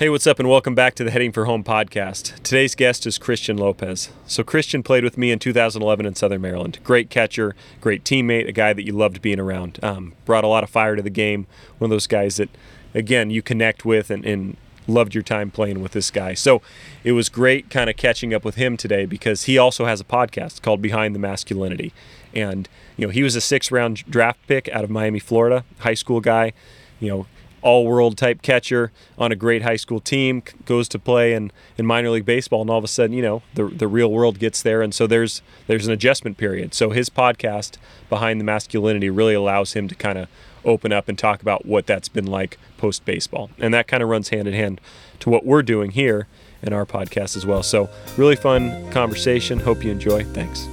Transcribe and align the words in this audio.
Hey, 0.00 0.08
what's 0.08 0.26
up, 0.26 0.38
and 0.38 0.48
welcome 0.48 0.74
back 0.74 0.94
to 0.94 1.04
the 1.04 1.10
Heading 1.10 1.30
for 1.30 1.44
Home 1.44 1.62
podcast. 1.62 2.42
Today's 2.42 2.74
guest 2.74 3.06
is 3.06 3.18
Christian 3.18 3.58
Lopez. 3.58 4.08
So, 4.26 4.42
Christian 4.42 4.82
played 4.82 5.04
with 5.04 5.18
me 5.18 5.30
in 5.30 5.38
2011 5.38 6.06
in 6.06 6.14
Southern 6.14 6.40
Maryland. 6.40 6.78
Great 6.82 7.10
catcher, 7.10 7.54
great 7.82 8.02
teammate, 8.02 8.48
a 8.48 8.52
guy 8.52 8.72
that 8.72 8.86
you 8.86 8.94
loved 8.94 9.20
being 9.20 9.38
around. 9.38 9.78
Um, 9.82 10.14
brought 10.24 10.42
a 10.42 10.46
lot 10.46 10.64
of 10.64 10.70
fire 10.70 10.96
to 10.96 11.02
the 11.02 11.10
game. 11.10 11.46
One 11.76 11.90
of 11.90 11.94
those 11.94 12.06
guys 12.06 12.38
that, 12.38 12.48
again, 12.94 13.28
you 13.28 13.42
connect 13.42 13.84
with 13.84 14.10
and, 14.10 14.24
and 14.24 14.56
loved 14.86 15.14
your 15.14 15.22
time 15.22 15.50
playing 15.50 15.82
with 15.82 15.92
this 15.92 16.10
guy. 16.10 16.32
So, 16.32 16.62
it 17.04 17.12
was 17.12 17.28
great 17.28 17.68
kind 17.68 17.90
of 17.90 17.98
catching 17.98 18.32
up 18.32 18.42
with 18.42 18.54
him 18.54 18.78
today 18.78 19.04
because 19.04 19.42
he 19.42 19.58
also 19.58 19.84
has 19.84 20.00
a 20.00 20.04
podcast 20.04 20.62
called 20.62 20.80
Behind 20.80 21.14
the 21.14 21.18
Masculinity. 21.18 21.92
And, 22.32 22.70
you 22.96 23.06
know, 23.06 23.12
he 23.12 23.22
was 23.22 23.36
a 23.36 23.40
six 23.42 23.70
round 23.70 23.96
draft 24.08 24.38
pick 24.46 24.66
out 24.70 24.82
of 24.82 24.88
Miami, 24.88 25.18
Florida, 25.18 25.66
high 25.80 25.92
school 25.92 26.22
guy. 26.22 26.54
You 27.00 27.08
know, 27.08 27.26
all 27.62 27.86
world 27.86 28.16
type 28.16 28.42
catcher 28.42 28.90
on 29.18 29.32
a 29.32 29.36
great 29.36 29.62
high 29.62 29.76
school 29.76 30.00
team 30.00 30.42
goes 30.64 30.88
to 30.88 30.98
play 30.98 31.34
in, 31.34 31.52
in 31.76 31.86
minor 31.86 32.10
league 32.10 32.24
baseball 32.24 32.62
and 32.62 32.70
all 32.70 32.78
of 32.78 32.84
a 32.84 32.88
sudden 32.88 33.14
you 33.14 33.22
know 33.22 33.42
the, 33.54 33.64
the 33.64 33.88
real 33.88 34.10
world 34.10 34.38
gets 34.38 34.62
there. 34.62 34.82
And 34.82 34.94
so 34.94 35.06
there's 35.06 35.42
there's 35.66 35.86
an 35.86 35.92
adjustment 35.92 36.36
period. 36.36 36.74
So 36.74 36.90
his 36.90 37.10
podcast 37.10 37.76
behind 38.08 38.40
the 38.40 38.44
masculinity 38.44 39.10
really 39.10 39.34
allows 39.34 39.74
him 39.74 39.88
to 39.88 39.94
kind 39.94 40.18
of 40.18 40.28
open 40.64 40.92
up 40.92 41.08
and 41.08 41.18
talk 41.18 41.40
about 41.40 41.64
what 41.64 41.86
that's 41.86 42.08
been 42.08 42.26
like 42.26 42.58
post 42.76 43.04
baseball 43.06 43.50
and 43.58 43.72
that 43.72 43.88
kind 43.88 44.02
of 44.02 44.08
runs 44.10 44.28
hand 44.28 44.46
in 44.46 44.52
hand 44.52 44.78
to 45.18 45.30
what 45.30 45.44
we're 45.44 45.62
doing 45.62 45.90
here 45.92 46.26
in 46.62 46.72
our 46.72 46.84
podcast 46.84 47.36
as 47.36 47.46
well. 47.46 47.62
So 47.62 47.88
really 48.16 48.36
fun 48.36 48.90
conversation. 48.90 49.60
Hope 49.60 49.82
you 49.84 49.90
enjoy. 49.90 50.24
Thanks 50.24 50.68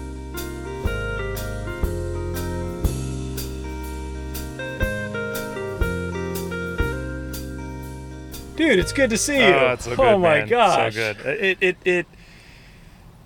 dude 8.57 8.77
it's 8.79 8.91
good 8.91 9.09
to 9.09 9.17
see 9.17 9.37
you 9.37 9.53
Oh, 9.53 9.73
it's 9.73 9.85
so 9.85 9.95
good, 9.95 9.99
oh 10.05 10.17
my 10.17 10.39
man. 10.39 10.47
gosh 10.49 10.93
So 10.93 11.13
good. 11.13 11.25
Uh, 11.25 11.29
it 11.29 11.57
it 11.61 11.77
it 11.85 12.05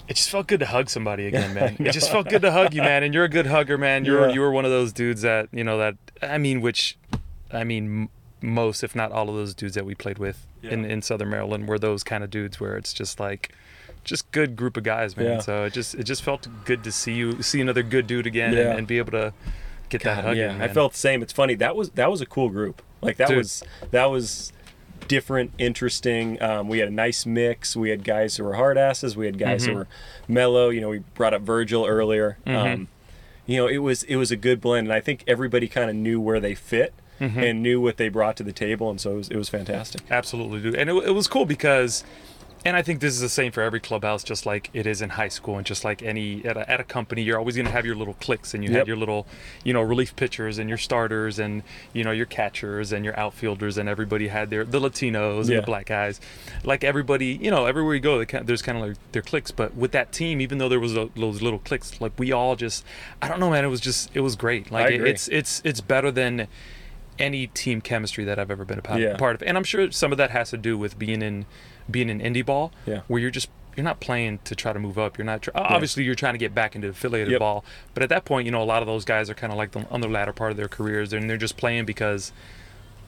it 0.08 0.16
just 0.16 0.30
felt 0.30 0.48
good 0.48 0.60
to 0.60 0.66
hug 0.66 0.90
somebody 0.90 1.26
again, 1.28 1.54
man. 1.60 1.78
It 1.80 1.92
just 1.94 2.12
felt 2.12 2.28
good 2.30 2.42
to 2.42 2.52
hug 2.52 2.74
you, 2.74 2.82
man. 2.82 3.02
And 3.04 3.14
you're 3.14 3.24
a 3.24 3.30
good 3.30 3.46
hugger, 3.48 3.78
man. 3.78 4.04
You're 4.04 4.28
Yeah. 4.28 4.34
you 4.34 4.42
were 4.42 4.52
one 4.52 4.66
of 4.66 4.72
those 4.72 4.92
dudes 4.92 5.22
that 5.22 5.48
you 5.54 5.64
know 5.64 5.78
that 5.78 5.96
I 6.22 6.38
mean, 6.38 6.59
which 6.62 6.98
I 7.52 7.64
mean, 7.64 8.09
most 8.42 8.84
if 8.84 8.94
not 8.96 9.12
all 9.12 9.30
of 9.30 9.36
those 9.36 9.54
dudes 9.56 9.76
that 9.76 9.86
we 9.86 9.96
played 9.96 10.18
with 10.18 10.46
in 10.64 10.84
Yeah. 10.84 10.90
in 10.90 11.02
Southern 11.02 11.30
Maryland 11.30 11.68
were 11.68 11.80
those 11.80 12.04
kind 12.04 12.24
of 12.24 12.30
dudes 12.30 12.59
where 12.59 12.76
it's 12.78 12.94
just 12.94 13.20
like. 13.20 13.52
Just 14.04 14.32
good 14.32 14.56
group 14.56 14.78
of 14.78 14.84
guys, 14.84 15.16
man. 15.16 15.26
Yeah. 15.28 15.40
So 15.42 15.66
it 15.66 15.74
just 15.74 15.94
it 15.94 16.06
just 16.06 16.24
felt 16.24 16.48
good 16.66 16.84
to 16.86 16.92
see 16.92 17.14
you 17.14 17.44
see 17.44 17.62
another 17.62 17.84
good 17.84 18.08
dude 18.08 18.26
again 18.26 18.56
and, 18.58 18.80
and 18.80 18.88
be 18.88 18.98
able 18.98 19.12
to 19.12 19.32
get 19.90 20.02
that 20.02 20.24
hug. 20.26 20.36
yeah, 20.38 20.56
in, 20.56 20.59
I 20.62 20.70
felt 20.70 20.94
the 20.94 20.98
same. 20.98 21.22
It's 21.22 21.32
funny 21.32 21.54
that 21.54 21.76
was 21.76 21.92
that 21.92 22.09
was 22.09 22.20
a 22.20 22.26
cool 22.26 22.50
group. 22.50 22.82
Like 23.04 23.18
that 23.18 23.28
Dude. 23.28 23.38
was 23.38 23.62
that 23.92 24.06
was 24.06 24.52
different, 25.08 25.52
interesting. 25.58 26.42
Um, 26.42 26.68
we 26.68 26.80
had 26.80 26.88
a 26.88 26.92
nice 26.92 27.26
mix. 27.26 27.76
We 27.76 27.90
had 27.90 28.04
guys 28.04 28.38
who 28.38 28.44
were 28.44 28.56
hard 28.56 28.78
asses. 28.78 29.16
We 29.18 29.26
had 29.26 29.38
guys 29.38 29.66
who 29.66 29.72
Mhm. 29.74 29.76
were 29.76 29.88
mellow. 30.28 30.70
You 30.70 30.82
know, 30.82 30.90
we 30.90 31.00
brought 31.16 31.34
up 31.34 31.42
Virgil 31.42 31.86
earlier. 31.86 32.38
Mhm. 32.46 32.56
Um, 32.74 32.88
you 33.46 33.58
know, 33.58 33.68
it 33.68 33.80
was 33.80 34.04
it 34.04 34.16
was 34.16 34.32
a 34.32 34.36
good 34.36 34.62
blend, 34.62 34.88
and 34.88 34.94
I 34.94 35.00
think 35.02 35.24
everybody 35.28 35.68
kind 35.68 35.90
of 35.90 35.96
knew 35.96 36.20
where 36.22 36.40
they 36.40 36.56
fit 36.56 36.94
Mhm. 37.20 37.50
and 37.50 37.62
knew 37.64 37.82
what 37.82 37.98
they 37.98 38.10
brought 38.10 38.38
to 38.38 38.44
the 38.44 38.52
table, 38.54 38.90
and 38.90 39.00
so 39.02 39.12
it 39.12 39.16
was, 39.16 39.30
it 39.30 39.36
was 39.38 39.50
fantastic. 39.50 40.02
Absolutely, 40.10 40.60
dude. 40.62 40.76
And 40.76 40.90
it, 40.90 40.96
it 41.08 41.12
was 41.12 41.28
cool 41.28 41.46
because, 41.46 42.04
and 42.64 42.78
I 42.78 42.81
think 42.84 43.00
this 43.00 43.14
is 43.14 43.22
the 43.22 43.30
same 43.30 43.52
for 43.52 43.62
every 43.62 43.80
clubhouse, 43.80 44.23
just 44.23 44.45
like 44.45 44.70
it 44.73 44.86
is 44.86 45.02
in 45.02 45.09
high 45.09 45.30
school, 45.30 45.58
and 45.58 45.66
just 45.66 45.84
like 45.84 46.04
any 46.04 46.45
at 46.45 46.58
a, 46.58 46.70
at 46.70 46.80
a 46.80 46.84
company, 46.84 47.23
you're 47.23 47.38
always 47.40 47.58
gonna 47.58 47.72
have 47.72 47.86
your 47.86 47.95
little 47.95 48.14
cliques, 48.16 48.53
and 48.53 48.64
you 48.64 48.70
Yep. 48.70 48.78
had 48.80 48.88
your 48.88 48.98
little, 48.98 49.26
you 49.64 49.73
know, 49.73 49.81
relief 49.81 50.16
pitchers 50.16 50.58
and 50.59 50.70
your 50.70 50.78
starters, 50.78 51.40
and 51.40 51.64
you 51.94 52.03
know 52.03 52.12
your 52.12 52.26
catchers 52.28 52.92
and 52.92 53.03
your 53.03 53.18
outfielders, 53.20 53.78
and 53.78 53.90
everybody 53.90 54.28
had 54.28 54.50
their 54.50 54.64
the 54.64 54.80
Latinos 54.80 55.42
and 55.42 55.50
Yeah. 55.50 55.56
the 55.62 55.66
black 55.66 55.88
guys, 55.88 56.22
like 56.64 56.84
everybody, 56.84 57.38
you 57.42 57.50
know, 57.50 57.66
everywhere 57.66 57.95
you 57.95 58.00
go, 58.02 58.23
there's 58.23 58.62
kind 58.62 58.78
of 58.78 58.88
like 58.90 58.98
their 59.12 59.22
cliques. 59.22 59.52
But 59.52 59.75
with 59.75 59.92
that 59.94 60.12
team, 60.12 60.40
even 60.42 60.58
though 60.59 60.70
there 60.70 60.80
was 60.80 60.96
a, 60.96 61.09
those 61.16 61.42
little 61.42 61.59
cliques, 61.59 62.00
like 62.00 62.14
we 62.18 62.31
all 62.31 62.56
just, 62.56 62.86
I 63.22 63.28
don't 63.28 63.40
know, 63.40 63.50
man, 63.50 63.66
it 63.66 63.70
was 63.70 63.81
just 63.81 64.09
it 64.13 64.22
was 64.22 64.36
great. 64.36 64.72
Like 64.72 64.91
it- 64.91 65.02
it's 65.02 65.28
it's 65.30 65.62
it's 65.66 65.81
better 65.81 66.12
than 66.12 66.47
any 67.22 67.48
team 67.48 67.80
chemistry 67.82 68.24
that 68.26 68.40
I've 68.40 68.52
ever 68.52 68.66
been 68.66 68.80
a 68.80 68.82
part, 68.82 69.00
Yeah. 69.00 69.16
part 69.18 69.36
of. 69.36 69.44
And 69.44 69.58
I'm 69.58 69.64
sure 69.64 69.92
some 69.92 70.12
of 70.12 70.18
that 70.18 70.32
has 70.32 70.50
to 70.50 70.58
do 70.58 70.78
with 70.78 70.98
being 71.00 71.22
in 71.22 71.46
being 71.90 72.09
in 72.09 72.20
indie 72.20 72.46
ball, 72.46 72.72
Yeah. 72.86 73.02
where 73.08 73.20
you're 73.22 73.32
just 73.32 73.50
you're 73.78 73.84
not 73.86 74.02
playing 74.02 74.40
to 74.44 74.54
try 74.54 74.74
to 74.74 74.80
move 74.80 74.98
up. 75.00 75.18
You're 75.18 75.24
not 75.26 75.44
tr- 75.44 75.52
obviously 75.56 76.04
you're 76.04 76.14
trying 76.16 76.34
to 76.34 76.38
get 76.38 76.54
back 76.54 76.76
into 76.76 76.90
affiliated 76.90 77.31
Yep. 77.31 77.40
ball, 77.40 77.64
but 77.94 78.04
at 78.04 78.10
that 78.10 78.26
point, 78.26 78.46
you 78.46 78.52
know, 78.52 78.62
a 78.62 78.66
lot 78.66 78.81
of 78.81 78.88
those 78.88 79.06
guys 79.06 79.30
are 79.30 79.34
kind 79.34 79.52
of 79.54 79.58
like 79.58 79.72
the, 79.72 79.86
on 79.90 80.02
the 80.02 80.10
latter 80.10 80.34
part 80.34 80.52
of 80.52 80.58
their 80.58 80.68
careers, 80.68 81.14
and 81.14 81.30
they're 81.30 81.38
just 81.38 81.56
playing 81.58 81.86
because. 81.86 82.34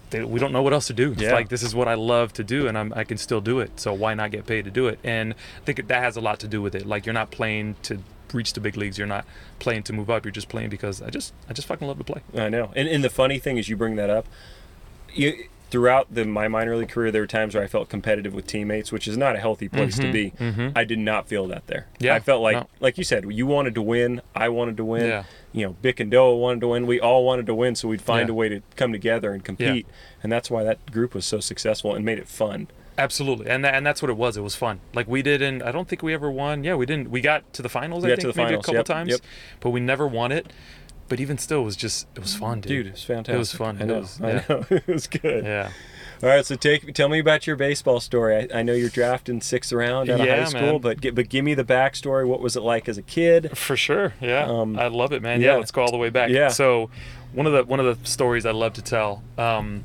They, 0.09 0.23
we 0.23 0.39
don't 0.39 0.51
know 0.51 0.61
what 0.61 0.73
else 0.73 0.85
to 0.87 0.93
do. 0.93 1.13
It's 1.13 1.23
Yeah. 1.23 1.33
like 1.33 1.49
this 1.49 1.63
is 1.63 1.73
what 1.73 1.87
I 1.87 1.95
love 1.95 2.33
to 2.33 2.43
do, 2.43 2.67
and 2.67 2.77
I'm, 2.77 2.93
I 2.95 3.03
can 3.03 3.17
still 3.17 3.41
do 3.41 3.59
it. 3.59 3.79
So 3.79 3.93
why 3.93 4.13
not 4.13 4.29
get 4.29 4.45
paid 4.45 4.63
to 4.65 4.69
do 4.71 4.87
it? 4.87 4.99
And 5.03 5.33
I 5.33 5.65
think 5.65 5.87
that 5.87 6.03
has 6.03 6.15
a 6.15 6.21
lot 6.21 6.39
to 6.41 6.47
do 6.47 6.61
with 6.61 6.75
it. 6.75 6.85
Like 6.85 7.07
you're 7.07 7.13
not 7.13 7.31
playing 7.31 7.77
to 7.83 7.97
reach 8.33 8.53
the 8.53 8.59
big 8.59 8.75
leagues. 8.77 8.97
You're 8.97 9.07
not 9.07 9.25
playing 9.59 9.83
to 9.83 9.93
move 9.93 10.09
up. 10.09 10.25
You're 10.25 10.31
just 10.31 10.49
playing 10.49 10.69
because 10.69 11.01
I 11.01 11.09
just 11.09 11.33
I 11.49 11.53
just 11.53 11.67
fucking 11.67 11.87
love 11.87 11.97
to 11.97 12.03
play. 12.03 12.21
I 12.35 12.49
know. 12.49 12.71
And, 12.75 12.87
and 12.87 13.03
the 13.03 13.09
funny 13.09 13.39
thing 13.39 13.57
is, 13.57 13.69
you 13.69 13.77
bring 13.77 13.95
that 13.97 14.09
up. 14.09 14.25
You, 15.13 15.45
throughout 15.69 16.13
the, 16.13 16.23
my 16.25 16.47
minor 16.47 16.75
league 16.77 16.89
career, 16.89 17.09
there 17.11 17.21
were 17.23 17.27
times 17.27 17.55
where 17.55 17.63
I 17.63 17.67
felt 17.67 17.89
competitive 17.89 18.31
with 18.33 18.45
teammates, 18.45 18.91
which 18.91 19.07
is 19.07 19.17
not 19.17 19.35
a 19.35 19.39
healthy 19.39 19.67
place 19.67 19.95
to 19.97 20.03
Mhm, 20.03 20.11
be. 20.13 20.31
mhm. 20.39 20.71
I 20.75 20.83
did 20.83 20.99
not 20.99 21.27
feel 21.27 21.47
that 21.47 21.65
there. 21.65 21.87
Yeah, 21.99 22.13
I 22.13 22.19
felt 22.19 22.43
like, 22.43 22.57
no. 22.57 22.67
like 22.79 22.97
you 22.99 23.03
said, 23.03 23.25
you 23.31 23.47
wanted 23.47 23.73
to 23.75 23.81
win. 23.81 24.21
I 24.35 24.49
wanted 24.49 24.77
to 24.77 24.85
win. 24.85 25.07
Yeah. 25.07 25.23
You 25.51 25.65
know, 25.67 25.75
Bick 25.81 25.99
and 25.99 26.11
Doa 26.11 26.39
wanted 26.39 26.61
to 26.61 26.67
win. 26.67 26.85
We 26.85 26.99
all 26.99 27.25
wanted 27.25 27.47
to 27.47 27.55
win, 27.55 27.73
so 27.75 27.87
we'd 27.87 28.01
find 28.03 28.27
Yeah. 28.29 28.33
a 28.33 28.35
way 28.35 28.49
to 28.49 28.61
come 28.75 28.91
together 28.91 29.33
and 29.33 29.43
compete. 29.43 29.87
And 30.21 30.31
that's 30.31 30.51
why 30.51 30.63
that 30.63 30.91
group 30.91 31.15
was 31.15 31.25
so 31.25 31.39
successful 31.39 31.95
and 31.95 32.05
made 32.05 32.19
it 32.19 32.27
fun. 32.27 32.67
Absolutely, 32.97 33.47
and 33.47 33.63
that, 33.65 33.73
and 33.73 33.85
that's 33.85 34.01
what 34.01 34.09
it 34.11 34.17
was. 34.17 34.37
It 34.37 34.41
was 34.41 34.55
fun. 34.55 34.79
Like 34.93 35.07
we 35.07 35.21
didn't. 35.21 35.61
I 35.63 35.71
don't 35.71 35.87
think 35.87 36.03
we 36.03 36.13
ever 36.13 36.29
won. 36.29 36.63
Yeah, 36.63 36.75
we 36.75 36.85
didn't. 36.85 37.09
We 37.09 37.21
got 37.21 37.51
to 37.53 37.61
the 37.61 37.69
finals. 37.69 38.03
We 38.03 38.11
I 38.11 38.15
think 38.15 38.35
maybe 38.35 38.47
finals, 38.49 38.63
a 38.63 38.65
couple 38.65 38.75
yep, 38.75 38.85
times, 38.85 39.09
yep. 39.11 39.21
but 39.59 39.71
we 39.71 39.79
never 39.79 40.07
won 40.07 40.31
it. 40.31 40.51
But 41.09 41.19
even 41.19 41.37
still, 41.37 41.61
it 41.61 41.65
was 41.65 41.75
just 41.75 42.07
it 42.15 42.19
was 42.21 42.35
fun, 42.35 42.61
dude. 42.61 42.69
Dude, 42.69 42.87
it 42.87 42.91
was 42.93 43.03
fantastic. 43.03 43.35
It 43.35 43.37
was 43.37 43.51
fun. 43.53 43.77
I 43.79 43.83
It 43.83 43.87
know. 43.87 43.99
was- 43.99 44.21
I 44.21 44.31
know. 44.47 44.65
it 44.69 44.87
was 44.87 45.07
good. 45.07 45.43
Yeah. 45.43 45.71
All 46.21 46.29
right, 46.29 46.45
so 46.45 46.55
take 46.55 46.93
tell 46.93 47.09
me 47.09 47.19
about 47.19 47.45
your 47.45 47.57
baseball 47.57 47.99
story. 47.99 48.47
I, 48.53 48.59
I 48.59 48.63
know 48.63 48.71
you're 48.71 48.87
drafting 48.89 49.41
sixth 49.41 49.73
round 49.73 50.09
out 50.09 50.21
of 50.21 50.25
Yeah, 50.25 50.37
high 50.43 50.45
school, 50.45 50.61
man. 50.73 50.81
but 50.81 51.01
gi- 51.01 51.09
but 51.09 51.27
give 51.27 51.43
me 51.43 51.53
the 51.53 51.65
backstory. 51.65 52.25
What 52.25 52.39
was 52.39 52.55
it 52.55 52.61
like 52.61 52.87
as 52.87 52.97
a 52.97 53.01
kid? 53.01 53.57
For 53.57 53.75
sure, 53.75 54.13
yeah. 54.21 54.45
Um, 54.45 54.79
I 54.79 54.87
love 54.87 55.11
it, 55.11 55.21
man. 55.21 55.41
yeah. 55.41 55.53
Yeah. 55.53 55.57
let's 55.57 55.71
go 55.71 55.81
all 55.81 55.91
the 55.91 55.97
way 55.97 56.09
back. 56.09 56.29
Yeah. 56.29 56.47
So, 56.47 56.89
one 57.33 57.45
of 57.45 57.51
the 57.51 57.65
one 57.65 57.81
of 57.81 57.99
the 58.01 58.07
stories 58.07 58.45
I 58.45 58.51
love 58.51 58.71
to 58.73 58.81
tell. 58.81 59.21
Um, 59.37 59.83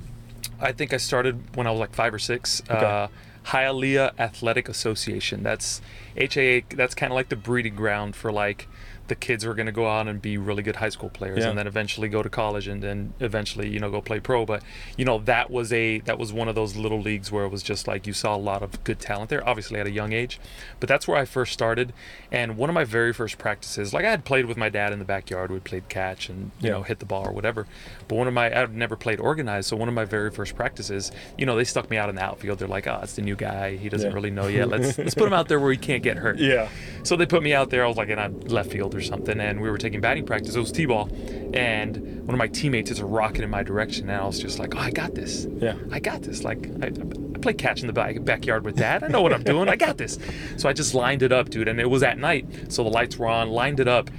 I 0.61 0.73
think 0.73 0.93
I 0.93 0.97
started 0.97 1.57
when 1.57 1.67
I 1.67 1.71
was 1.71 1.81
like 1.81 1.95
five 1.95 2.13
or 2.13 2.19
six. 2.19 2.63
Uh, 2.69 3.09
Hialeah 3.47 4.13
Athletic 4.19 4.69
Association. 4.69 5.43
That's 5.43 5.81
HAA. 6.17 6.61
That's 6.75 6.95
kind 6.95 7.13
of 7.13 7.15
like 7.15 7.31
the 7.31 7.37
breeding 7.37 7.77
ground 7.77 8.15
for 8.15 8.31
like 8.31 8.69
the 9.09 9.15
kids 9.15 9.45
were 9.45 9.55
going 9.55 9.67
to 9.67 9.73
go 9.73 9.87
out 9.89 10.07
and 10.09 10.23
be 10.23 10.39
really 10.39 10.63
good 10.63 10.77
high 10.77 10.89
school 10.89 11.09
players 11.11 11.39
Yeah. 11.41 11.49
and 11.51 11.59
then 11.59 11.67
eventually 11.67 12.09
go 12.09 12.23
to 12.23 12.29
college 12.29 12.69
and 12.69 12.83
then 12.83 13.13
eventually 13.21 13.69
you 13.69 13.81
know 13.81 13.91
go 13.91 14.01
play 14.01 14.21
pro 14.21 14.45
but 14.47 14.63
you 14.97 15.05
know 15.05 15.19
that 15.21 15.51
was 15.51 15.73
a 15.73 15.99
that 16.01 16.19
was 16.19 16.33
one 16.33 16.49
of 16.49 16.55
those 16.55 16.77
little 16.77 17.01
leagues 17.01 17.33
where 17.33 17.45
it 17.45 17.49
was 17.49 17.63
just 17.63 17.89
like 17.89 18.07
you 18.07 18.13
saw 18.13 18.37
a 18.37 18.39
lot 18.39 18.63
of 18.63 18.83
good 18.85 19.01
talent 19.01 19.31
there 19.31 19.47
obviously 19.49 19.81
at 19.81 19.87
a 19.87 19.91
young 19.91 20.13
age 20.13 20.39
but 20.81 20.89
that's 20.89 21.09
where 21.09 21.17
I 21.19 21.25
first 21.25 21.53
started 21.53 21.93
and 22.31 22.57
one 22.57 22.69
of 22.71 22.75
my 22.75 22.85
very 22.85 23.13
first 23.13 23.39
practices 23.39 23.93
like 23.95 24.05
I 24.05 24.11
had 24.11 24.25
played 24.25 24.47
with 24.47 24.57
my 24.57 24.69
dad 24.69 24.93
in 24.93 24.99
the 24.99 25.05
backyard 25.05 25.51
we 25.51 25.59
played 25.61 25.89
catch 25.89 26.29
and 26.29 26.51
you 26.61 26.69
Yeah. 26.69 26.73
know 26.75 26.83
hit 26.83 26.99
the 26.99 27.07
ball 27.07 27.27
or 27.27 27.33
whatever 27.33 27.67
but 28.09 28.17
one 28.17 28.29
of 28.29 28.35
my 28.35 28.47
I've 28.61 28.75
never 28.75 28.97
played 28.97 29.21
organized 29.21 29.69
so 29.69 29.77
one 29.77 29.89
of 29.89 29.95
my 29.95 30.05
very 30.05 30.31
first 30.31 30.55
practices 30.55 31.11
you 31.37 31.47
know 31.47 31.57
they 31.57 31.65
stuck 31.65 31.91
me 31.91 31.97
out 31.97 32.09
in 32.09 32.15
the 32.15 32.23
outfield 32.23 32.59
they're 32.59 32.69
like 32.69 32.87
oh 32.87 33.01
it's 33.03 33.15
the 33.15 33.23
new 33.23 33.37
guy 33.37 33.77
he 33.77 33.89
doesn't 33.89 34.11
Yeah. 34.11 34.15
really 34.15 34.31
know 34.31 34.47
yet 34.49 34.69
let's 34.69 34.99
let's 34.99 35.15
put 35.15 35.27
him 35.27 35.33
out 35.33 35.49
there 35.49 35.59
where 35.61 35.73
he 35.73 35.79
can't 35.79 36.03
get 36.03 36.17
hurt 36.19 36.39
Yeah. 36.49 36.69
so 37.05 37.17
they 37.17 37.27
put 37.27 37.43
me 37.43 37.55
out 37.55 37.71
there. 37.71 37.85
I 37.85 37.89
was 37.89 37.97
like 37.97 38.09
in 38.09 38.19
a 38.19 38.29
left 38.29 38.71
field 38.71 38.95
or 38.99 39.03
something, 39.03 39.41
and 39.41 39.61
we 39.61 39.71
were 39.71 39.79
taking 39.79 40.01
batting 40.01 40.27
practice. 40.27 40.55
It 40.55 40.61
was 40.61 40.73
t-ball, 40.73 41.09
and 41.55 42.27
one 42.27 42.35
of 42.35 42.39
my 42.39 42.49
teammates 42.49 42.91
is 42.91 43.01
rocking 43.01 43.43
in 43.43 43.51
my 43.51 43.63
direction, 43.63 44.11
and 44.11 44.21
I 44.21 44.27
was 44.27 44.39
just 44.39 44.59
like, 44.59 44.75
"Oh, 44.75 44.81
I 44.81 44.91
got 44.91 45.15
this. 45.15 45.47
Yeah. 45.59 45.77
I 45.91 46.01
got 46.01 46.23
this. 46.23 46.45
Like 46.45 46.69
I, 46.83 46.89
I 46.89 47.39
play 47.39 47.55
catch 47.55 47.81
in 47.81 47.87
the 47.87 47.93
back, 47.93 48.23
backyard 48.25 48.65
with 48.65 48.77
dad. 48.77 49.03
I 49.05 49.09
know 49.09 49.23
what 49.23 49.33
I'm 49.33 49.45
doing. 49.45 49.69
I 49.69 49.77
got 49.77 49.97
this." 49.97 50.19
So 50.57 50.69
I 50.69 50.73
just 50.73 50.95
lined 50.95 51.23
it 51.23 51.33
up, 51.33 51.49
dude, 51.49 51.69
and 51.69 51.81
it 51.81 51.89
was 51.89 52.03
at 52.03 52.19
night, 52.19 52.73
so 52.73 52.83
the 52.83 52.91
lights 52.91 53.17
were 53.17 53.29
on. 53.29 53.49
Lined 53.51 53.81
it 53.81 53.89
up, 53.89 54.11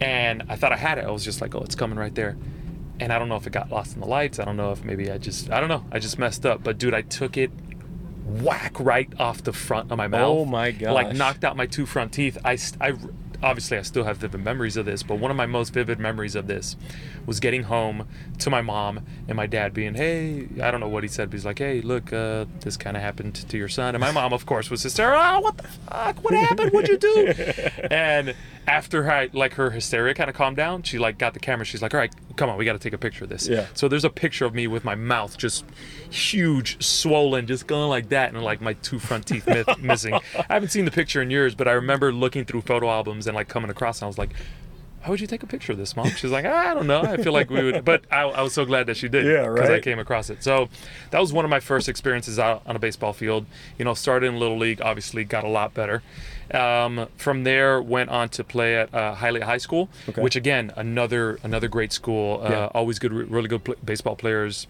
and 0.00 0.44
I 0.48 0.56
thought 0.56 0.72
I 0.72 0.76
had 0.76 0.98
it. 0.98 1.04
I 1.04 1.10
was 1.10 1.24
just 1.24 1.40
like, 1.40 1.54
"Oh, 1.54 1.62
it's 1.62 1.74
coming 1.74 1.98
right 1.98 2.14
there." 2.14 2.36
And 3.00 3.12
I 3.12 3.18
don't 3.18 3.28
know 3.28 3.36
if 3.36 3.46
it 3.46 3.52
got 3.52 3.70
lost 3.70 3.94
in 3.94 4.00
the 4.00 4.06
lights. 4.06 4.38
I 4.38 4.44
don't 4.44 4.56
know 4.56 4.70
if 4.70 4.84
maybe 4.84 5.10
I 5.10 5.18
just 5.18 5.50
I 5.50 5.58
don't 5.58 5.68
know. 5.68 5.84
I 5.90 5.98
just 5.98 6.16
messed 6.18 6.46
up. 6.46 6.62
But 6.62 6.78
dude, 6.78 6.94
I 6.94 7.02
took 7.02 7.36
it 7.36 7.50
whack 8.24 8.78
right 8.80 9.08
off 9.18 9.42
the 9.42 9.52
front 9.52 9.90
of 9.90 9.98
my 9.98 10.08
mouth. 10.08 10.28
Oh 10.28 10.44
my 10.44 10.70
god! 10.70 10.92
Like 10.92 11.14
knocked 11.14 11.44
out 11.44 11.56
my 11.56 11.66
two 11.66 11.86
front 11.86 12.12
teeth. 12.12 12.38
I, 12.44 12.58
I 12.80 12.94
obviously 13.44 13.76
I 13.76 13.82
still 13.82 14.04
have 14.04 14.16
vivid 14.16 14.42
memories 14.42 14.76
of 14.76 14.86
this, 14.86 15.02
but 15.02 15.18
one 15.18 15.30
of 15.30 15.36
my 15.36 15.46
most 15.46 15.72
vivid 15.72 15.98
memories 16.00 16.34
of 16.34 16.46
this 16.46 16.76
was 17.26 17.40
getting 17.40 17.64
home 17.64 18.08
to 18.38 18.50
my 18.50 18.62
mom 18.62 19.00
and 19.28 19.36
my 19.36 19.46
dad 19.46 19.74
being, 19.74 19.94
"Hey, 19.94 20.48
I 20.62 20.70
don't 20.70 20.80
know 20.80 20.88
what 20.88 21.04
he 21.04 21.08
said, 21.08 21.30
but 21.30 21.34
he's 21.34 21.44
like, 21.44 21.58
"Hey, 21.58 21.80
look, 21.82 22.12
uh, 22.12 22.46
this 22.60 22.76
kind 22.76 22.96
of 22.96 23.02
happened 23.02 23.34
to 23.34 23.58
your 23.58 23.68
son." 23.68 23.94
And 23.94 24.00
my 24.00 24.10
mom, 24.10 24.32
of 24.32 24.46
course, 24.46 24.70
was 24.70 24.82
hysterical. 24.82 25.22
Oh, 25.22 25.40
what 25.40 25.58
the 25.58 25.68
fuck? 25.68 26.24
What 26.24 26.34
happened? 26.34 26.72
What'd 26.72 26.88
you 26.88 26.98
do? 26.98 27.26
and 27.90 28.34
after 28.66 29.10
I, 29.10 29.28
like 29.32 29.54
her 29.54 29.70
hysteria 29.70 30.14
kind 30.14 30.30
of 30.30 30.34
calmed 30.34 30.56
down, 30.56 30.82
she 30.82 30.98
like 30.98 31.18
got 31.18 31.34
the 31.34 31.40
camera. 31.40 31.66
She's 31.66 31.82
like, 31.82 31.92
"All 31.92 32.00
right, 32.00 32.14
come 32.36 32.50
on, 32.50 32.56
we 32.56 32.64
got 32.64 32.74
to 32.74 32.78
take 32.78 32.92
a 32.92 32.98
picture 32.98 33.24
of 33.24 33.30
this. 33.30 33.48
Yeah. 33.48 33.66
So 33.74 33.88
there's 33.88 34.04
a 34.04 34.10
picture 34.10 34.44
of 34.44 34.54
me 34.54 34.66
with 34.66 34.84
my 34.84 34.94
mouth 34.94 35.36
just 35.36 35.64
huge, 36.10 36.82
swollen, 36.84 37.46
just 37.46 37.66
going 37.66 37.88
like 37.88 38.08
that, 38.10 38.32
and 38.32 38.42
like 38.42 38.60
my 38.60 38.74
two 38.74 38.98
front 38.98 39.26
teeth 39.26 39.46
mi- 39.46 39.64
missing. 39.80 40.14
I 40.14 40.20
haven't 40.48 40.70
seen 40.70 40.84
the 40.84 40.90
picture 40.90 41.22
in 41.22 41.30
years, 41.30 41.54
but 41.54 41.68
I 41.68 41.72
remember 41.72 42.12
looking 42.12 42.44
through 42.44 42.62
photo 42.62 42.88
albums 42.90 43.26
and 43.26 43.34
like 43.34 43.48
coming 43.48 43.70
across, 43.70 44.00
and 44.00 44.04
I 44.04 44.08
was 44.08 44.18
like. 44.18 44.30
how 45.02 45.10
would 45.10 45.20
you 45.20 45.26
take 45.26 45.42
a 45.42 45.46
picture 45.46 45.72
of 45.72 45.76
this, 45.78 45.94
mom? 45.96 46.08
She's 46.08 46.30
like, 46.30 46.46
I 46.46 46.72
don't 46.72 46.86
know. 46.86 47.02
I 47.02 47.18
feel 47.18 47.34
like 47.34 47.50
we 47.50 47.62
would, 47.62 47.84
but 47.84 48.04
I, 48.10 48.22
I 48.22 48.40
was 48.40 48.54
so 48.54 48.64
glad 48.64 48.86
that 48.86 48.96
she 48.96 49.06
did. 49.08 49.26
Yeah, 49.26 49.44
right. 49.44 49.54
Because 49.54 49.70
I 49.70 49.80
came 49.80 49.98
across 49.98 50.30
it. 50.30 50.42
So 50.42 50.70
that 51.10 51.20
was 51.20 51.30
one 51.30 51.44
of 51.44 51.50
my 51.50 51.60
first 51.60 51.90
experiences 51.90 52.38
out 52.38 52.62
on 52.64 52.74
a 52.74 52.78
baseball 52.78 53.12
field. 53.12 53.44
You 53.78 53.84
know, 53.84 53.92
started 53.92 54.28
in 54.28 54.38
little 54.38 54.56
league, 54.56 54.80
obviously 54.80 55.24
got 55.24 55.44
a 55.44 55.48
lot 55.48 55.74
better. 55.74 56.02
Um, 56.52 57.08
from 57.16 57.44
there, 57.44 57.80
went 57.80 58.10
on 58.10 58.28
to 58.30 58.44
play 58.44 58.76
at 58.76 58.92
uh, 58.94 59.14
High 59.14 59.58
School, 59.58 59.88
Okay. 60.08 60.20
which 60.22 60.36
again, 60.36 60.72
another 60.76 61.38
another 61.42 61.68
great 61.68 61.92
school. 61.92 62.40
Uh, 62.44 62.50
Yeah. 62.50 62.66
Always 62.74 62.98
good, 62.98 63.12
really 63.12 63.48
good 63.48 63.64
pl- 63.64 63.76
baseball 63.84 64.16
players. 64.16 64.66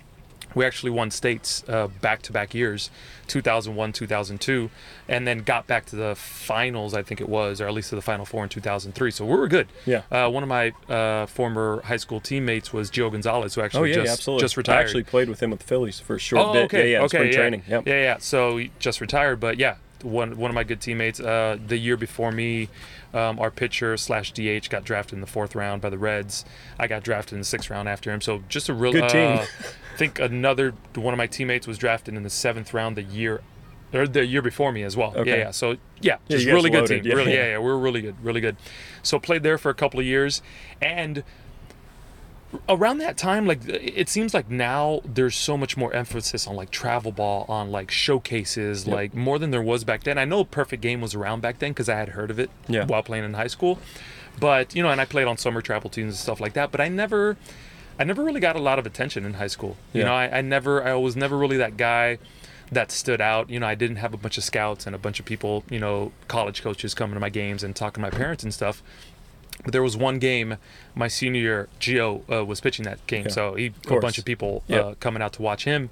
We 0.54 0.64
actually 0.64 0.90
won 0.92 1.10
states 1.10 1.64
uh, 1.68 1.88
back-to-back 2.00 2.54
years, 2.54 2.88
2001, 3.26 3.92
2002, 3.92 4.70
and 5.08 5.26
then 5.26 5.38
got 5.38 5.66
back 5.66 5.84
to 5.86 5.96
the 5.96 6.14
finals. 6.14 6.94
I 6.94 7.02
think 7.02 7.20
it 7.20 7.28
was, 7.28 7.60
or 7.60 7.66
at 7.66 7.74
least 7.74 7.88
to 7.90 7.96
the 7.96 8.02
final 8.02 8.24
four 8.24 8.44
in 8.44 8.48
2003. 8.50 9.10
So 9.10 9.24
we 9.26 9.34
were 9.36 9.48
good. 9.48 9.66
Yeah. 9.84 10.02
Uh, 10.12 10.30
one 10.30 10.44
of 10.44 10.48
my 10.48 10.70
uh, 10.88 11.26
former 11.26 11.80
high 11.82 11.96
school 11.96 12.20
teammates 12.20 12.72
was 12.72 12.88
Gio 12.88 13.10
Gonzalez, 13.10 13.54
who 13.56 13.62
actually 13.62 13.80
Oh 13.80 13.84
yeah, 13.84 13.94
just, 13.94 14.06
yeah, 14.06 14.12
absolutely. 14.12 14.44
just 14.44 14.56
retired. 14.56 14.78
I 14.78 14.82
actually 14.82 15.02
played 15.02 15.28
with 15.28 15.42
him 15.42 15.50
with 15.50 15.58
the 15.58 15.66
Phillies 15.66 15.98
for 15.98 16.14
a 16.14 16.20
short 16.20 16.46
Oh, 16.46 16.52
bit. 16.52 16.64
okay, 16.66 16.92
yeah, 16.92 16.98
yeah, 16.98 17.04
okay, 17.04 17.16
spring 17.18 17.32
yeah. 17.32 17.36
training. 17.38 17.62
Yep. 17.68 17.88
Yeah, 17.88 18.02
yeah. 18.02 18.16
So 18.18 18.56
he 18.58 18.70
just 18.78 19.00
retired, 19.00 19.40
but 19.40 19.58
yeah, 19.58 19.74
one 20.04 20.36
one 20.36 20.50
of 20.50 20.54
my 20.54 20.64
good 20.64 20.80
teammates. 20.80 21.18
Uh, 21.20 21.56
the 21.66 21.76
year 21.76 21.96
before 21.96 22.30
me, 22.30 22.68
um, 23.12 23.38
our 23.38 23.50
pitcher 23.50 23.96
slash 23.96 24.32
DH 24.32 24.68
got 24.70 24.84
drafted 24.84 25.14
in 25.14 25.20
the 25.20 25.26
fourth 25.26 25.54
round 25.54 25.82
by 25.82 25.90
the 25.90 25.98
Reds. 25.98 26.44
I 26.78 26.86
got 26.86 27.02
drafted 27.02 27.32
in 27.34 27.38
the 27.40 27.44
sixth 27.44 27.70
round 27.70 27.88
after 27.88 28.10
him. 28.12 28.20
So 28.20 28.42
just 28.48 28.68
a 28.68 28.74
real 28.74 28.92
Good 28.92 29.08
team. 29.08 29.38
Uh, 29.38 29.46
I 29.94 29.96
think 29.96 30.18
another 30.18 30.74
one 30.94 31.14
of 31.14 31.18
my 31.18 31.26
teammates 31.26 31.66
was 31.66 31.78
drafted 31.78 32.14
in 32.14 32.22
the 32.22 32.30
seventh 32.30 32.74
round 32.74 32.96
the 32.96 33.02
year. 33.02 33.40
Or 33.92 34.08
the 34.08 34.26
year 34.26 34.42
before 34.42 34.72
me 34.72 34.82
as 34.82 34.96
well. 34.96 35.12
Okay. 35.16 35.30
Yeah, 35.30 35.36
yeah. 35.36 35.50
So 35.52 35.70
yeah, 35.70 35.76
Yeah, 36.00 36.16
just 36.30 36.46
guys 36.46 36.52
really 36.54 36.70
good 36.70 36.80
loaded, 36.80 37.02
team. 37.04 37.10
yeah. 37.12 37.16
Really, 37.16 37.34
yeah, 37.34 37.46
yeah. 37.50 37.58
We're 37.58 37.76
really 37.76 38.00
good, 38.02 38.16
really 38.24 38.40
good. 38.40 38.56
So 39.04 39.20
played 39.20 39.44
there 39.44 39.56
for 39.56 39.70
a 39.70 39.74
couple 39.74 40.00
of 40.00 40.06
years, 40.06 40.42
and 40.82 41.22
around 42.68 42.98
that 42.98 43.16
time 43.16 43.46
like 43.46 43.60
it 43.66 44.08
seems 44.08 44.32
like 44.34 44.48
now 44.50 45.00
there's 45.04 45.34
so 45.36 45.56
much 45.56 45.76
more 45.76 45.92
emphasis 45.94 46.46
on 46.46 46.54
like 46.56 46.70
travel 46.70 47.12
ball 47.12 47.44
on 47.48 47.70
like 47.70 47.90
showcases 47.90 48.86
Yep. 48.86 48.94
like 48.94 49.14
more 49.14 49.38
than 49.38 49.50
there 49.50 49.62
was 49.62 49.84
back 49.84 50.04
then 50.04 50.18
i 50.18 50.24
know 50.24 50.44
perfect 50.44 50.82
game 50.82 51.00
was 51.00 51.14
around 51.14 51.40
back 51.42 51.58
then 51.58 51.72
because 51.72 51.88
i 51.88 51.96
had 51.96 52.10
heard 52.10 52.30
of 52.30 52.38
it 52.38 52.50
Yeah. 52.68 52.84
while 52.86 53.02
playing 53.02 53.24
in 53.24 53.34
high 53.34 53.46
school 53.48 53.78
but 54.38 54.74
you 54.74 54.82
know 54.82 54.90
and 54.90 55.00
i 55.00 55.04
played 55.04 55.26
on 55.26 55.36
summer 55.36 55.60
travel 55.62 55.90
teams 55.90 56.12
and 56.14 56.18
stuff 56.18 56.40
like 56.40 56.52
that 56.54 56.70
but 56.70 56.80
i 56.80 56.88
never 56.88 57.36
i 57.98 58.04
never 58.04 58.22
really 58.24 58.40
got 58.40 58.56
a 58.56 58.60
lot 58.60 58.78
of 58.78 58.86
attention 58.86 59.24
in 59.24 59.34
high 59.34 59.46
school 59.48 59.76
you 59.92 60.00
Yeah. 60.00 60.06
know 60.06 60.14
I, 60.14 60.38
I 60.38 60.40
never 60.40 60.84
i 60.84 60.94
was 60.94 61.16
never 61.16 61.36
really 61.36 61.56
that 61.58 61.76
guy 61.76 62.18
that 62.72 62.90
stood 62.90 63.20
out 63.20 63.50
you 63.50 63.60
know 63.60 63.66
i 63.66 63.74
didn't 63.74 63.96
have 63.96 64.14
a 64.14 64.16
bunch 64.16 64.38
of 64.38 64.44
scouts 64.44 64.86
and 64.86 64.94
a 64.94 64.98
bunch 64.98 65.20
of 65.20 65.26
people 65.26 65.64
you 65.70 65.78
know 65.78 66.12
college 66.28 66.62
coaches 66.62 66.94
coming 66.94 67.14
to 67.14 67.20
my 67.20 67.28
games 67.30 67.62
and 67.62 67.76
talking 67.76 68.02
to 68.02 68.10
my 68.10 68.10
parents 68.10 68.42
and 68.42 68.52
stuff 68.54 68.82
but 69.62 69.72
there 69.72 69.82
was 69.82 69.96
one 69.96 70.18
game 70.18 70.56
my 70.94 71.08
senior 71.08 71.40
year, 71.40 71.68
Gio 71.80 72.22
uh, 72.32 72.44
was 72.44 72.60
pitching 72.60 72.84
that 72.84 73.06
game, 73.06 73.24
Yeah. 73.26 73.30
so 73.32 73.54
he 73.54 73.72
a 73.88 74.00
bunch 74.00 74.18
of 74.18 74.24
people 74.24 74.62
uh, 74.70 74.94
coming 75.00 75.22
out 75.22 75.32
to 75.34 75.42
watch 75.42 75.64
him. 75.64 75.90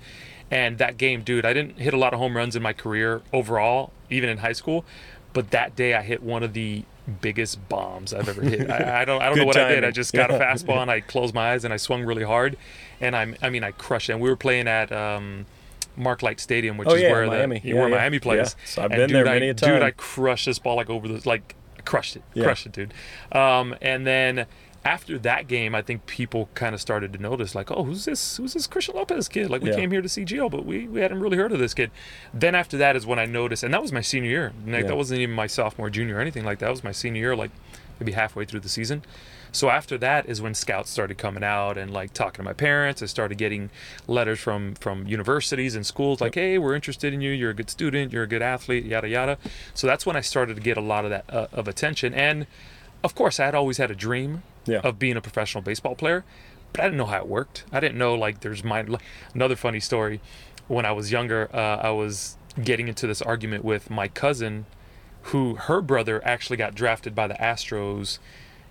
And 0.50 0.76
that 0.78 0.98
game, 0.98 1.22
dude, 1.22 1.46
I 1.46 1.54
didn't 1.54 1.78
hit 1.78 1.94
a 1.94 1.96
lot 1.96 2.12
of 2.12 2.18
home 2.18 2.36
runs 2.36 2.54
in 2.56 2.62
my 2.62 2.74
career 2.74 3.22
overall, 3.32 3.90
even 4.10 4.28
in 4.28 4.38
high 4.38 4.52
school. 4.52 4.84
But 5.32 5.50
that 5.52 5.74
day, 5.76 5.94
I 5.94 6.02
hit 6.02 6.22
one 6.22 6.42
of 6.42 6.52
the 6.52 6.84
biggest 7.22 7.66
bombs 7.70 8.12
I've 8.12 8.28
ever 8.28 8.42
hit. 8.42 8.68
I, 8.70 9.00
I 9.00 9.04
don't, 9.06 9.22
I 9.22 9.28
don't 9.30 9.38
know 9.38 9.46
what 9.46 9.56
I 9.56 9.68
did. 9.70 9.82
I 9.84 9.90
just 9.90 10.12
got 10.12 10.30
a 10.30 10.34
fastball 10.34 10.82
and 10.82 10.90
I 10.96 11.00
closed 11.00 11.34
my 11.34 11.52
eyes 11.52 11.64
and 11.64 11.72
I 11.72 11.78
swung 11.78 12.02
really 12.04 12.22
hard, 12.24 12.58
and 13.00 13.16
I'm, 13.16 13.34
I 13.40 13.48
mean, 13.48 13.64
I 13.64 13.70
crushed 13.70 14.10
it. 14.10 14.12
And 14.12 14.20
we 14.20 14.28
were 14.28 14.36
playing 14.36 14.68
at. 14.68 14.92
Um, 14.92 15.46
Mark 15.94 16.22
Light 16.22 16.40
Stadium, 16.40 16.78
which 16.78 16.88
Oh, 16.88 16.94
is 16.94 17.02
yeah, 17.02 17.10
where 17.12 17.26
Miami. 17.26 17.58
the 17.58 17.68
Yeah, 17.68 17.74
where 17.74 17.90
yeah. 17.90 17.96
Miami 17.96 18.18
plays. 18.18 18.56
Yeah. 18.58 18.64
So 18.64 18.82
I've 18.82 18.92
And 18.92 18.98
been 18.98 19.08
dude, 19.10 19.16
there 19.16 19.28
I- 19.28 19.34
many 19.34 19.48
a 19.50 19.54
Dude. 19.54 19.82
I 19.82 19.90
crushed 19.90 20.46
this 20.46 20.58
ball 20.58 20.76
like 20.76 20.88
over 20.88 21.06
the 21.06 21.28
like 21.28 21.54
crushed 21.84 22.16
it, 22.16 22.22
Yeah. 22.34 22.44
crushed 22.44 22.66
it, 22.66 22.72
dude. 22.72 22.94
Um, 23.32 23.74
and 23.82 24.06
then 24.06 24.46
after 24.84 25.16
that 25.20 25.46
game, 25.46 25.74
I 25.76 25.82
think 25.82 26.06
people 26.06 26.48
kind 26.54 26.74
of 26.74 26.80
started 26.80 27.12
to 27.12 27.18
notice 27.20 27.54
like, 27.54 27.70
oh, 27.70 27.84
who's 27.84 28.04
this? 28.04 28.36
Who's 28.36 28.54
this 28.54 28.66
Christian 28.66 28.96
Lopez 28.96 29.28
kid? 29.28 29.48
Like 29.48 29.62
we 29.62 29.70
Yeah. 29.70 29.76
came 29.76 29.90
here 29.92 30.02
to 30.02 30.08
see 30.08 30.24
Gio, 30.24 30.50
but 30.50 30.64
we 30.66 30.88
we 30.88 31.00
hadn't 31.00 31.20
really 31.20 31.36
heard 31.36 31.52
of 31.52 31.58
this 31.60 31.72
kid. 31.74 31.90
Then 32.34 32.54
after 32.54 32.76
that 32.78 32.96
is 32.96 33.06
when 33.06 33.18
I 33.20 33.26
noticed, 33.26 33.62
and 33.62 33.72
that 33.72 33.80
was 33.82 33.92
my 33.92 34.00
senior 34.00 34.30
year. 34.30 34.52
Like 34.66 34.82
Yeah. 34.82 34.88
that 34.88 34.96
wasn't 34.96 35.20
even 35.20 35.34
my 35.36 35.46
sophomore, 35.46 35.88
junior, 35.90 36.16
or 36.16 36.20
anything 36.20 36.44
like 36.44 36.58
that. 36.58 36.66
That 36.66 36.72
was 36.72 36.82
my 36.84 36.92
senior 36.92 37.20
year, 37.20 37.36
like 37.36 37.50
maybe 38.00 38.12
halfway 38.12 38.44
through 38.44 38.60
the 38.60 38.68
season. 38.68 39.02
So 39.54 39.68
after 39.68 39.98
that 39.98 40.26
is 40.26 40.40
when 40.40 40.54
scouts 40.54 40.90
started 40.90 41.18
coming 41.18 41.44
out 41.44 41.76
and 41.76 41.92
like 41.92 42.14
talking 42.14 42.38
to 42.38 42.42
my 42.42 42.54
parents. 42.54 43.02
I 43.02 43.06
started 43.06 43.36
getting 43.38 43.68
letters 44.08 44.40
from 44.40 44.74
from 44.76 45.06
universities 45.06 45.74
and 45.76 45.84
schools 45.86 46.20
like, 46.20 46.34
"Hey, 46.34 46.56
we're 46.58 46.74
interested 46.74 47.12
in 47.12 47.20
you. 47.20 47.30
You're 47.30 47.50
a 47.50 47.54
good 47.54 47.68
student. 47.70 48.12
You're 48.12 48.22
a 48.24 48.26
good 48.26 48.42
athlete. 48.42 48.84
Yada 48.86 49.08
yada." 49.08 49.38
So 49.74 49.86
that's 49.86 50.06
when 50.06 50.16
I 50.16 50.22
started 50.22 50.54
to 50.56 50.62
get 50.62 50.76
a 50.78 50.80
lot 50.80 51.04
of 51.04 51.10
that 51.10 51.24
uh, 51.28 51.46
of 51.52 51.68
attention. 51.68 52.14
And 52.14 52.46
of 53.04 53.14
course, 53.14 53.38
I 53.38 53.44
had 53.44 53.54
always 53.54 53.76
had 53.76 53.90
a 53.90 53.94
dream 53.94 54.42
Yeah. 54.64 54.78
of 54.82 54.98
being 54.98 55.16
a 55.16 55.20
professional 55.20 55.60
baseball 55.62 55.96
player, 55.96 56.24
but 56.72 56.80
I 56.80 56.84
didn't 56.84 56.98
know 56.98 57.06
how 57.06 57.18
it 57.18 57.26
worked. 57.28 57.64
I 57.72 57.80
didn't 57.80 57.98
know 57.98 58.14
like 58.14 58.40
there's 58.40 58.64
my 58.64 58.86
another 59.34 59.56
funny 59.56 59.80
story. 59.80 60.20
When 60.68 60.86
I 60.86 60.92
was 60.92 61.12
younger, 61.12 61.50
uh, 61.52 61.76
I 61.82 61.90
was 61.90 62.36
getting 62.62 62.88
into 62.88 63.06
this 63.06 63.20
argument 63.20 63.64
with 63.64 63.90
my 63.90 64.08
cousin, 64.08 64.64
who 65.24 65.56
her 65.56 65.80
brother 65.82 66.22
actually 66.24 66.56
got 66.56 66.74
drafted 66.74 67.14
by 67.14 67.26
the 67.26 67.34
Astros 67.34 68.18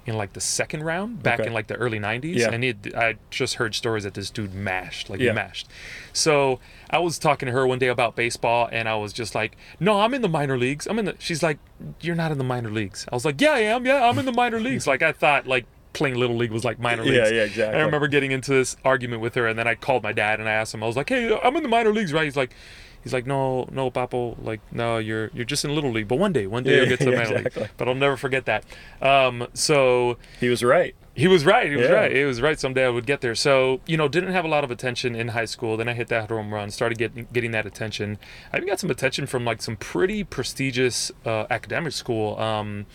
in 0.05 0.15
like 0.17 0.33
the 0.33 0.41
second 0.41 0.83
round 0.83 1.21
back 1.21 1.39
Okay. 1.39 1.47
in 1.47 1.53
like 1.53 1.67
the 1.67 1.75
early 1.75 1.99
90s 1.99 2.35
Yeah. 2.37 2.49
and 2.51 2.63
it, 2.63 2.95
i 2.95 3.15
just 3.29 3.55
heard 3.55 3.75
stories 3.75 4.03
that 4.03 4.13
this 4.15 4.29
dude 4.31 4.53
mashed 4.53 5.09
like 5.09 5.19
Yeah. 5.19 5.29
he 5.31 5.35
mashed 5.35 5.67
so 6.13 6.59
i 6.89 6.97
was 6.97 7.19
talking 7.19 7.45
to 7.45 7.51
her 7.51 7.67
one 7.67 7.77
day 7.79 7.87
about 7.87 8.15
baseball 8.15 8.67
and 8.71 8.89
i 8.89 8.95
was 8.95 9.13
just 9.13 9.35
like 9.35 9.55
no 9.79 9.99
i'm 10.01 10.13
in 10.13 10.21
the 10.21 10.29
minor 10.29 10.57
leagues 10.57 10.87
i'm 10.87 10.97
in 10.97 11.05
the 11.05 11.15
she's 11.19 11.43
like 11.43 11.59
you're 12.01 12.15
not 12.15 12.31
in 12.31 12.37
the 12.37 12.43
minor 12.43 12.71
leagues 12.71 13.05
i 13.11 13.15
was 13.15 13.25
like 13.25 13.39
yeah 13.39 13.51
i 13.51 13.59
am 13.59 13.85
yeah 13.85 14.05
i'm 14.07 14.17
in 14.17 14.25
the 14.25 14.31
minor 14.31 14.59
leagues 14.59 14.87
like 14.87 15.01
i 15.03 15.11
thought 15.11 15.45
like 15.47 15.65
playing 15.93 16.15
little 16.15 16.37
league 16.37 16.51
was 16.51 16.63
like 16.63 16.79
minor 16.79 17.03
leagues. 17.03 17.17
Yeah, 17.29 17.35
yeah, 17.35 17.43
exactly. 17.43 17.79
i 17.79 17.83
remember 17.83 18.07
getting 18.07 18.31
into 18.31 18.51
this 18.51 18.77
argument 18.85 19.21
with 19.21 19.35
her 19.35 19.45
and 19.47 19.59
then 19.59 19.67
i 19.67 19.75
called 19.75 20.01
my 20.03 20.13
dad 20.13 20.39
and 20.39 20.47
i 20.47 20.51
asked 20.53 20.73
him 20.73 20.81
i 20.81 20.87
was 20.87 20.95
like 20.95 21.09
hey 21.09 21.37
i'm 21.43 21.55
in 21.57 21.63
the 21.63 21.69
minor 21.69 21.91
leagues 21.93 22.13
right 22.13 22.23
he's 22.25 22.37
like 22.37 22.53
He's 23.03 23.13
like, 23.13 23.25
no, 23.25 23.67
no, 23.71 23.89
Papo. 23.89 24.35
Like, 24.43 24.61
no, 24.71 24.97
you're 24.97 25.29
you're 25.33 25.45
just 25.45 25.65
in 25.65 25.73
little 25.73 25.91
league. 25.91 26.07
But 26.07 26.17
one 26.19 26.33
day, 26.33 26.47
one 26.47 26.63
day 26.63 26.71
Yeah, 26.71 26.77
you'll 26.81 26.89
get 26.89 26.99
to 26.99 27.05
the 27.05 27.11
yeah, 27.11 27.17
minor 27.23 27.35
exactly. 27.37 27.61
league. 27.63 27.71
But 27.77 27.87
I'll 27.87 27.95
never 27.95 28.15
forget 28.17 28.45
that. 28.45 28.63
Um, 29.01 29.47
so 29.53 30.17
He 30.39 30.49
was 30.49 30.63
right. 30.63 30.95
he 31.13 31.27
was 31.27 31.43
right. 31.45 31.69
He 31.69 31.75
was 31.75 31.87
Yeah. 31.87 31.93
right. 31.93 32.15
He 32.15 32.23
was 32.23 32.41
right. 32.41 32.59
Someday 32.59 32.85
I 32.85 32.89
would 32.89 33.05
get 33.05 33.21
there. 33.21 33.35
So 33.35 33.81
you 33.85 33.97
know, 33.97 34.07
didn't 34.07 34.31
have 34.33 34.45
a 34.45 34.47
lot 34.47 34.63
of 34.63 34.71
attention 34.71 35.15
in 35.15 35.29
high 35.29 35.45
school. 35.45 35.77
Then 35.77 35.89
I 35.89 35.93
hit 35.93 36.07
that 36.09 36.29
home 36.29 36.53
run. 36.53 36.69
Started 36.71 36.97
getting 36.97 37.27
getting 37.33 37.51
that 37.51 37.65
attention. 37.65 38.17
I 38.53 38.57
even 38.57 38.67
got 38.69 38.79
some 38.79 38.91
attention 38.91 39.25
from 39.27 39.43
like 39.45 39.61
some 39.61 39.75
pretty 39.77 40.23
prestigious 40.23 41.11
uh, 41.25 41.45
academic 41.49 41.93
school. 41.93 42.37
Um, 42.39 42.85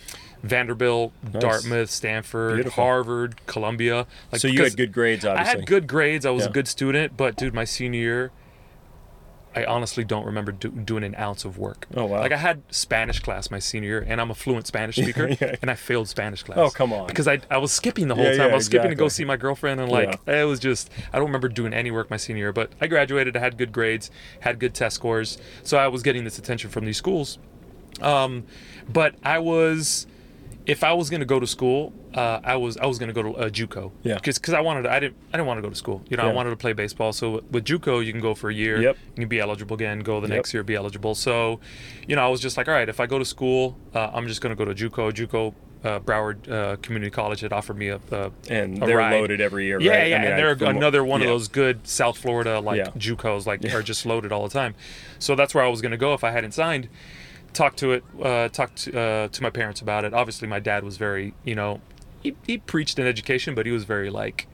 Vanderbilt, 0.43 1.13
Nice. 1.33 1.43
Dartmouth, 1.43 1.91
Stanford, 1.91 2.55
Beautiful. 2.57 2.85
Harvard, 2.85 3.47
Columbia. 3.47 4.07
Like, 4.31 4.41
so 4.41 4.49
you 4.49 4.63
had 4.63 4.77
good 4.77 4.93
grades, 4.93 5.25
I 5.25 5.43
had 5.43 5.67
good 5.67 5.87
grades. 5.89 6.25
I 6.25 6.31
was 6.31 6.45
Yeah. 6.45 6.51
a 6.51 6.53
good 6.53 6.69
student, 6.69 7.17
but 7.17 7.37
dude, 7.37 7.55
my 7.55 7.65
senior 7.65 7.99
year, 8.01 8.31
I 9.57 9.65
honestly 9.65 10.05
don't 10.05 10.27
remember 10.27 10.53
do, 10.53 10.69
doing 10.71 11.03
an 11.03 11.15
ounce 11.17 11.47
of 11.47 11.57
work. 11.57 11.87
Oh, 11.97 12.05
wow. 12.05 12.21
Like 12.21 12.31
I 12.33 12.37
had 12.37 12.63
Spanish 12.71 13.21
class 13.21 13.51
my 13.51 13.59
senior 13.59 13.89
year, 13.89 14.05
and 14.07 14.21
I'm 14.21 14.31
a 14.31 14.35
fluent 14.35 14.67
Spanish 14.67 14.97
speaker, 15.03 15.29
yeah. 15.41 15.57
and 15.63 15.71
I 15.71 15.75
failed 15.75 16.09
Spanish 16.09 16.43
class. 16.43 16.59
Oh, 16.59 16.69
come 16.71 16.93
on. 16.93 17.07
Because 17.07 17.27
I, 17.27 17.41
I 17.51 17.57
was 17.57 17.73
skipping 17.73 18.09
the 18.09 18.15
whole 18.15 18.25
Yeah, 18.25 18.33
time. 18.33 18.47
yeah, 18.49 18.53
I 18.53 18.55
was 18.55 18.67
skipping 18.67 18.91
to 18.91 18.95
go 18.95 19.09
see 19.09 19.25
my 19.25 19.37
girlfriend, 19.37 19.81
and 19.81 19.91
like 19.91 20.21
it 20.27 20.45
was 20.47 20.61
just 20.61 20.91
I 21.13 21.17
don't 21.19 21.27
remember 21.29 21.49
doing 21.49 21.73
any 21.73 21.91
work 21.91 22.11
my 22.11 22.19
senior 22.19 22.45
year. 22.45 22.53
But 22.53 22.71
I 22.81 22.87
graduated. 22.87 23.37
I 23.37 23.41
had 23.41 23.57
good 23.57 23.73
grades, 23.73 24.11
had 24.41 24.59
good 24.59 24.75
test 24.75 24.97
scores, 24.97 25.39
so 25.63 25.79
I 25.79 25.89
was 25.89 26.03
getting 26.03 26.25
this 26.25 26.39
attention 26.39 26.69
from 26.69 26.85
these 26.85 26.99
schools. 26.99 27.39
Um, 28.03 28.45
but 28.93 29.15
I 29.25 29.39
was, 29.39 30.07
if 30.67 30.83
I 30.83 30.93
was 30.93 31.11
gonna 31.11 31.25
go 31.25 31.39
to 31.39 31.47
school, 31.47 31.93
uh, 32.15 32.41
I 32.43 32.57
was 32.57 32.77
I 32.77 32.87
was 32.87 32.99
gonna 32.99 33.13
go 33.13 33.23
to 33.23 33.31
uh, 33.37 33.49
JUCO. 33.49 33.93
Yeah. 34.03 34.19
Because 34.23 34.53
I 34.53 34.61
wanted 34.61 34.83
to, 34.83 34.91
I 34.91 34.99
didn't 35.01 35.17
I 35.33 35.37
didn't 35.37 35.47
want 35.47 35.59
to 35.59 35.63
go 35.63 35.71
to 35.71 35.77
school. 35.77 36.03
You 36.09 36.17
know, 36.17 36.25
I 36.29 36.33
wanted 36.33 36.51
to 36.51 36.57
play 36.57 36.73
baseball. 36.73 37.13
So 37.13 37.43
with 37.51 37.65
JUCO, 37.65 38.05
you 38.05 38.13
can 38.13 38.21
go 38.21 38.35
for 38.35 38.51
a 38.51 38.55
year. 38.55 38.81
Yep. 38.83 38.97
You 39.17 39.21
can 39.23 39.29
be 39.29 39.39
eligible 39.41 39.75
again. 39.75 40.01
Go 40.01 40.21
the 40.21 40.29
Yep. 40.29 40.37
next 40.37 40.55
year, 40.55 40.63
be 40.65 40.75
eligible. 40.75 41.15
So, 41.15 41.61
you 42.09 42.17
know, 42.17 42.25
I 42.25 42.29
was 42.29 42.41
just 42.41 42.57
like, 42.57 42.67
all 42.69 42.75
right, 42.75 42.89
if 42.89 42.99
I 43.01 43.07
go 43.07 43.19
to 43.19 43.25
school, 43.25 43.77
uh, 43.95 44.11
I'm 44.13 44.27
just 44.27 44.41
gonna 44.41 44.57
go 44.57 44.65
to 44.65 44.75
JUCO. 44.75 45.13
JUCO. 45.13 45.55
Uh, 45.85 46.01
Broward 46.01 46.51
uh, 46.51 46.75
Community 46.77 47.11
College 47.11 47.41
had 47.41 47.53
offered 47.53 47.77
me 47.79 47.89
a, 47.91 48.01
a 48.11 48.33
and 48.51 48.83
a 48.83 48.87
they're 48.87 48.97
ride. 48.97 49.21
loaded 49.21 49.41
every 49.41 49.67
year, 49.67 49.79
yeah, 49.81 49.91
right? 49.93 50.01
I 50.01 50.07
yeah, 50.07 50.19
mean, 50.19 50.31
and 50.33 50.59
they're 50.59 50.69
another 50.69 51.05
one 51.05 51.21
yeah. 51.21 51.29
of 51.29 51.33
those 51.35 51.47
good 51.47 51.87
South 51.87 52.19
Florida 52.19 52.59
like 52.59 52.79
Yeah. 52.79 52.87
JUCOs, 52.99 53.47
like 53.47 53.65
are 53.73 53.83
just 53.83 54.05
loaded 54.05 54.33
all 54.33 54.43
the 54.43 54.53
time. 54.53 54.75
So 55.21 55.37
that's 55.37 55.55
where 55.55 55.63
I 55.63 55.69
was 55.69 55.83
going 55.83 55.93
to 55.93 55.99
go 55.99 56.13
if 56.15 56.25
I 56.25 56.33
hadn't 56.33 56.53
signed. 56.53 56.89
Talked 57.57 57.79
to 57.79 57.93
it, 57.93 58.05
uh, 58.23 58.49
talked 58.51 58.77
to, 58.85 59.01
uh, 59.01 59.29
to 59.29 59.43
my 59.43 59.49
parents 59.49 59.81
about 59.81 60.05
it. 60.05 60.13
Obviously, 60.13 60.47
my 60.47 60.61
dad 60.61 60.85
was 60.85 60.99
very, 60.99 61.33
you 61.43 61.55
know, 61.55 61.81
he, 62.23 62.37
he 62.47 62.59
preached 62.59 62.99
an 62.99 63.07
education, 63.07 63.55
but 63.55 63.65
he 63.65 63.73
was 63.73 63.85
very 63.85 64.11
like, 64.11 64.47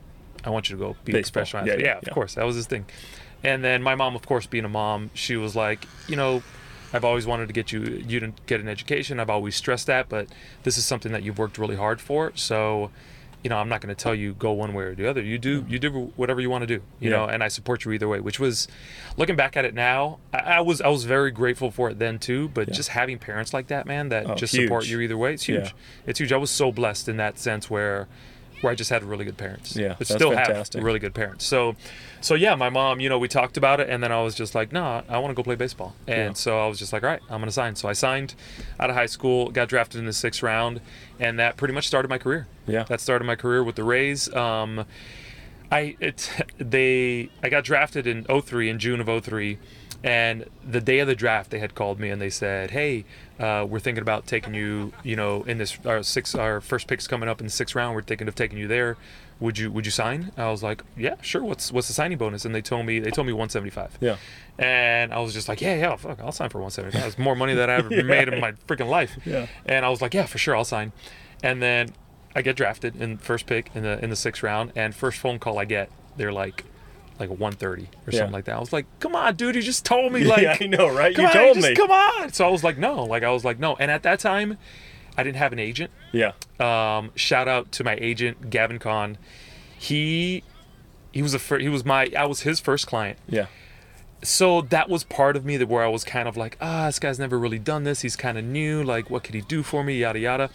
I 0.45 0.49
want 0.49 0.69
you 0.69 0.77
to 0.77 0.79
go 0.81 0.95
be 1.03 1.11
a 1.11 1.15
Baseball. 1.15 1.41
professional 1.41 1.65
Yeah, 1.65 1.73
athlete. 1.73 1.85
yeah, 1.85 1.99
Yeah, 2.01 2.09
of 2.09 2.13
course, 2.13 2.35
that 2.35 2.45
was 2.45 2.55
his 2.55 2.65
thing. 2.65 2.85
And 3.43 3.61
then 3.61 3.83
my 3.83 3.93
mom, 3.95 4.15
of 4.15 4.25
course, 4.25 4.45
being 4.45 4.63
a 4.63 4.69
mom, 4.69 5.09
she 5.13 5.35
was 5.35 5.53
like, 5.53 5.85
you 6.07 6.15
know, 6.15 6.43
I've 6.93 7.03
always 7.03 7.27
wanted 7.27 7.47
to 7.47 7.53
get 7.53 7.73
you 7.73 7.81
you 8.07 8.21
to 8.21 8.31
get 8.45 8.61
an 8.61 8.69
education. 8.69 9.19
I've 9.19 9.29
always 9.29 9.57
stressed 9.57 9.87
that, 9.87 10.07
but 10.07 10.27
this 10.63 10.77
is 10.77 10.85
something 10.85 11.11
that 11.11 11.23
you've 11.23 11.37
worked 11.39 11.57
really 11.57 11.75
hard 11.75 11.99
for. 11.99 12.31
So, 12.35 12.89
you 13.43 13.49
know, 13.49 13.57
I'm 13.57 13.67
not 13.67 13.81
going 13.81 13.93
to 13.93 14.01
tell 14.01 14.15
you 14.15 14.33
go 14.35 14.53
one 14.53 14.73
way 14.73 14.85
or 14.85 14.95
the 14.95 15.05
other. 15.07 15.21
You 15.21 15.37
do 15.37 15.65
you 15.67 15.77
do 15.77 16.13
whatever 16.15 16.39
you 16.39 16.49
want 16.49 16.61
to 16.61 16.67
do, 16.67 16.81
you 17.01 17.09
Yeah. 17.11 17.17
know, 17.17 17.25
and 17.25 17.43
I 17.43 17.49
support 17.49 17.83
you 17.83 17.91
either 17.91 18.07
way. 18.07 18.19
Which 18.21 18.39
was, 18.39 18.67
looking 19.17 19.35
back 19.35 19.57
at 19.57 19.65
it 19.65 19.73
now, 19.73 20.19
I, 20.33 20.37
I 20.37 20.61
was 20.61 20.79
I 20.81 20.87
was 20.87 21.03
very 21.03 21.29
grateful 21.31 21.69
for 21.69 21.89
it 21.89 21.99
then 21.99 22.19
too. 22.19 22.47
But 22.53 22.71
just 22.71 22.89
having 22.89 23.19
parents 23.19 23.53
like 23.53 23.67
that, 23.67 23.85
man, 23.85 24.09
that 24.09 24.29
Oh, 24.29 24.35
just 24.35 24.53
support 24.53 24.87
you 24.87 25.01
either 25.01 25.17
way, 25.17 25.33
it's 25.33 25.43
huge. 25.43 25.65
Yeah. 25.65 25.71
It's 26.07 26.19
huge. 26.19 26.31
I 26.31 26.37
was 26.37 26.51
so 26.51 26.71
blessed 26.71 27.09
in 27.09 27.17
that 27.17 27.37
sense 27.37 27.69
where, 27.69 28.07
where 28.63 28.71
I 28.71 28.75
just 28.75 28.89
had 28.89 29.03
really 29.03 29.25
good 29.25 29.37
parents. 29.37 29.75
Yeah, 29.75 29.89
but 29.89 29.99
that's 29.99 30.13
still 30.13 30.31
fantastic. 30.31 30.79
have 30.79 30.83
really 30.85 30.99
good 30.99 31.13
parents. 31.13 31.45
So, 31.45 31.75
so 32.21 32.33
yeah, 32.35 32.55
my 32.55 32.69
mom, 32.69 32.99
you 32.99 33.09
know, 33.09 33.19
we 33.19 33.27
talked 33.27 33.57
about 33.57 33.79
it, 33.79 33.89
and 33.89 34.01
then 34.01 34.11
I 34.11 34.21
was 34.21 34.33
just 34.33 34.55
like, 34.55 34.71
no, 34.71 35.03
I 35.09 35.17
want 35.19 35.31
to 35.31 35.35
go 35.35 35.43
play 35.43 35.55
baseball, 35.55 35.95
and 36.07 36.29
Yeah. 36.29 36.33
so 36.33 36.59
I 36.59 36.67
was 36.67 36.79
just 36.79 36.93
like, 36.93 37.03
all 37.03 37.09
right, 37.09 37.21
I'm 37.29 37.39
gonna 37.41 37.51
sign. 37.51 37.75
So 37.75 37.87
I 37.89 37.93
signed 37.93 38.33
out 38.79 38.89
of 38.89 38.95
high 38.95 39.05
school, 39.05 39.51
got 39.51 39.67
drafted 39.69 39.99
in 39.99 40.05
the 40.05 40.13
sixth 40.13 40.41
round, 40.41 40.81
and 41.19 41.37
that 41.39 41.57
pretty 41.57 41.73
much 41.73 41.85
started 41.87 42.07
my 42.07 42.17
career. 42.17 42.47
Yeah. 42.65 42.83
that 42.83 43.01
started 43.01 43.25
my 43.25 43.35
career 43.35 43.63
with 43.63 43.75
the 43.75 43.83
Rays. 43.83 44.33
Um, 44.33 44.85
I 45.71 45.95
it 45.99 46.29
they 46.57 47.29
I 47.41 47.49
got 47.49 47.63
drafted 47.63 48.05
in 48.07 48.23
03 48.25 48.69
in 48.69 48.79
June 48.79 49.01
of 49.01 49.25
03 49.25 49.57
and 50.03 50.45
the 50.69 50.81
day 50.81 50.99
of 50.99 51.07
the 51.07 51.15
draft 51.15 51.49
they 51.49 51.59
had 51.59 51.75
called 51.75 51.99
me 51.99 52.09
and 52.09 52.21
they 52.21 52.29
said 52.29 52.71
hey 52.71 53.05
uh, 53.39 53.65
we're 53.67 53.79
thinking 53.79 54.01
about 54.01 54.27
taking 54.27 54.53
you 54.53 54.91
you 55.03 55.15
know 55.15 55.43
in 55.43 55.57
this 55.57 55.77
our 55.85 56.03
six 56.03 56.35
our 56.35 56.59
first 56.61 56.87
pick's 56.87 57.07
coming 57.07 57.29
up 57.29 57.39
in 57.39 57.47
the 57.47 57.51
sixth 57.51 57.73
round 57.75 57.95
we're 57.95 58.01
thinking 58.01 58.27
of 58.27 58.35
taking 58.35 58.57
you 58.57 58.67
there 58.67 58.97
would 59.39 59.57
you 59.57 59.71
would 59.71 59.85
you 59.85 59.91
sign 59.91 60.31
I 60.37 60.49
was 60.51 60.61
like 60.63 60.83
yeah 60.97 61.15
sure 61.21 61.43
what's 61.43 61.71
what's 61.71 61.87
the 61.87 61.93
signing 61.93 62.17
bonus 62.17 62.45
and 62.45 62.53
they 62.53 62.61
told 62.61 62.85
me 62.85 62.99
they 62.99 63.11
told 63.11 63.27
me 63.27 63.33
175 63.33 63.97
Yeah. 64.01 64.17
and 64.59 65.13
I 65.13 65.19
was 65.19 65.33
just 65.33 65.47
like, 65.49 65.59
yeah, 65.61 65.75
yeah, 65.75 65.95
fuck, 65.95 66.19
I'll 66.21 66.31
sign 66.31 66.49
for 66.49 66.59
175. 66.61 67.07
It's 67.07 67.17
more 67.17 67.35
money 67.35 67.53
than 67.55 67.69
I 67.69 67.73
ever 67.77 68.03
made 68.03 68.27
in 68.27 68.39
my 68.39 68.51
freaking 68.67 68.89
life. 68.89 69.17
Yeah. 69.25 69.47
And 69.65 69.85
I 69.85 69.89
was 69.89 70.01
like, 70.01 70.13
yeah, 70.13 70.25
for 70.27 70.37
sure, 70.37 70.55
I'll 70.55 70.63
sign. 70.65 70.91
And 71.41 71.61
then 71.61 71.89
I 72.35 72.41
get 72.41 72.55
drafted 72.55 72.95
in 73.01 73.17
first 73.17 73.45
pick 73.47 73.69
in 73.75 73.83
the 73.83 74.01
in 74.03 74.09
the 74.11 74.15
sixth 74.15 74.43
round, 74.43 74.71
and 74.75 74.95
first 74.95 75.17
phone 75.19 75.39
call 75.39 75.57
I 75.59 75.65
get, 75.65 75.89
they're 76.15 76.31
like, 76.31 76.63
like 77.19 77.29
130 77.29 77.83
or 77.83 77.87
Yeah. 78.11 78.19
something 78.19 78.33
like 78.33 78.45
that. 78.45 78.55
I 78.55 78.59
was 78.59 78.73
like, 78.73 78.85
come 78.99 79.15
on, 79.15 79.35
dude, 79.35 79.55
you 79.55 79.61
just 79.61 79.85
told 79.85 80.11
me 80.13 80.23
like, 80.23 80.41
yeah, 80.41 80.57
I 80.61 80.65
know, 80.67 80.87
right? 80.89 81.15
You 81.17 81.25
on, 81.25 81.31
told 81.33 81.55
just 81.57 81.69
me. 81.69 81.75
come 81.75 81.91
on. 81.91 82.33
So 82.33 82.45
I 82.47 82.49
was 82.49 82.63
like, 82.63 82.77
no, 82.77 83.03
like 83.03 83.23
I 83.23 83.29
was 83.31 83.45
like, 83.45 83.59
no. 83.59 83.75
And 83.75 83.89
at 83.91 84.03
that 84.03 84.19
time, 84.19 84.57
I 85.17 85.23
didn't 85.23 85.37
have 85.37 85.53
an 85.53 85.59
agent. 85.59 85.91
Yeah. 86.11 86.31
Um, 86.59 87.11
shout 87.15 87.47
out 87.47 87.71
to 87.73 87.83
my 87.83 87.95
agent 88.01 88.49
Gavin 88.49 88.79
Kahn. 88.79 89.17
He 89.77 90.43
he 91.11 91.21
was 91.21 91.33
a 91.33 91.39
fir- 91.39 91.59
he 91.59 91.69
was 91.69 91.85
my 91.85 92.09
I 92.17 92.25
was 92.25 92.41
his 92.41 92.59
first 92.59 92.87
client 92.87 93.19
Yeah. 93.29 93.45
so 94.23 94.61
that 94.61 94.89
was 94.89 95.03
part 95.03 95.35
of 95.35 95.45
me 95.45 95.57
that 95.57 95.67
where 95.67 95.83
I 95.83 95.87
was 95.89 96.03
kind 96.03 96.27
of 96.27 96.35
like, 96.37 96.57
ah, 96.61 96.87
this 96.87 96.97
guy's 96.99 97.19
never 97.19 97.37
really 97.37 97.59
done 97.59 97.83
this. 97.83 98.01
He's 98.01 98.15
kind 98.15 98.37
of 98.37 98.43
new. 98.43 98.81
Like, 98.83 99.09
what 99.09 99.23
could 99.23 99.35
he 99.35 99.41
do 99.41 99.61
for 99.61 99.83
me? 99.83 99.99
Yada 99.99 100.19
yada. 100.19 100.49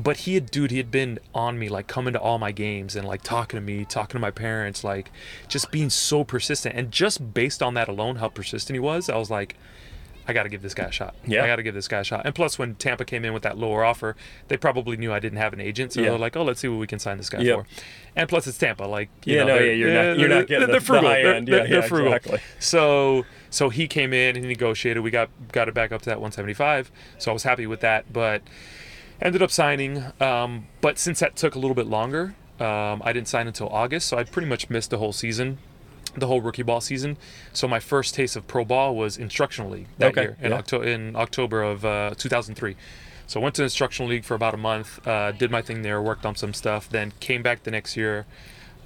But 0.00 0.18
he 0.18 0.34
had, 0.34 0.50
dude, 0.50 0.70
he 0.70 0.76
had 0.76 0.90
been 0.92 1.18
on 1.34 1.58
me, 1.58 1.68
like 1.68 1.88
coming 1.88 2.12
to 2.12 2.20
all 2.20 2.38
my 2.38 2.52
games 2.52 2.94
and 2.94 3.06
like 3.06 3.22
talking 3.22 3.58
to 3.58 3.60
me, 3.60 3.84
talking 3.84 4.12
to 4.12 4.20
my 4.20 4.30
parents, 4.30 4.84
like 4.84 5.10
just 5.48 5.70
being 5.72 5.90
so 5.90 6.22
persistent. 6.22 6.76
And 6.76 6.92
just 6.92 7.34
based 7.34 7.62
on 7.62 7.74
that 7.74 7.88
alone, 7.88 8.16
how 8.16 8.28
persistent 8.28 8.76
he 8.76 8.80
was, 8.80 9.08
I 9.10 9.16
was 9.16 9.28
like, 9.30 9.56
I 10.28 10.34
got 10.34 10.42
to 10.42 10.50
give 10.50 10.60
this 10.62 10.74
guy 10.74 10.84
a 10.84 10.92
shot. 10.92 11.14
Yeah. 11.26 11.42
I 11.42 11.46
got 11.46 11.56
to 11.56 11.62
give 11.62 11.74
this 11.74 11.88
guy 11.88 12.00
a 12.00 12.04
shot. 12.04 12.26
And 12.26 12.34
plus, 12.34 12.58
when 12.58 12.74
Tampa 12.74 13.04
came 13.06 13.24
in 13.24 13.32
with 13.32 13.42
that 13.44 13.56
lower 13.56 13.82
offer, 13.82 14.14
they 14.48 14.58
probably 14.58 14.96
knew 14.98 15.10
I 15.10 15.20
didn't 15.20 15.38
have 15.38 15.54
an 15.54 15.60
agent, 15.60 15.94
so 15.94 16.00
Yeah. 16.02 16.10
they're 16.10 16.18
like, 16.18 16.36
"Oh, 16.36 16.44
let's 16.44 16.60
see 16.60 16.68
what 16.68 16.78
we 16.78 16.86
can 16.86 16.98
sign 16.98 17.16
this 17.16 17.30
guy 17.30 17.40
Yep. 17.40 17.56
for." 17.60 17.66
And 18.14 18.28
plus, 18.28 18.46
it's 18.46 18.58
Tampa. 18.58 18.84
Like, 18.84 19.08
you 19.24 19.36
Yeah, 19.36 19.44
know, 19.44 19.56
no, 19.58 19.64
yeah, 19.64 19.72
you're 19.72 19.90
not- 19.94 20.18
you're 20.18 20.28
not 20.28 20.46
getting 20.46 20.48
they're, 20.48 20.60
the- 20.60 20.66
they're 20.66 20.80
the 20.80 20.84
frugal. 20.86 21.08
high 21.08 21.22
They're- 21.22 21.32
end. 21.34 21.48
they're- 21.48 21.56
Yeah, 21.60 21.66
they're 21.66 21.80
yeah, 21.80 21.86
frugal. 21.88 22.12
exactly. 22.12 22.38
So, 22.58 23.24
so 23.48 23.70
he 23.70 23.88
came 23.88 24.12
in 24.12 24.36
and 24.36 24.44
he 24.44 24.48
negotiated. 24.48 25.02
We 25.02 25.10
got 25.10 25.30
got 25.50 25.66
it 25.66 25.74
back 25.74 25.90
up 25.92 26.02
to 26.02 26.10
that 26.10 26.20
175. 26.20 26.92
So 27.16 27.30
I 27.30 27.34
was 27.34 27.42
happy 27.44 27.66
with 27.66 27.80
that, 27.80 28.12
but 28.12 28.42
ended 29.20 29.42
up 29.42 29.50
signing. 29.50 30.04
Um, 30.20 30.66
but 30.80 30.98
since 30.98 31.20
that 31.20 31.36
took 31.36 31.54
a 31.54 31.58
little 31.58 31.74
bit 31.74 31.86
longer, 31.86 32.34
um, 32.60 33.02
I 33.04 33.12
didn't 33.12 33.28
sign 33.28 33.46
until 33.46 33.68
August. 33.68 34.08
So 34.08 34.18
I 34.18 34.24
pretty 34.24 34.48
much 34.48 34.68
missed 34.70 34.90
the 34.90 34.98
whole 34.98 35.12
season, 35.12 35.58
the 36.16 36.26
whole 36.26 36.40
rookie 36.40 36.62
ball 36.62 36.80
season. 36.80 37.16
So 37.52 37.68
my 37.68 37.80
first 37.80 38.14
taste 38.14 38.36
of 38.36 38.46
pro 38.46 38.64
ball 38.64 38.96
was 38.96 39.16
instructional 39.16 39.70
league 39.70 39.88
that 39.98 40.10
Okay, 40.12 40.22
year 40.22 40.36
in, 40.40 40.50
yeah. 40.50 40.58
Octo- 40.58 40.82
in 40.82 41.16
October 41.16 41.62
of 41.62 41.84
uh, 41.84 42.14
2003. 42.16 42.76
So 43.26 43.40
I 43.40 43.42
went 43.42 43.54
to 43.56 43.62
instructional 43.62 44.08
league 44.08 44.24
for 44.24 44.34
about 44.34 44.54
a 44.54 44.58
month, 44.58 45.06
uh, 45.06 45.32
did 45.32 45.50
my 45.50 45.60
thing 45.60 45.82
there, 45.82 46.00
worked 46.00 46.24
on 46.24 46.34
some 46.34 46.54
stuff, 46.54 46.88
then 46.88 47.12
came 47.20 47.42
back 47.42 47.62
the 47.64 47.70
next 47.70 47.94
year, 47.94 48.24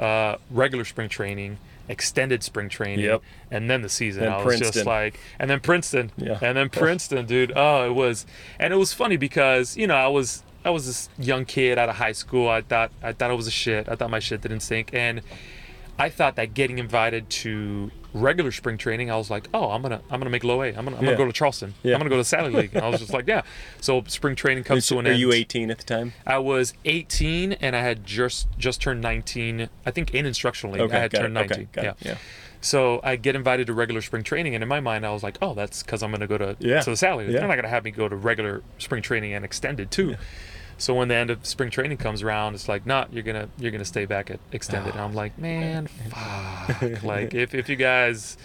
uh, 0.00 0.36
regular 0.50 0.84
spring 0.84 1.08
training, 1.08 1.58
extended 1.92 2.42
spring 2.42 2.68
training, 2.68 3.04
Yep. 3.04 3.22
and 3.50 3.70
then 3.70 3.82
the 3.82 3.88
season. 3.88 4.24
Then 4.24 4.32
I 4.32 4.42
was 4.44 4.58
just 4.58 4.84
like, 4.84 5.20
and 5.38 5.48
then 5.48 5.60
Princeton, 5.60 6.10
Yeah. 6.16 6.38
and 6.42 6.56
then 6.56 6.68
Princeton, 6.80 7.26
dude. 7.26 7.52
Oh, 7.54 7.86
it 7.86 7.94
was, 7.94 8.26
and 8.58 8.72
it 8.72 8.76
was 8.76 8.92
funny 8.92 9.16
because 9.16 9.76
you 9.76 9.86
know 9.86 9.94
I 9.94 10.08
was 10.08 10.42
I 10.64 10.70
was 10.70 10.86
this 10.86 11.08
young 11.18 11.44
kid 11.44 11.78
out 11.78 11.88
of 11.88 11.96
high 11.96 12.12
school. 12.12 12.48
I 12.48 12.62
thought 12.62 12.90
I 13.02 13.12
thought 13.12 13.30
I 13.30 13.34
was 13.34 13.46
a 13.46 13.50
shit. 13.52 13.88
I 13.88 13.94
thought 13.94 14.10
my 14.10 14.18
shit 14.20 14.40
didn't 14.40 14.60
sink, 14.60 14.90
and 14.92 15.20
I 15.98 16.08
thought 16.08 16.36
that 16.36 16.54
getting 16.54 16.78
invited 16.78 17.28
to 17.30 17.90
regular 18.14 18.50
spring 18.50 18.76
training, 18.76 19.10
I 19.10 19.16
was 19.16 19.30
like, 19.30 19.48
oh, 19.54 19.70
I'm 19.70 19.82
gonna 19.82 20.00
I'm 20.10 20.18
gonna 20.20 20.30
make 20.30 20.44
low 20.44 20.62
A. 20.62 20.68
I'm 20.68 20.84
gonna 20.84 20.96
I'm 20.96 21.02
Yeah. 21.02 21.06
gonna 21.10 21.16
go 21.16 21.26
to 21.26 21.32
Charleston. 21.32 21.74
Yeah. 21.82 21.94
I'm 21.94 22.00
gonna 22.00 22.10
go 22.10 22.16
to 22.16 22.24
Sally 22.24 22.50
League. 22.52 22.74
And 22.74 22.84
I 22.84 22.88
was 22.88 23.00
just 23.00 23.12
like, 23.12 23.26
yeah. 23.26 23.42
So 23.80 24.02
spring 24.08 24.34
training 24.34 24.64
comes 24.64 24.86
to 24.88 24.98
an 24.98 25.06
Are 25.06 25.10
end. 25.10 25.20
you 25.20 25.32
18 25.32 25.70
at 25.70 25.78
the 25.78 25.84
time? 25.84 26.12
I 26.26 26.38
was 26.38 26.74
18 26.84 27.52
and 27.54 27.76
I 27.76 27.80
had 27.82 28.04
just 28.04 28.48
just 28.58 28.80
turned 28.82 29.00
19. 29.00 29.68
I 29.86 29.90
think 29.90 30.14
in 30.14 30.26
instructional 30.26 30.74
league 30.74 30.82
Okay, 30.82 30.96
I 30.96 31.00
had 31.00 31.14
it. 31.14 31.18
turned 31.18 31.36
Okay, 31.38 31.48
19. 31.48 31.68
got 31.72 31.84
yeah. 31.84 31.90
it. 31.90 31.96
Yeah. 32.00 32.14
So 32.64 33.00
I 33.02 33.16
get 33.16 33.34
invited 33.34 33.66
to 33.66 33.72
regular 33.72 34.00
spring 34.02 34.22
training, 34.22 34.54
and 34.54 34.62
in 34.62 34.68
my 34.68 34.78
mind, 34.78 35.04
I 35.04 35.10
was 35.10 35.24
like, 35.24 35.36
"Oh, 35.42 35.52
that's 35.52 35.82
because 35.82 36.00
I'm 36.00 36.12
going 36.12 36.20
to 36.20 36.28
go 36.28 36.38
to 36.38 36.56
Yeah. 36.60 36.80
to 36.80 36.90
the 36.90 36.96
Sally. 36.96 37.26
They're 37.26 37.40
not 37.40 37.48
going 37.48 37.64
to 37.64 37.68
have 37.68 37.82
me 37.82 37.90
go 37.90 38.08
to 38.08 38.14
regular 38.14 38.62
spring 38.78 39.02
training 39.02 39.34
and 39.34 39.44
extended 39.44 39.90
too." 39.90 40.14
So 40.82 40.94
when 40.94 41.06
the 41.08 41.14
end 41.14 41.30
of 41.30 41.46
spring 41.46 41.70
training 41.70 41.98
comes 41.98 42.22
around, 42.22 42.54
it's 42.54 42.68
like, 42.68 42.84
"Not 42.86 43.12
you're 43.12 43.22
gonna 43.22 43.48
you're 43.58 43.70
gonna 43.70 43.84
stay 43.84 44.04
back 44.04 44.30
at 44.30 44.40
extended." 44.50 44.92
and 44.94 45.00
I'm 45.00 45.14
like, 45.14 45.38
"Man, 45.38 45.86
fuck!" 46.10 47.02
like 47.04 47.34
if, 47.34 47.54
if 47.54 47.68
you 47.68 47.76
guys, 47.76 48.36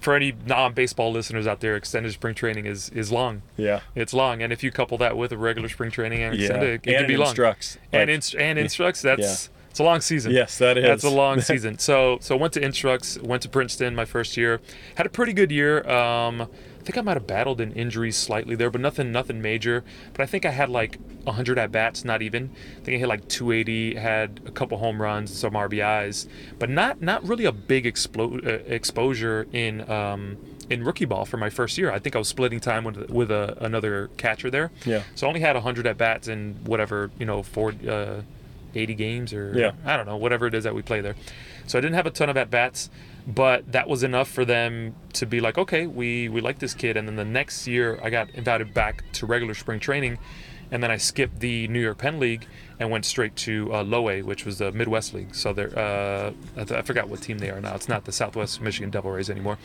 for 0.00 0.14
any 0.14 0.32
non-baseball 0.46 1.10
listeners 1.10 1.46
out 1.46 1.60
there, 1.60 1.74
extended 1.76 2.12
spring 2.12 2.34
training 2.34 2.66
is 2.66 2.88
is 2.90 3.10
long. 3.10 3.42
Yeah. 3.56 3.80
It's 3.94 4.14
long, 4.14 4.42
and 4.42 4.52
if 4.52 4.62
you 4.62 4.70
couple 4.70 4.96
that 4.98 5.16
with 5.16 5.32
a 5.32 5.36
regular 5.36 5.68
spring 5.68 5.90
training 5.90 6.22
and 6.22 6.34
Yeah. 6.36 6.42
extended, 6.46 6.68
it, 6.68 6.72
it 6.88 6.90
and 6.94 6.98
can 7.00 7.06
be 7.08 7.14
it 7.14 7.18
long. 7.18 7.28
instructs. 7.28 7.78
and 7.92 8.02
Like- 8.08 8.14
inst- 8.14 8.34
and 8.36 8.58
instructs. 8.58 9.02
That's 9.02 9.50
it's 9.70 9.78
a 9.80 9.84
long 9.84 10.02
season. 10.02 10.32
Yes, 10.32 10.58
that 10.58 10.76
is. 10.78 10.84
That's 10.84 11.04
a 11.04 11.10
long 11.10 11.40
season. 11.50 11.78
So 11.78 12.18
so 12.20 12.36
went 12.36 12.52
to 12.52 12.60
Instructs, 12.64 13.18
went 13.22 13.42
to 13.42 13.48
Princeton 13.48 13.94
my 13.94 14.04
first 14.04 14.36
year. 14.36 14.60
Had 14.96 15.06
a 15.06 15.10
pretty 15.10 15.32
good 15.32 15.50
year. 15.50 15.82
Um, 15.88 16.46
I 16.82 16.84
think 16.84 16.98
I 16.98 17.00
might 17.02 17.16
have 17.16 17.28
battled 17.28 17.60
an 17.60 17.70
injury 17.74 18.10
slightly 18.10 18.56
there, 18.56 18.68
but 18.68 18.80
nothing 18.80 19.12
nothing 19.12 19.40
major. 19.40 19.84
But 20.12 20.22
I 20.22 20.26
think 20.26 20.44
I 20.44 20.50
had 20.50 20.68
like 20.68 20.98
100 21.22 21.56
at 21.56 21.70
bats, 21.70 22.04
not 22.04 22.22
even. 22.22 22.50
I 22.80 22.84
think 22.84 22.96
I 22.96 22.98
hit 22.98 23.06
like 23.06 23.28
280, 23.28 23.94
had 23.94 24.40
a 24.46 24.50
couple 24.50 24.78
home 24.78 25.00
runs, 25.00 25.32
some 25.32 25.52
RBIs, 25.52 26.26
but 26.58 26.68
not 26.68 27.00
not 27.00 27.24
really 27.24 27.44
a 27.44 27.52
big 27.52 27.84
explo- 27.84 28.44
uh, 28.44 28.64
exposure 28.66 29.46
in 29.52 29.88
um, 29.88 30.38
in 30.68 30.82
rookie 30.82 31.04
ball 31.04 31.24
for 31.24 31.36
my 31.36 31.50
first 31.50 31.78
year. 31.78 31.92
I 31.92 32.00
think 32.00 32.16
I 32.16 32.18
was 32.18 32.26
splitting 32.26 32.58
time 32.58 32.82
with 32.82 33.08
with 33.08 33.30
a, 33.30 33.56
another 33.64 34.10
catcher 34.16 34.50
there. 34.50 34.72
Yeah. 34.84 35.04
So 35.14 35.26
I 35.26 35.28
only 35.28 35.40
had 35.40 35.54
100 35.54 35.86
at 35.86 35.96
bats 35.96 36.26
in 36.26 36.56
whatever 36.64 37.12
you 37.16 37.26
know 37.26 37.44
four. 37.44 37.74
Uh, 37.88 38.22
80 38.74 38.94
games 38.94 39.32
or 39.34 39.52
Yeah. 39.54 39.72
I 39.84 39.98
don't 39.98 40.06
know, 40.06 40.16
whatever 40.16 40.46
it 40.46 40.54
is 40.54 40.64
that 40.64 40.74
we 40.74 40.80
play 40.80 41.02
there. 41.02 41.14
So 41.66 41.76
I 41.76 41.82
didn't 41.82 41.94
have 41.94 42.06
a 42.06 42.10
ton 42.10 42.30
of 42.30 42.38
at 42.38 42.50
bats, 42.50 42.88
but 43.26 43.70
that 43.72 43.88
was 43.88 44.02
enough 44.02 44.28
for 44.28 44.44
them 44.44 44.94
to 45.14 45.26
be 45.26 45.40
like, 45.40 45.58
okay, 45.58 45.86
we 45.86 46.28
we 46.28 46.40
like 46.40 46.58
this 46.58 46.74
kid. 46.74 46.96
And 46.96 47.06
then 47.06 47.16
the 47.16 47.24
next 47.24 47.66
year, 47.66 47.98
I 48.02 48.10
got 48.10 48.30
invited 48.30 48.74
back 48.74 49.04
to 49.12 49.26
regular 49.26 49.54
spring 49.54 49.78
training, 49.80 50.18
and 50.70 50.82
then 50.82 50.90
I 50.90 50.96
skipped 50.96 51.40
the 51.40 51.68
New 51.68 51.80
York 51.80 51.98
Penn 51.98 52.18
League 52.18 52.46
and 52.80 52.90
went 52.90 53.04
straight 53.04 53.36
to 53.36 53.72
uh, 53.72 53.82
Low 53.84 54.08
A, 54.10 54.22
which 54.22 54.44
was 54.44 54.58
the 54.58 54.72
Midwest 54.72 55.14
League. 55.14 55.34
So 55.34 55.52
they're 55.52 55.76
uh, 55.78 56.32
I, 56.56 56.64
th- 56.64 56.72
I 56.72 56.82
forgot 56.82 57.08
what 57.08 57.20
team 57.22 57.38
they 57.38 57.50
are 57.50 57.60
now. 57.60 57.74
It's 57.74 57.88
not 57.88 58.04
the 58.04 58.12
Southwest 58.12 58.60
Michigan 58.60 58.90
Devil 58.90 59.12
Rays 59.12 59.30
anymore. 59.30 59.58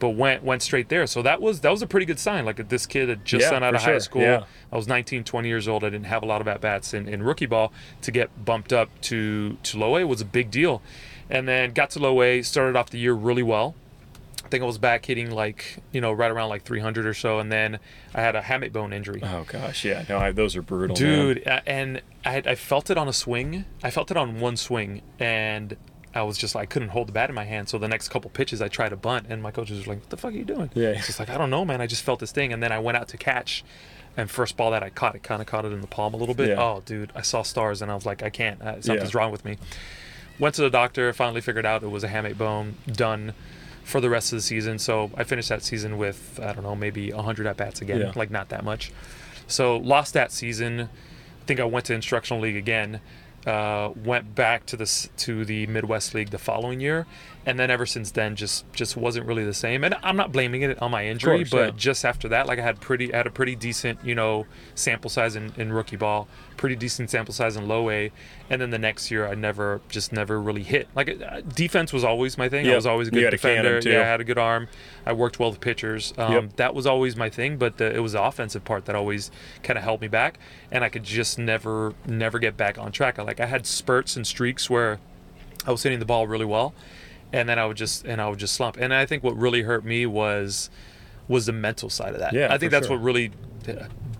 But 0.00 0.10
went 0.10 0.42
went 0.42 0.60
straight 0.60 0.88
there, 0.88 1.06
so 1.06 1.22
that 1.22 1.40
was 1.40 1.60
that 1.60 1.70
was 1.70 1.80
a 1.80 1.86
pretty 1.86 2.04
good 2.04 2.18
sign. 2.18 2.44
Like 2.44 2.68
this 2.68 2.84
kid 2.84 3.08
had 3.08 3.24
just 3.24 3.42
Yeah, 3.50 3.54
out 3.56 3.74
of 3.74 3.80
sure. 3.80 3.92
high 3.92 3.98
school. 4.00 4.22
Yeah. 4.22 4.44
I 4.72 4.76
was 4.76 4.88
19, 4.88 5.22
20 5.22 5.48
years 5.48 5.68
old. 5.68 5.84
I 5.84 5.88
didn't 5.90 6.06
have 6.06 6.24
a 6.24 6.26
lot 6.26 6.40
of 6.40 6.48
at 6.48 6.60
bats 6.60 6.92
in, 6.94 7.08
in 7.08 7.22
rookie 7.22 7.46
ball. 7.46 7.72
To 8.02 8.10
get 8.10 8.44
bumped 8.44 8.72
up 8.72 8.88
to 9.02 9.56
to 9.62 9.78
low 9.78 9.96
A 9.96 10.04
was 10.04 10.20
a 10.20 10.24
big 10.24 10.50
deal, 10.50 10.82
and 11.30 11.46
then 11.48 11.72
got 11.72 11.90
to 11.90 11.98
low 11.98 12.22
A. 12.22 12.42
Started 12.42 12.76
off 12.76 12.90
the 12.90 12.98
year 12.98 13.12
really 13.12 13.42
well. 13.42 13.74
I 14.44 14.48
think 14.48 14.62
I 14.62 14.66
was 14.66 14.78
back 14.78 15.06
hitting 15.06 15.30
like 15.30 15.78
you 15.90 16.00
know 16.00 16.12
right 16.12 16.30
around 16.30 16.50
like 16.50 16.62
300 16.64 17.06
or 17.06 17.14
so, 17.14 17.38
and 17.38 17.50
then 17.50 17.78
I 18.14 18.20
had 18.20 18.36
a 18.36 18.42
hamate 18.42 18.72
bone 18.72 18.92
injury. 18.92 19.20
Oh 19.22 19.44
gosh, 19.48 19.84
yeah. 19.84 20.04
No, 20.08 20.18
I, 20.18 20.32
those 20.32 20.54
are 20.54 20.62
brutal. 20.62 20.94
Dude, 20.94 21.38
and 21.66 22.02
I, 22.24 22.30
had- 22.32 22.46
I 22.46 22.54
felt 22.54 22.90
it 22.90 22.98
on 22.98 23.08
a 23.08 23.12
swing. 23.12 23.64
I 23.82 23.90
felt 23.90 24.10
it 24.10 24.16
on 24.16 24.40
one 24.40 24.56
swing, 24.58 25.00
and 25.18 25.76
I 26.14 26.22
was 26.22 26.36
just 26.38 26.54
like 26.54 26.62
I 26.62 26.66
couldn't 26.66 26.90
hold 26.90 27.08
the 27.08 27.12
bat 27.12 27.30
in 27.30 27.34
my 27.34 27.44
hand. 27.44 27.68
So 27.70 27.78
the 27.78 27.88
next 27.88 28.10
couple 28.10 28.30
pitches, 28.30 28.60
I 28.60 28.68
tried 28.68 28.90
to 28.90 28.96
bunt, 28.96 29.26
and 29.30 29.42
my 29.42 29.50
coach 29.50 29.70
was 29.70 29.86
like, 29.86 30.00
"What 30.00 30.10
the 30.10 30.16
fuck 30.18 30.32
are 30.32 30.36
you 30.36 30.44
doing?" 30.44 30.70
Yeah. 30.74 30.90
It's 30.90 31.06
just 31.06 31.18
like 31.18 31.30
I 31.30 31.38
don't 31.38 31.50
know, 31.50 31.64
man. 31.64 31.80
I 31.80 31.86
just 31.86 32.02
felt 32.02 32.20
this 32.20 32.30
thing, 32.30 32.52
and 32.52 32.62
then 32.62 32.70
I 32.70 32.78
went 32.80 32.98
out 32.98 33.08
to 33.08 33.16
catch, 33.16 33.64
and 34.16 34.30
first 34.30 34.56
ball 34.58 34.70
that 34.72 34.82
I 34.82 34.90
caught, 34.90 35.14
it 35.16 35.22
kind 35.22 35.40
of 35.40 35.48
caught 35.48 35.64
it 35.64 35.72
in 35.72 35.80
the 35.80 35.86
palm 35.88 36.12
a 36.12 36.18
little 36.18 36.34
bit. 36.34 36.50
Yeah. 36.50 36.62
Oh, 36.62 36.82
dude, 36.84 37.10
I 37.16 37.22
saw 37.22 37.42
stars, 37.42 37.80
and 37.82 37.90
I 37.90 37.94
was 37.94 38.04
like, 38.04 38.22
I 38.22 38.28
can't. 38.30 38.60
Uh, 38.60 38.82
something's 38.82 39.14
wrong 39.14 39.32
with 39.32 39.44
me. 39.46 39.56
Went 40.38 40.54
to 40.56 40.62
the 40.62 40.70
doctor. 40.70 41.12
Finally 41.12 41.40
figured 41.40 41.66
out 41.66 41.82
it 41.82 41.88
was 41.90 42.04
a 42.04 42.08
hamate 42.08 42.36
bone. 42.38 42.76
Done. 42.90 43.34
For 43.84 44.00
the 44.00 44.08
rest 44.08 44.32
of 44.32 44.38
the 44.38 44.42
season, 44.42 44.78
so 44.78 45.10
I 45.14 45.24
finished 45.24 45.50
that 45.50 45.62
season 45.62 45.98
with 45.98 46.40
I 46.42 46.54
don't 46.54 46.62
know 46.62 46.74
maybe 46.74 47.12
100 47.12 47.46
at 47.46 47.58
bats 47.58 47.82
again, 47.82 48.00
Yeah. 48.00 48.12
like 48.16 48.30
not 48.30 48.48
that 48.48 48.64
much. 48.64 48.90
So 49.46 49.76
lost 49.76 50.14
that 50.14 50.32
season. 50.32 50.80
I 50.80 51.44
think 51.46 51.60
I 51.60 51.64
went 51.64 51.84
to 51.86 51.94
instructional 51.94 52.42
league 52.42 52.56
again. 52.56 53.00
Uh, 53.46 53.90
went 53.94 54.34
back 54.34 54.64
to 54.66 54.76
the 54.78 55.08
to 55.18 55.44
the 55.44 55.66
Midwest 55.66 56.14
League 56.14 56.30
the 56.30 56.38
following 56.38 56.80
year, 56.80 57.04
and 57.46 57.58
then 57.58 57.70
ever 57.70 57.84
since 57.84 58.10
then, 58.10 58.36
just 58.36 58.70
just 58.72 58.96
wasn't 58.96 59.26
really 59.26 59.44
the 59.44 59.54
same. 59.54 59.84
And 59.84 59.94
I'm 60.02 60.16
not 60.16 60.32
blaming 60.32 60.62
it 60.62 60.80
on 60.80 60.90
my 60.90 61.06
injury, 61.06 61.38
course, 61.38 61.50
but 61.50 61.66
yeah. 61.66 61.72
just 61.76 62.04
after 62.04 62.28
that, 62.28 62.46
like 62.46 62.58
I 62.58 62.62
had 62.62 62.80
pretty 62.80 63.12
I 63.12 63.18
had 63.18 63.26
a 63.26 63.30
pretty 63.30 63.54
decent 63.54 64.04
you 64.04 64.14
know 64.14 64.46
sample 64.74 65.10
size 65.10 65.36
in, 65.36 65.52
in 65.56 65.72
rookie 65.72 65.96
ball, 65.96 66.26
pretty 66.56 66.76
decent 66.76 67.10
sample 67.10 67.34
size 67.34 67.56
in 67.56 67.68
low 67.68 67.90
A, 67.90 68.10
and 68.48 68.62
then 68.62 68.70
the 68.70 68.78
next 68.78 69.10
year 69.10 69.26
I 69.26 69.34
never 69.34 69.80
just 69.88 70.12
never 70.12 70.40
really 70.40 70.62
hit. 70.62 70.88
Like 70.94 71.20
uh, 71.20 71.42
defense 71.42 71.92
was 71.92 72.04
always 72.04 72.38
my 72.38 72.48
thing. 72.48 72.68
I 72.68 72.74
was 72.76 72.86
always 72.86 73.08
a 73.08 73.10
good 73.10 73.24
had 73.24 73.34
a 73.34 73.36
defender. 73.36 73.80
Yeah, 73.84 74.00
I 74.00 74.04
had 74.04 74.20
a 74.20 74.24
good 74.24 74.38
arm. 74.38 74.68
I 75.04 75.12
worked 75.12 75.38
well 75.38 75.50
with 75.50 75.60
pitchers. 75.60 76.12
Um, 76.18 76.34
Yep. 76.34 76.56
That 76.56 76.74
was 76.74 76.86
always 76.86 77.14
my 77.14 77.30
thing, 77.30 77.58
but 77.58 77.76
the, 77.76 77.94
it 77.94 78.00
was 78.00 78.12
the 78.12 78.22
offensive 78.22 78.64
part 78.64 78.86
that 78.86 78.96
always 78.96 79.30
kind 79.62 79.78
of 79.78 79.84
held 79.84 80.00
me 80.00 80.08
back, 80.08 80.38
and 80.70 80.82
I 80.82 80.88
could 80.88 81.04
just 81.04 81.38
never 81.38 81.94
never 82.06 82.38
get 82.38 82.56
back 82.56 82.78
on 82.78 82.90
track. 82.90 83.18
I, 83.18 83.22
like 83.22 83.38
I 83.38 83.46
had 83.46 83.66
spurts 83.66 84.16
and 84.16 84.26
streaks 84.26 84.70
where 84.70 84.98
I 85.66 85.70
was 85.70 85.82
hitting 85.82 85.98
the 85.98 86.04
ball 86.04 86.26
really 86.26 86.44
well, 86.44 86.74
and 87.32 87.48
then 87.48 87.58
I 87.58 87.66
would 87.66 87.76
just 87.76 88.04
and 88.04 88.20
I 88.20 88.28
would 88.28 88.38
just 88.38 88.54
slump. 88.54 88.76
And 88.76 88.92
I 88.92 89.06
think 89.06 89.22
what 89.22 89.36
really 89.36 89.62
hurt 89.62 89.84
me 89.84 90.06
was 90.06 90.70
was 91.28 91.46
the 91.46 91.52
mental 91.52 91.90
side 91.90 92.14
of 92.14 92.20
that. 92.20 92.32
Yeah, 92.32 92.52
I 92.52 92.58
think 92.58 92.70
that's 92.70 92.86
sure. 92.86 92.96
what 92.96 93.04
really 93.04 93.32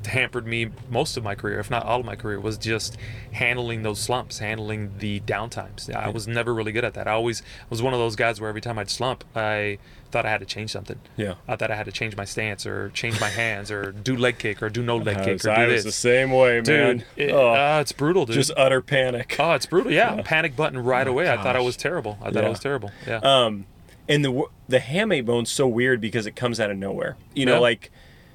hampered 0.06 0.46
me 0.46 0.70
most 0.90 1.16
of 1.16 1.24
my 1.24 1.34
career, 1.34 1.58
if 1.60 1.70
not 1.70 1.84
all 1.84 2.00
of 2.00 2.06
my 2.06 2.16
career, 2.16 2.40
was 2.40 2.58
just 2.58 2.96
handling 3.32 3.82
those 3.82 4.00
slumps, 4.00 4.38
handling 4.38 4.92
the 4.98 5.20
downtimes. 5.20 5.92
I 5.94 6.08
was 6.10 6.26
never 6.28 6.52
really 6.54 6.72
good 6.72 6.84
at 6.84 6.94
that. 6.94 7.06
I 7.08 7.12
always 7.12 7.42
was 7.70 7.82
one 7.82 7.92
of 7.94 8.00
those 8.00 8.16
guys 8.16 8.40
where 8.40 8.48
every 8.48 8.60
time 8.60 8.78
I'd 8.78 8.90
slump, 8.90 9.24
I 9.34 9.78
thought 10.10 10.24
I 10.26 10.30
had 10.30 10.40
to 10.40 10.46
change 10.46 10.70
something. 10.70 11.00
Yeah. 11.16 11.34
I 11.48 11.56
thought 11.56 11.70
I 11.72 11.74
had 11.74 11.86
to 11.86 11.92
change 11.92 12.16
my 12.16 12.24
stance 12.24 12.66
or 12.66 12.90
change 12.90 13.20
my 13.20 13.28
hands 13.30 13.70
or 13.70 13.90
do 13.90 14.16
leg 14.16 14.38
kick 14.38 14.62
or 14.62 14.68
do 14.68 14.80
no 14.82 14.96
leg 14.96 15.16
I 15.16 15.24
kick 15.24 15.32
was, 15.34 15.46
or 15.46 15.54
do 15.56 15.60
I 15.62 15.66
this. 15.66 15.84
was 15.84 15.84
the 15.86 15.92
same 16.00 16.30
way, 16.30 16.60
man. 16.60 16.98
Dude, 16.98 17.04
it, 17.16 17.32
oh, 17.32 17.52
uh, 17.54 17.78
it's 17.80 17.90
brutal, 17.92 18.24
dude. 18.24 18.34
just 18.36 18.52
utter 18.56 18.80
panic. 18.80 19.34
oh, 19.40 19.52
it's 19.54 19.66
brutal. 19.66 19.90
Yeah, 19.90 20.22
panic 20.24 20.54
button 20.54 20.78
right 20.78 21.06
Oh, 21.08 21.10
away. 21.10 21.28
I 21.30 21.36
thought 21.42 21.56
I 21.56 21.60
was 21.60 21.76
terrible. 21.76 22.16
I 22.20 22.26
thought 22.26 22.34
Yeah. 22.42 22.46
I 22.46 22.48
was 22.50 22.60
terrible. 22.60 22.92
Yeah. 23.06 23.16
Um, 23.22 23.66
and 24.08 24.24
the 24.24 24.44
the 24.68 24.78
hamate 24.78 25.24
bone's 25.26 25.50
so 25.50 25.66
weird 25.66 26.00
because 26.00 26.26
it 26.26 26.36
comes 26.36 26.60
out 26.60 26.70
of 26.70 26.76
nowhere. 26.76 27.16
You 27.34 27.46
know, 27.46 27.54
Yeah. 27.54 27.58
like 27.60 27.90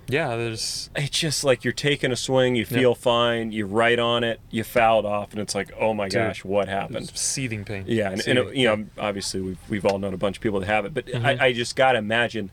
yeah, 0.10 0.36
there's 0.36 0.90
it's 0.96 1.18
just 1.20 1.44
like 1.44 1.64
you're 1.64 1.72
taking 1.72 2.12
a 2.12 2.16
swing, 2.16 2.56
you 2.56 2.66
feel 2.66 2.96
fine, 2.96 3.52
you 3.52 3.66
right 3.66 3.98
on 4.00 4.24
it, 4.24 4.40
you 4.50 4.64
foul 4.64 5.00
it 5.00 5.06
off, 5.06 5.32
and 5.32 5.40
it's 5.40 5.56
like, 5.56 5.72
oh 5.80 5.94
my 5.94 6.06
Dude, 6.10 6.14
gosh, 6.20 6.44
what 6.44 6.68
happened? 6.68 7.12
seething 7.16 7.64
pain. 7.64 7.86
Yeah, 7.88 8.10
and, 8.12 8.14
and 8.28 8.40
Seething. 8.40 8.56
you 8.60 8.68
know, 8.68 8.86
obviously 8.98 9.40
we've 9.42 9.60
we've 9.70 9.86
all 9.86 10.00
known 10.00 10.14
a 10.14 10.18
bunch 10.18 10.38
of 10.38 10.42
people 10.44 10.60
that 10.60 10.66
have 10.68 10.86
it, 10.86 10.94
but 10.94 11.06
Mm-hmm. 11.06 11.26
I, 11.26 11.38
I 11.46 11.54
just 11.54 11.76
gotta 11.76 11.98
imagine. 12.00 12.52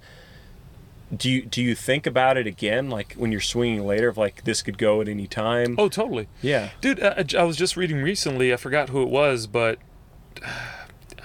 Do 1.16 1.30
you 1.30 1.42
do 1.42 1.62
you 1.62 1.74
think 1.76 2.04
about 2.06 2.36
it 2.36 2.46
again, 2.48 2.90
like 2.90 3.14
when 3.14 3.30
you're 3.30 3.40
swinging 3.40 3.86
later, 3.86 4.08
of 4.08 4.16
like 4.18 4.42
this 4.44 4.60
could 4.60 4.76
go 4.76 5.00
at 5.00 5.08
any 5.08 5.26
time? 5.28 5.76
Oh, 5.78 5.88
totally. 5.88 6.26
yeah, 6.42 6.70
Dude, 6.80 7.00
uh, 7.00 7.22
I 7.38 7.44
was 7.44 7.56
just 7.56 7.76
reading 7.76 8.02
recently. 8.02 8.52
I 8.52 8.56
forgot 8.56 8.88
who 8.88 9.02
it 9.02 9.08
was, 9.08 9.46
but 9.46 9.78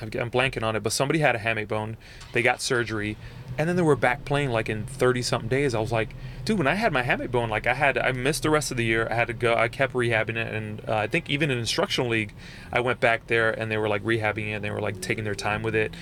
I'm 0.02 0.32
blanking 0.32 0.64
on 0.64 0.76
it. 0.76 0.84
But 0.84 0.92
somebody 0.94 1.20
had 1.20 1.36
a 1.36 1.40
hamate 1.40 1.68
bone. 1.68 1.98
They 2.34 2.42
got 2.42 2.62
surgery, 2.62 3.18
and 3.58 3.68
then 3.70 3.76
they 3.76 3.82
were 3.82 3.96
back 3.96 4.26
playing 4.26 4.50
like 4.52 4.70
in 4.70 4.86
30 4.86 5.22
something 5.22 5.50
days. 5.50 5.74
I 5.76 5.80
was 5.80 5.92
like, 5.92 6.16
dude, 6.46 6.58
when 6.58 6.68
I 6.68 6.76
had 6.76 6.92
my 6.94 7.04
hamate 7.04 7.32
bone, 7.32 7.50
like 7.50 7.68
I 7.68 7.74
had, 7.74 7.98
I 7.98 8.12
missed 8.12 8.44
the 8.44 8.50
rest 8.50 8.72
of 8.72 8.78
the 8.78 8.86
year. 8.86 9.08
I 9.10 9.16
had 9.16 9.28
to 9.28 9.34
go. 9.34 9.54
I 9.56 9.68
kept 9.68 9.94
rehabbing 9.94 10.36
it, 10.38 10.54
and 10.54 10.82
uh, 10.90 10.96
I 10.98 11.08
think 11.08 11.30
even 11.30 11.52
in 11.52 11.58
instructional 11.60 12.10
league, 12.10 12.34
I 12.72 12.80
went 12.80 13.00
back 13.00 13.28
there 13.28 13.52
and 13.52 13.72
they 13.72 13.78
were 13.78 13.90
like 13.90 14.04
rehabbing 14.04 14.48
it. 14.50 14.54
and 14.54 14.64
They 14.64 14.72
were 14.72 14.82
like 14.82 15.02
taking 15.02 15.24
their 15.24 15.36
time 15.36 15.64
with 15.64 15.76
it. 15.76 15.94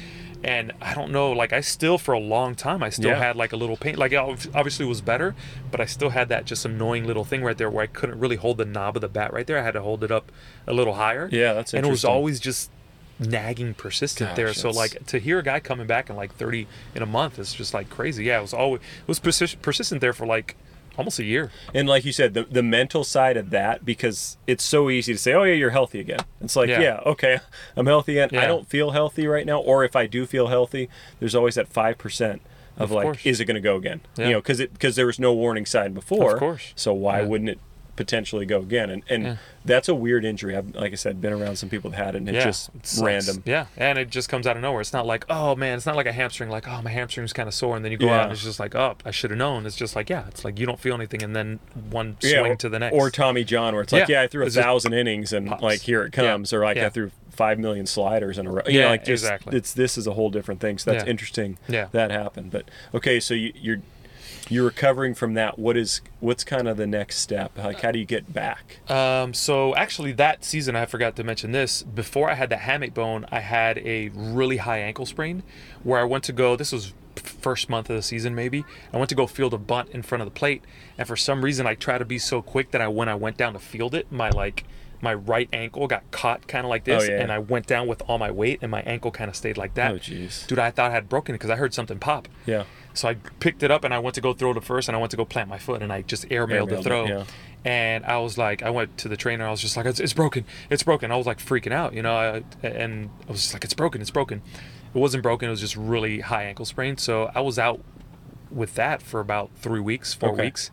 And 0.41 0.71
I 0.81 0.93
don't 0.93 1.11
know, 1.11 1.33
like 1.33 1.51
I 1.51 1.59
still 1.59 1.97
for 1.97 2.13
a 2.13 2.17
long 2.19 2.55
time, 2.55 2.81
I 2.81 2.89
still 2.91 3.09
Yeah. 3.09 3.17
had 3.19 3.35
like 3.35 3.51
a 3.51 3.57
little 3.57 3.75
pain. 3.75 3.97
Like 3.97 4.13
it 4.13 4.17
obviously 4.55 4.85
was 4.85 5.01
better, 5.01 5.35
but 5.69 5.81
I 5.81 5.85
still 5.85 6.11
had 6.11 6.29
that 6.29 6.45
just 6.45 6.63
annoying 6.63 7.05
little 7.05 7.25
thing 7.25 7.43
right 7.43 7.57
there 7.57 7.69
where 7.69 7.83
I 7.83 7.87
couldn't 7.87 8.17
really 8.21 8.37
hold 8.37 8.57
the 8.57 8.63
knob 8.63 8.95
of 8.95 9.01
the 9.01 9.09
bat 9.09 9.33
right 9.33 9.45
there. 9.45 9.59
I 9.59 9.63
had 9.63 9.73
to 9.73 9.81
hold 9.81 10.01
it 10.01 10.11
up 10.11 10.31
a 10.65 10.71
little 10.71 10.93
higher. 10.93 11.27
Yeah, 11.29 11.51
that's 11.51 11.73
it. 11.73 11.77
and 11.79 11.85
it 11.85 11.89
was 11.89 12.05
always 12.05 12.39
just 12.39 12.71
nagging 13.19 13.73
persistent 13.73 14.29
Gosh, 14.31 14.35
there. 14.37 14.53
So 14.53 14.69
like 14.69 15.05
to 15.07 15.19
hear 15.19 15.39
a 15.39 15.43
guy 15.43 15.59
coming 15.59 15.87
back 15.87 16.09
in 16.09 16.15
like 16.15 16.33
30 16.35 16.67
in 16.95 17.01
a 17.03 17.05
month 17.05 17.37
is 17.39 17.53
just 17.53 17.73
like 17.73 17.89
crazy. 17.89 18.25
Yeah, 18.25 18.39
it 18.39 18.41
was 18.41 18.53
always 18.53 18.81
it 18.81 19.07
was 19.07 19.19
persis- 19.19 19.55
persistent 19.61 20.01
there 20.01 20.13
for 20.13 20.25
like 20.25 20.55
almost 20.97 21.19
a 21.19 21.23
year. 21.23 21.49
and 21.73 21.87
like 21.87 22.03
you 22.05 22.11
said, 22.11 22.33
the 22.33 22.43
the 22.43 22.63
mental 22.63 23.03
side 23.03 23.37
of 23.37 23.49
that 23.51 23.85
because 23.85 24.37
it's 24.47 24.63
so 24.63 24.89
easy 24.89 25.13
to 25.13 25.19
say, 25.19 25.33
oh 25.33 25.43
yeah, 25.43 25.53
you're 25.53 25.69
healthy 25.69 25.99
again. 25.99 26.19
It's 26.41 26.55
like, 26.55 26.69
Yeah. 26.69 26.81
yeah, 26.81 26.99
okay, 27.05 27.39
I'm 27.75 27.85
healthy 27.85 28.17
again. 28.17 28.39
I 28.41 28.47
don't 28.47 28.67
feel 28.67 28.91
healthy 28.91 29.27
right 29.27 29.45
now, 29.45 29.59
or 29.59 29.83
if 29.83 29.95
I 29.95 30.07
do 30.07 30.25
feel 30.25 30.47
healthy, 30.47 30.89
there's 31.19 31.35
always 31.35 31.55
that 31.55 31.67
five 31.67 31.97
percent. 31.97 32.41
Of, 32.77 32.83
Of 32.83 32.91
like, 32.91 33.03
course. 33.03 33.25
is 33.25 33.41
it 33.41 33.45
going 33.45 33.55
to 33.55 33.61
go 33.61 33.75
again? 33.75 33.99
Yeah. 34.17 34.25
You 34.27 34.31
know, 34.35 34.39
because 34.39 34.61
it 34.61 34.71
because 34.71 34.95
there 34.95 35.05
was 35.05 35.19
no 35.19 35.33
warning 35.33 35.65
sign 35.65 35.93
before. 35.93 36.35
Of 36.35 36.39
course. 36.39 36.71
So 36.77 36.93
why 36.93 37.19
Yeah. 37.19 37.27
wouldn't 37.27 37.49
it 37.49 37.59
potentially 37.99 38.45
go 38.45 38.59
again? 38.61 38.89
And 38.89 39.03
and 39.09 39.23
Yeah. 39.23 39.35
that's 39.65 39.89
a 39.89 39.93
weird 39.93 40.23
injury. 40.23 40.55
I've 40.55 40.73
like 40.73 40.93
I 40.93 40.95
said, 40.95 41.19
been 41.19 41.33
around 41.33 41.57
some 41.57 41.67
people 41.67 41.91
that 41.91 41.97
had 41.97 42.15
it, 42.15 42.19
and 42.19 42.29
it's 42.29 42.35
yeah, 42.37 42.43
just 42.45 42.69
it 42.73 43.03
random. 43.03 43.43
Yeah, 43.45 43.65
and 43.75 43.99
it 43.99 44.09
just 44.09 44.29
comes 44.29 44.47
out 44.47 44.55
of 44.55 44.61
nowhere. 44.61 44.79
It's 44.79 44.93
not 44.93 45.05
like, 45.05 45.25
oh 45.29 45.53
man, 45.57 45.75
it's 45.77 45.85
not 45.85 45.97
like 45.97 46.05
a 46.05 46.13
hamstring. 46.13 46.49
Like, 46.49 46.65
oh 46.67 46.81
my 46.81 46.89
hamstring's 46.91 47.33
kind 47.33 47.47
of 47.47 47.53
sore, 47.53 47.75
and 47.75 47.83
then 47.83 47.91
you 47.91 47.97
go 47.97 48.05
Yeah. 48.07 48.19
out 48.19 48.23
and 48.23 48.31
it's 48.31 48.43
just 48.43 48.59
like, 48.59 48.73
oh, 48.73 48.95
I 49.05 49.11
should 49.11 49.31
have 49.31 49.37
known. 49.37 49.65
It's 49.65 49.75
just 49.75 49.95
like, 49.97 50.09
yeah, 50.09 50.27
it's 50.29 50.45
like 50.45 50.57
you 50.57 50.65
don't 50.65 50.79
feel 50.79 50.95
anything, 50.95 51.21
and 51.21 51.35
then 51.35 51.59
one 51.91 52.15
swing 52.21 52.53
or- 52.53 52.55
to 52.55 52.69
the 52.69 52.79
next. 52.79 52.95
Or 52.95 53.11
Tommy 53.11 53.43
John, 53.43 53.73
where 53.73 53.83
it's 53.83 53.91
like, 53.91 54.07
Yeah, 54.07 54.21
I 54.21 54.27
threw 54.27 54.45
a 54.45 54.49
thousand 54.49 54.93
innings 54.93 55.33
and 55.33 55.49
pops. 55.49 55.61
like 55.61 55.81
here 55.81 56.03
it 56.05 56.13
comes, 56.13 56.53
or 56.53 56.63
like 56.63 56.77
I 56.77 56.87
threw 56.89 57.11
five 57.31 57.59
million 57.59 57.85
sliders 57.85 58.37
in 58.37 58.47
a 58.47 58.51
row. 58.51 58.61
You 58.65 58.73
know, 58.79 58.85
Yeah, 58.85 58.89
like 58.91 59.03
just 59.05 59.23
exactly. 59.25 59.57
it's 59.57 59.73
this 59.73 59.97
is 59.97 60.07
a 60.07 60.13
whole 60.13 60.29
different 60.29 60.61
thing. 60.61 60.77
So 60.77 60.91
that's 60.91 61.05
interesting. 61.05 61.57
Yeah. 61.67 61.87
that 61.91 62.11
happened. 62.11 62.51
But 62.51 62.65
okay, 62.95 63.19
so 63.19 63.33
you, 63.33 63.51
you're 63.55 63.81
you're 64.47 64.65
recovering 64.65 65.13
from 65.13 65.33
that. 65.33 65.59
What 65.59 65.75
is 65.77 66.01
what's 66.19 66.43
kind 66.43 66.67
of 66.67 66.77
the 66.77 66.87
next 66.87 67.19
step? 67.19 67.57
Like 67.57 67.81
how 67.81 67.91
do 67.91 67.99
you 67.99 68.05
get 68.05 68.31
back? 68.33 68.79
Um, 68.89 69.33
so 69.33 69.75
actually, 69.75 70.11
that 70.13 70.45
season 70.45 70.75
I 70.75 70.85
forgot 70.85 71.15
to 71.17 71.23
mention 71.23 71.51
this. 71.51 71.83
Before 71.83 72.29
I 72.29 72.35
had 72.35 72.49
that 72.51 72.61
hamate 72.61 72.93
bone, 72.93 73.25
I 73.31 73.39
had 73.41 73.77
a 73.79 74.09
really 74.09 74.57
high 74.57 74.79
ankle 74.79 75.05
sprain, 75.05 75.43
where 75.83 75.99
I 75.99 76.03
went 76.03 76.23
to 76.25 76.33
go. 76.33 76.55
This 76.55 76.71
was 76.71 76.93
first 77.15 77.69
month 77.69 77.89
of 77.89 77.95
the 77.95 78.01
season, 78.01 78.33
maybe. 78.33 78.63
I 78.93 78.97
went 78.97 79.09
to 79.09 79.15
go 79.15 79.27
field 79.27 79.53
a 79.53 79.57
bunt 79.57 79.89
in 79.89 80.01
front 80.03 80.21
of 80.21 80.25
the 80.27 80.31
plate, 80.37 80.63
and 80.97 81.07
for 81.07 81.15
some 81.17 81.43
reason, 81.43 81.67
I 81.67 81.75
tried 81.75 81.97
to 81.99 82.05
be 82.05 82.17
so 82.17 82.41
quick 82.41 82.71
that 82.71 82.81
I 82.81 82.87
when 82.87 83.09
I 83.09 83.15
went 83.15 83.37
down 83.37 83.53
to 83.53 83.59
field 83.59 83.93
it, 83.93 84.11
my 84.11 84.29
like 84.29 84.63
my 85.01 85.13
right 85.13 85.47
ankle 85.53 85.87
got 85.87 86.09
caught 86.11 86.45
kind 86.47 86.65
of 86.65 86.69
like 86.69 86.83
this, 86.83 87.03
Oh, 87.03 87.11
yeah. 87.11 87.21
and 87.21 87.31
I 87.31 87.39
went 87.39 87.67
down 87.67 87.87
with 87.87 88.01
all 88.07 88.17
my 88.17 88.31
weight, 88.31 88.59
and 88.61 88.69
my 88.69 88.81
ankle 88.81 89.11
kind 89.11 89.29
of 89.29 89.35
stayed 89.35 89.57
like 89.57 89.75
that. 89.75 89.91
Oh, 89.93 89.97
jeez. 89.97 90.45
Dude, 90.47 90.59
I 90.59 90.71
thought 90.71 90.91
I 90.91 90.93
had 90.93 91.07
broken 91.07 91.33
it 91.33 91.37
because 91.37 91.49
I 91.49 91.55
heard 91.55 91.73
something 91.73 91.99
pop. 91.99 92.27
Yeah. 92.45 92.65
So 92.93 93.07
I 93.07 93.13
picked 93.39 93.63
it 93.63 93.71
up 93.71 93.83
and 93.83 93.93
I 93.93 93.99
went 93.99 94.15
to 94.15 94.21
go 94.21 94.33
throw 94.33 94.53
the 94.53 94.61
first 94.61 94.89
and 94.89 94.95
I 94.95 94.99
went 94.99 95.11
to 95.11 95.17
go 95.17 95.23
plant 95.25 95.47
my 95.49 95.57
foot 95.57 95.81
and 95.81 95.91
I 95.93 96.01
just 96.01 96.27
airmailed 96.29 96.67
Airmailed 96.67 96.69
the 96.69 96.79
it, 96.79 96.83
throw. 96.83 97.05
yeah. 97.05 97.23
And 97.65 98.05
I 98.05 98.17
was 98.19 98.37
like, 98.37 98.63
I 98.63 98.69
went 98.69 98.97
to 98.99 99.07
the 99.09 99.17
trainer. 99.17 99.45
I 99.45 99.51
was 99.51 99.61
just 99.61 99.75
like, 99.77 99.85
it's, 99.85 99.99
it's 99.99 100.13
broken, 100.13 100.45
it's 100.69 100.83
broken. 100.83 101.11
I 101.11 101.15
was 101.15 101.25
like 101.27 101.39
freaking 101.39 101.71
out, 101.73 101.93
you 101.93 102.01
know. 102.01 102.15
I, 102.15 102.65
and 102.65 103.09
I 103.27 103.31
was 103.31 103.41
just 103.41 103.53
like, 103.53 103.63
it's 103.63 103.73
broken, 103.73 104.01
it's 104.01 104.11
broken. 104.11 104.41
It 104.93 104.97
wasn't 104.97 105.23
broken. 105.23 105.47
It 105.47 105.51
was 105.51 105.59
just 105.59 105.75
really 105.77 106.21
high 106.21 106.43
ankle 106.45 106.65
sprain. 106.65 106.97
So 106.97 107.29
I 107.35 107.41
was 107.41 107.59
out 107.59 107.81
with 108.49 108.73
that 108.75 109.01
for 109.01 109.19
about 109.19 109.51
three 109.57 109.79
weeks, 109.81 110.13
four 110.13 110.29
Okay. 110.31 110.43
weeks. 110.45 110.71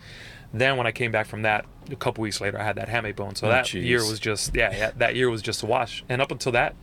Then 0.54 0.76
when 0.78 0.86
I 0.86 0.92
came 0.92 1.10
back 1.12 1.26
from 1.26 1.42
that, 1.42 1.66
a 1.90 1.96
couple 1.96 2.22
weeks 2.22 2.40
later, 2.40 2.58
I 2.58 2.62
had 2.64 2.76
that 2.76 2.88
hamate 2.88 3.16
bone. 3.16 3.34
So 3.34 3.46
Oh, 3.46 3.50
that 3.50 3.66
jeez. 3.66 3.84
year 3.84 3.98
was 3.98 4.18
just 4.18 4.54
yeah, 4.54 4.70
yeah, 4.74 4.90
that 4.96 5.14
year 5.16 5.28
was 5.28 5.42
just 5.42 5.62
a 5.62 5.66
wash. 5.66 6.02
And 6.08 6.22
up 6.22 6.30
until 6.30 6.52
that 6.52 6.74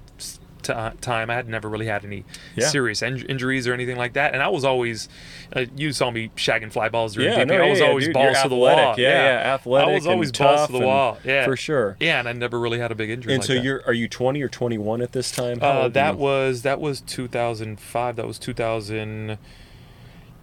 time, 0.63 1.29
I 1.29 1.35
had 1.35 1.47
never 1.47 1.69
really 1.69 1.85
had 1.87 2.03
any 2.05 2.23
Yeah. 2.55 2.67
serious 2.67 3.01
in- 3.01 3.25
injuries 3.25 3.67
or 3.67 3.73
anything 3.73 3.97
like 3.97 4.13
that. 4.13 4.33
And 4.33 4.41
I 4.41 4.47
was 4.47 4.63
always, 4.65 5.09
uh, 5.55 5.65
you 5.75 5.91
saw 5.91 6.09
me 6.11 6.29
shagging 6.35 6.71
fly 6.71 6.89
balls 6.89 7.13
during 7.13 7.31
Yeah, 7.31 7.43
no, 7.43 7.55
I 7.63 7.69
was 7.69 7.79
yeah, 7.79 7.85
always 7.87 8.05
dude, 8.05 8.13
balls 8.13 8.41
to 8.41 8.49
the 8.49 8.55
wall. 8.55 8.95
Yeah, 8.97 9.09
yeah, 9.43 9.53
athletic 9.53 9.89
I 9.89 9.93
was 9.93 10.07
always 10.07 10.29
and 10.29 10.37
balls 10.37 10.67
to 10.67 10.73
the 10.73 10.79
wall. 10.79 11.17
Yeah, 11.23 11.45
for 11.45 11.55
sure. 11.55 11.97
Yeah, 11.99 12.19
and 12.19 12.27
I 12.27 12.33
never 12.33 12.59
really 12.59 12.79
had 12.79 12.91
a 12.91 12.95
big 12.95 13.09
injury. 13.09 13.33
And 13.33 13.41
like 13.43 13.47
so 13.47 13.53
that. 13.53 13.63
you're 13.63 13.83
are 13.85 13.93
you 13.93 14.07
20 14.07 14.41
or 14.41 14.49
21 14.49 15.01
at 15.01 15.11
this 15.11 15.31
time? 15.31 15.59
Uh, 15.61 15.87
that 15.89 16.17
was 16.17 16.61
that 16.63 16.79
was 16.79 17.01
2005. 17.01 18.15
That 18.15 18.27
was 18.27 18.39
2000. 18.39 19.37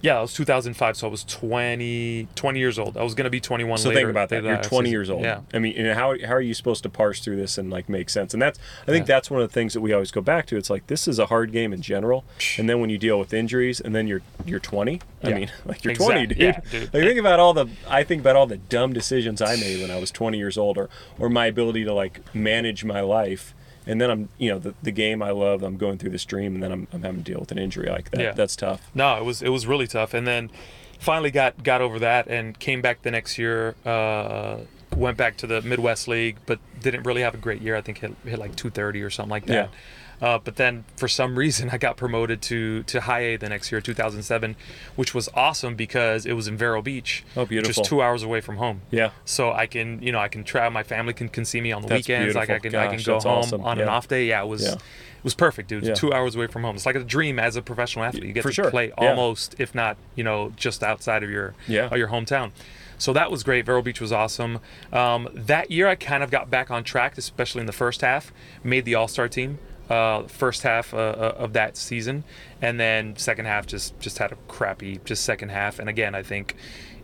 Yeah, 0.03 0.19
it 0.19 0.23
was 0.23 0.33
2005. 0.35 0.97
So 0.97 1.07
I 1.07 1.11
was 1.11 1.25
20, 1.25 2.27
20 2.35 2.59
years 2.59 2.79
old. 2.79 2.97
I 2.97 3.03
was 3.03 3.15
gonna 3.15 3.29
be 3.31 3.41
21 3.41 3.79
So 3.79 3.89
later. 3.89 4.01
think 4.01 4.11
about 4.11 4.29
that. 4.31 4.43
You're 4.45 4.57
20 4.57 4.67
season. 4.67 4.87
years 4.87 5.11
old. 5.11 5.23
Yeah. 5.23 5.41
I 5.53 5.59
mean, 5.59 5.77
you 5.77 5.83
know, 5.85 5.95
how 5.95 6.17
how 6.25 6.33
are 6.35 6.41
you 6.41 6.55
supposed 6.55 6.83
to 6.85 6.89
parse 6.89 7.21
through 7.21 7.37
this 7.37 7.59
and 7.59 7.71
like 7.71 7.89
make 7.89 8.09
sense? 8.09 8.33
And 8.33 8.41
that's 8.43 8.59
I 8.83 8.87
think 8.93 9.07
Yeah. 9.07 9.15
that's 9.15 9.31
one 9.31 9.43
of 9.43 9.49
the 9.49 9.53
things 9.53 9.75
that 9.75 9.81
we 9.81 9.93
always 9.93 10.11
go 10.11 10.21
back 10.23 10.47
to. 10.47 10.57
It's 10.57 10.71
like 10.71 10.87
this 10.87 11.07
is 11.07 11.19
a 11.19 11.27
hard 11.27 11.53
game 11.53 11.73
in 11.73 11.83
general, 11.83 12.25
and 12.59 12.69
then 12.69 12.81
when 12.81 12.89
you 12.91 12.99
deal 12.99 13.19
with 13.19 13.35
injuries, 13.35 13.81
and 13.81 13.95
then 13.95 14.07
you're 14.07 14.23
you're 14.47 14.61
20. 14.61 15.01
Yeah. 15.23 15.29
I 15.29 15.35
mean, 15.35 15.51
like 15.67 15.85
you're 15.85 15.93
Exact- 15.93 16.11
20, 16.13 16.27
dude. 16.29 16.39
yeah, 16.39 16.61
dude. 16.71 16.83
Like 16.95 17.03
think 17.05 17.21
about 17.21 17.39
all 17.41 17.53
the 17.53 17.69
I 17.89 18.03
think 18.03 18.21
about 18.23 18.37
all 18.37 18.47
the 18.47 18.57
dumb 18.59 18.93
decisions 18.93 19.43
I 19.43 19.57
made 19.57 19.81
when 19.83 19.91
I 19.91 19.99
was 20.01 20.11
20 20.11 20.39
years 20.39 20.57
old, 20.57 20.79
or 20.79 20.89
or 21.19 21.29
my 21.29 21.47
ability 21.47 21.85
to 21.85 21.93
like 21.93 22.21
manage 22.35 22.85
my 22.85 23.01
life. 23.01 23.55
And 23.87 24.01
then 24.01 24.11
I'm, 24.11 24.29
you 24.38 24.51
know, 24.51 24.59
the, 24.59 24.75
the 24.83 24.93
game 24.93 25.23
I 25.23 25.31
love. 25.31 25.62
I'm 25.62 25.77
going 25.77 25.99
through 25.99 26.11
this 26.11 26.25
dream, 26.25 26.55
and 26.55 26.62
then 26.62 26.71
I'm, 26.71 26.87
I'm 26.93 27.03
having 27.03 27.23
to 27.25 27.31
deal 27.31 27.40
with 27.40 27.51
an 27.51 27.59
injury 27.59 27.88
like 27.88 28.11
that. 28.11 28.21
Yeah. 28.21 28.33
That's 28.33 28.55
tough. 28.57 28.90
No, 28.95 29.16
it 29.16 29.25
was 29.25 29.43
it 29.43 29.49
was 29.49 29.66
really 29.66 29.87
tough, 29.87 30.14
and 30.14 30.27
then 30.27 30.51
finally 30.99 31.31
got 31.31 31.62
got 31.64 31.81
over 31.81 31.99
that 31.99 32.29
and 32.29 32.59
came 32.59 32.83
back 32.83 33.03
the 33.03 33.11
next 33.11 33.38
year 33.38 33.75
uh, 33.87 34.59
went 34.97 35.16
back 35.16 35.37
to 35.38 35.47
the 35.47 35.62
Midwest 35.62 36.09
League, 36.09 36.37
but 36.47 36.59
didn't 36.81 37.05
really 37.05 37.23
have 37.23 37.35
a 37.35 37.38
great 37.38 37.62
year. 37.62 37.77
I 37.77 37.81
think 37.81 37.99
hit, 37.99 38.14
hit 38.25 38.38
like 38.38 38.57
230 38.57 39.03
or 39.03 39.11
something 39.11 39.31
like 39.31 39.47
that. 39.47 39.71
Uh, 40.20 40.38
but 40.38 40.56
then 40.56 40.85
for 40.96 41.09
some 41.09 41.37
reason 41.38 41.70
I 41.70 41.78
got 41.78 41.96
promoted 41.96 42.42
to 42.42 42.83
to 42.85 43.00
high 43.00 43.20
A 43.20 43.37
the 43.37 43.48
next 43.48 43.72
year, 43.72 43.80
2007, 43.80 44.54
which 44.96 45.14
was 45.14 45.28
awesome 45.35 45.74
because 45.76 46.26
it 46.26 46.35
was 46.35 46.46
in 46.48 46.56
Vero 46.56 46.83
Beach, 46.83 47.24
Oh, 47.37 47.46
beautiful. 47.46 47.72
just 47.83 47.88
two 47.88 48.02
hours 48.02 48.22
away 48.22 48.40
from 48.40 48.56
home. 48.59 48.83
Yeah. 48.90 49.11
So 49.24 49.52
I 49.52 49.66
can, 49.66 50.02
you 50.02 50.12
know, 50.12 50.18
I 50.18 50.28
can 50.28 50.44
travel. 50.44 50.70
My 50.72 50.83
family 50.83 51.12
can, 51.14 51.28
can 51.28 51.44
see 51.44 51.61
me 51.61 51.72
on 51.72 51.83
the 51.83 51.88
That's 51.88 52.06
weekends. 52.06 52.35
Like 52.35 52.50
I 52.50 52.59
can, 52.59 52.70
beautiful. 52.72 52.80
I 52.92 52.96
can 52.96 53.04
go 53.04 53.20
home 53.20 53.38
awesome. 53.38 53.61
on 53.62 53.80
an 53.80 53.88
off 53.88 54.09
day. 54.09 54.26
Yeah, 54.26 54.42
it 54.42 54.46
was, 54.46 54.62
Yeah. 54.62 54.74
it 54.74 55.24
was 55.24 55.35
perfect, 55.35 55.68
dude. 55.68 55.85
Yeah. 55.85 55.94
Two 55.94 56.12
hours 56.12 56.37
away 56.37 56.48
from 56.48 56.62
home. 56.64 56.76
It's 56.76 56.85
like 56.87 56.96
a 56.96 57.04
dream 57.04 57.38
as 57.38 57.56
a 57.56 57.62
professional 57.62 58.04
athlete. 58.04 58.24
You 58.24 58.33
get 58.33 58.42
For 58.42 58.50
to 58.50 58.54
sure. 58.54 58.70
play 58.70 58.88
Yeah. 59.00 59.09
almost, 59.11 59.54
if 59.59 59.74
not, 59.74 59.96
you 60.16 60.24
know, 60.24 60.52
just 60.56 60.83
outside 60.83 61.22
of 61.22 61.30
your, 61.30 61.54
Yeah. 61.66 61.87
of 61.87 61.96
your 61.96 62.09
hometown. 62.09 62.50
So 62.98 63.14
that 63.14 63.30
was 63.30 63.42
great. 63.42 63.64
Vero 63.64 63.80
Beach 63.80 63.98
was 64.02 64.12
awesome. 64.12 64.59
Um, 64.92 65.30
that 65.33 65.70
year, 65.70 65.88
I 65.88 65.94
kind 65.94 66.22
of 66.22 66.30
got 66.30 66.50
back 66.50 66.70
on 66.70 66.85
track, 66.85 67.16
especially 67.16 67.61
in 67.61 67.66
the 67.66 67.72
first 67.72 68.02
half. 68.02 68.30
Made 68.62 68.85
the 68.85 68.94
All 68.94 69.09
Star 69.09 69.26
team. 69.26 69.59
Uh, 69.90 70.22
first 70.29 70.62
half 70.62 70.94
uh, 70.94 70.98
uh, 70.98 71.35
of 71.37 71.53
that 71.55 71.76
season, 71.76 72.22
and 72.62 72.79
then 72.79 73.16
second 73.16 73.46
half 73.46 73.66
just 73.66 73.98
just 73.98 74.18
had 74.18 74.31
a 74.31 74.37
crappy 74.46 75.00
just 75.05 75.24
second 75.24 75.48
half. 75.48 75.81
And 75.81 75.88
again, 75.88 76.14
I 76.14 76.22
think, 76.22 76.55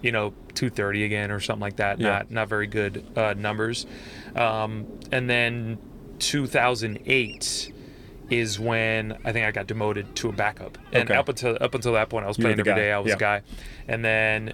you 0.03 0.12
know, 0.12 0.31
230 0.55 1.03
again 1.05 1.33
or 1.33 1.40
something 1.40 1.61
like 1.62 1.77
that. 1.77 1.99
Yeah. 1.99 2.09
Not 2.11 2.31
not 2.31 2.49
very 2.49 2.68
good 2.68 3.05
uh, 3.16 3.35
numbers. 3.37 3.87
Um, 4.37 4.87
and 5.11 5.29
then 5.29 5.79
2008 6.20 7.72
is 8.31 8.59
when 8.61 9.18
I 9.25 9.33
think 9.33 9.46
I 9.46 9.51
got 9.51 9.66
demoted 9.66 10.14
to 10.16 10.29
a 10.29 10.33
backup. 10.33 10.79
And 10.92 11.11
Okay. 11.11 11.18
up 11.18 11.29
until 11.29 11.59
up 11.61 11.75
until 11.75 11.92
that 11.94 12.09
point, 12.09 12.25
I 12.25 12.29
was 12.29 12.38
You 12.38 12.42
playing 12.42 12.61
every 12.61 12.72
guy. 12.72 12.79
day. 12.79 12.92
I 12.92 12.99
was 13.01 13.09
Yeah. 13.11 13.16
a 13.16 13.18
guy. 13.18 13.42
And 13.88 14.05
then 14.05 14.53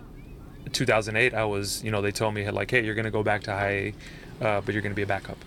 2008, 0.72 1.34
I 1.34 1.44
was, 1.44 1.82
you 1.84 1.90
know, 1.90 2.00
they 2.00 2.12
told 2.12 2.34
me 2.34 2.48
like, 2.50 2.70
hey, 2.70 2.82
you're 2.84 2.94
gonna 2.94 3.10
go 3.10 3.22
back 3.22 3.42
to 3.42 3.52
high, 3.52 3.92
A, 4.40 4.44
uh, 4.44 4.60
but 4.62 4.72
you're 4.74 4.82
gonna 4.82 4.94
be 4.94 5.02
a 5.02 5.06
backup, 5.06 5.38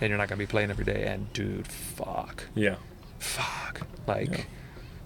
and 0.00 0.08
you're 0.08 0.18
not 0.18 0.28
gonna 0.28 0.38
be 0.38 0.46
playing 0.46 0.70
every 0.70 0.84
day. 0.84 1.04
And 1.06 1.32
dude, 1.32 1.66
fuck, 1.66 2.44
Yeah. 2.54 2.76
fuck, 3.18 3.82
like, 4.06 4.30
Yeah. 4.30 4.44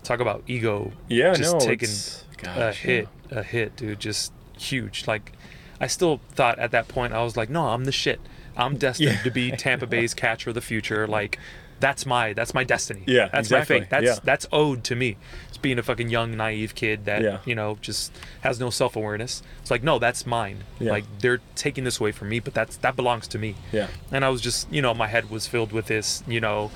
talk 0.05 0.21
about 0.21 0.43
ego. 0.47 0.93
Yeah, 1.09 1.35
just 1.35 1.53
no, 1.55 1.61
taking 1.61 1.89
it's- 1.89 2.25
a 2.41 2.45
gosh, 2.45 2.79
hit, 2.81 3.09
a 3.31 3.43
hit, 3.43 3.77
dude, 3.77 4.01
just 4.01 4.33
huge. 4.59 5.07
Like, 5.07 5.33
I 5.81 5.87
still 5.87 6.21
thought 6.35 6.59
at 6.59 6.71
that 6.73 6.89
point 6.89 7.13
I 7.13 7.23
was 7.23 7.37
like, 7.37 7.49
no, 7.51 7.69
I'm 7.69 7.85
the 7.85 7.93
shit. 7.93 8.21
I'm 8.57 8.77
destined 8.77 9.11
Yeah. 9.13 9.23
to 9.23 9.31
be 9.31 9.51
Tampa 9.57 9.87
Bay's 9.87 10.15
catcher 10.15 10.51
of 10.51 10.55
the 10.55 10.61
future. 10.61 11.07
Like, 11.07 11.39
that's 11.81 12.05
my 12.05 12.33
that's 12.33 12.53
my 12.55 12.65
destiny. 12.65 13.05
Yeah, 13.07 13.29
that's 13.29 13.47
exactly. 13.47 13.77
my 13.77 13.81
fate. 13.85 13.91
That's 13.91 14.05
Yeah. 14.05 14.19
that's 14.25 14.47
owed 14.51 14.83
to 14.85 14.97
me. 14.97 15.17
Being 15.61 15.79
a 15.79 15.83
fucking 15.83 16.09
young, 16.09 16.37
naive 16.37 16.75
kid 16.75 17.05
that 17.07 17.23
Yeah. 17.23 17.39
you 17.45 17.55
know 17.55 17.79
just 17.81 18.13
has 18.43 18.59
no 18.61 18.71
self 18.71 18.97
awareness. 18.97 19.43
It's 19.61 19.71
like, 19.71 19.83
no, 19.83 19.99
that's 19.99 20.27
mine. 20.27 20.65
Yeah. 20.79 20.93
Like 20.93 21.05
they're 21.21 21.41
taking 21.57 21.85
this 21.85 21.99
away 22.01 22.13
from 22.13 22.29
me, 22.29 22.39
but 22.41 22.55
that's 22.55 22.77
that 22.79 22.97
belongs 22.97 23.27
to 23.29 23.39
me. 23.39 23.57
Yeah. 23.73 23.89
And 24.13 24.25
I 24.25 24.29
was 24.29 24.41
just, 24.41 24.71
you 24.73 24.81
know, 24.83 24.95
my 24.95 25.09
head 25.09 25.31
was 25.31 25.47
filled 25.47 25.73
with 25.73 25.87
this, 25.87 26.23
you 26.29 26.41
know, 26.41 26.71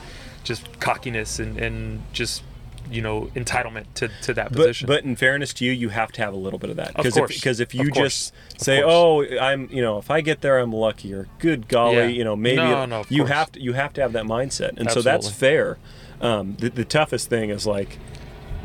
just 0.45 0.81
cockiness 0.81 1.39
and 1.39 1.57
and 1.59 2.03
just 2.13 2.43
you 2.91 3.01
know 3.01 3.31
entitlement 3.37 3.85
to 3.95 4.11
to 4.23 4.35
that 4.35 4.53
position. 4.53 4.89
but 4.89 5.05
in 5.05 5.15
fairness 5.15 5.55
to 5.55 5.65
you, 5.65 5.71
you 5.71 5.89
have 5.91 6.11
to 6.13 6.21
have 6.21 6.35
a 6.35 6.37
little 6.37 6.59
bit 6.59 6.69
of 6.69 6.77
that. 6.77 6.95
Because 6.97 7.17
if, 7.17 7.43
'cause 7.43 7.61
if 7.61 7.73
you 7.75 7.91
just 7.93 8.35
say, 8.59 8.83
"Oh, 8.85 9.25
I'm," 9.41 9.69
you 9.71 9.81
know, 9.81 9.99
if 9.99 10.11
I 10.11 10.21
get 10.21 10.41
there, 10.41 10.59
I'm 10.59 10.73
lucky, 10.73 11.15
or 11.15 11.29
"Good 11.39 11.69
golly," 11.69 11.97
Yeah. 11.97 12.07
you 12.09 12.25
know, 12.25 12.35
maybe 12.35 12.57
No, 12.57 12.85
no, 12.85 13.05
you 13.09 13.23
course. 13.23 13.31
have 13.33 13.53
to 13.53 13.61
you 13.63 13.73
have 13.75 13.93
to 13.95 14.01
have 14.03 14.13
that 14.15 14.25
mindset, 14.25 14.73
and 14.79 14.91
so 14.91 15.01
that's 15.01 15.31
fair. 15.31 15.79
Um, 16.21 16.57
the, 16.59 16.71
the 16.71 16.85
toughest 16.85 17.29
thing 17.29 17.51
is 17.51 17.67
like, 17.67 17.99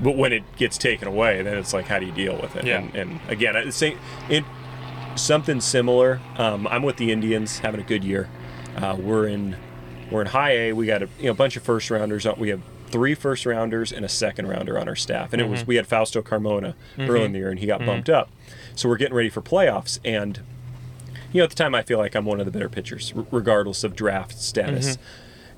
but 0.02 0.16
when 0.16 0.32
it 0.34 0.44
gets 0.56 0.78
taken 0.78 1.08
away, 1.08 1.42
then 1.42 1.58
it's 1.58 1.74
like, 1.74 1.86
how 1.86 2.00
do 2.00 2.06
you 2.06 2.12
deal 2.12 2.40
with 2.40 2.56
it? 2.56 2.66
Yeah. 2.66 2.80
And, 2.80 2.96
and 2.96 3.20
again, 3.30 3.56
I 3.56 3.70
say, 3.70 3.98
it 4.30 4.44
something 5.16 5.62
similar. 5.62 6.22
Um, 6.38 6.68
I'm 6.68 6.84
with 6.84 6.98
the 6.98 7.12
Indians, 7.12 7.60
having 7.60 7.80
a 7.80 7.84
good 7.84 8.04
year. 8.04 8.30
Uh, 8.76 8.96
we're 9.00 9.28
in 9.28 9.56
we're 10.12 10.22
in 10.22 10.28
high 10.28 10.52
A. 10.52 10.74
We 10.74 10.86
got 10.86 11.04
a 11.04 11.10
you 11.20 11.26
know 11.26 11.34
bunch 11.34 11.58
of 11.58 11.64
first 11.64 11.90
rounders. 11.90 12.26
We 12.38 12.50
have 12.50 12.62
three 12.90 13.16
first 13.16 13.46
rounders 13.46 13.92
and 13.92 14.06
a 14.06 14.10
second 14.10 14.48
rounder 14.48 14.80
on 14.80 14.88
our 14.88 14.96
staff, 14.96 15.34
and 15.34 15.42
it 15.42 15.50
was 15.50 15.66
we 15.68 15.76
had 15.76 15.88
Fausto 15.88 16.22
Carmona 16.22 16.76
early 17.00 17.26
in 17.26 17.32
the 17.34 17.40
year, 17.40 17.50
and 17.50 17.60
he 17.60 17.66
got 17.66 17.86
bumped 17.86 18.10
up. 18.10 18.30
So 18.76 18.88
we're 18.88 18.98
getting 18.98 19.16
ready 19.16 19.30
for 19.30 19.42
playoffs, 19.42 20.00
and 20.06 20.40
you 21.34 21.40
know 21.40 21.44
at 21.46 21.50
the 21.50 21.56
time 21.56 21.74
I 21.76 21.82
feel 21.82 21.98
like 21.98 22.16
I'm 22.16 22.26
one 22.26 22.40
of 22.40 22.46
the 22.46 22.52
better 22.52 22.70
pitchers, 22.70 23.14
r- 23.18 23.26
regardless 23.32 23.84
of 23.84 23.96
draft 23.96 24.38
status, 24.40 24.98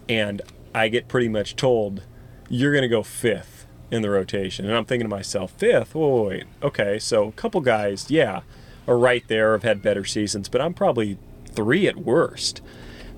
and 0.08 0.42
I 0.74 0.88
get 0.88 1.08
pretty 1.08 1.28
much 1.30 1.56
told 1.56 2.04
you're 2.48 2.72
going 2.72 2.82
to 2.84 2.88
go 2.88 3.04
fifth 3.04 3.59
in 3.92 4.02
the 4.02 4.10
rotation, 4.10 4.66
and 4.66 4.76
I'm 4.76 4.86
thinking 4.86 5.06
to 5.10 5.16
myself, 5.16 5.52
fifth? 5.52 5.96
Whoa, 5.96 6.24
wait, 6.28 6.44
okay, 6.62 7.00
so 7.00 7.28
a 7.28 7.32
couple 7.32 7.62
guys, 7.62 8.10
yeah, 8.10 8.42
are 8.88 8.98
right 8.98 9.24
there, 9.28 9.54
have 9.54 9.64
had 9.64 9.82
better 9.82 10.06
seasons, 10.06 10.50
but 10.50 10.62
I'm 10.62 10.74
probably 10.74 11.18
three 11.46 11.88
at 11.88 11.98
worst. 11.98 12.62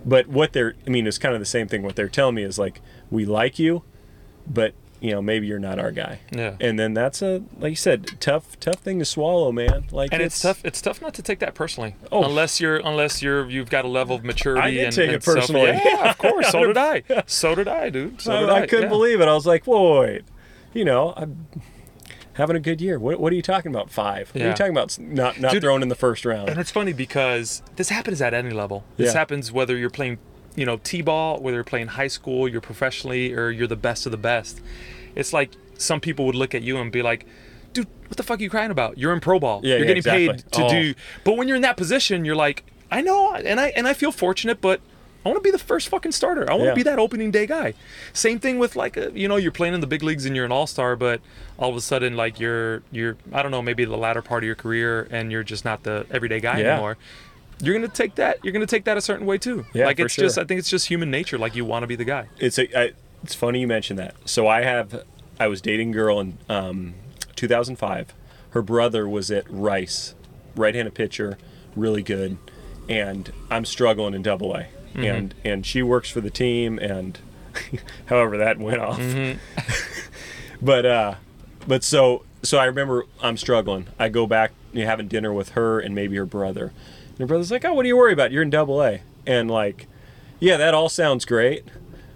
But 0.05 0.27
what 0.27 0.53
they're, 0.53 0.75
I 0.88 0.89
mean, 0.89 1.05
it's 1.07 1.17
kind 1.17 1.34
of 1.36 1.39
the 1.39 1.45
same 1.45 1.67
thing. 1.67 1.84
What 1.84 1.95
they're 1.95 2.10
telling 2.10 2.36
me 2.36 2.43
is 2.43 2.57
like, 2.57 2.81
we 3.12 3.23
like 3.25 3.60
you, 3.60 3.84
but 4.47 4.73
you 4.99 5.12
know, 5.12 5.21
maybe 5.21 5.47
you're 5.47 5.60
not 5.60 5.79
our 5.79 5.91
guy. 5.91 6.19
Yeah. 6.31 6.55
And 6.60 6.77
then 6.77 6.93
that's 6.93 7.23
a, 7.23 7.41
like 7.57 7.71
you 7.71 7.75
said, 7.75 8.19
tough, 8.19 8.60
tough 8.60 8.75
thing 8.75 8.99
to 8.99 9.05
swallow, 9.05 9.51
man. 9.51 9.86
Like, 9.91 10.13
and 10.13 10.21
it's, 10.21 10.39
tough. 10.39 10.63
It's 10.63 10.79
tough 10.79 11.01
not 11.01 11.15
to 11.15 11.23
take 11.23 11.39
that 11.39 11.55
personally, 11.55 11.95
Oh. 12.12 12.23
unless 12.23 12.62
you're 12.62 12.77
unless 12.77 13.21
you're 13.21 13.49
you've 13.49 13.71
got 13.71 13.84
a 13.84 13.88
level 13.88 14.15
of 14.15 14.23
maturity. 14.23 14.62
I 14.62 14.71
did 14.71 14.86
and, 14.86 14.95
take 14.95 15.07
and 15.07 15.15
it 15.15 15.23
personally. 15.23 15.71
Self, 15.71 15.86
yeah, 15.86 16.10
of 16.12 16.17
course. 16.19 16.47
So 16.51 16.65
did 16.67 16.77
I. 16.77 17.03
So 17.25 17.55
did 17.55 17.67
I, 17.67 17.89
dude. 17.89 18.21
So 18.21 18.31
I, 18.31 18.60
I 18.60 18.62
I. 18.62 18.67
couldn't 18.67 18.86
yeah. 18.86 18.89
believe 18.89 19.21
it. 19.21 19.27
I 19.27 19.34
was 19.34 19.47
like, 19.47 19.65
whoa, 19.65 20.01
wait, 20.01 20.21
you 20.73 20.86
know, 20.86 21.13
I'm 21.17 21.47
having 22.34 22.55
a 22.55 22.60
good 22.60 22.81
year. 22.81 22.97
What, 22.99 23.19
what 23.19 23.31
are 23.34 23.36
you 23.36 23.41
talking 23.41 23.71
about? 23.71 23.89
Five? 23.89 24.29
What 24.34 24.41
are 24.43 24.47
you 24.49 24.53
talking 24.53 24.71
about? 24.71 24.97
Not 24.99 25.39
not 25.39 25.51
Dude, 25.51 25.62
thrown 25.63 25.81
in 25.84 25.89
the 25.89 25.95
first 25.95 26.25
round. 26.25 26.49
And 26.49 26.60
it's 26.60 26.71
funny 26.71 26.93
because 26.93 27.62
this 27.75 27.89
happens 27.89 28.21
at 28.21 28.34
any 28.34 28.51
level. 28.51 28.84
This 28.97 29.13
Yeah. 29.13 29.19
happens 29.19 29.51
whether 29.51 29.75
you're 29.77 29.89
playing, 29.89 30.17
you 30.55 30.65
know, 30.65 30.77
t-ball, 30.77 31.39
whether 31.41 31.57
you're 31.57 31.63
playing 31.63 31.88
high 31.88 32.07
school, 32.07 32.47
you're 32.47 32.62
professionally, 32.62 33.34
or 33.34 33.49
you're 33.51 33.67
the 33.67 33.75
best 33.75 34.05
of 34.05 34.12
the 34.12 34.17
best. 34.17 34.62
It's 35.15 35.34
like 35.34 35.51
some 35.77 35.99
people 35.99 36.25
would 36.25 36.36
look 36.36 36.55
at 36.55 36.62
you 36.62 36.77
and 36.77 36.91
be 36.91 37.01
like, 37.01 37.25
"Dude, 37.73 37.88
what 38.07 38.17
the 38.17 38.23
fuck 38.23 38.39
are 38.39 38.43
you 38.43 38.49
crying 38.49 38.71
about? 38.71 38.97
You're 38.97 39.13
in 39.13 39.19
pro 39.19 39.39
ball. 39.39 39.62
Yeah, 39.63 39.71
you're 39.71 39.79
yeah, 39.79 39.84
getting 39.86 39.97
exactly. 39.97 40.27
paid 40.27 40.51
to 40.53 40.63
Oh. 40.65 40.69
do." 40.69 40.93
But 41.25 41.38
when 41.38 41.47
you're 41.47 41.57
in 41.57 41.63
that 41.63 41.75
position, 41.77 42.23
you're 42.25 42.36
like, 42.36 42.63
"I 42.89 43.01
know, 43.01 43.34
and 43.34 43.60
I 43.60 43.69
and 43.75 43.88
I 43.88 43.93
feel 43.93 44.12
fortunate, 44.12 44.62
but." 44.62 44.79
I 45.25 45.29
want 45.29 45.38
to 45.38 45.43
be 45.43 45.51
the 45.51 45.60
first 45.60 45.89
fucking 45.89 46.12
starter. 46.13 46.49
I 46.49 46.53
want 46.53 46.63
Yeah. 46.63 46.69
to 46.71 46.75
be 46.75 46.84
that 46.84 46.97
opening 46.99 47.29
day 47.31 47.45
guy. 47.45 47.73
Same 48.13 48.39
thing 48.39 48.57
with 48.60 48.75
like, 48.75 48.97
a, 48.97 49.12
you 49.13 49.27
know, 49.27 49.36
you're 49.36 49.51
playing 49.51 49.73
in 49.73 49.81
the 49.81 49.88
big 49.88 50.01
leagues 50.03 50.25
and 50.25 50.36
you're 50.36 50.45
an 50.45 50.51
all 50.51 50.65
star, 50.67 50.95
but 50.95 51.21
all 51.57 51.69
of 51.69 51.75
a 51.75 51.81
sudden, 51.81 52.15
like 52.17 52.39
you're, 52.39 52.81
you're, 52.91 53.17
I 53.31 53.41
don't 53.43 53.51
know, 53.51 53.62
maybe 53.62 53.86
the 53.86 53.97
latter 53.97 54.21
part 54.21 54.43
of 54.43 54.47
your 54.47 54.55
career, 54.55 55.07
and 55.12 55.31
you're 55.31 55.43
just 55.43 55.63
not 55.63 55.84
the 55.84 56.05
everyday 56.12 56.39
guy 56.39 56.60
Yeah. 56.60 56.73
anymore 56.73 56.97
you're 57.63 57.75
gonna 57.75 57.88
take 57.88 58.15
that 58.15 58.39
you're 58.43 58.51
gonna 58.53 58.65
take 58.65 58.86
that 58.86 58.97
a 58.97 59.01
certain 59.01 59.23
way 59.27 59.38
too 59.38 59.63
Yeah, 59.71 59.86
like 59.86 59.99
it's 59.99 60.15
just 60.15 60.39
i 60.39 60.43
think 60.43 60.57
it's 60.57 60.67
just 60.69 60.88
human 60.88 61.12
nature 61.12 61.38
like 61.38 61.55
you 61.55 61.63
want 61.63 61.84
to 61.84 61.88
be 61.88 61.95
the 61.95 62.03
guy 62.03 62.25
it's 62.39 62.57
a, 62.57 62.63
I, 62.75 62.91
it's 63.21 63.36
funny 63.36 63.60
you 63.60 63.67
mentioned 63.67 63.99
that. 63.99 64.15
So 64.25 64.47
I 64.47 64.63
have 64.63 65.03
I 65.39 65.45
was 65.47 65.62
dating 65.62 65.91
a 65.91 65.93
girl 65.93 66.19
in 66.19 66.39
um, 66.49 66.95
2005. 67.36 68.15
Her 68.51 68.62
brother 68.63 69.07
was 69.07 69.29
at 69.29 69.45
Rice, 69.47 70.15
right-handed 70.55 70.95
pitcher, 70.95 71.38
really 71.75 72.01
good, 72.01 72.38
and 72.89 73.31
I'm 73.51 73.65
struggling 73.65 74.15
in 74.15 74.23
Double 74.23 74.55
A. 74.55 74.65
And 74.95 75.34
and 75.43 75.65
she 75.65 75.82
works 75.84 76.10
for 76.10 76.21
the 76.21 76.30
team, 76.30 76.80
and 76.80 77.17
however 78.06 78.38
that 78.38 78.60
went 78.60 78.80
off. 78.80 79.01
but 80.62 80.86
uh, 80.86 81.15
but 81.67 81.84
so 81.84 82.23
so 82.43 82.58
I 82.58 82.65
remember 82.65 83.06
I'm 83.21 83.38
struggling. 83.38 83.88
I 83.99 84.10
go 84.10 84.27
back 84.27 84.51
you 84.73 84.82
know, 84.82 84.88
having 84.88 85.08
dinner 85.08 85.34
with 85.34 85.49
her 85.49 85.80
and 85.80 85.93
maybe 85.93 86.15
her 86.17 86.25
brother. 86.25 86.73
And 87.10 87.19
her 87.19 87.25
brother's 87.25 87.51
like, 87.51 87.65
"Oh, 87.65 87.73
what 87.73 87.84
do 87.84 87.88
you 87.88 87.97
worry 87.97 88.13
about? 88.13 88.32
You're 88.32 88.43
in 88.43 88.49
Double 88.49 88.84
A." 88.84 89.01
And 89.25 89.49
like, 89.49 89.88
yeah, 90.39 90.58
that 90.58 90.73
all 90.73 90.89
sounds 90.89 91.25
great, 91.25 91.65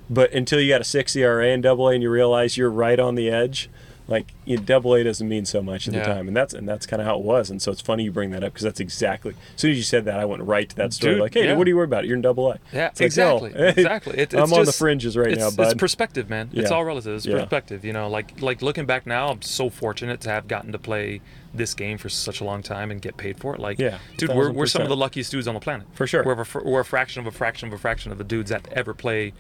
but 0.10 0.32
until 0.34 0.60
you 0.60 0.70
got 0.70 0.82
a 0.82 0.86
six 0.86 1.16
ERA 1.16 1.48
in 1.48 1.62
Double 1.62 1.90
A 1.90 1.94
and 1.94 2.04
you 2.04 2.10
realize 2.10 2.58
you're 2.58 2.72
right 2.72 3.00
on 3.00 3.16
the 3.16 3.30
edge, 3.30 3.70
like 4.08 4.34
you 4.46 4.58
Double 4.58 4.94
A 4.94 5.04
doesn't 5.04 5.28
mean 5.28 5.46
so 5.46 5.62
much 5.64 5.88
at 5.88 5.94
Yeah. 5.94 6.02
the 6.02 6.14
time, 6.14 6.28
and 6.28 6.38
that's 6.38 6.54
and 6.54 6.68
that's 6.70 6.86
kind 6.86 7.02
of 7.02 7.08
how 7.08 7.18
it 7.18 7.24
was. 7.24 7.50
And 7.50 7.62
so 7.62 7.72
it's 7.72 7.82
funny 7.82 8.04
you 8.04 8.12
bring 8.12 8.32
that 8.32 8.44
up 8.44 8.54
because 8.54 8.64
that's 8.64 8.80
exactly. 8.80 9.34
As 9.56 9.62
soon 9.62 9.72
as 9.72 9.78
you 9.78 9.84
said 9.84 10.06
that, 10.06 10.20
I 10.20 10.26
went 10.26 10.44
right 10.44 10.70
to 10.70 10.76
that 10.76 10.94
story. 10.94 11.14
Dude, 11.16 11.22
like, 11.22 11.34
hey, 11.34 11.46
yeah. 11.46 11.56
what 11.56 11.64
do 11.64 11.72
you 11.72 11.76
worry 11.76 11.86
about? 11.86 12.06
You're 12.06 12.16
in 12.16 12.22
Double 12.22 12.52
A. 12.52 12.60
yeah 12.72 12.88
It's 12.88 13.02
like, 13.02 13.16
no, 13.18 13.46
exactly 13.46 13.68
exactly 13.78 14.18
It- 14.20 14.34
I'm 14.36 14.44
it's 14.44 14.52
on 14.54 14.66
the 14.66 14.72
fringes 14.72 15.18
right 15.18 15.36
now, 15.38 15.50
it's 15.58 15.74
perspective 15.74 16.30
man 16.30 16.50
it's 16.54 16.72
all 16.72 16.86
relative 16.86 17.16
it's 17.16 17.26
Yeah. 17.26 17.40
perspective 17.40 17.84
you 17.84 17.94
know 17.94 18.08
like 18.10 18.42
like 18.42 18.62
looking 18.62 18.86
back 18.86 19.06
now 19.08 19.30
i'm 19.30 19.42
so 19.42 19.70
fortunate 19.70 20.22
to 20.22 20.30
have 20.30 20.48
gotten 20.48 20.72
to 20.72 20.80
play 20.80 21.22
this 21.54 21.74
game 21.74 21.98
for 21.98 22.10
such 22.10 22.42
a 22.42 22.44
long 22.44 22.62
time 22.62 22.92
and 22.92 23.02
get 23.02 23.18
paid 23.18 23.38
for 23.40 23.54
it 23.56 23.60
like 23.62 23.80
Yeah, 23.80 23.98
dude 24.18 24.30
we're, 24.30 24.52
we're 24.52 24.66
some 24.68 24.82
of 24.82 24.90
the 24.90 24.96
luckiest 24.96 25.32
dudes 25.32 25.48
on 25.48 25.54
the 25.54 25.60
planet 25.60 25.88
For 25.94 26.06
sure. 26.08 26.24
we're 26.24 26.42
a, 26.42 26.64
we're 26.64 26.82
a 26.82 26.86
fraction 26.86 27.22
of 27.22 27.28
a 27.28 27.32
fraction 27.32 27.68
of 27.68 27.74
a 27.74 27.78
fraction 27.78 28.12
of 28.12 28.18
the 28.18 28.24
dudes 28.24 28.50
that 28.52 28.68
ever 28.74 28.94
play 28.94 29.34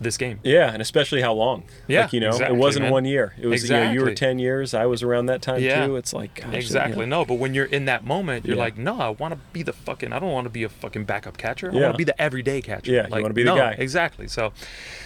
this 0.00 0.16
game 0.16 0.40
Yeah, 0.42 0.72
and 0.72 0.82
especially 0.82 1.20
how 1.22 1.32
long. 1.32 1.64
Yeah, 1.86 2.02
like, 2.02 2.12
you 2.12 2.20
know, 2.20 2.28
exactly, 2.30 2.56
it 2.56 2.60
wasn't 2.60 2.82
man. 2.84 2.92
one 2.92 3.04
year. 3.04 3.34
It 3.40 3.46
was 3.46 3.64
you 3.64 3.70
know, 3.76 3.90
you 3.92 4.00
were 4.02 4.14
ten 4.14 4.38
years. 4.38 4.74
I 4.74 4.86
was 4.86 5.02
around 5.02 5.26
that 5.26 5.40
time 5.42 5.62
Yeah. 5.62 5.86
too. 5.86 5.96
It's 5.96 6.12
like 6.12 6.34
gosh, 6.34 6.54
Exactly. 6.54 7.06
No, 7.06 7.24
but 7.24 7.34
when 7.34 7.54
you're 7.54 7.64
in 7.66 7.84
that 7.84 8.04
moment, 8.04 8.44
you're 8.44 8.56
Yeah. 8.56 8.62
like, 8.62 8.76
no, 8.76 9.00
I 9.00 9.10
want 9.10 9.34
to 9.34 9.40
be 9.52 9.62
the 9.62 9.72
fucking. 9.72 10.12
I 10.12 10.18
don't 10.18 10.32
want 10.32 10.46
to 10.46 10.50
be 10.50 10.64
a 10.64 10.68
fucking 10.68 11.04
backup 11.04 11.36
catcher. 11.36 11.70
I 11.70 11.74
Yeah. 11.74 11.80
want 11.82 11.94
to 11.94 11.98
be 11.98 12.04
the 12.04 12.20
everyday 12.20 12.60
catcher. 12.60 12.92
Yeah, 12.92 13.06
you 13.06 13.22
wanna 13.22 13.34
be 13.34 13.42
the 13.44 13.50
no, 13.50 13.56
guy. 13.56 13.72
Exactly. 13.78 14.26
So, 14.28 14.52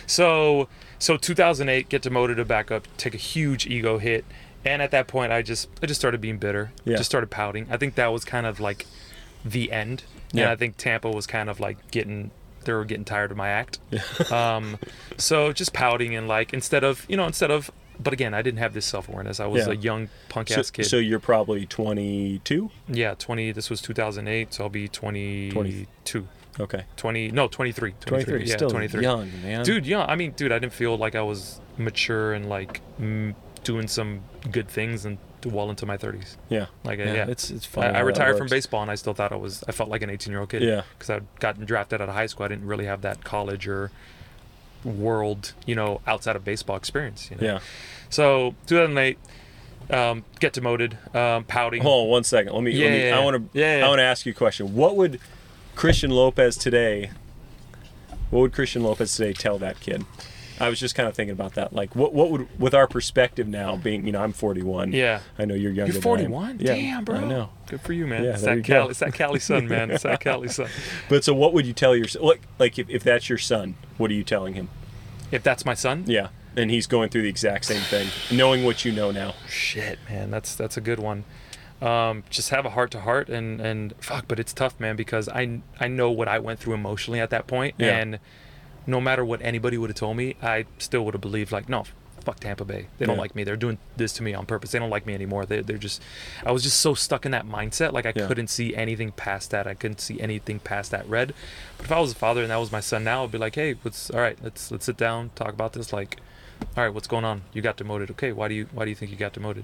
so, 0.07 0.68
so 0.98 1.16
2008, 1.16 1.88
get 1.88 2.03
demoted 2.03 2.37
to 2.38 2.44
backup, 2.44 2.87
take 2.96 3.14
a 3.14 3.18
huge 3.18 3.66
ego 3.66 3.98
hit, 3.98 4.24
and 4.64 4.83
at 4.83 4.90
that 4.90 5.07
point, 5.07 5.33
I 5.33 5.42
just, 5.42 5.68
I 5.83 5.87
just 5.87 6.01
started 6.01 6.20
being 6.20 6.38
bitter. 6.38 6.72
Yeah. 6.85 6.96
Just 6.96 7.11
started 7.11 7.31
pouting. 7.31 7.66
I 7.70 7.77
think 7.77 7.94
that 7.96 8.12
was 8.12 8.24
kind 8.24 8.46
of 8.46 8.59
like 8.61 8.87
the 9.44 9.70
end. 9.70 10.03
Yeah. 10.33 10.44
And 10.44 10.51
I 10.53 10.57
think 10.57 10.77
Tampa 10.77 11.11
was 11.11 11.27
kind 11.27 11.48
of 11.48 11.61
like 11.61 11.90
getting 11.90 12.31
they 12.64 12.73
were 12.73 12.85
getting 12.85 13.05
tired 13.05 13.31
of 13.31 13.37
my 13.37 13.49
act. 13.49 13.79
um, 14.33 14.79
so 15.16 15.53
just 15.53 15.73
pouting 15.73 16.14
and 16.14 16.29
like 16.29 16.53
instead 16.53 16.85
of 16.85 17.05
you 17.09 17.16
know 17.16 17.27
instead 17.27 17.51
of 17.51 17.71
but 18.01 18.12
again 18.12 18.33
I 18.35 18.42
didn't 18.42 18.59
have 18.59 18.75
this 18.75 18.87
self 18.87 19.09
awareness. 19.09 19.40
I 19.40 19.47
was 19.47 19.66
Yeah. 19.66 19.73
a 19.73 19.77
young 19.77 20.09
punk 20.29 20.49
So, 20.49 20.61
ass 20.61 20.71
kid. 20.71 20.85
so 20.87 20.97
you're 20.99 21.18
probably 21.18 21.66
22. 21.66 22.71
yeah, 22.88 23.14
20. 23.18 23.53
This 23.53 23.71
was 23.71 23.81
2008, 23.81 24.55
so 24.55 24.64
I'll 24.64 24.71
be 24.71 24.87
22. 24.88 26.29
Okay. 26.61 26.85
20 26.97 27.31
no 27.31 27.47
23 27.47 27.94
23. 28.01 28.44
yeah 28.44 28.57
Still 28.57 28.71
23 28.71 29.03
young, 29.03 29.31
man. 29.44 29.64
dude 29.64 29.87
yeah 29.87 30.05
i 30.07 30.16
mean 30.16 30.33
dude 30.33 30.51
i 30.51 30.59
didn't 30.59 30.73
feel 30.73 30.97
like 30.99 31.14
i 31.14 31.23
was 31.23 31.61
mature 31.77 32.33
and 32.33 32.49
like 32.49 32.81
mm, 33.01 33.33
doing 33.62 33.87
some 33.87 34.21
good 34.51 34.66
things 34.68 35.05
and 35.05 35.18
well 35.46 35.70
into 35.70 35.87
my 35.87 35.96
30s 35.96 36.37
Yeah. 36.48 36.66
like 36.85 36.98
uh, 36.98 37.05
Yeah. 37.05 37.12
yeah, 37.14 37.27
It's 37.29 37.51
it's 37.51 37.68
I. 37.77 37.87
I 37.90 38.01
retired 38.01 38.37
from 38.38 38.48
baseball 38.48 38.83
and 38.83 38.90
i 38.90 38.94
still 38.96 39.14
thought 39.14 39.31
i 39.33 39.37
was 39.37 39.62
i 39.68 39.72
felt 39.72 39.88
like 39.88 40.03
an 40.03 40.11
18 40.11 40.31
year 40.33 40.40
old 40.40 40.48
kid 40.51 40.62
Yeah. 40.62 40.83
because 40.98 41.11
i'd 41.11 41.24
gotten 41.40 41.64
drafted 41.64 42.01
out 42.01 42.09
of 42.09 42.14
high 42.14 42.27
school 42.27 42.44
i 42.44 42.48
didn't 42.48 42.66
really 42.66 42.87
have 42.87 43.03
that 43.03 43.24
college 43.24 43.68
or 43.68 43.90
world 44.85 45.53
you 45.66 45.74
know 45.74 46.01
outside 46.07 46.37
of 46.37 46.44
baseball 46.44 46.77
experience 46.77 47.31
you 47.31 47.37
know? 47.37 47.44
Yeah. 47.55 47.59
so 48.11 48.55
2008 48.66 49.18
um, 49.90 50.24
get 50.38 50.53
demoted 50.53 50.98
um, 51.14 51.44
pouting 51.44 51.81
Hold 51.83 52.05
on 52.05 52.11
one 52.11 52.24
second. 52.24 52.53
Let 52.53 52.62
me. 52.62 52.72
let 52.79 52.90
me 52.90 53.09
Yeah, 53.09 53.18
I 53.18 53.24
want 53.24 53.37
to. 53.53 53.59
yeah, 53.59 53.79
yeah. 53.79 53.87
I 53.87 53.88
want 53.88 54.01
to 54.01 54.03
ask 54.05 54.27
you 54.27 54.33
a 54.33 54.35
question. 54.35 54.74
What 54.74 54.96
would 54.96 55.18
Christian 55.77 56.11
Lopez 56.11 56.59
today? 56.59 57.11
What 58.29 58.40
would 58.40 58.53
Christian 58.53 58.83
Lopez 58.83 59.16
today 59.16 59.33
tell 59.33 59.57
that 59.61 59.81
kid? 59.81 60.05
I 60.61 60.68
was 60.68 60.81
just 60.81 60.94
kind 60.94 61.09
of 61.09 61.14
thinking 61.14 61.33
about 61.33 61.55
that. 61.55 61.73
Like, 61.73 61.94
what 61.97 62.12
what 62.14 62.31
would 62.31 62.61
with 62.61 62.75
our 62.75 62.87
perspective 62.87 63.47
now, 63.49 63.77
being 63.77 64.05
you 64.07 64.12
know, 64.12 64.23
I'm 64.23 64.33
41. 64.33 64.92
yeah 64.92 65.21
I 65.38 65.44
know 65.44 65.55
you're 65.55 65.73
younger. 65.73 65.92
You're 65.92 66.01
than 66.01 66.11
I 66.11 66.25
am. 66.25 66.31
41? 66.31 66.59
Yeah, 66.61 66.75
Damn, 66.75 67.05
bro. 67.05 67.16
I 67.16 67.25
know. 67.25 67.51
Good 67.66 67.81
for 67.83 67.92
you, 67.92 68.07
man. 68.07 68.25
Yeah, 68.25 68.31
it's, 68.35 68.42
that 68.42 68.57
you 68.57 68.62
go. 68.62 68.75
Cali, 68.75 68.90
it's 68.90 68.99
that 69.01 69.14
Cali 69.14 69.38
sun, 69.40 69.68
man. 69.75 69.90
It's 69.90 70.03
that 70.03 70.21
Cali 70.21 70.49
sun. 70.49 70.68
But 71.09 71.25
so, 71.25 71.35
what 71.35 71.53
would 71.53 71.66
you 71.66 71.73
tell 71.73 71.94
your 71.97 72.07
like 72.21 72.42
like 72.59 72.79
if, 72.79 72.88
if 72.90 73.03
that's 73.05 73.29
your 73.29 73.38
son? 73.38 73.75
What 73.99 74.11
are 74.11 74.14
you 74.14 74.25
telling 74.25 74.55
him? 74.55 74.68
If 75.31 75.42
that's 75.42 75.64
my 75.66 75.75
son, 75.75 76.05
Yeah, 76.07 76.29
and 76.57 76.71
he's 76.71 76.87
going 76.87 77.11
through 77.11 77.23
the 77.23 77.29
exact 77.29 77.66
same 77.66 77.83
thing, 77.83 78.09
knowing 78.35 78.64
what 78.64 78.85
you 78.85 78.92
know 78.92 79.11
now. 79.11 79.35
shit, 79.49 79.99
man, 80.09 80.31
that's 80.31 80.55
that's 80.55 80.77
a 80.77 80.81
good 80.81 80.99
one. 80.99 81.25
Um, 81.81 82.25
just 82.29 82.51
have 82.51 82.64
a 82.66 82.71
heart 82.71 82.90
to 82.92 83.01
heart 83.01 83.29
and 83.29 83.61
and 83.61 83.94
fuck, 84.01 84.25
but 84.27 84.40
it's 84.40 84.53
tough, 84.53 84.81
man, 84.81 84.97
because 84.97 85.29
I 85.29 85.61
I 85.79 85.87
know 85.87 86.11
what 86.11 86.27
I 86.27 86.38
went 86.40 86.59
through 86.59 86.75
emotionally 86.75 87.21
at 87.21 87.31
that 87.31 87.47
point, 87.47 87.75
Yeah. 87.79 87.99
and 87.99 88.18
no 88.88 89.01
matter 89.01 89.24
what 89.24 89.40
anybody 89.42 89.79
would 89.79 89.90
have 89.90 89.96
told 89.96 90.16
me, 90.16 90.35
I 90.42 90.64
still 90.79 91.05
would 91.05 91.14
have 91.14 91.20
believed 91.20 91.53
like, 91.53 91.68
no, 91.68 91.85
fuck 92.24 92.40
Tampa 92.40 92.64
Bay, 92.64 92.87
they 92.98 93.07
don't 93.07 93.14
Yeah. 93.16 93.20
like 93.22 93.37
me, 93.37 93.44
they're 93.44 93.57
doing 93.57 93.79
this 93.96 94.12
to 94.14 94.22
me 94.24 94.35
on 94.35 94.44
purpose, 94.46 94.72
they 94.72 94.79
don't 94.81 94.90
like 94.90 95.07
me 95.07 95.14
anymore. 95.14 95.46
They 95.46 95.61
they're 95.61 95.79
just, 95.79 96.03
I 96.44 96.51
was 96.53 96.62
just 96.62 96.81
so 96.81 96.94
stuck 96.94 97.24
in 97.24 97.31
that 97.33 97.46
mindset, 97.46 97.92
like 97.92 98.07
I 98.07 98.12
Yeah. 98.16 98.27
couldn't 98.27 98.48
see 98.48 98.74
anything 98.74 99.12
past 99.12 99.51
that, 99.53 99.66
I 99.66 99.74
couldn't 99.74 100.01
see 100.01 100.20
anything 100.20 100.59
past 100.59 100.90
that 100.90 101.09
red. 101.09 101.35
But 101.77 101.87
if 101.87 101.92
I 101.92 102.01
was 102.01 102.12
a 102.12 102.16
father 102.16 102.42
and 102.42 102.51
that 102.51 102.57
was 102.57 102.72
my 102.72 102.81
son 102.81 103.05
now, 103.05 103.24
I'd 103.24 103.31
be 103.33 103.38
like, 103.38 103.55
hey, 103.55 103.74
what's 103.83 104.11
all 104.11 104.20
right? 104.20 104.38
Let's 104.42 104.70
let's 104.72 104.87
sit 104.87 104.96
down, 104.96 105.31
talk 105.37 105.51
about 105.51 105.74
this, 105.74 105.92
like. 105.92 106.18
All 106.77 106.83
right, 106.83 106.92
what's 106.92 107.07
going 107.07 107.24
on? 107.24 107.42
You 107.53 107.62
got 107.62 107.77
demoted. 107.77 108.11
Okay, 108.11 108.33
why 108.33 108.48
do 108.48 108.55
you 108.55 108.66
why 108.72 108.83
do 108.85 108.90
you 108.90 108.96
think 108.96 109.12
you 109.12 109.16
got 109.16 109.33
demoted? 109.33 109.62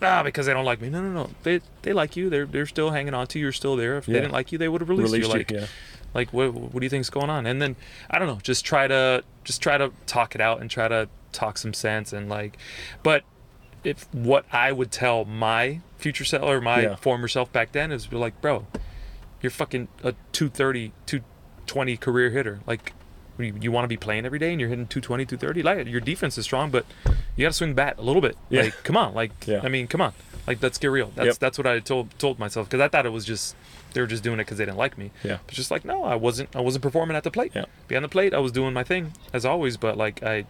Ah, 0.00 0.22
because 0.22 0.46
they 0.46 0.52
don't 0.52 0.64
like 0.64 0.80
me. 0.80 0.88
No, 0.88 1.02
no, 1.02 1.10
no. 1.10 1.30
They 1.42 1.60
they 1.82 1.92
like 1.92 2.14
you. 2.14 2.30
They're 2.30 2.46
they're 2.46 2.64
still 2.66 2.90
hanging 2.90 3.12
on 3.12 3.26
to 3.28 3.40
you. 3.40 3.46
You're 3.46 3.52
still 3.52 3.74
there. 3.74 3.98
If 3.98 4.06
Yeah. 4.06 4.12
they 4.14 4.20
didn't 4.20 4.32
like 4.34 4.52
you, 4.52 4.56
they 4.58 4.68
would 4.68 4.80
have 4.80 4.88
released, 4.88 5.12
Released 5.14 5.28
you. 5.30 5.32
you, 5.34 5.38
Like 5.38 5.50
yeah. 5.50 5.66
Like 6.14 6.32
what 6.32 6.52
what 6.54 6.72
do 6.80 6.84
you 6.84 6.90
think's 6.90 7.10
going 7.10 7.30
on? 7.30 7.46
And 7.46 7.60
then 7.60 7.76
I 8.10 8.18
don't 8.18 8.28
know. 8.28 8.38
Just 8.42 8.64
try 8.64 8.86
to 8.88 9.22
just 9.44 9.62
try 9.62 9.78
to 9.78 9.92
talk 10.06 10.34
it 10.34 10.40
out 10.40 10.60
and 10.60 10.70
try 10.70 10.88
to 10.88 11.08
talk 11.32 11.58
some 11.58 11.74
sense 11.74 12.12
and 12.12 12.28
like, 12.28 12.56
but 13.02 13.22
if 13.84 14.12
what 14.12 14.44
I 14.52 14.72
would 14.72 14.90
tell 14.90 15.24
my 15.24 15.80
future 15.98 16.24
self 16.24 16.42
or 16.42 16.60
my 16.60 16.82
Yeah. 16.82 16.96
former 16.96 17.28
self 17.28 17.52
back 17.52 17.72
then 17.72 17.92
is 17.92 18.06
be 18.06 18.16
like, 18.16 18.40
bro, 18.40 18.66
you're 19.40 19.50
fucking 19.50 19.88
a 20.02 20.14
230, 20.32 20.92
220 21.06 21.96
career 21.96 22.30
hitter. 22.30 22.60
Like, 22.66 22.92
you, 23.38 23.54
you 23.60 23.72
want 23.72 23.84
to 23.84 23.88
be 23.88 23.96
playing 23.96 24.26
every 24.26 24.38
day 24.38 24.50
and 24.52 24.60
you're 24.60 24.68
hitting 24.68 24.86
220, 24.86 25.24
230. 25.26 25.62
Like, 25.62 25.86
your 25.86 26.00
defense 26.00 26.36
is 26.38 26.44
strong, 26.44 26.70
but 26.70 26.84
you 27.36 27.44
got 27.44 27.48
to 27.50 27.52
swing 27.52 27.74
bat 27.74 27.96
a 27.98 28.02
little 28.02 28.22
bit. 28.22 28.36
Yeah. 28.50 28.62
Like, 28.62 28.74
come 28.84 28.96
on. 28.96 29.14
Like, 29.14 29.32
Yeah. 29.46 29.60
I 29.62 29.68
mean, 29.68 29.86
come 29.86 30.00
on. 30.00 30.12
Like, 30.46 30.62
let's 30.62 30.78
get 30.78 30.88
real. 30.88 31.12
That's 31.14 31.26
Yep. 31.26 31.38
that's 31.38 31.58
what 31.58 31.66
I 31.66 31.78
told 31.80 32.16
told 32.18 32.38
myself 32.38 32.68
because 32.68 32.80
I 32.80 32.88
thought 32.88 33.04
it 33.06 33.10
was 33.12 33.24
just 33.26 33.54
they 33.92 34.00
were 34.00 34.06
just 34.06 34.22
doing 34.22 34.36
it 34.40 34.44
because 34.44 34.58
they 34.58 34.64
didn't 34.64 34.78
like 34.78 34.96
me. 34.98 35.10
Yeah. 35.22 35.38
But 35.46 35.54
just 35.54 35.70
like, 35.70 35.84
no, 35.84 36.04
I 36.04 36.14
wasn't. 36.14 36.54
I 36.56 36.60
wasn't 36.60 36.82
performing 36.82 37.16
at 37.16 37.22
the 37.24 37.30
plate. 37.30 37.52
Yeah. 37.54 37.66
Behind 37.86 38.04
the 38.04 38.08
plate, 38.08 38.32
I 38.34 38.38
was 38.38 38.50
doing 38.52 38.72
my 38.72 38.82
thing 38.84 39.12
as 39.32 39.44
always, 39.44 39.76
but 39.76 39.96
like 39.96 40.22
I. 40.22 40.44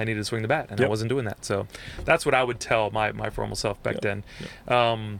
I 0.00 0.04
needed 0.04 0.20
to 0.20 0.24
swing 0.24 0.42
the 0.42 0.48
bat, 0.48 0.68
and 0.70 0.80
I 0.80 0.86
wasn't 0.86 1.08
doing 1.08 1.24
that. 1.24 1.44
So, 1.44 1.66
that's 2.04 2.24
what 2.24 2.32
I 2.32 2.44
would 2.44 2.60
tell 2.60 2.88
my, 2.92 3.10
my 3.10 3.30
formal 3.30 3.56
self 3.56 3.82
back 3.82 3.94
Yep. 3.94 4.02
then. 4.02 4.24
Um, 4.68 5.18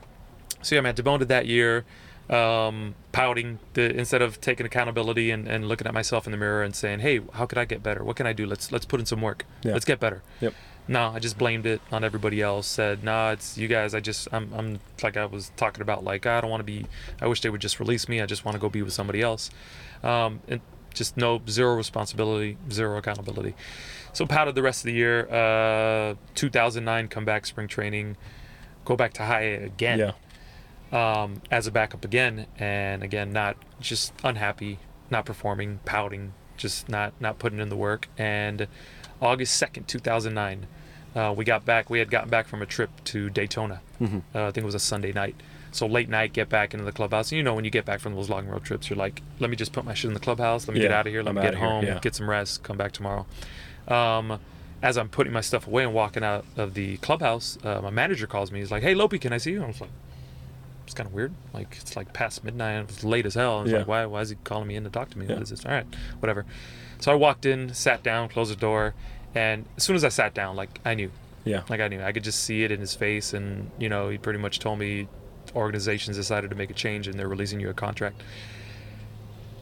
so 0.62 0.77
yeah, 0.77 0.81
man, 0.83 0.94
demoted 0.94 1.27
that 1.27 1.47
year, 1.47 1.85
um, 2.31 2.95
pouting 3.12 3.59
the, 3.75 3.95
instead 3.97 4.23
of 4.23 4.41
taking 4.41 4.67
accountability 4.67 5.31
and, 5.31 5.49
and 5.49 5.67
looking 5.69 5.87
at 5.87 5.95
myself 5.95 6.27
in 6.27 6.33
the 6.33 6.38
mirror 6.38 6.62
and 6.62 6.75
saying, 6.75 7.01
"Hey, 7.01 7.21
how 7.33 7.47
could 7.47 7.59
I 7.59 7.64
get 7.64 7.83
better? 7.83 8.05
What 8.05 8.17
can 8.17 8.27
I 8.27 8.33
do? 8.33 8.47
Let's 8.47 8.71
let's 8.71 8.85
put 8.85 9.01
in 9.01 9.07
some 9.07 9.23
work. 9.23 9.45
Yeah. 9.62 9.73
Let's 9.73 9.85
get 9.85 9.99
better." 10.01 10.23
Yep. 10.41 10.55
No, 10.91 11.09
I 11.11 11.19
just 11.19 11.37
blamed 11.37 11.67
it 11.67 11.83
on 11.93 12.03
everybody 12.03 12.41
else. 12.41 12.67
Said, 12.67 13.05
"Nah, 13.05 13.33
it's 13.33 13.59
you 13.59 13.69
guys. 13.69 13.95
I 13.95 14.01
just 14.01 14.29
I'm 14.33 14.53
I'm 14.55 14.81
like 15.03 15.17
I 15.17 15.27
was 15.27 15.53
talking 15.57 15.83
about 15.83 16.05
like 16.05 16.27
I 16.27 16.41
don't 16.41 16.51
want 16.51 16.61
to 16.61 16.64
be. 16.64 16.87
I 17.21 17.27
wish 17.27 17.41
they 17.41 17.51
would 17.51 17.61
just 17.61 17.81
release 17.81 18.09
me. 18.09 18.21
I 18.21 18.27
just 18.27 18.45
want 18.45 18.55
to 18.55 18.61
go 18.61 18.69
be 18.69 18.83
with 18.83 18.93
somebody 18.93 19.23
else." 19.23 19.51
Um, 20.03 20.41
and 20.49 20.61
just 20.95 21.17
no 21.17 21.41
zero 21.49 21.75
responsibility, 21.77 22.57
zero 22.71 22.99
accountability. 22.99 23.55
So 24.12 24.27
pouted 24.27 24.55
the 24.55 24.62
rest 24.62 24.81
of 24.81 24.87
the 24.87 24.95
year. 24.95 25.29
Uh, 25.31 26.14
2009 26.35 27.09
comeback 27.09 27.47
spring 27.47 27.69
training, 27.69 28.17
go 28.85 28.97
back 28.97 29.12
to 29.14 29.25
high 29.25 29.43
again 29.43 29.99
Yeah. 29.99 30.12
Um, 30.92 31.42
as 31.51 31.66
a 31.66 31.70
backup 31.70 32.05
again, 32.05 32.46
and 32.59 33.03
again 33.03 33.33
not 33.33 33.57
just 33.81 34.12
unhappy, 34.24 34.79
not 35.11 35.24
performing, 35.27 35.81
pouting, 35.85 36.33
just 36.57 36.88
not 36.88 37.12
not 37.20 37.38
putting 37.38 37.59
in 37.61 37.68
the 37.68 37.77
work. 37.77 38.09
And 38.18 38.66
August 39.20 39.55
second, 39.57 39.88
two 39.88 39.98
thousand 39.98 40.35
nine, 40.35 40.66
uh, 41.14 41.35
we 41.37 41.44
got 41.44 41.64
back. 41.64 41.90
We 41.90 41.98
had 41.98 42.11
gotten 42.11 42.31
back 42.31 42.46
from 42.46 42.62
a 42.62 42.66
trip 42.66 42.90
to 43.05 43.29
Daytona. 43.31 43.81
Mhm. 44.01 44.22
Uh, 44.35 44.46
I 44.46 44.51
think 44.51 44.59
it 44.59 44.64
was 44.64 44.74
a 44.74 44.79
Sunday 44.81 45.12
night. 45.12 45.37
So 45.70 45.87
late 45.87 46.09
night, 46.09 46.33
get 46.33 46.48
back 46.48 46.72
into 46.72 46.85
the 46.87 46.92
clubhouse. 46.92 47.31
And 47.31 47.37
you 47.37 47.42
know, 47.42 47.55
when 47.55 47.64
you 47.64 47.70
get 47.70 47.85
back 47.85 48.01
from 48.01 48.14
those 48.14 48.31
long 48.31 48.46
road 48.46 48.64
trips, 48.64 48.88
you're 48.88 48.96
like, 48.96 49.20
let 49.38 49.51
me 49.51 49.57
just 49.57 49.72
put 49.72 49.85
my 49.85 49.92
shit 49.92 50.09
in 50.09 50.14
the 50.14 50.20
clubhouse. 50.20 50.66
Let 50.66 50.74
me 50.74 50.81
get 50.81 50.90
out 50.92 51.07
of 51.07 51.12
here. 51.12 51.22
Let 51.22 51.31
I'm 51.31 51.35
me 51.37 51.42
get 51.42 51.55
home. 51.57 51.85
yeah. 51.85 51.98
Get 52.01 52.14
some 52.14 52.29
rest. 52.29 52.62
Come 52.62 52.79
back 52.79 52.92
tomorrow. 52.92 53.27
Um, 53.87 54.40
as 54.83 54.96
I'm 54.96 55.09
putting 55.09 55.33
my 55.33 55.40
stuff 55.40 55.66
away 55.66 55.83
and 55.83 55.92
walking 55.92 56.22
out 56.24 56.44
of 56.57 56.74
the 56.74 56.96
clubhouse, 56.98 57.59
uh, 57.64 57.81
my 57.83 57.90
manager 57.90 58.27
calls 58.27 58.51
me. 58.53 58.61
He's 58.61 58.70
like, 58.70 58.83
"Hey, 58.83 58.94
Lopi, 58.94 59.20
can 59.20 59.33
I 59.33 59.38
see 59.38 59.53
you?" 59.53 59.62
I 59.62 59.66
was 59.66 59.81
like, 59.81 59.90
"It's 60.88 60.94
kind 60.94 61.07
of 61.07 61.12
weird. 61.14 61.33
Like 61.55 61.77
it's 61.81 61.94
like 61.96 62.12
past 62.12 62.42
midnight. 62.42 62.81
It 62.81 62.87
was 62.88 63.05
late 63.05 63.27
as 63.27 63.35
hell." 63.35 63.59
I 63.59 63.62
was 63.62 63.70
Yeah. 63.72 63.79
like, 63.79 63.87
"Why? 63.88 64.07
Why 64.07 64.20
is 64.22 64.31
he 64.31 64.37
calling 64.44 64.66
me 64.66 64.74
in 64.77 64.85
to 64.85 64.90
talk 64.90 65.11
to 65.11 65.18
me? 65.18 65.27
Yeah. 65.27 65.35
What 65.35 65.42
is 65.42 65.51
this? 65.51 65.64
All 65.64 65.72
right, 65.72 65.87
whatever." 66.20 66.44
So 67.01 67.12
I 67.12 67.14
walked 67.14 67.46
in, 67.46 67.72
sat 67.74 68.03
down, 68.03 68.29
closed 68.29 68.51
the 68.51 68.57
door, 68.57 68.94
and 69.35 69.66
as 69.77 69.85
soon 69.85 69.94
as 69.96 70.03
I 70.05 70.09
sat 70.09 70.35
down, 70.35 70.57
like 70.57 70.81
I 70.85 70.94
knew, 70.94 71.11
Yeah. 71.44 71.62
like 71.68 71.81
I 71.81 71.87
knew, 71.88 72.03
I 72.03 72.11
could 72.12 72.24
just 72.24 72.40
see 72.42 72.64
it 72.64 72.72
in 72.72 72.81
his 72.81 72.94
face, 72.94 73.33
and 73.33 73.70
you 73.79 73.88
know, 73.88 74.09
he 74.09 74.18
pretty 74.18 74.38
much 74.40 74.59
told 74.59 74.79
me 74.81 75.07
organizations 75.55 76.16
decided 76.16 76.51
to 76.51 76.57
make 76.57 76.70
a 76.70 76.74
change 76.74 77.07
and 77.09 77.18
they're 77.18 77.29
releasing 77.29 77.59
you 77.61 77.70
a 77.70 77.74
contract. 77.74 78.20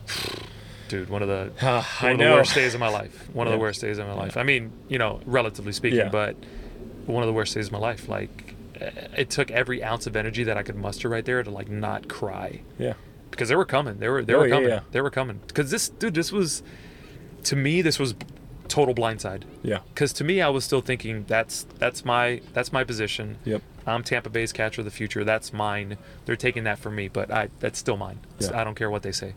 Dude, 0.89 1.09
one 1.09 1.23
of 1.23 1.29
the 1.29 1.53
Ah, 1.63 1.87
one 2.01 2.09
I 2.11 2.13
of 2.13 2.19
know. 2.19 2.31
the 2.31 2.37
worst 2.37 2.55
days 2.55 2.75
of 2.75 2.81
my 2.81 2.89
life. 2.89 3.29
One 3.33 3.47
of 3.47 3.53
the 3.53 3.59
worst 3.59 3.81
days 3.81 3.99
of 3.99 4.07
my 4.07 4.15
life. 4.15 4.37
I 4.37 4.43
mean, 4.45 4.73
you 4.89 4.99
know, 4.99 5.21
relatively 5.27 5.73
speaking, 5.73 5.99
Yeah. 5.99 6.09
but 6.09 6.37
one 7.07 7.23
of 7.23 7.27
the 7.27 7.33
worst 7.33 7.55
days 7.55 7.67
of 7.67 7.73
my 7.73 7.79
life. 7.79 8.09
Like, 8.09 8.55
Uh, 8.81 8.91
it 9.17 9.31
took 9.31 9.51
every 9.51 9.83
ounce 9.83 10.07
of 10.07 10.17
energy 10.17 10.45
that 10.45 10.57
I 10.57 10.63
could 10.63 10.77
muster 10.77 11.09
right 11.09 11.25
there 11.25 11.43
to 11.43 11.51
like 11.51 11.69
not 11.69 12.09
cry 12.09 12.61
Yeah. 12.79 12.95
because 13.31 13.49
they 13.49 13.57
were 13.57 13.65
coming. 13.65 13.99
They 13.99 14.09
were 14.09 14.23
they 14.25 14.35
Oh, 14.35 14.41
were 14.41 14.49
coming. 14.49 14.69
yeah. 14.69 14.81
They 14.93 15.01
were 15.01 15.11
coming. 15.11 15.41
Because 15.47 15.71
this 15.71 15.89
dude, 15.89 16.15
this 16.15 16.31
was 16.33 16.63
to 17.45 17.57
me, 17.57 17.81
this 17.83 17.99
was 17.99 18.15
total 18.69 18.95
blindside. 18.95 19.43
Yeah. 19.63 19.79
Because 19.95 20.13
to 20.15 20.25
me, 20.25 20.43
I 20.43 20.49
was 20.49 20.65
still 20.65 20.81
thinking 20.81 21.25
that's 21.29 21.65
that's 21.79 22.05
my 22.05 22.41
that's 22.53 22.73
my 22.73 22.85
position. 22.85 23.39
Yep. 23.45 23.63
I'm 23.87 24.03
Tampa 24.03 24.31
Bay's 24.31 24.53
catcher 24.53 24.81
of 24.81 24.85
the 24.85 24.91
future. 24.91 25.23
That's 25.23 25.53
mine. 25.53 25.97
They're 26.25 26.35
taking 26.37 26.65
that 26.65 26.79
from 26.81 26.97
me, 26.97 27.07
but 27.09 27.31
I 27.31 27.49
that's 27.61 27.79
still 27.79 27.97
mine. 27.97 28.19
Yeah. 28.41 28.61
I 28.61 28.65
don't 28.65 28.75
care 28.75 28.91
what 28.91 29.03
they 29.03 29.13
say. 29.13 29.35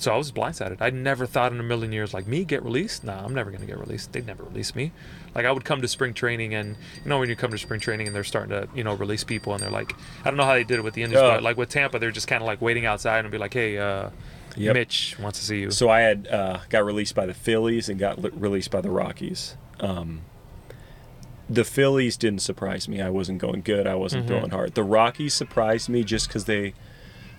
So 0.00 0.14
I 0.14 0.16
was 0.16 0.32
blindsided. 0.32 0.78
I 0.80 0.88
never 0.88 1.26
thought 1.26 1.52
in 1.52 1.60
a 1.60 1.62
million 1.62 1.92
years 1.92 2.14
like 2.14 2.26
me 2.26 2.44
get 2.46 2.62
released. 2.64 3.04
Nah, 3.04 3.22
I'm 3.22 3.34
never 3.34 3.50
gonna 3.50 3.66
get 3.66 3.78
released. 3.78 4.12
They'd 4.14 4.26
never 4.26 4.44
release 4.44 4.74
me. 4.74 4.92
Like 5.34 5.44
I 5.44 5.52
would 5.52 5.64
come 5.66 5.82
to 5.82 5.88
spring 5.88 6.14
training, 6.14 6.54
and 6.54 6.76
you 7.04 7.08
know 7.10 7.18
when 7.18 7.28
you 7.28 7.36
come 7.36 7.50
to 7.50 7.58
spring 7.58 7.80
training 7.80 8.06
and 8.06 8.16
they're 8.16 8.24
starting 8.24 8.48
to 8.50 8.66
you 8.74 8.82
know 8.82 8.94
release 8.94 9.24
people, 9.24 9.52
and 9.52 9.62
they're 9.62 9.70
like, 9.70 9.92
I 10.24 10.30
don't 10.30 10.38
know 10.38 10.44
how 10.46 10.54
they 10.54 10.64
did 10.64 10.78
it 10.78 10.82
with 10.84 10.94
the 10.94 11.02
Indians, 11.02 11.22
Yeah. 11.22 11.34
but 11.34 11.42
like 11.42 11.58
with 11.58 11.68
Tampa, 11.68 11.98
they're 11.98 12.10
just 12.10 12.28
kind 12.28 12.42
of 12.42 12.46
like 12.46 12.62
waiting 12.62 12.86
outside 12.86 13.20
and 13.26 13.30
be 13.30 13.36
like, 13.38 13.52
Hey, 13.52 13.76
uh, 13.76 14.08
Yep. 14.56 14.74
Mitch 14.74 15.16
wants 15.20 15.38
to 15.38 15.44
see 15.44 15.60
you. 15.60 15.70
So 15.70 15.90
I 15.90 16.00
had 16.00 16.26
uh, 16.28 16.58
got 16.70 16.84
released 16.84 17.14
by 17.14 17.26
the 17.26 17.34
Phillies 17.34 17.88
and 17.90 18.00
got 18.00 18.20
li- 18.20 18.30
released 18.34 18.70
by 18.70 18.80
the 18.80 18.90
Rockies. 18.90 19.56
Um, 19.80 20.22
the 21.48 21.62
Phillies 21.64 22.16
didn't 22.16 22.40
surprise 22.42 22.88
me. 22.88 23.00
I 23.00 23.10
wasn't 23.10 23.38
going 23.38 23.60
good. 23.62 23.86
I 23.86 23.94
wasn't 23.96 24.24
Mhm. 24.24 24.28
throwing 24.28 24.50
hard. 24.50 24.74
The 24.74 24.82
Rockies 24.82 25.34
surprised 25.34 25.88
me 25.88 26.02
just 26.04 26.26
because 26.28 26.46
they 26.46 26.72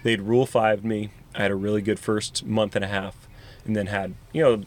they'd 0.03 0.21
rule 0.21 0.45
five 0.45 0.83
me. 0.85 1.09
I 1.35 1.43
had 1.43 1.51
a 1.51 1.55
really 1.55 1.81
good 1.81 1.99
first 1.99 2.45
month 2.45 2.75
and 2.75 2.83
a 2.85 2.87
half, 2.87 3.27
and 3.65 3.75
then 3.75 3.87
had 3.87 4.15
you 4.33 4.41
know, 4.41 4.63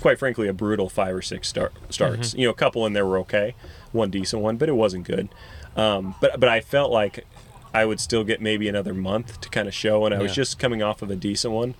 quite 0.00 0.18
frankly, 0.18 0.48
a 0.48 0.52
brutal 0.52 0.88
five 0.88 1.14
or 1.14 1.22
six 1.22 1.48
start, 1.48 1.72
starts. 1.90 2.34
You 2.34 2.46
know, 2.46 2.50
a 2.50 2.54
couple 2.54 2.86
in 2.86 2.92
there 2.92 3.06
were 3.06 3.18
okay, 3.20 3.54
one 3.92 4.10
decent 4.10 4.42
one, 4.42 4.56
but 4.56 4.68
it 4.68 4.72
wasn't 4.76 5.06
good. 5.06 5.28
Um, 5.76 6.14
but 6.20 6.38
but 6.38 6.48
I 6.48 6.60
felt 6.60 6.92
like 6.92 7.26
I 7.72 7.84
would 7.84 8.00
still 8.00 8.22
get 8.22 8.40
maybe 8.40 8.68
another 8.68 8.94
month 8.94 9.40
to 9.40 9.48
kind 9.48 9.66
of 9.66 9.74
show, 9.74 10.06
and 10.06 10.14
I 10.14 10.18
was 10.18 10.32
just 10.34 10.58
coming 10.58 10.82
off 10.82 11.02
of 11.02 11.10
a 11.10 11.16
decent 11.16 11.52
one. 11.52 11.74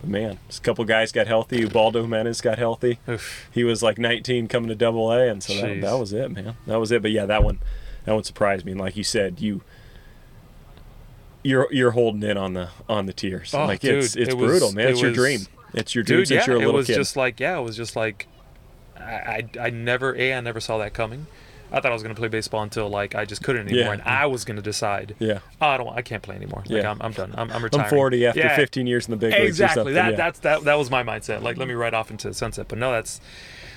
But 0.00 0.10
man, 0.10 0.38
a 0.54 0.60
couple 0.60 0.84
guys 0.84 1.10
got 1.10 1.26
healthy. 1.26 1.62
Ubaldo 1.62 2.02
Jimenez 2.02 2.40
got 2.40 2.58
healthy. 2.58 2.98
Oof. 3.08 3.48
He 3.50 3.64
was 3.64 3.82
like 3.82 3.98
19 3.98 4.46
coming 4.46 4.68
to 4.68 4.74
Double 4.74 5.10
A, 5.10 5.28
and 5.28 5.42
so 5.42 5.54
that, 5.54 5.80
that 5.80 5.94
was 5.94 6.12
it, 6.12 6.30
man. 6.30 6.56
That 6.66 6.78
was 6.78 6.92
it. 6.92 7.02
But 7.02 7.10
yeah, 7.10 7.26
that 7.26 7.42
one, 7.42 7.58
that 8.04 8.12
one 8.12 8.22
surprised 8.24 8.64
me. 8.64 8.72
And 8.72 8.80
like 8.80 8.96
you 8.96 9.04
said, 9.04 9.40
you. 9.40 9.62
You're 11.42 11.68
you're 11.72 11.92
holding 11.92 12.22
in 12.28 12.36
on 12.36 12.54
the 12.54 12.68
on 12.88 13.06
the 13.06 13.12
tears. 13.12 13.54
Oh, 13.54 13.64
like 13.66 13.84
it's 13.84 14.12
dude, 14.14 14.22
it's 14.22 14.34
it 14.34 14.36
was- 14.38 14.50
brutal, 14.50 14.72
man. 14.72 14.88
it 14.88 14.90
It's 14.92 15.00
your 15.00 15.10
was- 15.10 15.16
dream. 15.18 15.40
It's 15.74 15.94
your 15.94 16.02
dream 16.02 16.20
dude 16.20 16.28
since 16.28 16.46
yeah 16.46 16.52
you're 16.54 16.62
a 16.62 16.68
it 16.68 16.72
was 16.72 16.86
kid. 16.86 16.94
just 16.96 17.14
like 17.14 17.38
yeah 17.40 17.58
it 17.58 17.62
was 17.62 17.76
just 17.76 17.94
like 17.94 18.26
I, 18.98 19.02
I 19.02 19.48
i 19.66 19.70
never 19.70 20.16
a 20.16 20.32
i 20.32 20.40
never 20.40 20.60
saw 20.60 20.78
that 20.78 20.94
coming 20.94 21.26
i 21.70 21.74
thought 21.78 21.90
i 21.90 21.92
was 21.92 22.02
going 22.02 22.14
to 22.14 22.18
play 22.18 22.28
baseball 22.28 22.62
until 22.62 22.88
like 22.88 23.14
i 23.14 23.26
just 23.26 23.42
couldn't 23.44 23.68
anymore 23.68 23.84
Yeah. 23.84 23.92
and 23.92 24.02
i 24.02 24.24
was 24.24 24.46
going 24.46 24.56
to 24.56 24.62
decide 24.62 25.14
yeah. 25.18 25.40
oh, 25.60 25.66
i 25.66 25.76
don't 25.76 25.94
i 25.94 26.00
can't 26.00 26.22
play 26.22 26.36
anymore 26.36 26.60
like 26.66 26.70
Yeah. 26.82 26.90
I'm, 26.90 27.00
I'm 27.02 27.12
done 27.12 27.34
i'm, 27.36 27.52
I'm 27.52 27.62
retiring 27.62 27.84
I'm 27.84 27.90
40 27.90 28.26
after 28.26 28.40
Yeah, 28.40 28.56
15 28.56 28.86
years 28.86 29.06
in 29.06 29.10
the 29.10 29.18
big 29.18 29.34
leagues 29.34 29.60
exactly 29.60 29.92
that 29.92 30.12
yeah. 30.12 30.16
that's 30.16 30.38
that 30.40 30.64
that 30.64 30.78
was 30.78 30.90
my 30.90 31.02
mindset 31.02 31.42
like 31.42 31.58
let 31.58 31.68
me 31.68 31.74
ride 31.74 31.92
off 31.92 32.10
into 32.10 32.28
the 32.28 32.34
sunset 32.34 32.66
but 32.66 32.78
no 32.78 32.90
that's 32.90 33.20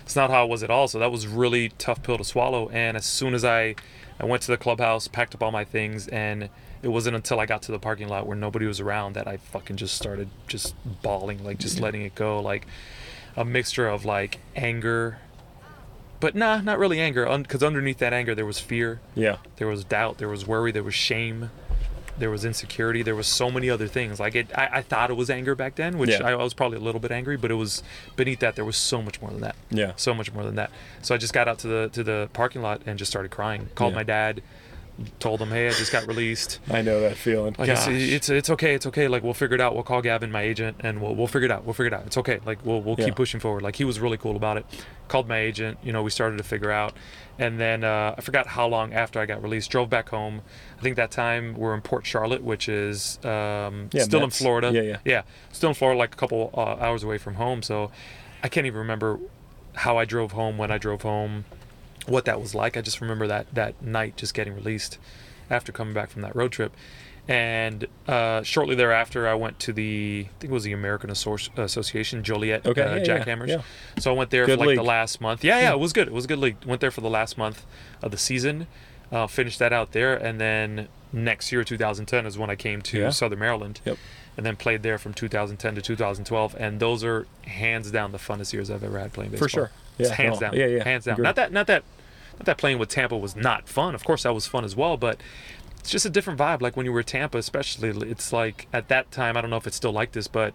it's 0.03 0.15
not 0.15 0.29
how 0.29 0.45
it 0.45 0.49
was 0.49 0.63
at 0.63 0.71
all 0.71 0.87
so 0.87 0.97
that 0.97 1.11
was 1.11 1.27
really 1.27 1.69
tough 1.77 2.01
pill 2.03 2.17
to 2.17 2.23
swallow 2.23 2.69
and 2.69 2.95
as 2.95 3.05
soon 3.05 3.33
as 3.33 3.43
i 3.43 3.75
i 4.17 4.25
went 4.25 4.41
to 4.43 4.47
the 4.49 4.57
clubhouse 4.57 5.09
packed 5.09 5.35
up 5.35 5.43
all 5.43 5.51
my 5.51 5.65
things 5.65 6.07
and 6.07 6.47
it 6.83 6.87
wasn't 6.89 7.15
until 7.15 7.39
I 7.39 7.45
got 7.45 7.61
to 7.63 7.71
the 7.71 7.79
parking 7.79 8.07
lot 8.07 8.25
where 8.27 8.35
nobody 8.37 8.65
was 8.65 8.79
around 8.79 9.13
that 9.13 9.27
I 9.27 9.37
fucking 9.37 9.75
just 9.77 9.95
started 9.95 10.29
just 10.47 10.75
bawling, 11.01 11.43
like 11.43 11.57
just 11.59 11.79
letting 11.79 12.01
it 12.01 12.15
go, 12.15 12.39
like 12.41 12.65
a 13.35 13.45
mixture 13.45 13.87
of 13.87 14.03
like 14.05 14.39
anger, 14.55 15.19
but 16.19 16.35
nah, 16.35 16.61
not 16.61 16.77
really 16.79 16.99
anger, 16.99 17.25
because 17.39 17.63
underneath 17.63 17.97
that 17.99 18.13
anger 18.13 18.35
there 18.35 18.45
was 18.45 18.59
fear, 18.59 18.99
yeah. 19.15 19.37
there 19.57 19.67
was 19.67 19.83
doubt, 19.83 20.17
there 20.17 20.27
was 20.29 20.45
worry, 20.45 20.71
there 20.71 20.83
was 20.83 20.93
shame, 20.93 21.49
there 22.17 22.29
was 22.29 22.45
insecurity, 22.45 23.01
there 23.01 23.15
was 23.15 23.25
so 23.27 23.49
many 23.49 23.69
other 23.69 23.87
things. 23.87 24.19
Like 24.19 24.35
it, 24.35 24.47
I, 24.55 24.69
I 24.73 24.81
thought 24.81 25.09
it 25.09 25.15
was 25.15 25.29
anger 25.29 25.55
back 25.55 25.75
then, 25.75 25.97
which 25.97 26.11
Yeah. 26.11 26.23
I, 26.23 26.31
I 26.33 26.43
was 26.43 26.53
probably 26.53 26.77
a 26.77 26.81
little 26.81 26.99
bit 27.01 27.11
angry, 27.11 27.37
but 27.37 27.49
it 27.51 27.55
was 27.55 27.81
beneath 28.15 28.39
that 28.39 28.55
there 28.55 28.65
was 28.65 28.77
so 28.77 29.01
much 29.01 29.21
more 29.21 29.31
than 29.31 29.41
that 29.41 29.55
Yeah. 29.69 29.93
so 29.95 30.13
much 30.13 30.31
more 30.33 30.43
than 30.43 30.55
that. 30.55 30.69
So 31.01 31.15
I 31.15 31.17
just 31.17 31.33
got 31.33 31.47
out 31.47 31.57
to 31.59 31.67
the 31.67 31.89
to 31.93 32.03
the 32.03 32.29
parking 32.33 32.61
lot 32.61 32.81
and 32.85 32.99
just 32.99 33.09
started 33.11 33.31
crying. 33.31 33.69
Called 33.75 33.93
Yeah. 33.93 33.97
my 33.99 34.03
dad, 34.03 34.43
told 35.19 35.41
him, 35.41 35.49
"Hey, 35.49 35.67
I 35.67 35.71
just 35.71 35.91
got 35.91 36.07
released." 36.07 36.59
I 36.71 36.81
know 36.81 37.01
that 37.01 37.17
feeling. 37.17 37.55
Like 37.57 37.69
it's, 37.69 37.87
it's 37.87 38.29
it's 38.29 38.49
okay, 38.51 38.73
it's 38.75 38.85
okay. 38.87 39.07
Like 39.07 39.23
we'll 39.23 39.33
figure 39.33 39.55
it 39.55 39.61
out. 39.61 39.73
We'll 39.73 39.83
call 39.83 40.01
Gavin, 40.01 40.31
my 40.31 40.41
agent, 40.41 40.77
and 40.81 41.01
we'll 41.01 41.15
we'll 41.15 41.27
figure 41.27 41.45
it 41.45 41.51
out. 41.51 41.63
We'll 41.65 41.73
figure 41.73 41.87
it 41.87 41.93
out. 41.93 42.05
It's 42.05 42.17
okay. 42.17 42.39
Like 42.45 42.65
we'll 42.65 42.81
we'll 42.81 42.95
Yeah. 42.97 43.05
keep 43.05 43.15
pushing 43.15 43.39
forward. 43.39 43.61
Like 43.63 43.75
he 43.75 43.83
was 43.83 43.99
really 43.99 44.17
cool 44.17 44.35
about 44.35 44.57
it. 44.57 44.65
Called 45.07 45.27
my 45.27 45.37
agent. 45.39 45.77
You 45.83 45.91
know, 45.93 46.03
we 46.03 46.09
started 46.09 46.37
to 46.37 46.43
figure 46.43 46.71
out, 46.71 46.93
and 47.37 47.59
then 47.59 47.83
uh, 47.83 48.15
I 48.17 48.21
forgot 48.21 48.47
how 48.47 48.67
long 48.67 48.93
after 48.93 49.19
I 49.19 49.25
got 49.25 49.41
released. 49.43 49.69
Drove 49.71 49.89
back 49.89 50.09
home. 50.09 50.41
I 50.79 50.81
think 50.81 50.95
that 50.95 51.11
time 51.11 51.53
we're 51.55 51.73
in 51.75 51.81
Port 51.81 52.05
Charlotte, 52.05 52.43
which 52.43 52.69
is 52.69 53.17
um, 53.25 53.89
Yeah, 53.91 54.03
still 54.03 54.21
Mets. 54.21 54.39
in 54.39 54.43
Florida. 54.45 54.71
Yeah, 54.73 54.81
yeah. 54.81 54.97
yeah, 55.05 55.21
still 55.51 55.69
in 55.69 55.75
Florida, 55.75 55.99
like 55.99 56.13
a 56.13 56.17
couple 56.17 56.49
uh, 56.53 56.61
hours 56.83 57.03
away 57.03 57.17
from 57.17 57.35
home. 57.35 57.61
So 57.61 57.91
I 58.43 58.47
can't 58.49 58.65
even 58.67 58.79
remember 58.79 59.19
how 59.73 59.97
I 59.97 60.05
drove 60.05 60.31
home, 60.33 60.57
when 60.57 60.71
I 60.71 60.77
drove 60.77 61.01
home, 61.01 61.45
what 62.07 62.25
that 62.25 62.39
was 62.41 62.53
like. 62.55 62.77
I 62.77 62.81
just 62.81 63.01
remember 63.01 63.27
that 63.27 63.53
that 63.53 63.81
night 63.81 64.17
just 64.17 64.33
getting 64.33 64.53
released 64.55 64.97
after 65.49 65.71
coming 65.71 65.93
back 65.93 66.09
from 66.09 66.21
that 66.23 66.35
road 66.35 66.51
trip. 66.51 66.73
And 67.27 67.85
uh, 68.07 68.41
shortly 68.41 68.73
thereafter, 68.75 69.27
I 69.27 69.35
went 69.35 69.59
to 69.59 69.73
the 69.73 70.25
I 70.27 70.39
think 70.39 70.51
it 70.51 70.53
was 70.53 70.63
the 70.63 70.73
American 70.73 71.09
Associ- 71.11 71.55
Association 71.57 72.23
Joliet 72.23 72.65
Okay, 72.65 72.81
uh, 72.81 72.95
yeah, 72.95 73.03
Jackhammers. 73.03 73.47
yeah, 73.47 73.61
So 73.99 74.11
I 74.11 74.17
went 74.17 74.31
there 74.31 74.45
Good 74.45 74.59
for 74.59 74.65
like 74.65 74.75
the 74.75 74.83
last 74.83 75.21
month. 75.21 75.43
Yeah, 75.43 75.59
yeah, 75.59 75.71
it 75.71 75.79
was 75.79 75.93
good. 75.93 76.07
It 76.07 76.13
was 76.13 76.25
a 76.25 76.27
good 76.27 76.39
league. 76.39 76.57
Went 76.65 76.81
there 76.81 76.91
for 76.91 77.01
the 77.01 77.09
last 77.09 77.37
month 77.37 77.63
of 78.01 78.11
the 78.11 78.17
season. 78.17 78.67
Uh, 79.11 79.27
finished 79.27 79.59
that 79.59 79.71
out 79.73 79.91
there, 79.91 80.15
and 80.15 80.39
then 80.39 80.87
next 81.13 81.51
year, 81.51 81.63
2010, 81.65 82.25
is 82.25 82.37
when 82.37 82.49
I 82.49 82.55
came 82.55 82.81
to 82.83 82.97
Yeah. 82.99 83.09
Southern 83.09 83.39
Maryland 83.39 83.81
Yep. 83.85 83.97
and 84.37 84.45
then 84.45 84.55
played 84.55 84.81
there 84.83 84.97
from 84.97 85.13
2010 85.13 85.75
to 85.75 85.81
2012 85.81 86.55
and 86.57 86.79
those 86.79 87.03
are 87.03 87.27
hands 87.45 87.91
down 87.91 88.13
the 88.13 88.17
funnest 88.17 88.53
years 88.53 88.71
i've 88.71 88.81
ever 88.83 88.97
had 88.97 89.11
playing 89.11 89.31
baseball 89.31 89.45
For 89.45 89.49
sure. 89.49 89.71
Yeah, 90.01 90.13
hands 90.13 90.35
no, 90.41 90.47
down. 90.47 90.53
yeah, 90.59 90.65
yeah, 90.67 90.83
hands 90.83 91.05
down. 91.05 91.21
not 91.21 91.35
that 91.35 91.51
not 91.51 91.67
that 91.67 91.83
not 92.39 92.45
that 92.45 92.57
playing 92.57 92.79
with 92.79 92.89
tampa 92.89 93.17
was 93.17 93.35
not 93.35 93.67
fun. 93.67 93.95
Of 93.95 94.03
course 94.03 94.23
that 94.23 94.33
was 94.33 94.47
fun 94.47 94.63
as 94.65 94.75
well 94.75 94.97
but 94.97 95.19
it's 95.79 95.89
just 95.89 96.05
a 96.05 96.09
different 96.09 96.39
vibe 96.39 96.61
like 96.61 96.75
when 96.77 96.85
you 96.85 96.91
were 96.91 97.03
tampa 97.03 97.37
especially. 97.37 97.89
It's 98.09 98.31
like 98.31 98.67
at 98.71 98.87
that 98.89 99.11
time 99.11 99.35
i 99.37 99.41
don't 99.41 99.49
know 99.49 99.57
if 99.57 99.65
it's 99.67 99.75
still 99.75 99.91
like 99.91 100.11
this 100.11 100.27
but 100.27 100.53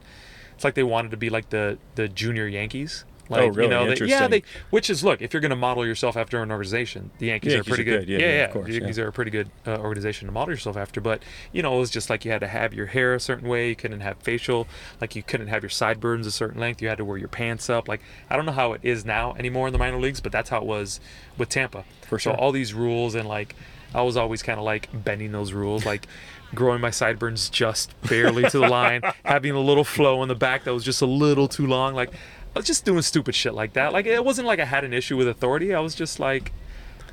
it's 0.54 0.64
like 0.64 0.74
they 0.74 0.82
wanted 0.82 1.10
to 1.10 1.16
be 1.16 1.30
like 1.30 1.50
the 1.50 1.78
the 1.96 2.08
junior 2.08 2.46
yankees 2.46 3.04
like 3.28 3.42
Oh, 3.42 3.46
really? 3.48 3.62
you 3.64 3.68
know 3.68 3.94
they, 3.94 4.06
yeah 4.06 4.28
they 4.28 4.42
which 4.70 4.88
is 4.90 5.02
look 5.04 5.20
if 5.22 5.32
you're 5.34 5.40
going 5.40 5.50
to 5.50 5.56
model 5.56 5.84
yourself 5.86 6.16
after 6.16 6.42
an 6.42 6.50
organization 6.50 7.10
the 7.18 7.26
yankees, 7.26 7.52
Yankees 7.52 7.68
are 7.72 7.74
pretty 7.74 7.90
are 7.90 7.98
good, 7.98 8.06
good. 8.06 8.08
Yeah, 8.12 8.18
yeah, 8.18 8.26
yeah, 8.26 8.36
yeah, 8.38 8.44
of 8.44 8.50
course, 8.52 8.66
the 8.66 8.72
yankees 8.74 8.98
yeah. 8.98 9.04
are 9.04 9.08
a 9.08 9.12
pretty 9.12 9.30
good 9.30 9.50
uh, 9.66 9.76
organization 9.78 10.26
to 10.26 10.32
model 10.32 10.52
yourself 10.52 10.76
after 10.76 11.00
but 11.00 11.22
you 11.52 11.62
know 11.62 11.76
it 11.76 11.80
was 11.80 11.90
just 11.90 12.08
like 12.10 12.24
you 12.24 12.30
had 12.30 12.40
to 12.40 12.48
have 12.48 12.72
your 12.74 12.86
hair 12.86 13.14
a 13.14 13.20
certain 13.20 13.48
way 13.48 13.68
you 13.68 13.76
couldn't 13.76 14.00
have 14.00 14.16
facial 14.18 14.66
like 15.00 15.16
you 15.16 15.22
couldn't 15.22 15.48
have 15.48 15.62
your 15.62 15.70
sideburns 15.70 16.26
a 16.26 16.30
certain 16.30 16.60
length 16.60 16.80
you 16.82 16.88
had 16.88 16.98
to 16.98 17.04
wear 17.04 17.16
your 17.18 17.28
pants 17.28 17.68
up 17.70 17.88
like 17.88 18.00
i 18.30 18.36
don't 18.36 18.46
know 18.46 18.52
how 18.52 18.72
it 18.72 18.80
is 18.82 19.04
now 19.04 19.34
anymore 19.34 19.66
in 19.66 19.72
the 19.72 19.78
minor 19.78 19.98
leagues 19.98 20.20
but 20.20 20.32
that's 20.32 20.50
how 20.50 20.58
it 20.58 20.64
was 20.66 21.00
with 21.38 21.48
tampa 21.48 21.84
For 22.08 22.18
sure. 22.18 22.34
so 22.34 22.38
all 22.38 22.52
these 22.52 22.72
rules 22.74 23.14
and 23.14 23.28
like 23.28 23.54
i 23.94 24.02
was 24.02 24.16
always 24.16 24.42
kind 24.42 24.58
of 24.58 24.64
like 24.64 24.88
bending 25.04 25.32
those 25.32 25.52
rules 25.52 25.84
like 25.86 26.06
growing 26.54 26.80
my 26.80 26.90
sideburns 26.90 27.50
just 27.50 27.92
barely 28.02 28.44
to 28.48 28.58
the 28.60 28.68
line 28.68 29.00
having 29.24 29.52
a 29.52 29.60
little 29.60 29.82
flow 29.84 30.22
in 30.22 30.28
the 30.28 30.34
back 30.34 30.64
that 30.64 30.72
was 30.72 30.84
just 30.84 31.02
a 31.02 31.06
little 31.06 31.48
too 31.48 31.66
long 31.66 31.92
like 31.94 32.10
i 32.56 32.58
was 32.58 32.66
just 32.66 32.84
doing 32.84 33.02
stupid 33.02 33.34
shit 33.34 33.54
like 33.54 33.74
that 33.74 33.92
like 33.92 34.06
it 34.06 34.24
wasn't 34.24 34.46
like 34.46 34.58
i 34.58 34.64
had 34.64 34.82
an 34.82 34.92
issue 34.92 35.16
with 35.16 35.28
authority 35.28 35.72
i 35.74 35.80
was 35.80 35.94
just 35.94 36.18
like 36.18 36.52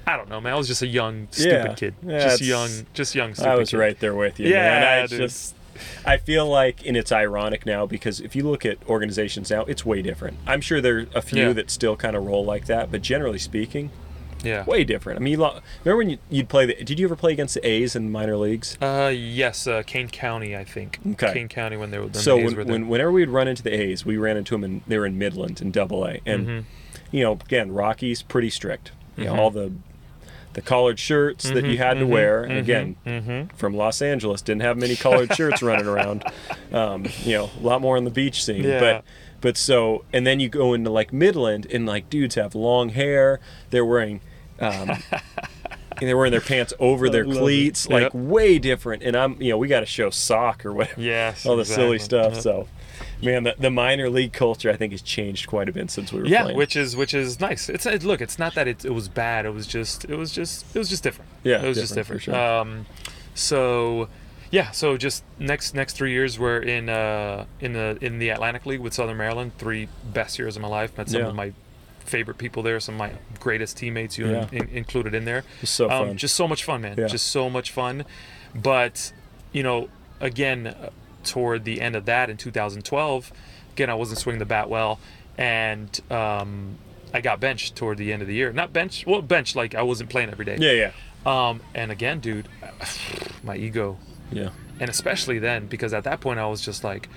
I 0.06 0.18
don't 0.18 0.28
know, 0.28 0.42
man. 0.42 0.52
I 0.52 0.58
was 0.58 0.68
just 0.68 0.82
a 0.82 0.88
young, 0.88 1.30
stupid 1.32 1.66
Yeah. 1.66 1.74
kid. 1.76 1.96
Yeah, 2.06 2.20
just 2.20 2.42
young, 2.42 2.70
just 2.94 3.16
young, 3.16 3.34
stupid 3.36 3.50
I 3.52 3.56
was 3.56 3.70
kid. 3.70 3.78
right 3.78 3.98
there 4.02 4.14
with 4.14 4.38
you. 4.38 4.50
Yeah, 4.50 4.56
man. 4.82 4.84
I 5.04 5.08
dude. 5.08 5.18
just 5.22 5.56
I 6.06 6.18
feel 6.18 6.46
like 6.46 6.86
and 6.86 6.98
it's 6.98 7.10
ironic 7.14 7.66
now 7.66 7.86
because 7.86 8.20
if 8.20 8.36
you 8.36 8.44
look 8.44 8.66
at 8.66 8.80
organizations 8.90 9.50
now, 9.50 9.62
it's 9.64 9.86
way 9.86 10.02
different. 10.02 10.40
I'm 10.46 10.60
sure 10.60 10.82
there 10.82 10.98
are 10.98 11.06
a 11.16 11.22
few 11.22 11.48
Yeah. 11.48 11.54
that 11.54 11.72
still 11.72 11.96
kind 11.96 12.18
of 12.18 12.26
roll 12.26 12.44
like 12.44 12.66
that, 12.66 12.92
but 12.92 13.02
generally 13.02 13.40
speaking, 13.40 13.92
Yeah. 14.44 14.66
way 14.66 14.84
different. 14.84 15.20
I 15.20 15.24
mean, 15.24 15.32
you 15.32 15.38
lo- 15.38 15.60
remember 15.84 15.98
when 15.98 16.10
you, 16.12 16.18
you'd 16.30 16.50
play 16.50 16.66
the 16.66 16.76
did 16.84 17.00
you 17.00 17.08
ever 17.08 17.16
play 17.16 17.32
against 17.34 17.54
the 17.56 17.68
A's 17.68 17.96
in 17.96 18.12
minor 18.12 18.38
leagues? 18.38 18.78
Uh, 18.82 19.12
yes, 19.16 19.66
uh, 19.68 19.84
Kane 19.86 20.10
County, 20.10 20.56
I 20.56 20.64
think. 20.64 21.00
Okay. 21.14 21.34
Kane 21.34 21.48
County 21.48 21.78
when 21.78 21.92
they 21.92 21.98
were. 21.98 22.06
When 22.06 22.14
so 22.14 22.36
the 22.36 22.42
A's 22.42 22.46
when, 22.46 22.56
were 22.56 22.64
there. 22.64 22.72
when 22.74 22.88
whenever 22.88 23.12
we'd 23.12 23.30
run 23.30 23.48
into 23.48 23.64
the 23.64 23.72
A's, 23.74 24.06
we 24.06 24.18
ran 24.18 24.38
into 24.38 24.54
them 24.54 24.64
and 24.64 24.82
they 24.88 24.98
were 24.98 25.06
in 25.06 25.18
Midland 25.18 25.62
in 25.62 25.72
Double 25.72 26.06
A, 26.06 26.20
and 26.26 26.48
Mm-hmm. 26.48 26.60
you 27.16 27.24
know, 27.24 27.34
again, 27.34 27.72
Rockies 27.74 28.22
pretty 28.22 28.50
strict. 28.50 28.92
You 29.18 29.26
know, 29.26 29.36
all 29.40 29.52
the 29.52 29.72
the 30.54 30.62
collared 30.62 31.00
shirts 31.00 31.50
that 31.50 31.66
you 31.66 31.80
had 31.80 31.96
to 31.96 32.06
mhm, 32.06 32.10
wear, 32.10 32.44
and 32.44 32.60
again, 32.60 32.96
mm-hmm. 33.08 33.56
from 33.56 33.76
Los 33.76 34.04
Angeles, 34.04 34.40
didn't 34.42 34.62
have 34.62 34.78
many 34.78 34.96
collared 34.96 35.34
shirts 35.36 35.64
running 35.64 35.88
around. 35.88 36.24
Um, 36.72 37.08
you 37.24 37.34
know, 37.38 37.50
a 37.60 37.64
lot 37.64 37.82
more 37.82 37.98
on 37.98 38.04
the 38.04 38.12
beach 38.12 38.44
scene, 38.44 38.64
Yeah. 38.64 38.80
but. 38.80 39.06
But 39.42 39.58
so, 39.58 40.06
and 40.14 40.26
then 40.26 40.40
you 40.40 40.48
go 40.48 40.74
into 40.74 40.90
like 40.90 41.12
Midland, 41.12 41.68
and 41.70 41.86
like 41.86 42.10
dudes 42.10 42.36
have 42.36 42.56
long 42.56 42.88
hair. 42.90 43.42
They're 43.72 43.84
wearing, 43.84 44.22
um, 44.60 44.90
and 45.12 46.02
they're 46.02 46.18
wearing 46.18 46.32
their 46.32 46.42
pants 46.42 46.74
over 46.80 47.10
their 47.10 47.24
cleats, 47.26 47.88
like 47.88 48.12
way 48.14 48.60
different. 48.60 49.04
And 49.04 49.16
I'm, 49.16 49.42
you 49.42 49.50
know, 49.50 49.58
we 49.58 49.68
got 49.68 49.82
to 49.82 49.86
show 49.86 50.10
sock 50.10 50.66
or 50.66 50.74
whatever 50.74 51.00
Yes. 51.02 51.46
all 51.46 51.56
the 51.56 51.66
silly 51.66 52.00
stuff. 52.00 52.34
Yeah. 52.36 52.40
So, 52.40 52.68
man, 53.22 53.44
the, 53.44 53.56
the 53.58 53.70
minor 53.70 54.10
league 54.10 54.34
culture 54.34 54.70
I 54.70 54.76
think 54.76 54.92
has 54.92 55.02
changed 55.02 55.48
quite 55.48 55.70
a 55.70 55.72
bit 55.72 55.90
since 55.92 56.12
we 56.12 56.20
were 56.20 56.26
Yeah, 56.26 56.44
playing. 56.44 56.58
which 56.58 56.76
is 56.76 56.96
which 56.96 57.14
is 57.14 57.40
nice. 57.40 57.70
It's 57.70 57.86
it, 57.86 58.04
look, 58.04 58.22
it's 58.22 58.40
not 58.40 58.56
that 58.56 58.68
it, 58.68 58.84
it 58.86 58.92
was 58.92 59.08
bad. 59.08 59.46
It 59.46 59.54
was 59.54 59.68
just 59.68 60.06
it 60.06 60.16
was 60.16 60.32
just 60.32 60.66
it 60.76 60.80
was 60.80 60.90
just 60.90 61.04
different. 61.04 61.30
Yeah, 61.44 61.62
it 61.64 61.68
was 61.68 61.78
just 61.78 61.94
different, 61.96 62.22
different. 62.24 62.38
sure. 62.38 62.60
Um, 62.62 62.86
so 63.36 64.10
yeah, 64.52 64.72
so 64.72 64.98
just 64.98 65.24
next 65.40 65.74
next 65.74 65.94
three 65.94 66.12
years 66.12 66.38
we're 66.38 66.60
in 66.62 66.90
uh 66.90 67.46
in 67.60 67.74
the 67.74 67.98
in 68.02 68.20
the 68.20 68.30
Atlantic 68.30 68.66
League 68.66 68.82
with 68.82 68.94
Southern 68.94 69.18
Maryland. 69.18 69.52
Three 69.58 69.88
best 70.04 70.38
years 70.38 70.56
of 70.56 70.62
my 70.62 70.68
life. 70.68 70.98
Met 70.98 71.10
some 71.10 71.22
Yeah. 71.22 71.28
of 71.30 71.36
my 71.36 71.54
favorite 72.06 72.38
people 72.38 72.64
there. 72.64 72.80
Some 72.80 72.96
of 72.96 73.00
my 73.00 73.12
greatest 73.40 73.78
teammates, 73.78 74.18
you 74.18 74.30
Yeah. 74.30 74.48
in, 74.52 74.68
included 74.70 75.14
in 75.16 75.26
there. 75.26 75.44
It's 75.62 75.72
so 75.72 75.90
Um, 75.90 76.08
fun. 76.10 76.18
just 76.18 76.36
so 76.36 76.48
much 76.48 76.64
fun, 76.64 76.82
man. 76.82 76.96
Yeah. 76.98 77.08
Just 77.08 77.28
so 77.28 77.50
much 77.50 77.72
fun. 77.72 78.06
But 78.56 79.14
you 79.52 79.64
know, 79.64 79.90
again, 80.20 80.68
uh, 80.68 80.90
toward 81.24 81.64
the 81.64 81.80
end 81.82 81.96
of 81.96 82.06
that 82.06 82.30
in 82.30 82.38
2012, 82.38 83.32
again 83.74 83.90
I 83.90 83.94
wasn't 83.94 84.20
swinging 84.20 84.40
the 84.40 84.46
bat 84.46 84.70
well, 84.70 85.00
and 85.38 86.00
um, 86.12 86.78
I 87.14 87.22
got 87.22 87.40
benched 87.40 87.76
toward 87.76 87.98
the 87.98 88.12
end 88.12 88.22
of 88.22 88.28
the 88.28 88.34
year. 88.36 88.52
Not 88.52 88.74
bench, 88.74 89.06
well, 89.08 89.22
bench 89.22 89.56
like 89.56 89.74
I 89.76 89.82
wasn't 89.84 90.10
playing 90.10 90.30
every 90.32 90.46
day. 90.46 90.58
yeah, 90.60 90.72
yeah, 90.72 90.92
Um, 91.50 91.62
and 91.74 91.92
again, 91.92 92.20
dude, 92.20 92.48
my 93.44 93.56
ego, 93.56 93.98
yeah, 94.32 94.50
and 94.80 94.90
especially 94.90 95.40
then 95.40 95.68
because 95.68 95.94
at 95.94 96.04
that 96.04 96.20
point 96.20 96.40
I 96.40 96.46
was 96.48 96.62
just 96.62 96.84
like, 96.84 97.08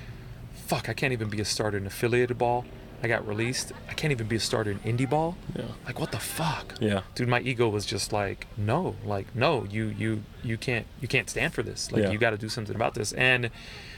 fuck, 0.55 0.89
I 0.89 0.93
can't 0.95 1.13
even 1.13 1.29
be 1.29 1.41
a 1.41 1.45
starter 1.45 1.79
in 1.79 1.87
affiliated 1.87 2.39
ball. 2.39 2.65
I 3.03 3.09
got 3.09 3.27
released. 3.27 3.73
I 3.89 3.95
can't 3.95 4.11
even 4.11 4.27
be 4.27 4.37
a 4.37 4.41
starter 4.41 4.71
in 4.71 4.79
indie 4.81 5.09
ball. 5.09 5.37
yeah, 5.55 5.65
Like 5.85 6.01
what 6.01 6.13
the 6.13 6.19
fuck? 6.19 6.75
yeah. 6.81 7.03
dude 7.15 7.29
my 7.29 7.41
ego 7.41 7.69
was 7.69 7.85
just 7.87 8.13
like 8.13 8.47
no 8.57 8.97
like 9.05 9.35
no 9.35 9.65
you 9.71 9.87
you 9.87 10.23
you 10.43 10.57
can't 10.57 10.87
you 11.01 11.09
can't 11.09 11.29
stand 11.31 11.53
for 11.55 11.63
this 11.63 11.93
like 11.93 12.03
Yeah. 12.03 12.11
you 12.11 12.19
got 12.19 12.31
to 12.31 12.39
do 12.39 12.49
something 12.49 12.75
about 12.75 12.95
this 12.95 13.13
and 13.13 13.51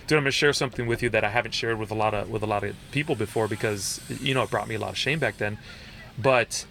dude 0.06 0.16
i'm 0.18 0.24
gonna 0.24 0.30
share 0.30 0.52
something 0.52 0.86
with 0.86 1.02
you 1.02 1.08
that 1.10 1.22
i 1.24 1.28
haven't 1.30 1.52
shared 1.52 1.78
with 1.78 1.90
a 1.90 1.94
lot 1.94 2.12
of 2.14 2.28
with 2.30 2.42
a 2.42 2.46
lot 2.46 2.64
of 2.64 2.74
people 2.90 3.14
before 3.14 3.46
because 3.48 4.00
you 4.20 4.32
know 4.34 4.42
it 4.42 4.50
brought 4.50 4.66
me 4.68 4.74
a 4.74 4.78
lot 4.78 4.90
of 4.90 4.98
shame 4.98 5.18
back 5.18 5.36
then 5.38 5.58
but 6.18 6.64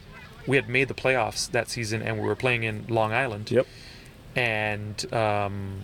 we 0.47 0.56
had 0.58 0.68
made 0.68 0.88
the 0.88 0.93
playoffs 0.93 1.49
that 1.52 1.70
season 1.70 2.02
and 2.02 2.18
we 2.20 2.26
were 2.28 2.36
playing 2.36 2.64
in 2.64 2.86
long 2.88 3.12
island 3.14 3.49
Yep. 3.52 3.68
and 4.36 5.14
um 5.14 5.84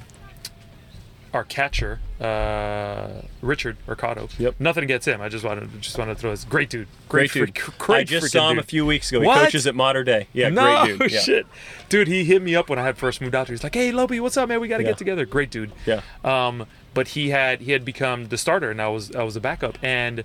our 1.34 1.43
catcher, 1.43 1.99
uh, 2.21 3.07
Richard 3.41 3.75
Mercado. 3.88 4.29
Yep. 4.38 4.55
Nothing 4.59 4.84
against 4.84 5.07
him. 5.07 5.19
I 5.19 5.29
just 5.29 5.43
wanted 5.43 5.69
just 5.81 5.97
wanted 5.97 6.13
to 6.13 6.19
throw 6.19 6.29
this 6.31 6.43
great 6.45 6.69
dude. 6.69 6.88
Great, 7.09 7.31
dude. 7.31 7.57
freak- 7.57 7.77
great 7.79 7.97
I 8.01 8.03
just 8.03 8.31
saw 8.31 8.49
him 8.49 8.57
dude. 8.57 8.63
a 8.63 8.67
few 8.67 8.86
weeks 8.86 9.09
ago. 9.11 9.21
He 9.21 9.25
What? 9.27 9.39
coaches 9.45 9.65
at 9.65 9.73
Modern 9.75 10.05
Day. 10.05 10.27
Yeah, 10.31 10.49
no 10.49 10.86
great 10.86 10.99
dude. 10.99 11.11
Yeah. 11.11 11.19
shit, 11.19 11.47
dude. 11.89 12.07
He 12.07 12.23
hit 12.23 12.41
me 12.41 12.55
up 12.55 12.69
when 12.69 12.77
I 12.79 12.84
had 12.84 12.97
first 12.97 13.19
moved 13.19 13.34
out 13.36 13.47
here. 13.47 13.55
He's 13.55 13.63
like, 13.63 13.73
"Hey, 13.73 13.91
Lopi, 13.91 14.19
what's 14.19 14.38
up, 14.38 14.47
man? 14.47 14.61
We 14.61 14.67
got 14.67 14.77
to 14.77 14.84
Yeah. 14.84 14.89
get 14.91 14.97
together." 14.97 15.25
Great 15.25 15.49
dude. 15.49 15.71
Yeah. 15.86 16.01
Um, 16.23 16.65
but 16.93 17.09
he 17.09 17.31
had 17.31 17.61
he 17.61 17.71
had 17.71 17.84
become 17.84 18.27
the 18.27 18.38
starter, 18.38 18.69
and 18.69 18.81
I 18.81 18.88
was 18.89 19.15
I 19.15 19.23
was 19.23 19.34
the 19.34 19.39
backup. 19.41 19.77
And 19.81 20.23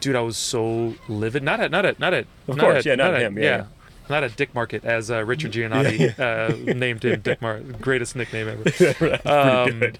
dude, 0.00 0.16
I 0.16 0.20
was 0.22 0.38
so 0.38 0.94
livid. 1.08 1.42
Not 1.42 1.60
at 1.60 1.70
not 1.70 1.84
at 1.84 1.98
not 2.00 2.14
at. 2.14 2.26
Of 2.48 2.56
not 2.56 2.60
course, 2.64 2.76
at, 2.78 2.86
yeah, 2.86 2.94
not 2.94 3.12
at 3.14 3.20
him, 3.22 3.36
yeah, 3.38 3.44
yeah. 3.44 3.64
Not 4.10 4.24
a 4.24 4.28
Dick 4.28 4.54
Market, 4.54 4.84
as 4.84 5.10
uh, 5.10 5.24
Richard 5.24 5.52
Giannotti 5.52 6.18
uh, 6.18 6.74
named 6.74 7.04
him 7.04 7.20
Dick 7.20 7.40
Market. 7.40 7.80
Greatest 7.80 8.16
nickname 8.16 8.48
ever. 8.48 9.18
Um, 9.24 9.78
good. 9.80 9.98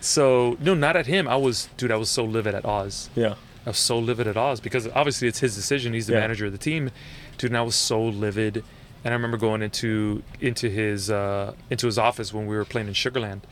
So 0.00 0.56
no, 0.60 0.74
not 0.74 0.96
at 0.96 1.06
him. 1.06 1.26
I 1.28 1.36
was, 1.36 1.68
dude. 1.76 1.90
I 1.90 1.96
was 1.96 2.08
so 2.08 2.24
livid 2.24 2.54
at 2.54 2.64
Oz. 2.64 3.10
Yeah. 3.16 3.34
I 3.66 3.70
was 3.70 3.78
so 3.78 3.98
livid 3.98 4.26
at 4.28 4.36
Oz 4.36 4.60
because 4.60 4.86
obviously 4.88 5.28
it's 5.28 5.40
his 5.40 5.54
decision. 5.54 5.92
He's 5.92 6.06
the 6.06 6.12
Yeah. 6.14 6.20
manager 6.20 6.46
of 6.46 6.52
the 6.52 6.58
team, 6.58 6.90
dude. 7.36 7.50
And 7.50 7.58
I 7.58 7.62
was 7.62 7.74
so 7.74 8.02
livid. 8.02 8.64
And 9.04 9.12
I 9.12 9.16
remember 9.16 9.36
going 9.36 9.62
into 9.62 10.22
into 10.40 10.68
his 10.70 11.10
uh, 11.10 11.54
into 11.70 11.86
his 11.86 11.98
office 11.98 12.32
when 12.32 12.46
we 12.46 12.56
were 12.56 12.64
playing 12.64 12.88
in 12.88 12.94
Sugar 12.94 13.20
Land, 13.20 13.46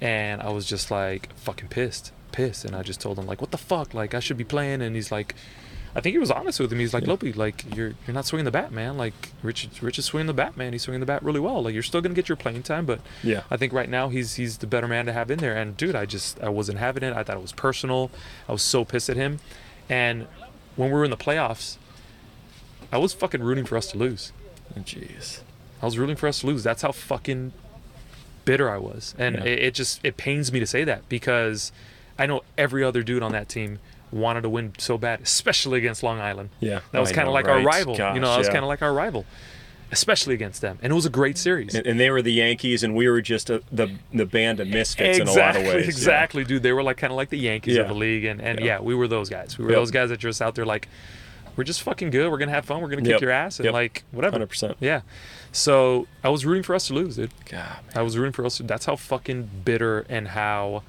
and 0.00 0.40
I 0.42 0.50
was 0.50 0.66
just 0.66 0.90
like 0.90 1.32
fucking 1.36 1.68
pissed, 1.68 2.12
pissed. 2.32 2.64
And 2.64 2.74
I 2.74 2.82
just 2.82 3.00
told 3.00 3.18
him 3.18 3.26
like, 3.26 3.40
"What 3.40 3.50
the 3.52 3.58
fuck? 3.58 3.94
Like 3.94 4.14
I 4.14 4.20
should 4.20 4.36
be 4.36 4.44
playing." 4.44 4.80
And 4.82 4.94
he's 4.96 5.10
like, 5.12 5.34
I 5.94 6.00
think 6.00 6.14
he 6.14 6.18
was 6.18 6.30
honest 6.30 6.58
with 6.58 6.72
him. 6.72 6.78
He's 6.78 6.94
like, 6.94 7.06
Yeah. 7.06 7.14
"Lopi, 7.14 7.36
like 7.36 7.64
you're 7.76 7.94
you're 8.06 8.14
not 8.14 8.24
swinging 8.24 8.46
the 8.46 8.50
bat, 8.50 8.72
man. 8.72 8.96
Like 8.96 9.30
Rich 9.42 9.68
Rich 9.82 9.98
is 9.98 10.06
swinging 10.06 10.26
the 10.26 10.32
bat, 10.32 10.56
man. 10.56 10.72
He's 10.72 10.82
swinging 10.82 11.00
the 11.00 11.06
bat 11.06 11.22
really 11.22 11.40
well. 11.40 11.62
Like 11.62 11.74
you're 11.74 11.82
still 11.82 12.00
gonna 12.00 12.14
get 12.14 12.28
your 12.28 12.36
playing 12.36 12.62
time, 12.62 12.86
but 12.86 13.00
Yeah. 13.22 13.42
I 13.50 13.56
think 13.58 13.72
right 13.72 13.88
now 13.90 14.08
he's 14.08 14.34
he's 14.36 14.58
the 14.58 14.66
better 14.66 14.88
man 14.88 15.04
to 15.06 15.12
have 15.12 15.30
in 15.30 15.38
there. 15.38 15.54
And 15.56 15.76
dude, 15.76 15.94
I 15.94 16.06
just 16.06 16.40
I 16.42 16.48
wasn't 16.48 16.78
having 16.78 17.02
it. 17.02 17.14
I 17.14 17.22
thought 17.22 17.36
it 17.36 17.42
was 17.42 17.52
personal. 17.52 18.10
I 18.48 18.52
was 18.52 18.62
so 18.62 18.84
pissed 18.84 19.10
at 19.10 19.16
him. 19.16 19.40
And 19.90 20.26
when 20.76 20.88
we 20.88 20.94
were 20.94 21.04
in 21.04 21.10
the 21.10 21.16
playoffs, 21.18 21.76
I 22.90 22.98
was 22.98 23.12
fucking 23.12 23.42
rooting 23.42 23.64
for 23.66 23.76
us 23.76 23.90
to 23.92 23.98
lose. 23.98 24.32
Jeez. 24.78 25.40
I 25.82 25.84
was 25.86 25.98
rooting 25.98 26.16
for 26.16 26.26
us 26.28 26.40
to 26.40 26.46
lose. 26.46 26.62
That's 26.62 26.82
how 26.82 26.92
fucking 26.92 27.52
bitter 28.44 28.70
I 28.70 28.78
was. 28.78 29.14
And 29.18 29.36
Yeah. 29.36 29.44
it, 29.44 29.58
it 29.58 29.74
just 29.74 30.00
it 30.04 30.16
pains 30.16 30.52
me 30.52 30.60
to 30.60 30.66
say 30.66 30.84
that 30.84 31.08
because 31.08 31.70
I 32.18 32.26
know 32.26 32.42
every 32.56 32.82
other 32.82 33.02
dude 33.02 33.22
on 33.22 33.32
that 33.32 33.48
team 33.48 33.78
wanted 34.12 34.42
to 34.42 34.48
win 34.50 34.72
so 34.78 34.98
bad, 34.98 35.20
especially 35.22 35.78
against 35.78 36.02
Long 36.02 36.20
Island. 36.20 36.50
Yeah. 36.60 36.80
That 36.92 37.00
was 37.00 37.10
kind 37.12 37.26
of 37.28 37.34
like 37.34 37.48
our 37.48 37.56
right? 37.62 37.64
rival. 37.86 37.94
you 37.94 38.20
know, 38.20 38.30
that 38.30 38.38
was 38.38 38.48
kind 38.48 38.58
of 38.58 38.68
like 38.68 38.82
our 38.82 38.92
rival, 38.92 39.24
especially 39.90 40.34
against 40.34 40.60
them. 40.60 40.78
And 40.82 40.92
it 40.92 40.94
was 40.94 41.06
a 41.06 41.10
great 41.10 41.38
series. 41.38 41.74
And, 41.74 41.86
and 41.86 41.98
they 41.98 42.10
were 42.10 42.22
the 42.22 42.32
Yankees, 42.32 42.82
and 42.82 42.94
we 42.94 43.08
were 43.08 43.20
just 43.22 43.50
a, 43.50 43.62
the 43.72 43.90
the 44.12 44.26
band 44.26 44.60
of 44.60 44.68
misfits 44.68 45.18
in 45.18 45.26
a 45.28 45.32
lot 45.32 45.56
of 45.56 45.62
ways. 45.62 45.72
yeah. 45.74 45.80
Exactly, 45.88 46.44
dude. 46.44 46.62
They 46.62 46.72
were 46.72 46.82
like 46.82 46.98
kind 46.98 47.10
of 47.12 47.16
like 47.16 47.30
the 47.30 47.38
Yankees 47.38 47.76
of 47.78 47.88
the 47.88 47.94
league, 47.94 48.24
and, 48.24 48.40
and 48.40 48.60
Yeah. 48.60 48.66
yeah. 48.66 48.80
we 48.80 48.94
were 48.94 49.08
those 49.08 49.28
guys. 49.28 49.56
We 49.58 49.64
were 49.64 49.70
Yep. 49.70 49.78
those 49.78 49.90
guys 49.90 50.08
that 50.10 50.18
just 50.18 50.40
out 50.42 50.54
there 50.54 50.66
like, 50.66 50.88
we're 51.56 51.64
just 51.64 51.82
fucking 51.82 52.10
good. 52.10 52.30
We're 52.30 52.38
gonna 52.38 52.52
have 52.52 52.64
fun. 52.64 52.80
We're 52.80 52.88
gonna 52.88 53.02
kick 53.02 53.10
Yep. 53.12 53.20
your 53.20 53.30
ass, 53.30 53.58
and 53.58 53.64
Yep. 53.66 53.74
like 53.74 54.04
whatever. 54.10 54.32
Hundred 54.34 54.48
percent. 54.48 54.76
Yeah. 54.80 55.02
So 55.52 56.06
I 56.24 56.30
was 56.30 56.46
rooting 56.46 56.62
for 56.62 56.74
us 56.74 56.86
to 56.88 56.94
lose, 56.94 57.16
dude. 57.16 57.30
God. 57.50 57.76
I 57.94 58.00
was 58.02 58.16
rooting 58.16 58.32
for 58.32 58.44
us. 58.46 58.56
To, 58.56 58.62
that's 58.62 58.86
how 58.86 58.96
fucking 58.96 59.50
bitter 59.64 60.06
and 60.08 60.28
how 60.28 60.82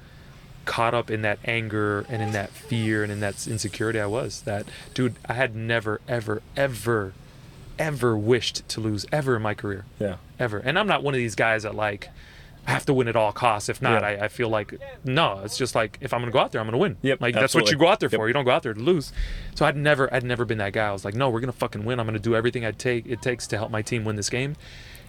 caught 0.64 0.94
up 0.94 1.10
in 1.10 1.22
that 1.22 1.38
anger 1.44 2.04
and 2.08 2.22
in 2.22 2.32
that 2.32 2.50
fear 2.50 3.02
and 3.02 3.10
in 3.12 3.20
that 3.20 3.46
insecurity 3.46 4.00
I 4.00 4.06
was. 4.06 4.42
That 4.42 4.66
dude, 4.94 5.14
I 5.26 5.34
had 5.34 5.54
never, 5.54 6.00
ever, 6.08 6.42
ever, 6.56 7.12
ever 7.78 8.16
wished 8.16 8.68
to 8.68 8.80
lose 8.80 9.04
ever 9.12 9.36
in 9.36 9.42
my 9.42 9.54
career 9.54 9.84
Yeah. 9.98 10.16
ever. 10.38 10.58
And 10.58 10.78
I'm 10.78 10.86
not 10.86 11.02
one 11.02 11.14
of 11.14 11.18
these 11.18 11.34
guys 11.34 11.62
that 11.64 11.74
like 11.74 12.08
I 12.66 12.70
have 12.70 12.86
to 12.86 12.94
win 12.94 13.08
at 13.08 13.16
all 13.16 13.30
costs. 13.32 13.68
If 13.68 13.82
not, 13.82 14.00
Yeah. 14.02 14.08
I, 14.08 14.24
I 14.24 14.28
feel 14.28 14.48
like 14.48 14.74
no. 15.04 15.40
It's 15.44 15.58
just 15.58 15.74
like 15.74 15.98
if 16.00 16.14
I'm 16.14 16.20
gonna 16.20 16.32
go 16.32 16.38
out 16.38 16.52
there, 16.52 16.60
I'm 16.60 16.66
gonna 16.66 16.78
win. 16.78 16.96
Yep, 17.02 17.20
Like 17.20 17.34
that's 17.34 17.54
what 17.54 17.70
you 17.70 17.76
go 17.76 17.88
out 17.88 18.00
there 18.00 18.08
Yep. 18.10 18.18
for. 18.18 18.26
You 18.28 18.32
don't 18.32 18.44
go 18.46 18.52
out 18.52 18.62
there 18.62 18.72
to 18.74 18.80
lose. 18.80 19.12
So 19.54 19.66
I'd 19.66 19.76
never, 19.76 20.12
I'd 20.14 20.24
never 20.24 20.44
been 20.46 20.58
that 20.58 20.72
guy. 20.72 20.88
I 20.88 20.92
was 20.92 21.04
like, 21.04 21.14
no, 21.14 21.28
we're 21.28 21.40
gonna 21.40 21.52
fucking 21.52 21.84
win. 21.84 22.00
I'm 22.00 22.06
gonna 22.06 22.18
do 22.18 22.34
everything 22.34 22.64
I 22.64 22.70
take 22.70 23.06
it 23.06 23.20
takes 23.20 23.46
to 23.48 23.58
help 23.58 23.70
my 23.70 23.82
team 23.82 24.04
win 24.04 24.16
this 24.16 24.30
game. 24.30 24.56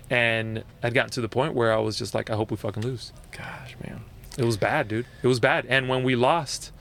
And 0.10 0.64
I'd 0.84 0.94
gotten 0.94 1.10
to 1.12 1.22
the 1.22 1.30
point 1.30 1.54
where 1.56 1.74
I 1.74 1.78
was 1.78 1.98
just 1.98 2.14
like, 2.14 2.30
I 2.30 2.36
hope 2.36 2.52
we 2.52 2.58
fucking 2.58 2.84
lose. 2.84 3.12
Gosh, 3.32 3.76
man. 3.84 4.02
It 4.38 4.44
was 4.44 4.58
bad, 4.58 4.88
dude. 4.88 5.06
It 5.24 5.28
was 5.28 5.40
bad. 5.40 5.66
And 5.68 5.88
when 5.88 6.04
we 6.04 6.16
lost, 6.16 6.72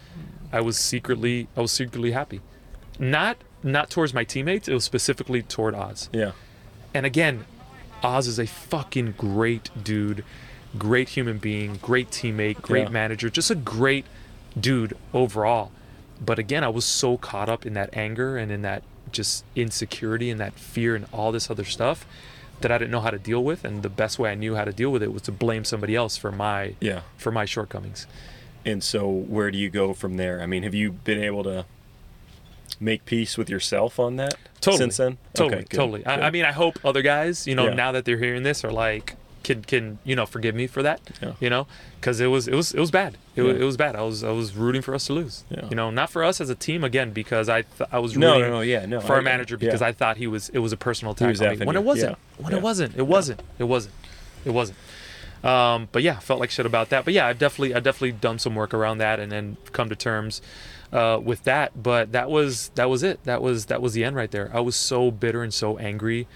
I 0.52 0.60
was 0.60 0.76
secretly, 0.76 1.48
I 1.56 1.60
was 1.60 1.72
secretly 1.72 2.12
happy. 2.12 2.40
Not, 2.98 3.36
not 3.62 3.90
towards 3.90 4.12
my 4.14 4.24
teammates. 4.24 4.68
It 4.68 4.74
was 4.74 4.84
specifically 4.84 5.42
toward 5.42 5.74
Oz. 5.74 6.08
Yeah. 6.12 6.32
And 6.92 7.06
again, 7.06 7.44
Oz 8.02 8.26
is 8.26 8.38
a 8.38 8.46
fucking 8.46 9.14
great 9.16 9.70
dude, 9.82 10.24
great 10.76 11.10
human 11.10 11.38
being, 11.38 11.78
great 11.80 12.10
teammate, 12.10 12.60
great 12.62 12.84
Yeah. 12.84 12.90
manager, 12.90 13.30
just 13.30 13.50
a 13.50 13.54
great 13.54 14.04
dude 14.58 14.96
overall. 15.12 15.70
But 16.24 16.38
again, 16.38 16.62
I 16.64 16.68
was 16.68 16.84
so 16.84 17.16
caught 17.16 17.48
up 17.48 17.66
in 17.66 17.74
that 17.74 17.90
anger 17.92 18.36
and 18.36 18.52
in 18.52 18.62
that 18.62 18.82
just 19.10 19.44
insecurity 19.54 20.30
and 20.30 20.40
that 20.40 20.54
fear 20.54 20.94
and 20.96 21.06
all 21.12 21.30
this 21.32 21.50
other 21.50 21.64
stuff 21.64 22.06
that 22.64 22.72
I 22.72 22.78
didn't 22.78 22.90
know 22.90 23.00
how 23.00 23.10
to 23.10 23.18
deal 23.18 23.42
with. 23.44 23.64
And 23.64 23.82
the 23.82 23.88
best 23.88 24.18
way 24.18 24.32
I 24.32 24.34
knew 24.34 24.56
how 24.56 24.64
to 24.64 24.72
deal 24.72 24.90
with 24.90 25.02
it 25.02 25.12
was 25.12 25.22
to 25.22 25.32
blame 25.32 25.64
somebody 25.64 25.94
else 25.94 26.16
for 26.16 26.32
my 26.32 26.74
Yeah. 26.80 27.02
for 27.16 27.30
my 27.30 27.44
shortcomings. 27.44 28.06
And 28.66 28.82
so, 28.82 29.08
where 29.08 29.50
do 29.50 29.58
you 29.58 29.70
go 29.70 29.94
from 29.94 30.16
there? 30.16 30.40
I 30.42 30.46
mean, 30.46 30.62
have 30.64 30.74
you 30.74 30.90
been 30.92 31.22
able 31.22 31.44
to 31.44 31.66
make 32.80 33.04
peace 33.04 33.36
with 33.38 33.48
yourself 33.48 33.98
on 34.00 34.16
that 34.16 34.34
Totally. 34.60 34.78
since 34.78 34.96
then? 34.96 35.18
Totally, 35.34 35.54
Okay, 35.58 35.66
good, 35.68 35.76
totally. 35.76 36.06
I. 36.06 36.26
I 36.26 36.30
mean, 36.30 36.44
I 36.44 36.52
hope 36.52 36.78
other 36.84 37.02
guys, 37.02 37.46
you 37.46 37.54
know, 37.54 37.66
Yeah. 37.68 37.74
now 37.74 37.92
that 37.92 38.04
they're 38.04 38.18
hearing 38.18 38.42
this, 38.42 38.64
are 38.64 38.72
like, 38.72 39.14
can 39.44 39.62
can 39.62 39.98
you 40.02 40.16
know 40.16 40.26
forgive 40.26 40.54
me 40.56 40.66
for 40.66 40.82
that, 40.82 41.00
Yeah. 41.22 41.32
you 41.38 41.48
know, 41.50 41.68
because 42.00 42.18
it 42.20 42.26
was 42.26 42.48
it 42.48 42.54
was 42.54 42.72
it 42.74 42.80
was 42.80 42.90
bad. 42.90 43.16
It, 43.36 43.42
was, 43.42 43.56
it 43.56 43.62
was 43.64 43.76
bad. 43.76 43.94
I 43.94 44.02
was 44.02 44.24
I 44.24 44.30
was 44.30 44.56
rooting 44.56 44.82
for 44.82 44.94
us 44.94 45.06
to 45.06 45.12
lose. 45.12 45.44
Yeah. 45.50 45.68
You 45.68 45.76
know, 45.76 45.90
not 45.90 46.10
for 46.10 46.24
us 46.24 46.40
as 46.40 46.50
a 46.50 46.54
team 46.54 46.82
again 46.82 47.12
because 47.12 47.48
I 47.48 47.62
th- 47.62 47.88
I 47.92 47.98
was 48.00 48.16
no, 48.16 48.32
rooting 48.34 48.50
no, 48.50 48.56
no, 48.56 48.60
yeah, 48.62 48.86
no. 48.86 49.00
for 49.00 49.12
I- 49.12 49.16
our 49.16 49.22
manager 49.22 49.56
because 49.56 49.80
yeah. 49.82 49.86
I 49.88 49.92
thought 49.92 50.16
he 50.16 50.26
was 50.26 50.48
it 50.48 50.58
was 50.58 50.72
a 50.72 50.76
personal 50.76 51.12
attack 51.12 51.40
on 51.40 51.58
me 51.60 51.66
when 51.66 51.76
it 51.76 51.84
wasn't. 51.84 52.12
Yeah. 52.12 52.42
When 52.44 52.52
Yeah. 52.52 52.58
it 52.58 52.62
wasn't. 52.62 52.96
It 52.96 53.06
wasn't. 53.06 53.42
It 53.58 53.64
wasn't. 53.64 53.94
It 54.44 54.50
wasn't. 54.50 54.78
Um, 55.44 55.88
but 55.92 56.02
yeah, 56.02 56.18
felt 56.20 56.40
like 56.40 56.50
shit 56.50 56.64
about 56.64 56.88
that. 56.88 57.04
But 57.04 57.12
yeah, 57.12 57.26
I've 57.26 57.38
definitely 57.38 57.74
I've 57.74 57.82
definitely 57.82 58.12
done 58.12 58.38
some 58.38 58.54
work 58.54 58.72
around 58.72 58.98
that 58.98 59.20
and 59.20 59.30
then 59.30 59.58
come 59.72 59.90
to 59.90 59.96
terms 59.96 60.40
uh, 60.92 61.20
with 61.22 61.44
that. 61.44 61.82
But 61.82 62.12
that 62.12 62.30
was 62.30 62.70
that 62.76 62.88
was 62.88 63.02
it. 63.02 63.22
That 63.24 63.42
was 63.42 63.66
that 63.66 63.82
was 63.82 63.92
the 63.92 64.04
end 64.04 64.16
right 64.16 64.30
there. 64.30 64.50
I 64.54 64.60
was 64.60 64.74
so 64.74 65.10
bitter 65.10 65.42
and 65.42 65.52
so 65.52 65.76
angry 65.76 66.26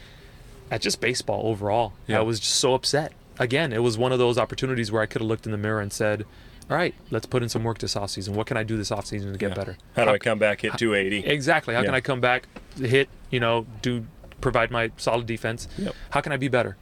at 0.71 0.81
just 0.81 1.01
baseball 1.01 1.47
overall. 1.47 1.93
Yeah. 2.07 2.19
I 2.19 2.23
was 2.23 2.41
just 2.41 2.55
so 2.57 2.75
upset. 2.75 3.13
Again, 3.39 3.73
it 3.73 3.83
was 3.83 3.97
one 3.97 4.13
of 4.13 4.19
those 4.19 4.37
opportunities 4.39 4.91
where 4.91 5.03
I 5.03 5.07
could 5.07 5.21
have 5.23 5.29
looked 5.29 5.47
in 5.47 5.53
the 5.53 5.59
mirror 5.59 5.81
and 5.81 5.93
said, 5.93 6.25
"All 6.71 6.77
right, 6.77 6.95
let's 7.11 7.27
put 7.27 7.43
in 7.43 7.49
some 7.49 7.63
work 7.65 7.79
this 7.79 7.95
offseason. 7.95 8.31
What 8.31 8.47
can 8.47 8.57
I 8.57 8.63
do 8.65 8.77
this 8.77 8.91
offseason 8.91 9.33
to 9.33 9.39
get 9.39 9.51
Yeah. 9.51 9.55
better? 9.55 9.77
How 9.97 10.05
do 10.05 10.11
I 10.11 10.19
come 10.19 10.39
back 10.39 10.61
hit 10.63 10.77
280? 10.77 11.25
Exactly. 11.27 11.75
How 11.75 11.83
can 11.83 11.95
I 11.95 12.01
come 12.01 12.21
back, 12.21 12.47
hit, 12.81 13.09
you 13.31 13.41
know, 13.41 13.67
do 13.83 14.05
provide 14.41 14.71
my 14.71 14.91
solid 14.97 15.27
defense? 15.27 15.69
Yep. 15.79 15.95
How 16.11 16.21
can 16.21 16.33
I 16.33 16.37
be 16.37 16.49
better? 16.49 16.77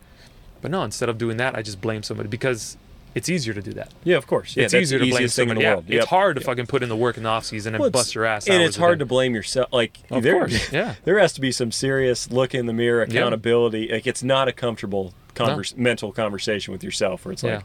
But 0.62 0.70
no, 0.70 0.82
instead 0.82 1.08
of 1.08 1.18
doing 1.18 1.36
that, 1.36 1.54
I 1.54 1.62
just 1.62 1.80
blame 1.80 2.02
somebody 2.02 2.28
because 2.28 2.76
it's 3.16 3.28
easier 3.28 3.54
to 3.54 3.62
do 3.62 3.72
that. 3.72 3.92
Yeah, 4.04 4.16
of 4.18 4.26
course. 4.26 4.56
Yeah, 4.56 4.64
it's 4.64 4.74
easier 4.74 4.98
to 4.98 5.04
blame 5.04 5.14
easiest 5.14 5.36
thing 5.36 5.48
in 5.48 5.56
the 5.56 5.62
Yeah, 5.62 5.74
world. 5.74 5.84
it's 5.88 6.06
hard 6.06 6.36
to 6.36 6.40
Yep. 6.40 6.46
fucking 6.46 6.66
put 6.66 6.82
in 6.82 6.88
the 6.88 6.96
work 6.96 7.16
in 7.16 7.22
the 7.24 7.28
off 7.30 7.44
season 7.46 7.74
and 7.74 7.80
Well, 7.80 7.90
bust 7.90 8.14
your 8.14 8.24
ass. 8.24 8.46
and 8.48 8.62
it's 8.62 8.76
hard 8.76 8.98
to 9.00 9.06
blame 9.06 9.34
yourself. 9.34 9.68
Like 9.72 9.98
Of 10.10 10.22
there, 10.22 10.38
course, 10.38 10.70
yeah. 10.80 10.94
there 11.04 11.18
has 11.18 11.32
to 11.32 11.40
be 11.40 11.50
some 11.50 11.72
serious 11.72 12.30
look 12.30 12.54
in 12.54 12.66
the 12.66 12.72
mirror, 12.72 13.02
accountability. 13.02 13.88
Like 13.90 14.06
it's 14.06 14.22
not 14.22 14.48
a 14.48 14.52
comfortable 14.52 15.14
converse, 15.34 15.74
mental 15.76 16.12
conversation 16.12 16.72
with 16.72 16.84
yourself, 16.84 17.24
where 17.24 17.32
it's 17.32 17.42
like, 17.42 17.62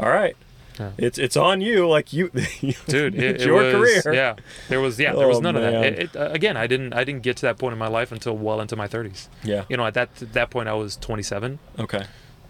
all 0.00 0.08
right, 0.08 0.36
Yeah. 0.78 0.90
it's 0.98 1.18
it's 1.18 1.36
on 1.36 1.60
you. 1.60 1.88
Like 1.88 2.12
you, 2.18 2.30
dude 2.86 3.14
it, 3.14 3.22
it's 3.22 3.42
it 3.42 3.46
your 3.46 3.62
was, 3.62 3.74
career. 4.02 4.14
yeah 4.14 4.34
there 4.68 4.80
was 4.80 4.98
yeah 4.98 5.12
there 5.14 5.28
was 5.28 5.36
Oh, 5.38 5.40
none 5.40 5.56
of 5.56 5.62
that 5.62 5.84
it, 5.84 6.16
uh, 6.16 6.30
again 6.32 6.56
i 6.56 6.66
didn't 6.66 6.92
i 6.94 7.04
didn't 7.04 7.22
get 7.22 7.36
to 7.38 7.42
that 7.42 7.58
point 7.58 7.72
in 7.74 7.78
my 7.78 7.88
life 7.88 8.10
until 8.12 8.34
well 8.36 8.60
into 8.60 8.74
my 8.76 8.88
30s 8.88 9.28
yeah. 9.44 9.64
you 9.68 9.76
know 9.76 9.84
at 9.86 9.94
that 9.94 10.08
that 10.16 10.48
point 10.50 10.68
i 10.68 10.72
was 10.74 10.96
27 10.96 11.58
Okay. 11.78 12.04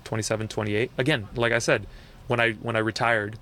27 0.05 0.46
28 0.48 0.90
again 0.98 1.26
like 1.34 1.53
i 1.53 1.59
said 1.59 1.86
when 2.32 2.40
i 2.40 2.52
when 2.66 2.74
i 2.74 2.78
retired 2.92 3.32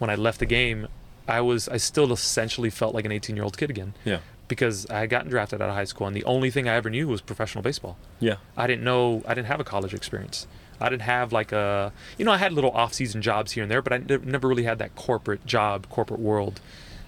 when 0.00 0.10
i 0.10 0.14
left 0.26 0.38
the 0.38 0.46
game 0.58 0.86
i 1.26 1.40
was 1.40 1.68
i 1.68 1.78
still 1.78 2.12
essentially 2.12 2.70
felt 2.80 2.92
like 2.94 3.04
an 3.08 3.12
18 3.12 3.34
year 3.36 3.44
old 3.44 3.56
kid 3.60 3.70
again 3.70 3.94
Yeah. 4.04 4.20
because 4.46 4.76
i 4.90 4.98
had 5.00 5.10
gotten 5.10 5.30
drafted 5.30 5.60
out 5.62 5.68
of 5.70 5.74
high 5.74 5.88
school 5.92 6.06
and 6.06 6.14
the 6.20 6.24
only 6.34 6.50
thing 6.50 6.68
i 6.68 6.74
ever 6.74 6.90
knew 6.90 7.08
was 7.08 7.20
professional 7.32 7.62
baseball 7.62 7.96
Yeah. 8.20 8.36
i 8.56 8.66
didn't 8.66 8.84
know 8.84 9.22
i 9.26 9.32
didn't 9.34 9.48
have 9.52 9.60
a 9.60 9.64
college 9.74 9.94
experience 9.94 10.46
i 10.80 10.88
didn't 10.90 11.06
have 11.16 11.32
like 11.32 11.50
a 11.52 11.92
you 12.18 12.24
know 12.26 12.32
i 12.32 12.36
had 12.44 12.52
little 12.52 12.70
off-season 12.82 13.22
jobs 13.22 13.52
here 13.52 13.62
and 13.64 13.70
there 13.72 13.82
but 13.82 13.92
i 13.94 13.98
never 14.36 14.46
really 14.46 14.64
had 14.64 14.78
that 14.78 14.94
corporate 14.94 15.44
job 15.46 15.88
corporate 15.88 16.20
world 16.20 16.60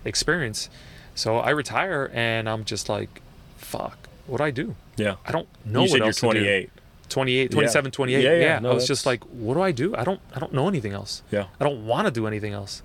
experience 0.05 0.69
so 1.15 1.37
i 1.39 1.51
retire 1.51 2.11
and 2.15 2.49
i'm 2.49 2.65
just 2.65 2.89
like 2.89 3.21
fuck 3.59 4.09
what 4.27 4.39
do 4.39 4.45
i 4.45 4.51
do 4.51 4.75
Yeah. 4.97 5.17
i 5.27 5.33
don't 5.33 5.49
know 5.65 5.81
you 5.85 5.91
what 5.91 5.91
said 5.91 5.97
you're 5.99 6.07
else 6.07 6.21
to 6.21 6.33
do. 6.33 6.71
28. 7.11 7.51
28 7.51 7.51
Yeah. 7.51 7.55
27 7.55 7.91
28 7.91 8.23
Yeah, 8.23 8.31
yeah, 8.31 8.39
yeah, 8.39 8.59
no, 8.61 8.71
i 8.71 8.75
was 8.75 8.87
just 8.87 9.05
like 9.07 9.23
what 9.25 9.55
do 9.55 9.61
i 9.63 9.73
do 9.73 9.95
i 9.97 10.05
don't 10.05 10.21
i 10.35 10.39
don't 10.39 10.53
know 10.55 10.69
anything 10.69 10.93
else 10.93 11.23
Yeah. 11.31 11.47
i 11.61 11.65
don't 11.65 11.87
want 11.87 12.07
to 12.07 12.11
do 12.11 12.27
anything 12.27 12.53
else 12.53 12.83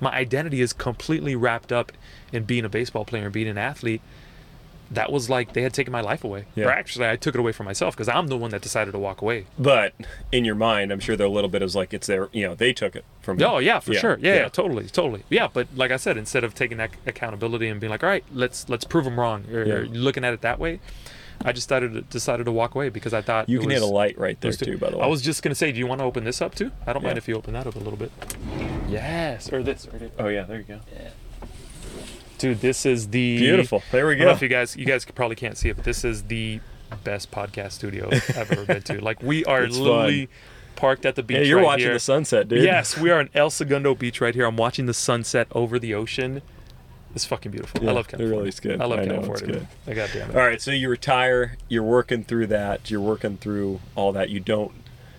my 0.00 0.12
identity 0.12 0.60
is 0.60 0.72
completely 0.72 1.34
wrapped 1.36 1.72
up 1.72 1.92
in 2.32 2.44
being 2.44 2.64
a 2.64 2.68
baseball 2.68 3.04
player 3.04 3.24
and 3.24 3.32
being 3.32 3.48
an 3.48 3.58
athlete 3.58 4.00
that 4.90 5.12
was 5.12 5.28
like 5.28 5.52
they 5.52 5.60
had 5.62 5.74
taken 5.74 5.92
my 5.92 6.00
life 6.00 6.24
away. 6.24 6.46
Yeah. 6.54 6.64
Or 6.64 6.70
actually, 6.70 7.06
I 7.06 7.16
took 7.16 7.34
it 7.34 7.38
away 7.38 7.52
from 7.52 7.66
myself 7.66 7.94
because 7.94 8.08
I'm 8.08 8.28
the 8.28 8.38
one 8.38 8.52
that 8.52 8.62
decided 8.62 8.92
to 8.92 8.98
walk 8.98 9.20
away. 9.20 9.44
But 9.58 9.92
in 10.32 10.46
your 10.46 10.54
mind, 10.54 10.90
I'm 10.92 10.98
sure 11.00 11.14
there 11.14 11.26
are 11.26 11.28
a 11.28 11.32
little 11.32 11.50
bit 11.50 11.60
is 11.60 11.76
like 11.76 11.92
it's 11.92 12.06
their, 12.06 12.30
you 12.32 12.46
know, 12.46 12.54
they 12.54 12.72
took 12.72 12.96
it 12.96 13.04
from 13.20 13.36
Me. 13.36 13.44
Oh 13.44 13.58
yeah, 13.58 13.80
for 13.80 13.92
Yeah, 13.92 14.00
sure. 14.00 14.18
Yeah, 14.22 14.34
yeah. 14.36 14.48
totally, 14.48 14.86
totally. 14.86 15.24
Yeah, 15.28 15.48
but 15.52 15.66
like 15.76 15.90
I 15.90 15.98
said, 15.98 16.16
instead 16.16 16.42
of 16.42 16.54
taking 16.54 16.78
that 16.78 16.92
accountability 17.06 17.68
and 17.68 17.78
being 17.78 17.90
like, 17.90 18.02
all 18.02 18.08
right, 18.08 18.24
let's 18.32 18.66
let's 18.70 18.84
prove 18.86 19.04
them 19.04 19.20
wrong, 19.20 19.44
or, 19.52 19.60
or 19.60 19.84
looking 19.88 20.24
at 20.24 20.32
it 20.32 20.40
that 20.40 20.58
way, 20.58 20.80
I 21.44 21.52
just 21.52 21.68
decided 21.68 22.08
decided 22.10 22.44
to 22.44 22.52
walk 22.52 22.74
away 22.74 22.88
because 22.88 23.14
I 23.14 23.22
thought 23.22 23.48
You 23.48 23.58
can 23.60 23.68
was, 23.68 23.74
hit 23.74 23.82
a 23.82 23.86
light 23.86 24.18
right 24.18 24.40
there 24.40 24.48
was 24.48 24.56
too, 24.56 24.76
by 24.78 24.90
the 24.90 24.98
way. 24.98 25.04
I 25.04 25.06
was 25.06 25.22
just 25.22 25.42
gonna 25.42 25.54
say, 25.54 25.70
do 25.72 25.78
you 25.78 25.86
want 25.86 26.00
to 26.00 26.04
open 26.04 26.24
this 26.24 26.42
up 26.42 26.54
too? 26.54 26.70
I 26.86 26.92
don't 26.92 27.02
mind 27.02 27.16
if 27.18 27.28
you 27.28 27.34
open 27.36 27.54
that 27.54 27.66
up 27.66 27.76
a 27.76 27.78
little 27.78 27.96
bit. 27.96 28.10
Yes, 28.88 29.52
or 29.52 29.62
this. 29.62 29.86
Or 29.86 29.98
this. 29.98 30.10
Oh 30.18 30.28
yeah, 30.28 30.42
there 30.42 30.58
you 30.58 30.64
go. 30.64 30.80
Dude, 32.38 32.60
this 32.60 32.86
is 32.86 33.08
the 33.08 33.38
Beautiful. 33.38 33.82
There 33.90 34.06
we 34.06 34.12
I 34.14 34.18
don't 34.18 34.26
know 34.26 34.32
go. 34.32 34.36
if 34.36 34.42
you 34.42 34.48
guys, 34.48 34.76
you 34.76 34.84
guys 34.86 35.04
probably 35.04 35.36
can't 35.36 35.56
see 35.56 35.68
it, 35.70 35.76
but 35.76 35.84
this 35.84 36.04
is 36.04 36.24
the 36.24 36.60
best 37.04 37.30
podcast 37.30 37.72
studio 37.72 38.08
I've 38.12 38.50
ever 38.50 38.64
been 38.64 38.82
to. 38.82 39.00
Like 39.04 39.22
we 39.22 39.44
are 39.44 39.64
It's 39.64 39.76
literally 39.76 40.28
parked 40.76 41.04
at 41.04 41.16
the 41.16 41.22
beach. 41.22 41.38
Yeah, 41.38 41.42
you're 41.44 41.56
right 41.58 41.64
watching 41.66 41.84
here. 41.86 41.94
the 41.94 42.00
sunset, 42.00 42.48
dude. 42.48 42.62
Yes, 42.62 42.96
we 42.96 43.10
are 43.10 43.20
in 43.20 43.28
El 43.34 43.50
Segundo 43.50 43.94
Beach 43.94 44.20
right 44.20 44.34
here. 44.34 44.44
I'm 44.46 44.56
watching 44.56 44.86
the 44.86 44.94
sunset 44.94 45.48
over 45.52 45.78
the 45.78 45.94
ocean. 45.94 46.42
It's 47.18 47.24
fucking 47.26 47.50
beautiful. 47.50 47.82
Yeah, 47.82 47.90
I 47.90 47.92
love 47.94 48.06
California. 48.06 48.34
it 48.34 48.38
really 48.38 48.48
is 48.48 48.60
good. 48.60 48.80
I 48.80 48.84
love 48.84 49.00
I 49.00 49.04
know, 49.06 49.14
California. 49.14 49.32
it's 49.34 49.42
good. 49.42 49.60
man. 49.62 49.68
I 49.88 49.94
got 49.94 50.10
damn 50.12 50.30
it. 50.30 50.36
All 50.36 50.42
right, 50.46 50.62
so 50.62 50.70
you 50.70 50.88
retire. 50.88 51.56
You're 51.68 51.82
working 51.82 52.22
through 52.22 52.46
that. 52.48 52.90
You're 52.90 53.00
working 53.00 53.36
through 53.38 53.80
all 53.96 54.12
that. 54.12 54.30
You 54.30 54.38
don't 54.40 54.72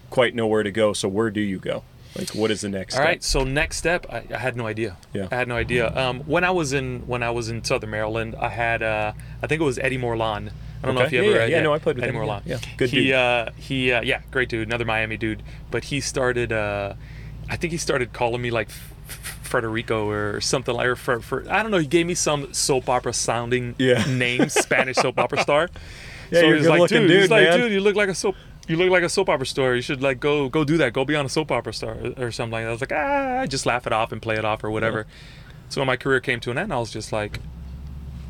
quite 0.09 0.33
know 0.33 0.47
where 0.47 0.63
to 0.63 0.71
go. 0.71 0.93
So 0.93 1.07
where 1.09 1.29
do 1.29 1.41
you 1.41 1.59
go? 1.59 1.83
Like, 2.17 2.29
what 2.29 2.49
is 2.51 2.61
the 2.61 2.69
next 2.69 2.95
All 2.95 2.99
step? 3.01 3.05
right. 3.07 3.23
So 3.23 3.43
next 3.43 3.77
step, 3.77 4.05
I, 4.09 4.23
I 4.33 4.37
had 4.37 4.55
no 4.55 4.65
idea. 4.65 4.97
Yeah. 5.13 5.27
I 5.31 5.35
had 5.35 5.47
no 5.47 5.55
idea. 5.55 5.95
Um, 5.95 6.21
when 6.21 6.43
I 6.43 6.51
was 6.51 6.73
in 6.73 7.01
when 7.05 7.21
I 7.21 7.29
was 7.31 7.49
in 7.49 7.63
Southern 7.63 7.89
Maryland, 7.91 8.33
I 8.39 8.49
had 8.49 8.81
uh, 8.81 9.11
I 9.43 9.47
think 9.47 9.61
it 9.61 9.65
was 9.65 9.77
Eddie 9.77 9.97
Morlan. 9.97 10.49
I 10.81 10.85
don't 10.85 10.95
know 10.95 11.01
if 11.01 11.11
you 11.11 11.21
Yeah, 11.21 11.27
ever. 11.29 11.37
yeah, 11.39 11.43
uh, 11.43 11.47
yeah, 11.47 11.61
no, 11.61 11.73
I 11.73 11.79
played 11.79 11.97
with 11.97 12.03
Eddie 12.05 12.11
him, 12.11 12.15
yeah, 12.15 12.25
Morlan. 12.25 12.43
yeah. 12.45 12.59
Good 12.77 12.89
he, 12.89 13.03
dude. 13.07 13.11
Uh, 13.13 13.49
he, 13.57 13.91
uh, 13.91 14.01
yeah, 14.01 14.21
great 14.31 14.47
dude. 14.47 14.65
Another 14.67 14.85
Miami 14.85 15.17
dude. 15.17 15.43
But 15.69 15.83
he 15.83 15.99
started. 15.99 16.53
Uh, 16.53 16.93
I 17.49 17.57
think 17.57 17.71
he 17.71 17.77
started 17.77 18.13
calling 18.13 18.41
me 18.41 18.49
like 18.49 18.69
Frederico 19.49 20.05
or 20.05 20.39
something 20.41 20.73
like. 20.75 20.87
Or 20.87 20.95
for, 20.95 21.19
for 21.19 21.45
I 21.49 21.61
don't 21.61 21.71
know. 21.71 21.77
He 21.77 21.87
gave 21.87 22.05
me 22.05 22.15
some 22.15 22.53
soap 22.53 22.89
opera 22.89 23.13
sounding 23.13 23.75
Yeah. 23.77 24.03
name, 24.05 24.49
Spanish 24.49 24.97
soap 24.97 25.17
opera 25.19 25.41
star. 25.41 25.69
Yeah, 26.31 26.41
so 26.41 26.45
you're 26.45 26.57
he's 26.57 26.67
like, 26.67 26.77
good-looking 26.77 27.07
dude, 27.07 27.09
he's 27.09 27.21
dude, 27.21 27.31
like, 27.31 27.51
dude, 27.59 27.71
you 27.71 27.79
look 27.79 27.95
like 27.95 28.09
a 28.09 28.13
soap. 28.13 28.35
You 28.67 28.75
look 28.77 28.91
like 28.91 29.01
a 29.01 29.09
soap 29.09 29.29
opera 29.29 29.47
star. 29.47 29.73
You 29.73 29.81
should 29.81 30.03
like 30.03 30.19
go 30.19 30.47
go 30.47 30.63
do 30.63 30.77
that. 30.77 30.93
Go 30.93 31.03
be 31.03 31.15
on 31.15 31.25
a 31.25 31.29
soap 31.29 31.51
opera 31.51 31.73
star 31.73 31.97
or, 32.17 32.29
something 32.31 32.51
like 32.51 32.65
that. 32.65 32.69
I 32.69 32.71
was 32.71 32.81
like, 32.81 32.91
ah, 32.93 33.39
I 33.39 33.47
just 33.47 33.65
laugh 33.65 33.87
it 33.87 33.93
off 33.93 34.11
and 34.11 34.21
play 34.21 34.35
it 34.35 34.45
off 34.45 34.63
or 34.63 34.69
whatever. 34.69 35.07
So 35.69 35.81
when 35.81 35.87
my 35.87 35.97
career 35.97 36.19
came 36.19 36.39
to 36.41 36.51
an 36.51 36.59
end, 36.59 36.71
I 36.71 36.77
was 36.77 36.91
just 36.91 37.11
like, 37.11 37.39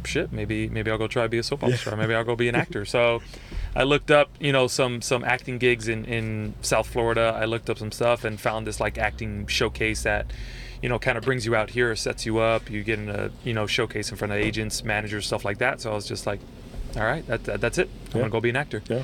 shit, 0.05 0.31
maybe 0.31 0.69
maybe 0.69 0.89
I'll 0.89 0.97
go 0.97 1.07
try 1.07 1.23
to 1.23 1.29
be 1.29 1.39
a 1.39 1.43
soap 1.43 1.61
opera 1.63 1.77
star. 1.77 1.97
Maybe 1.97 2.15
I'll 2.15 2.23
go 2.23 2.37
be 2.37 2.47
an 2.47 2.55
actor. 2.63 2.85
So 2.85 3.21
I 3.75 3.83
looked 3.83 4.11
up, 4.11 4.29
you 4.39 4.53
know, 4.53 4.67
some 4.67 5.01
some 5.01 5.25
acting 5.25 5.57
gigs 5.57 5.89
in 5.89 6.05
in 6.05 6.53
South 6.61 6.87
Florida. 6.87 7.37
I 7.37 7.43
looked 7.43 7.69
up 7.69 7.77
some 7.79 7.91
stuff 7.91 8.23
and 8.23 8.39
found 8.39 8.65
this 8.65 8.79
like 8.79 8.97
acting 8.97 9.45
showcase 9.47 10.03
that 10.03 10.31
you 10.81 10.89
know 10.89 10.99
kind 10.99 11.17
of 11.17 11.23
brings 11.23 11.45
you 11.45 11.55
out 11.55 11.69
here, 11.71 11.95
sets 11.95 12.25
you 12.25 12.39
up. 12.39 12.69
You 12.69 12.83
get 12.83 12.99
in 12.99 13.09
a 13.09 13.31
you 13.43 13.53
know 13.53 13.67
showcase 13.67 14.11
in 14.11 14.17
front 14.17 14.31
of 14.31 14.39
agents, 14.39 14.83
managers, 14.83 15.25
stuff 15.27 15.43
like 15.45 15.57
that. 15.59 15.81
So 15.81 15.91
I 15.91 15.95
was 15.95 16.07
just 16.07 16.25
like, 16.27 16.39
all 16.95 17.03
right, 17.03 17.25
that, 17.27 17.43
that 17.45 17.61
that's 17.61 17.77
it. 17.77 17.89
I'm 18.11 18.17
Yeah. 18.17 18.19
gonna 18.21 18.31
go 18.31 18.39
be 18.41 18.49
an 18.49 18.55
actor. 18.55 18.81
Yeah. 18.87 19.03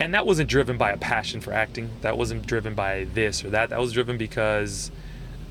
And 0.00 0.14
that 0.14 0.26
wasn't 0.26 0.48
driven 0.48 0.78
by 0.78 0.92
a 0.92 0.96
passion 0.96 1.40
for 1.40 1.52
acting. 1.52 1.90
That 2.02 2.16
wasn't 2.16 2.46
driven 2.46 2.74
by 2.74 3.06
this 3.14 3.44
or 3.44 3.50
that. 3.50 3.70
That 3.70 3.80
was 3.80 3.92
driven 3.92 4.16
because 4.16 4.92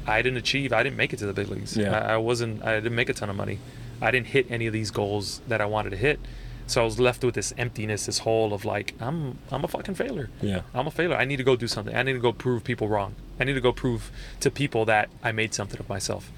I 0.05 0.21
didn't 0.21 0.37
achieve. 0.37 0.71
I 0.71 0.83
didn't 0.83 0.95
make 0.95 1.11
it 1.11 1.17
to 1.19 1.25
the 1.25 1.33
big 1.33 1.49
leagues. 1.49 1.75
Yeah. 1.75 1.91
I, 1.97 2.13
I 2.13 2.17
wasn't. 2.17 2.63
I 2.63 2.75
didn't 2.75 2.95
make 2.95 3.09
a 3.09 3.13
ton 3.13 3.29
of 3.29 3.35
money. 3.35 3.59
I 4.01 4.09
didn't 4.11 4.27
hit 4.27 4.49
any 4.49 4.67
of 4.67 4.73
these 4.73 4.89
goals 4.91 5.41
that 5.49 5.59
I 5.59 5.65
wanted 5.65 5.89
to 5.89 5.97
hit. 5.97 6.19
So 6.67 6.81
I 6.81 6.85
was 6.85 6.99
left 6.99 7.23
with 7.23 7.33
this 7.33 7.53
emptiness, 7.57 8.05
this 8.05 8.19
hole 8.19 8.53
of 8.53 8.65
like, 8.65 8.93
I'm 8.99 9.39
I'm 9.51 9.63
a 9.63 9.67
fucking 9.67 9.95
failure. 9.95 10.29
Yeah. 10.41 10.61
I'm 10.73 10.85
a 10.85 10.91
failure. 10.91 11.15
I 11.15 11.25
need 11.25 11.37
to 11.37 11.43
go 11.43 11.55
do 11.55 11.67
something. 11.67 11.95
I 11.95 12.03
need 12.03 12.13
to 12.13 12.19
go 12.19 12.33
prove 12.33 12.63
people 12.63 12.89
wrong. 12.89 13.15
I 13.39 13.45
need 13.45 13.53
to 13.53 13.61
go 13.61 13.71
prove 13.71 14.11
to 14.41 14.51
people 14.51 14.83
that 14.85 15.09
I 15.23 15.31
made 15.31 15.53
something 15.53 15.79
of 15.79 15.87
myself. 15.87 16.29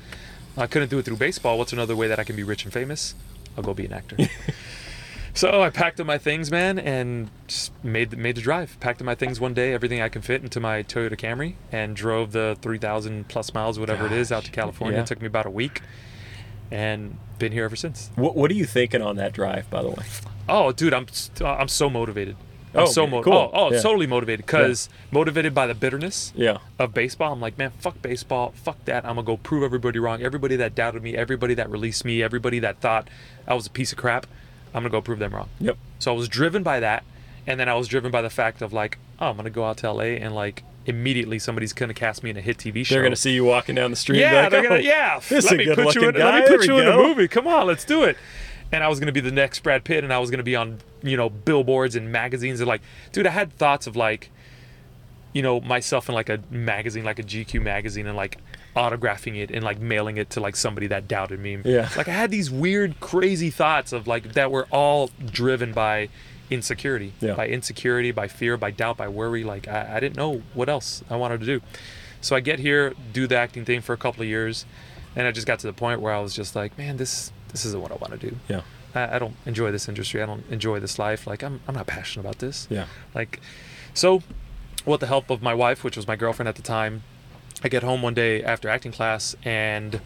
I 0.56 0.68
couldn't 0.68 0.90
do 0.90 1.00
it 1.00 1.06
through 1.06 1.18
baseball. 1.18 1.58
What's 1.58 1.74
another 1.74 1.96
way 1.96 2.08
that 2.08 2.20
I 2.20 2.24
can 2.24 2.36
be 2.36 2.44
rich 2.44 2.64
and 2.64 2.72
famous? 2.72 3.16
I'll 3.58 3.64
go 3.64 3.74
be 3.74 3.86
an 3.86 3.94
actor. 3.94 4.18
so 5.34 5.64
I 5.64 5.70
packed 5.70 6.00
up 6.00 6.06
my 6.06 6.18
things, 6.18 6.52
man, 6.52 6.78
and 6.78 7.32
just 7.48 7.72
made 7.84 8.12
the, 8.12 8.18
made 8.18 8.36
the 8.36 8.42
drive. 8.42 8.78
Packed 8.80 9.02
up 9.02 9.06
my 9.06 9.16
things 9.16 9.40
one 9.40 9.54
day, 9.54 9.74
everything 9.74 10.02
I 10.02 10.10
can 10.10 10.22
fit 10.22 10.44
into 10.44 10.60
my 10.60 10.84
Toyota 10.84 11.18
Camry, 11.18 11.56
and 11.72 11.96
drove 11.96 12.34
the 12.34 12.58
3,000 12.62 13.28
plus 13.30 13.54
miles, 13.54 13.80
whatever 13.80 14.06
it 14.06 14.12
is, 14.12 14.32
out 14.32 14.44
to 14.46 14.52
California. 14.52 14.98
yeah. 14.98 15.04
It 15.04 15.08
took 15.08 15.22
me 15.22 15.28
about 15.28 15.46
a 15.46 15.50
week, 15.50 15.82
and 16.72 17.18
been 17.40 17.52
here 17.52 17.66
ever 17.66 17.76
since. 17.76 18.12
What 18.16 18.36
What 18.36 18.52
are 18.52 18.56
you 18.56 18.66
thinking 18.66 19.02
on 19.02 19.16
that 19.16 19.34
drive, 19.34 19.70
by 19.70 19.82
the 19.82 19.90
way? 19.90 20.04
Oh, 20.48 20.72
dude, 20.72 20.94
I'm 20.94 21.08
uh, 21.42 21.46
I'm 21.56 21.68
so 21.68 21.90
motivated. 21.90 22.36
I'm 22.76 22.82
Oh, 22.82 22.86
so 22.86 23.08
mo- 23.08 23.24
cool. 23.24 23.34
Oh, 23.34 23.50
oh 23.54 23.72
Yeah. 23.74 23.82
totally 23.82 24.06
motivated 24.06 24.46
because 24.46 24.90
motivated 25.12 25.56
by 25.56 25.66
the 25.66 25.74
bitterness 25.74 26.32
Yeah. 26.36 26.58
of 26.78 26.94
baseball. 26.94 27.34
I'm 27.34 27.42
like, 27.42 27.58
man, 27.58 27.72
fuck 27.80 28.00
baseball, 28.02 28.54
fuck 28.56 28.84
that. 28.86 29.06
I'm 29.06 29.16
gonna 29.16 29.24
go 29.24 29.38
prove 29.38 29.64
everybody 29.64 29.98
wrong. 29.98 30.22
Everybody 30.22 30.56
that 30.58 30.76
doubted 30.76 31.02
me, 31.02 31.16
everybody 31.16 31.56
that 31.56 31.70
released 31.72 32.06
me, 32.06 32.22
everybody 32.22 32.60
that 32.60 32.80
thought 32.80 33.08
I 33.48 33.56
was 33.56 33.66
a 33.66 33.72
piece 33.72 33.92
of 33.92 33.98
crap, 33.98 34.28
I'm 34.74 34.84
gonna 34.84 34.90
go 34.92 35.02
prove 35.02 35.18
them 35.18 35.34
wrong. 35.34 35.50
Yep. 35.60 35.78
So 35.98 36.14
I 36.14 36.16
was 36.16 36.28
driven 36.30 36.62
by 36.62 36.80
that, 36.80 37.04
and 37.48 37.60
then 37.60 37.68
I 37.70 37.74
was 37.74 37.88
driven 37.88 38.12
by 38.12 38.22
the 38.22 38.30
fact 38.30 38.62
of 38.62 38.72
like, 38.72 39.00
oh, 39.20 39.30
I'm 39.32 39.36
gonna 39.38 39.50
go 39.50 39.66
out 39.66 39.78
to 39.78 39.88
LA 39.92 40.18
and 40.24 40.36
like 40.36 40.64
immediately 40.90 41.40
somebody's 41.40 41.72
gonna 41.72 41.94
cast 41.94 42.24
me 42.24 42.32
in 42.32 42.38
a 42.38 42.42
hit 42.42 42.58
TV 42.58 42.86
show. 42.86 42.96
They're 42.96 43.04
gonna 43.04 43.16
see 43.16 43.32
you 43.34 43.46
walking 43.46 43.76
down 43.76 43.92
the 43.92 43.98
street. 43.98 44.20
Yeah, 44.20 44.42
like, 44.42 44.52
they're 44.52 44.60
"Oh, 44.62 44.70
gonna. 44.70 44.82
Yeah, 44.82 45.20
this 45.20 45.46
is 45.46 45.52
let 45.52 45.58
me 45.58 45.74
put 45.74 45.96
you 45.96 46.10
in. 46.10 46.16
Let 46.16 46.44
me 46.44 46.48
put 46.58 46.68
you 46.68 46.80
in 46.80 46.88
a 46.88 46.98
movie. 46.98 47.28
Come 47.28 47.48
on, 47.48 47.68
let's 47.68 47.86
do 47.86 48.04
it. 48.04 48.18
And 48.72 48.84
I 48.84 48.88
was 48.88 49.00
gonna 49.00 49.12
be 49.12 49.22
the 49.22 49.32
next 49.32 49.60
Brad 49.60 49.84
Pitt, 49.84 50.04
and 50.04 50.12
I 50.12 50.20
was 50.20 50.30
gonna 50.32 50.44
be 50.44 50.56
on 50.56 50.80
you 51.04 51.16
know 51.16 51.30
billboards 51.30 51.96
and 51.96 52.12
magazines 52.12 52.60
and 52.60 52.68
like, 52.68 52.82
dude, 53.12 53.28
I 53.28 53.32
had 53.32 53.54
thoughts 53.54 53.88
of 53.88 53.96
like, 53.96 54.32
you 55.32 55.42
know, 55.42 55.62
myself 55.62 56.10
in 56.10 56.16
like 56.16 56.30
a 56.30 56.40
magazine, 56.50 57.06
like 57.06 57.20
a 57.20 57.24
GQ 57.24 57.62
magazine, 57.62 58.08
and 58.08 58.18
like 58.18 58.38
autographing 58.76 59.36
it 59.36 59.52
and 59.52 59.64
like 59.64 59.80
mailing 59.80 60.18
it 60.18 60.30
to 60.32 60.40
like 60.40 60.56
somebody 60.56 60.88
that 60.88 61.08
doubted 61.08 61.40
me. 61.40 61.60
Yeah. 61.66 61.90
Like 61.96 62.08
I 62.08 62.14
had 62.14 62.32
these 62.32 62.50
weird, 62.50 63.00
crazy 63.00 63.50
thoughts 63.50 63.92
of 63.94 64.08
like 64.08 64.34
that 64.34 64.52
were 64.52 64.68
all 64.72 65.10
driven 65.26 65.72
by 65.72 66.10
insecurity, 66.50 67.14
Yeah. 67.22 67.34
by 67.36 67.48
insecurity, 67.48 68.12
by 68.12 68.28
fear, 68.28 68.58
by 68.58 68.72
doubt, 68.72 68.98
by 68.98 69.08
worry. 69.08 69.44
Like 69.44 69.68
I, 69.68 69.98
I 69.98 70.00
didn't 70.00 70.16
know 70.18 70.42
what 70.54 70.70
else 70.70 71.04
I 71.10 71.16
wanted 71.16 71.40
to 71.42 71.46
do. 71.46 71.62
So 72.22 72.36
I 72.36 72.40
get 72.42 72.60
here, 72.60 72.94
do 73.14 73.28
the 73.28 73.38
acting 73.38 73.66
thing 73.66 73.82
for 73.82 73.94
a 73.94 73.98
couple 73.98 74.22
of 74.24 74.28
years, 74.28 74.66
and 75.16 75.26
I 75.28 75.32
just 75.32 75.48
got 75.48 75.60
to 75.60 75.68
the 75.68 75.74
point 75.74 76.02
where 76.02 76.14
I 76.14 76.20
was 76.20 76.34
just 76.34 76.56
like, 76.56 76.78
man, 76.78 76.98
this 76.98 77.32
this 77.50 77.66
isn't 77.66 77.82
what 77.82 77.92
I 77.92 77.96
want 77.96 78.20
to 78.20 78.30
do. 78.30 78.36
Yeah. 78.48 78.62
I, 78.94 79.16
I 79.16 79.20
don't 79.20 79.36
enjoy 79.46 79.72
this 79.72 79.88
industry. 79.88 80.22
I 80.22 80.26
don't 80.26 80.44
enjoy 80.50 80.80
this 80.80 81.00
life. 81.00 81.26
Like 81.28 81.44
I'm 81.44 81.62
I'm 81.68 81.76
not 81.76 81.88
passionate 81.88 82.26
about 82.26 82.40
this. 82.40 82.68
Yeah. 82.70 82.86
Like, 83.16 83.40
so 83.94 84.22
with 84.86 85.00
the 85.02 85.08
help 85.08 85.30
of 85.30 85.42
my 85.42 85.54
wife, 85.54 85.84
which 85.84 85.96
was 85.96 86.08
my 86.08 86.16
girlfriend 86.16 86.48
at 86.50 86.56
the 86.56 86.62
time, 86.62 87.04
I 87.64 87.70
get 87.70 87.84
home 87.84 88.02
one 88.02 88.14
day 88.14 88.44
after 88.44 88.70
acting 88.70 88.92
class 88.92 89.36
and 89.44 90.00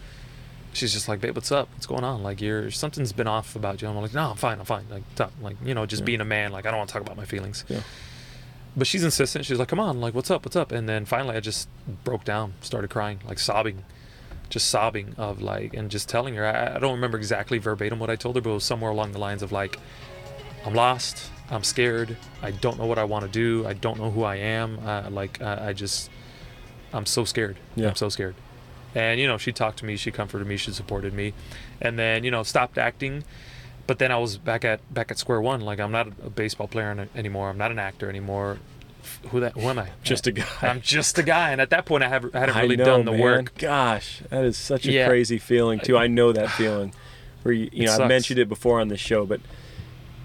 she's 0.74 0.92
just 0.92 1.08
like, 1.08 1.20
babe, 1.20 1.34
what's 1.34 1.50
up? 1.52 1.68
What's 1.72 1.86
going 1.86 2.04
on? 2.04 2.22
Like, 2.22 2.40
you're 2.40 2.70
something's 2.70 3.12
been 3.12 3.26
off 3.28 3.56
about 3.56 3.80
you. 3.80 3.88
I'm 3.88 3.96
like, 3.96 4.12
no, 4.14 4.30
I'm 4.30 4.36
fine. 4.36 4.58
I'm 4.58 4.64
fine. 4.66 4.84
Like, 4.90 5.02
stop. 5.14 5.32
Like, 5.40 5.56
you 5.64 5.74
know, 5.74 5.86
just 5.86 6.00
Yeah. 6.02 6.06
being 6.06 6.20
a 6.20 6.24
man. 6.24 6.52
Like, 6.52 6.66
I 6.66 6.70
don't 6.70 6.78
want 6.78 6.88
to 6.90 6.92
talk 6.92 7.02
about 7.02 7.16
my 7.16 7.24
feelings. 7.24 7.64
Yeah. 7.68 7.80
But 8.76 8.86
she's 8.86 9.04
insistent. 9.04 9.44
She's 9.46 9.58
like, 9.58 9.68
come 9.68 9.80
on. 9.80 10.00
Like, 10.00 10.14
what's 10.14 10.30
up? 10.30 10.44
What's 10.44 10.56
up? 10.56 10.72
And 10.72 10.88
then 10.88 11.04
finally, 11.04 11.36
I 11.36 11.40
just 11.40 11.68
broke 12.02 12.24
down, 12.24 12.54
started 12.60 12.90
crying, 12.90 13.20
like 13.26 13.38
sobbing, 13.38 13.84
just 14.50 14.66
sobbing 14.68 15.14
of 15.16 15.40
like, 15.40 15.74
and 15.74 15.90
just 15.90 16.08
telling 16.08 16.34
her. 16.34 16.44
I, 16.46 16.74
I 16.76 16.78
don't 16.80 16.92
remember 16.94 17.16
exactly 17.16 17.58
verbatim 17.58 17.98
what 18.00 18.10
I 18.10 18.16
told 18.16 18.34
her, 18.34 18.40
but 18.42 18.50
it 18.50 18.54
was 18.54 18.64
somewhere 18.64 18.90
along 18.90 19.12
the 19.12 19.18
lines 19.20 19.42
of 19.42 19.52
like, 19.52 19.78
I'm 20.66 20.74
lost. 20.74 21.30
I'm 21.50 21.62
scared. 21.62 22.16
I 22.42 22.50
don't 22.52 22.78
know 22.78 22.86
what 22.86 22.98
I 22.98 23.04
want 23.04 23.24
to 23.26 23.30
do. 23.30 23.66
I 23.66 23.74
don't 23.74 23.98
know 23.98 24.10
who 24.10 24.24
I 24.24 24.36
am. 24.36 24.78
Uh, 24.84 25.08
like, 25.10 25.40
I, 25.42 25.68
I 25.68 25.72
just, 25.74 26.10
I'm 26.92 27.06
so 27.06 27.24
scared. 27.24 27.58
Yeah. 27.76 27.88
I'm 27.90 27.96
so 27.96 28.08
scared. 28.08 28.34
And 28.94 29.18
you 29.20 29.26
know, 29.26 29.38
she 29.38 29.52
talked 29.52 29.78
to 29.80 29.84
me. 29.84 29.96
She 29.96 30.10
comforted 30.10 30.46
me. 30.46 30.56
She 30.56 30.70
supported 30.72 31.12
me. 31.14 31.32
And 31.80 31.98
then 31.98 32.24
you 32.24 32.30
know, 32.30 32.42
stopped 32.42 32.78
acting. 32.78 33.24
But 33.86 33.98
then 33.98 34.10
I 34.10 34.16
was 34.18 34.38
back 34.38 34.64
at 34.64 34.80
back 34.92 35.10
at 35.10 35.18
square 35.18 35.40
one. 35.40 35.60
Like 35.60 35.80
I'm 35.80 35.92
not 35.92 36.08
a 36.24 36.30
baseball 36.30 36.68
player 36.68 37.08
anymore. 37.14 37.50
I'm 37.50 37.58
not 37.58 37.70
an 37.70 37.78
actor 37.78 38.08
anymore. 38.08 38.58
Who 39.30 39.40
that? 39.40 39.52
Who 39.52 39.60
am 39.62 39.78
I? 39.78 39.88
Just 40.02 40.26
a 40.26 40.32
guy. 40.32 40.46
I'm 40.62 40.80
just 40.80 41.18
a 41.18 41.22
guy. 41.22 41.50
And 41.50 41.60
at 41.60 41.68
that 41.70 41.84
point, 41.84 42.02
I, 42.04 42.08
have, 42.08 42.34
I 42.34 42.40
hadn't 42.40 42.56
I 42.56 42.62
really 42.62 42.76
know, 42.76 42.84
done 42.86 43.04
the 43.04 43.10
man. 43.12 43.20
work. 43.20 43.58
Gosh, 43.58 44.22
that 44.30 44.44
is 44.44 44.56
such 44.56 44.86
a 44.86 44.92
Yeah. 44.92 45.06
crazy 45.06 45.38
feeling 45.38 45.80
too. 45.80 45.98
I 45.98 46.06
know 46.06 46.32
that 46.32 46.50
feeling. 46.52 46.94
Where 47.42 47.52
you, 47.52 47.68
you 47.72 47.84
know, 47.86 47.96
I 47.98 48.08
mentioned 48.08 48.38
it 48.38 48.48
before 48.48 48.80
on 48.80 48.88
the 48.88 48.96
show, 48.96 49.26
but 49.26 49.40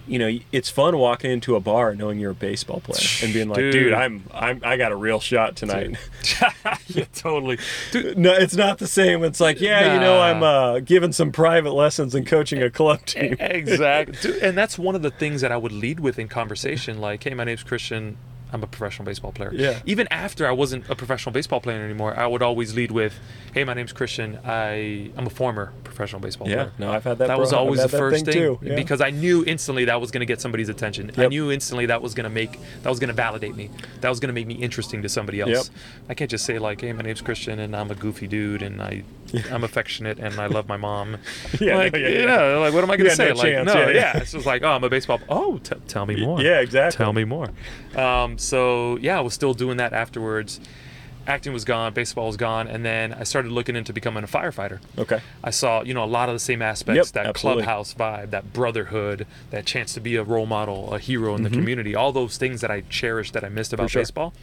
you 0.09 0.17
know, 0.17 0.39
it's 0.51 0.69
fun 0.69 0.97
walking 0.97 1.29
into 1.29 1.55
a 1.55 1.59
bar 1.59 1.93
knowing 1.93 2.19
you're 2.19 2.31
a 2.31 2.35
baseball 2.35 2.79
player 2.79 3.07
and 3.23 3.31
being 3.31 3.47
like, 3.47 3.57
dude, 3.57 3.71
Dude. 3.71 3.93
I'm, 3.93 4.23
I'm, 4.33 4.59
I 4.63 4.75
got 4.75 4.91
a 4.91 4.95
real 4.95 5.19
shot 5.19 5.55
tonight. 5.55 5.97
yeah, 6.87 7.05
totally. 7.13 7.59
Dude, 7.91 8.17
No, 8.17 8.33
it's 8.33 8.55
not 8.55 8.79
the 8.79 8.87
same. 8.87 9.23
It's 9.23 9.39
like, 9.39 9.61
yeah, 9.61 9.93
you 9.93 9.99
know, 9.99 10.19
I'm 10.19 10.41
uh, 10.41 10.79
giving 10.79 11.11
some 11.11 11.31
private 11.31 11.73
lessons 11.73 12.15
and 12.15 12.25
coaching 12.25 12.63
a 12.63 12.71
club 12.71 13.05
team. 13.05 13.37
exactly. 13.39 14.17
Dude, 14.21 14.43
and 14.43 14.57
that's 14.57 14.79
one 14.79 14.95
of 14.95 15.03
the 15.03 15.11
things 15.11 15.41
that 15.41 15.51
I 15.51 15.57
would 15.57 15.71
lead 15.71 15.99
with 15.99 16.17
in 16.17 16.27
conversation. 16.27 16.99
Like, 16.99 17.23
hey, 17.23 17.33
my 17.35 17.43
name's 17.43 17.63
Christian. 17.63 18.17
I'm 18.51 18.63
a 18.63 18.67
professional 18.67 19.05
baseball 19.05 19.31
player. 19.31 19.51
Yeah. 19.53 19.79
Even 19.85 20.07
after 20.09 20.47
I 20.47 20.51
wasn't 20.51 20.89
a 20.89 20.95
professional 20.95 21.33
baseball 21.33 21.61
player 21.61 21.83
anymore, 21.83 22.17
I 22.17 22.25
would 22.27 22.41
always 22.41 22.73
lead 22.73 22.91
with, 22.91 23.19
"Hey, 23.53 23.63
my 23.63 23.73
name's 23.73 23.93
Christian. 23.93 24.39
I 24.45 25.11
I'm 25.17 25.27
a 25.27 25.29
former 25.29 25.71
professional 25.83 26.19
baseball 26.21 26.47
Yeah, 26.49 26.55
player." 26.55 26.71
no, 26.79 26.91
I've 26.91 27.03
had 27.03 27.19
that. 27.19 27.27
That 27.27 27.39
was 27.39 27.53
always 27.53 27.81
the 27.81 27.89
first 27.89 28.25
thing, 28.25 28.33
too. 28.33 28.59
Yeah. 28.61 28.75
because 28.75 29.01
I 29.01 29.11
knew 29.11 29.43
instantly 29.45 29.85
that 29.85 30.01
was 30.01 30.11
going 30.11 30.21
to 30.21 30.25
get 30.25 30.41
somebody's 30.41 30.69
attention. 30.69 31.11
I 31.17 31.27
knew 31.27 31.51
instantly 31.51 31.85
that 31.87 32.01
was 32.01 32.13
going 32.13 32.23
to 32.23 32.29
make 32.29 32.59
that 32.83 32.89
was 32.89 32.99
going 32.99 33.09
to 33.09 33.13
validate 33.13 33.55
me. 33.55 33.69
That 34.01 34.09
was 34.09 34.19
going 34.19 34.29
to 34.29 34.33
make 34.33 34.47
me 34.47 34.55
interesting 34.55 35.01
to 35.03 35.09
somebody 35.09 35.41
else. 35.41 35.49
Yep. 35.51 35.65
I 36.09 36.13
can't 36.15 36.31
just 36.31 36.45
say 36.45 36.57
like, 36.59 36.81
"Hey, 36.81 36.91
my 36.93 37.01
name's 37.03 37.21
Christian 37.21 37.59
and 37.59 37.75
I'm 37.75 37.91
a 37.91 37.95
goofy 37.95 38.27
dude 38.27 38.61
and 38.63 38.81
I 38.81 39.03
I'm 39.51 39.63
affectionate 39.63 40.17
and 40.19 40.39
I 40.39 40.47
love 40.47 40.67
my 40.67 40.77
mom." 40.77 41.17
Yeah, 41.59 41.73
no, 41.73 41.77
like, 41.79 41.93
yeah, 41.93 41.99
you 42.07 42.19
yeah. 42.19 42.25
know, 42.25 42.59
like 42.61 42.73
what 42.73 42.83
am 42.83 42.91
I 42.91 42.97
going 42.97 43.09
to 43.09 43.15
say? 43.15 43.29
no 43.29 43.35
like, 43.35 43.51
chance, 43.51 43.67
no, 43.67 43.73
yeah, 43.73 43.87
yeah, 43.87 43.93
yeah. 43.93 44.17
It's 44.21 44.31
just 44.31 44.45
like, 44.45 44.63
"Oh, 44.63 44.69
I'm 44.69 44.83
a 44.83 44.89
baseball." 44.89 45.19
Oh, 45.29 45.57
t- 45.57 45.75
tell 45.87 46.05
me 46.05 46.15
more. 46.15 46.41
yeah, 46.41 46.61
exactly. 46.61 46.97
Tell 46.97 47.11
me 47.13 47.25
more. 47.25 47.49
Um, 47.95 48.37
so 48.39 48.97
yeah, 48.97 49.17
I 49.17 49.21
was 49.21 49.33
still 49.33 49.53
doing 49.53 49.77
that 49.77 49.93
afterwards. 49.93 50.59
Acting 51.27 51.53
was 51.53 51.63
gone, 51.63 51.93
baseball 51.93 52.25
was 52.27 52.37
gone, 52.37 52.67
and 52.67 52.83
then 52.83 53.13
I 53.13 53.23
started 53.23 53.51
looking 53.51 53.75
into 53.75 53.93
becoming 53.93 54.23
a 54.23 54.27
firefighter. 54.27 54.79
Okay. 54.97 55.19
I 55.43 55.51
saw, 55.51 55.83
you 55.83 55.93
know, 55.93 56.03
a 56.03 56.05
lot 56.05 56.27
of 56.27 56.33
the 56.33 56.39
same 56.39 56.61
aspects, 56.63 57.09
Yep, 57.09 57.13
that 57.13 57.25
absolutely. 57.27 57.63
clubhouse 57.63 57.93
vibe, 57.93 58.31
that 58.31 58.51
brotherhood, 58.51 59.27
that 59.51 59.65
chance 59.67 59.93
to 59.93 59.99
be 59.99 60.15
a 60.15 60.23
role 60.23 60.47
model, 60.47 60.91
a 60.91 60.97
hero 60.97 61.35
in 61.35 61.43
the 61.43 61.51
community, 61.51 61.93
all 61.93 62.11
those 62.11 62.37
things 62.37 62.61
that 62.61 62.71
I 62.71 62.81
cherished 62.89 63.33
that 63.33 63.43
I 63.43 63.49
missed 63.49 63.73
about 63.73 63.87
Mm-hmm. 63.87 63.91
sure. 63.91 64.01
baseball, 64.01 64.33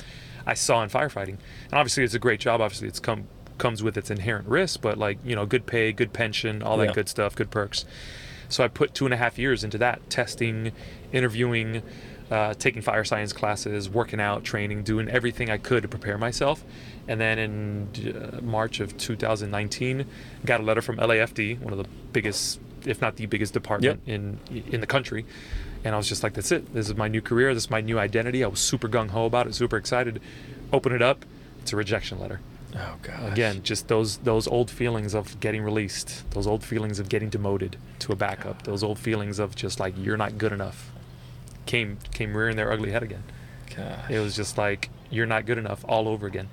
I 0.47 0.55
saw 0.55 0.80
in 0.84 0.90
firefighting. 0.90 1.38
And 1.64 1.72
obviously 1.72 2.05
it's 2.05 2.14
a 2.14 2.20
great 2.20 2.38
job. 2.38 2.61
Obviously 2.61 2.86
it's 2.86 3.01
come 3.01 3.26
comes 3.59 3.82
with 3.82 3.97
its 3.97 4.11
inherent 4.11 4.47
risk, 4.47 4.82
but 4.82 4.97
like, 4.99 5.18
you 5.24 5.34
know, 5.34 5.47
good 5.47 5.66
pay, 5.66 5.90
good 5.90 6.12
pension, 6.12 6.62
all 6.62 6.76
that 6.76 6.88
Yeah. 6.88 6.92
good 6.92 7.09
stuff, 7.09 7.34
good 7.34 7.51
perks. 7.51 7.84
So 8.51 8.62
I 8.62 8.68
put 8.68 8.94
two 8.94 9.07
and 9.07 9.14
a 9.14 9.16
half 9.16 9.38
years 9.38 9.64
into 9.64 9.78
that, 9.78 10.09
testing, 10.11 10.70
interviewing, 11.11 11.82
uh, 12.31 12.55
taking 12.55 12.83
fire 12.83 13.05
science 13.05 13.33
classes, 13.33 13.89
working 13.89 14.20
out, 14.20 14.45
training, 14.45 14.83
doing 14.83 15.09
everything 15.09 15.51
I 15.51 15.59
could 15.59 15.83
to 15.83 15.89
prepare 15.89 16.18
myself. 16.18 16.64
And 17.09 17.20
then 17.20 17.39
in 17.39 18.14
uh, 18.16 18.41
March 18.43 18.81
of 18.81 18.97
2019, 18.97 20.07
got 20.45 20.61
a 20.61 20.62
letter 20.62 20.83
from 20.83 20.97
LAFD, 20.97 21.61
one 21.61 21.72
of 21.72 21.79
the 21.79 21.89
biggest, 22.12 22.61
if 22.85 23.01
not 23.01 23.16
the 23.16 23.27
biggest 23.27 23.53
department 23.53 24.01
in 24.07 24.39
in 24.51 24.81
the 24.81 24.87
country. 24.87 25.24
And 25.85 25.95
I 25.95 25.99
was 25.99 26.09
just 26.09 26.24
like, 26.24 26.35
that's 26.35 26.51
it. 26.51 26.74
This 26.74 26.89
is 26.89 26.97
my 26.97 27.07
new 27.07 27.20
career. 27.22 27.55
This 27.55 27.64
is 27.64 27.70
my 27.70 27.81
new 27.81 27.99
identity. 27.99 28.43
I 28.43 28.49
was 28.49 28.59
super 28.59 28.89
gung 28.89 29.11
ho 29.11 29.27
about 29.27 29.47
it, 29.47 29.55
super 29.55 29.77
excited. 29.77 30.20
Open 30.72 30.93
it 30.93 31.01
up. 31.03 31.24
It's 31.61 31.72
a 31.72 31.77
rejection 31.77 32.18
letter. 32.18 32.41
Oh 32.74 32.97
god. 33.03 33.33
Again, 33.33 33.62
just 33.62 33.89
those 33.89 34.18
those 34.18 34.47
old 34.49 34.70
feelings 34.70 35.14
of 35.14 35.39
getting 35.41 35.62
released, 35.62 36.29
those 36.33 36.47
old 36.47 36.64
feelings 36.64 36.99
of 36.99 37.09
getting 37.09 37.31
demoted 37.31 37.77
to 38.01 38.12
a 38.12 38.16
backup, 38.16 38.62
those 38.62 38.83
old 38.83 38.99
feelings 38.99 39.39
of 39.39 39.55
just 39.55 39.79
like 39.81 39.95
you're 39.97 40.16
not 40.16 40.39
good 40.39 40.53
enough, 40.53 40.93
came 41.67 41.99
came 42.12 42.37
rearing 42.37 42.57
their 42.57 42.71
ugly 42.73 42.91
head 42.93 43.03
again. 43.03 43.23
God. 43.77 44.11
It 44.11 44.21
was 44.21 44.35
just 44.37 44.57
like 44.57 44.91
you're 45.11 45.27
not 45.27 45.45
good 45.47 45.59
enough 45.59 45.85
all 45.89 46.09
over 46.09 46.27
again. 46.27 46.49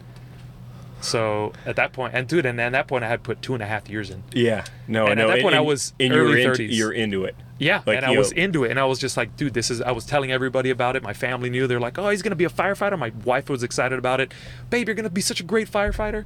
So 1.01 1.51
at 1.65 1.75
that 1.75 1.91
point, 1.91 2.13
and 2.15 2.27
dude, 2.27 2.45
and 2.45 2.59
at 2.61 2.71
that 2.71 2.87
point, 2.87 3.03
I 3.03 3.07
had 3.09 3.23
put 3.23 3.41
two 3.41 3.53
and 3.53 3.61
a 3.61 3.65
half 3.65 3.89
years 3.89 4.09
in. 4.09 4.23
Yeah. 4.31 4.63
No. 4.87 5.07
And 5.07 5.19
at 5.19 5.27
that 5.27 5.33
and- 5.35 5.41
point, 5.43 5.55
I 5.55 5.59
was 5.59 5.93
and 5.99 6.13
you're 6.13 6.23
early 6.25 6.43
into, 6.43 6.63
30s. 6.63 6.69
You're 6.71 6.93
into 6.93 7.25
it. 7.25 7.35
Yeah, 7.59 7.81
Like, 7.85 7.97
and 7.97 8.05
I 8.05 8.11
you 8.11 8.17
was 8.17 8.33
know- 8.33 8.41
into 8.41 8.63
it, 8.63 8.71
and 8.71 8.79
I 8.79 8.85
was 8.85 8.99
just 8.99 9.15
like, 9.15 9.37
dude, 9.37 9.53
this 9.53 9.69
is. 9.69 9.79
I 9.81 9.91
was 9.91 10.05
telling 10.05 10.31
everybody 10.31 10.69
about 10.69 10.95
it. 10.95 11.03
My 11.03 11.13
family 11.13 11.49
knew. 11.49 11.67
They're 11.67 11.79
like, 11.79 11.97
oh, 11.97 12.09
he's 12.09 12.21
gonna 12.21 12.35
be 12.35 12.43
a 12.45 12.49
firefighter. 12.49 12.97
My 12.97 13.11
wife 13.23 13.49
was 13.49 13.63
excited 13.63 13.97
about 13.99 14.19
it. 14.19 14.33
Babe, 14.69 14.87
you're 14.87 14.95
gonna 14.95 15.09
be 15.09 15.21
such 15.21 15.39
a 15.39 15.43
great 15.43 15.69
firefighter. 15.71 16.25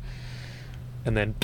And 1.05 1.17
then, 1.17 1.35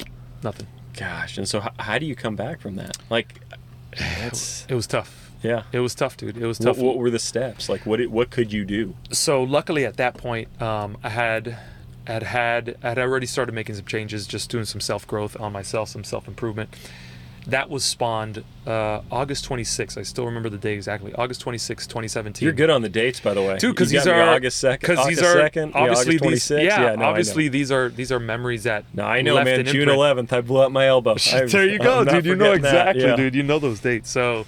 nothing. 0.43 0.67
Gosh. 0.97 1.37
And 1.37 1.47
so, 1.47 1.59
how, 1.59 1.71
how 1.79 1.97
do 1.97 2.05
you 2.05 2.15
come 2.15 2.35
back 2.35 2.59
from 2.61 2.75
that? 2.75 2.97
Like, 3.09 3.39
that's 3.99 4.65
It 4.69 4.73
was 4.75 4.87
tough. 4.87 5.22
Yeah. 5.43 5.63
It 5.71 5.79
was 5.79 5.93
tough, 5.93 6.17
dude. 6.17 6.37
It 6.37 6.45
was 6.47 6.57
tough. 6.57 6.77
what 6.77 6.97
were 6.97 7.09
the 7.09 7.19
steps? 7.19 7.69
Like, 7.69 7.85
what? 7.85 7.99
What 8.07 8.29
could 8.31 8.51
you 8.53 8.65
do? 8.65 8.95
so 9.11 9.43
luckily 9.43 9.85
at 9.85 9.97
that 9.97 10.17
point, 10.17 10.47
um, 10.61 10.97
I 11.03 11.09
had 11.09 11.57
had 12.07 12.23
had 12.23 12.75
I 12.83 12.89
had 12.89 12.99
already 12.99 13.25
started 13.27 13.53
making 13.53 13.75
some 13.75 13.85
changes, 13.85 14.25
just 14.27 14.49
doing 14.49 14.65
some 14.65 14.81
self 14.81 15.05
growth 15.07 15.39
on 15.39 15.51
myself, 15.51 15.89
some 15.89 16.03
self 16.03 16.27
improvement. 16.27 16.69
That 17.47 17.69
was 17.69 17.83
spawned 17.83 18.41
uh, 18.65 19.01
August 19.11 19.49
26th. 19.49 19.97
I 19.97 20.03
still 20.03 20.23
remember 20.25 20.47
the 20.47 20.57
day 20.57 20.75
exactly. 20.75 21.13
August 21.13 21.43
26th, 21.43 21.87
2017. 21.89 22.45
You're 22.45 22.53
good 22.53 22.69
on 22.69 22.81
the 22.81 22.87
dates, 22.87 23.19
by 23.19 23.33
the 23.33 23.41
way. 23.41 23.57
Dude, 23.57 23.75
because 23.75 23.89
these 23.89 24.07
are 24.07 24.21
August 24.21 24.61
second. 24.61 24.79
Because 24.79 24.99
August 24.99 25.19
these 25.19 25.27
are 25.29 25.33
second. 25.33 25.71
yeah, 25.75 25.81
obviously 25.81 26.15
August 26.19 26.47
these. 26.47 26.57
26th. 26.57 26.63
Yeah, 26.63 26.95
no, 26.95 27.03
obviously 27.03 27.49
these 27.49 27.69
are 27.69 27.89
these 27.89 28.13
are 28.13 28.19
memories 28.19 28.63
that. 28.63 28.85
No, 28.93 29.03
I 29.03 29.21
know, 29.21 29.35
man. 29.43 29.65
June 29.65 29.89
imprint. 29.89 30.29
11th, 30.29 30.31
I 30.31 30.39
blew 30.39 30.61
up 30.61 30.71
my 30.71 30.87
elbow. 30.87 31.15
There 31.15 31.67
you 31.67 31.79
go, 31.79 32.05
dude. 32.05 32.25
You 32.25 32.35
know 32.35 32.53
exactly, 32.53 33.03
Yeah. 33.03 33.17
dude. 33.17 33.35
You 33.35 33.43
know 33.43 33.59
those 33.59 33.81
dates. 33.81 34.09
So, 34.09 34.45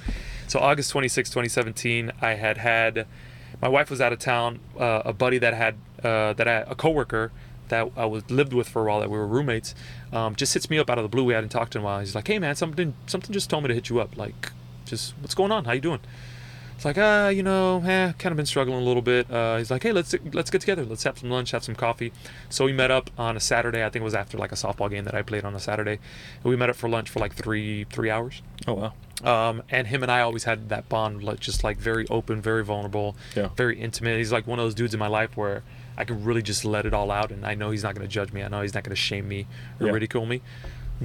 so 0.48 0.60
August 0.60 0.92
26, 0.92 1.30
2017, 1.30 2.12
I 2.22 2.34
had 2.34 2.58
had 2.58 3.08
my 3.62 3.68
wife 3.68 3.90
was 3.90 4.02
out 4.02 4.14
of 4.14 4.20
town. 4.20 4.60
Uh, 4.78 5.02
a 5.06 5.14
buddy 5.14 5.38
that 5.38 5.54
had 5.54 5.76
uh, 6.04 6.34
that 6.34 6.48
I, 6.48 6.64
a 6.68 6.76
coworker 6.76 7.32
that 7.70 7.90
I 7.96 8.06
was 8.06 8.30
lived 8.30 8.54
with 8.54 8.70
for 8.70 8.84
a 8.84 8.90
while 8.90 9.00
that 9.00 9.10
we 9.10 9.18
were 9.18 9.28
roommates 9.28 9.74
um, 10.14 10.36
just 10.36 10.54
hits 10.54 10.70
me 10.70 10.78
up 10.78 10.90
out 10.90 10.98
of 10.98 11.04
the 11.04 11.10
blue. 11.10 11.24
We 11.24 11.34
hadn't 11.34 11.50
talked 11.50 11.76
in 11.76 11.82
a 11.82 11.86
while. 11.86 12.00
He's 12.00 12.16
like, 12.16 12.28
"Hey, 12.28 12.40
man, 12.40 12.56
something 12.56 12.94
something 13.08 13.34
just 13.34 13.50
told 13.50 13.64
me 13.64 13.70
to 13.70 13.74
hit 13.74 13.90
you 13.90 14.00
up. 14.00 14.18
Like, 14.18 14.52
just 14.86 15.14
what's 15.20 15.36
going 15.36 15.52
on? 15.52 15.66
How 15.66 15.72
you 15.72 15.82
doing?" 15.82 16.02
It's 16.76 16.84
like, 16.84 16.98
ah, 16.98 17.30
you 17.30 17.42
know, 17.42 17.82
eh, 17.86 18.12
kind 18.20 18.34
of 18.34 18.36
been 18.36 18.46
struggling 18.46 18.78
a 18.78 18.84
little 18.84 19.02
bit. 19.02 19.32
Uh, 19.32 19.58
he's 19.58 19.72
like, 19.72 19.82
hey, 19.82 19.94
let's 19.94 20.14
let's 20.34 20.52
get 20.52 20.60
together. 20.60 20.84
Let's 20.84 21.04
have 21.04 21.18
some 21.18 21.30
lunch, 21.30 21.52
have 21.52 21.64
some 21.64 21.76
coffee. 21.76 22.12
So 22.50 22.66
we 22.66 22.74
met 22.74 22.92
up 22.92 23.10
on 23.18 23.38
a 23.38 23.40
Saturday. 23.40 23.84
I 23.84 23.90
think 23.90 24.02
it 24.02 24.04
was 24.04 24.14
after 24.14 24.38
like 24.38 24.52
a 24.52 24.56
softball 24.56 24.90
game 24.90 25.06
that 25.06 25.16
I 25.16 25.22
played 25.22 25.46
on 25.46 25.56
a 25.56 25.60
Saturday. 25.60 26.00
And 26.36 26.44
we 26.44 26.58
met 26.58 26.70
up 26.70 26.76
for 26.76 26.90
lunch 26.90 27.10
for 27.10 27.20
like 27.20 27.34
three 27.34 27.86
three 27.86 28.10
hours. 28.10 28.42
Oh 28.68 28.74
wow. 28.74 28.94
Um, 29.26 29.64
and 29.70 29.88
him 29.88 30.04
and 30.04 30.12
I 30.12 30.22
always 30.22 30.44
had 30.44 30.70
that 30.70 30.88
bond, 30.88 31.24
like 31.24 31.40
just 31.40 31.64
like 31.64 31.78
very 31.78 32.06
open, 32.10 32.42
very 32.42 32.64
vulnerable, 32.64 33.16
Yeah. 33.36 33.50
very 33.56 33.80
intimate. 33.80 34.18
He's 34.18 34.32
like 34.32 34.46
one 34.48 34.60
of 34.60 34.66
those 34.66 34.76
dudes 34.76 34.94
in 34.94 35.00
my 35.00 35.08
life 35.08 35.36
where 35.36 35.64
I 35.98 36.04
can 36.04 36.24
really 36.24 36.42
just 36.42 36.64
let 36.66 36.86
it 36.86 36.94
all 36.94 37.10
out, 37.10 37.32
and 37.32 37.46
I 37.46 37.56
know 37.56 37.72
he's 37.72 37.84
not 37.84 37.96
going 37.96 38.08
to 38.08 38.12
judge 38.14 38.32
me. 38.34 38.44
I 38.44 38.48
know 38.50 38.62
he's 38.62 38.74
not 38.74 38.84
going 38.84 38.96
to 38.96 39.02
shame 39.02 39.28
me 39.28 39.48
or 39.80 39.88
Yeah. 39.88 39.94
ridicule 39.94 40.26
me. 40.26 40.42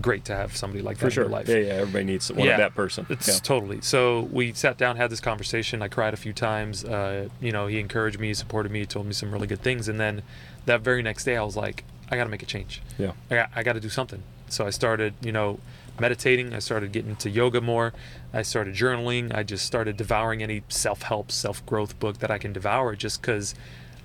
Great 0.00 0.24
to 0.26 0.34
have 0.36 0.56
somebody 0.56 0.82
like 0.82 0.98
that 0.98 1.12
For 1.12 1.20
in 1.20 1.24
your 1.26 1.32
life. 1.32 1.48
Yeah, 1.48 1.56
yeah. 1.56 1.72
Everybody 1.74 2.04
needs 2.04 2.30
one 2.30 2.46
Yeah. 2.46 2.52
of 2.52 2.58
that 2.58 2.74
person. 2.76 3.06
It's 3.08 3.26
yeah. 3.26 3.34
totally. 3.42 3.80
So 3.80 4.28
we 4.30 4.52
sat 4.52 4.78
down, 4.78 4.96
had 4.96 5.10
this 5.10 5.20
conversation. 5.20 5.82
I 5.82 5.88
cried 5.88 6.14
a 6.14 6.16
few 6.16 6.32
times. 6.32 6.84
Uh, 6.84 7.28
you 7.40 7.50
know, 7.50 7.66
he 7.66 7.80
encouraged 7.80 8.20
me, 8.20 8.32
supported 8.34 8.70
me, 8.70 8.84
told 8.86 9.06
me 9.06 9.12
some 9.14 9.32
really 9.32 9.46
good 9.48 9.62
things. 9.62 9.88
And 9.88 9.98
then 9.98 10.22
that 10.66 10.82
very 10.82 11.02
next 11.02 11.24
day, 11.24 11.36
I 11.36 11.42
was 11.42 11.56
like, 11.56 11.82
I 12.08 12.16
got 12.16 12.24
to 12.24 12.30
make 12.30 12.42
a 12.42 12.46
change. 12.46 12.82
Yeah. 12.98 13.12
I 13.30 13.34
got, 13.34 13.50
I 13.56 13.62
got 13.64 13.72
to 13.72 13.80
do 13.80 13.88
something. 13.88 14.22
So 14.48 14.64
I 14.66 14.70
started, 14.70 15.14
you 15.22 15.32
know, 15.32 15.58
meditating. 16.00 16.54
I 16.54 16.58
started 16.58 16.92
getting 16.92 17.10
into 17.10 17.30
yoga 17.30 17.60
more. 17.60 17.92
I 18.32 18.42
started 18.42 18.74
journaling. 18.74 19.34
I 19.34 19.42
just 19.42 19.64
started 19.66 19.96
devouring 19.96 20.42
any 20.42 20.62
self-help, 20.68 21.30
self-growth 21.30 21.98
book 21.98 22.18
that 22.18 22.30
I 22.30 22.38
can 22.38 22.52
devour, 22.52 22.96
just 22.96 23.20
because 23.20 23.54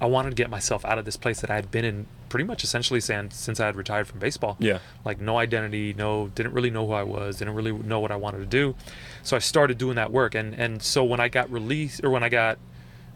I 0.01 0.05
wanted 0.07 0.31
to 0.31 0.35
get 0.35 0.49
myself 0.49 0.83
out 0.85 0.97
of 0.97 1.05
this 1.05 1.15
place 1.17 1.39
that 1.41 1.49
I 1.49 1.55
had 1.55 1.71
been 1.71 1.85
in 1.85 2.07
pretty 2.27 2.43
much 2.43 2.63
essentially 2.65 2.99
since 2.99 3.35
since 3.37 3.59
I 3.61 3.67
had 3.67 3.75
retired 3.77 4.07
from 4.07 4.19
baseball 4.19 4.57
Yeah. 4.59 4.79
like 5.05 5.21
no 5.21 5.37
identity 5.37 5.93
no 5.93 6.27
didn't 6.35 6.51
really 6.53 6.71
know 6.71 6.85
who 6.85 6.91
i 6.91 7.03
was 7.03 7.37
didn't 7.37 7.53
really 7.53 7.71
know 7.71 7.99
what 8.01 8.11
i 8.11 8.15
wanted 8.17 8.39
to 8.39 8.45
do 8.47 8.75
so 9.23 9.37
i 9.37 9.39
started 9.39 9.77
doing 9.77 9.95
that 9.95 10.11
work 10.11 10.35
and 10.35 10.53
and 10.55 10.81
so 10.81 11.01
when 11.03 11.19
i 11.21 11.29
got 11.29 11.49
released 11.49 12.03
or 12.03 12.09
when 12.09 12.23
i 12.23 12.27
got 12.29 12.57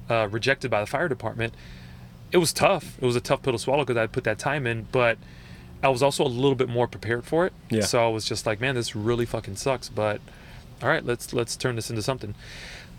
uh, 0.09 0.27
rejected 0.31 0.71
by 0.71 0.79
the 0.79 0.85
fire 0.85 1.09
department 1.09 1.53
it 2.31 2.37
was 2.37 2.53
tough 2.53 2.97
it 3.01 3.05
was 3.05 3.15
a 3.17 3.19
tough 3.19 3.41
pill 3.41 3.51
to 3.51 3.59
swallow 3.59 3.83
because 3.83 3.97
i 3.97 4.07
put 4.07 4.23
that 4.23 4.39
time 4.39 4.65
in 4.65 4.87
but 4.91 5.17
i 5.83 5.89
was 5.89 6.01
also 6.03 6.23
a 6.23 6.27
little 6.27 6.55
bit 6.55 6.69
more 6.69 6.87
prepared 6.87 7.25
for 7.25 7.45
it 7.45 7.53
Yeah. 7.69 7.81
so 7.81 8.05
i 8.05 8.09
was 8.09 8.25
just 8.25 8.45
like 8.45 8.59
man 8.61 8.75
this 8.75 8.95
really 8.95 9.25
fucking 9.25 9.55
sucks 9.55 9.89
but 9.89 10.21
all 10.81 10.89
right 10.89 11.05
let's 11.05 11.33
let's 11.33 11.55
turn 11.55 11.75
this 11.75 11.89
into 11.89 12.01
something 12.01 12.35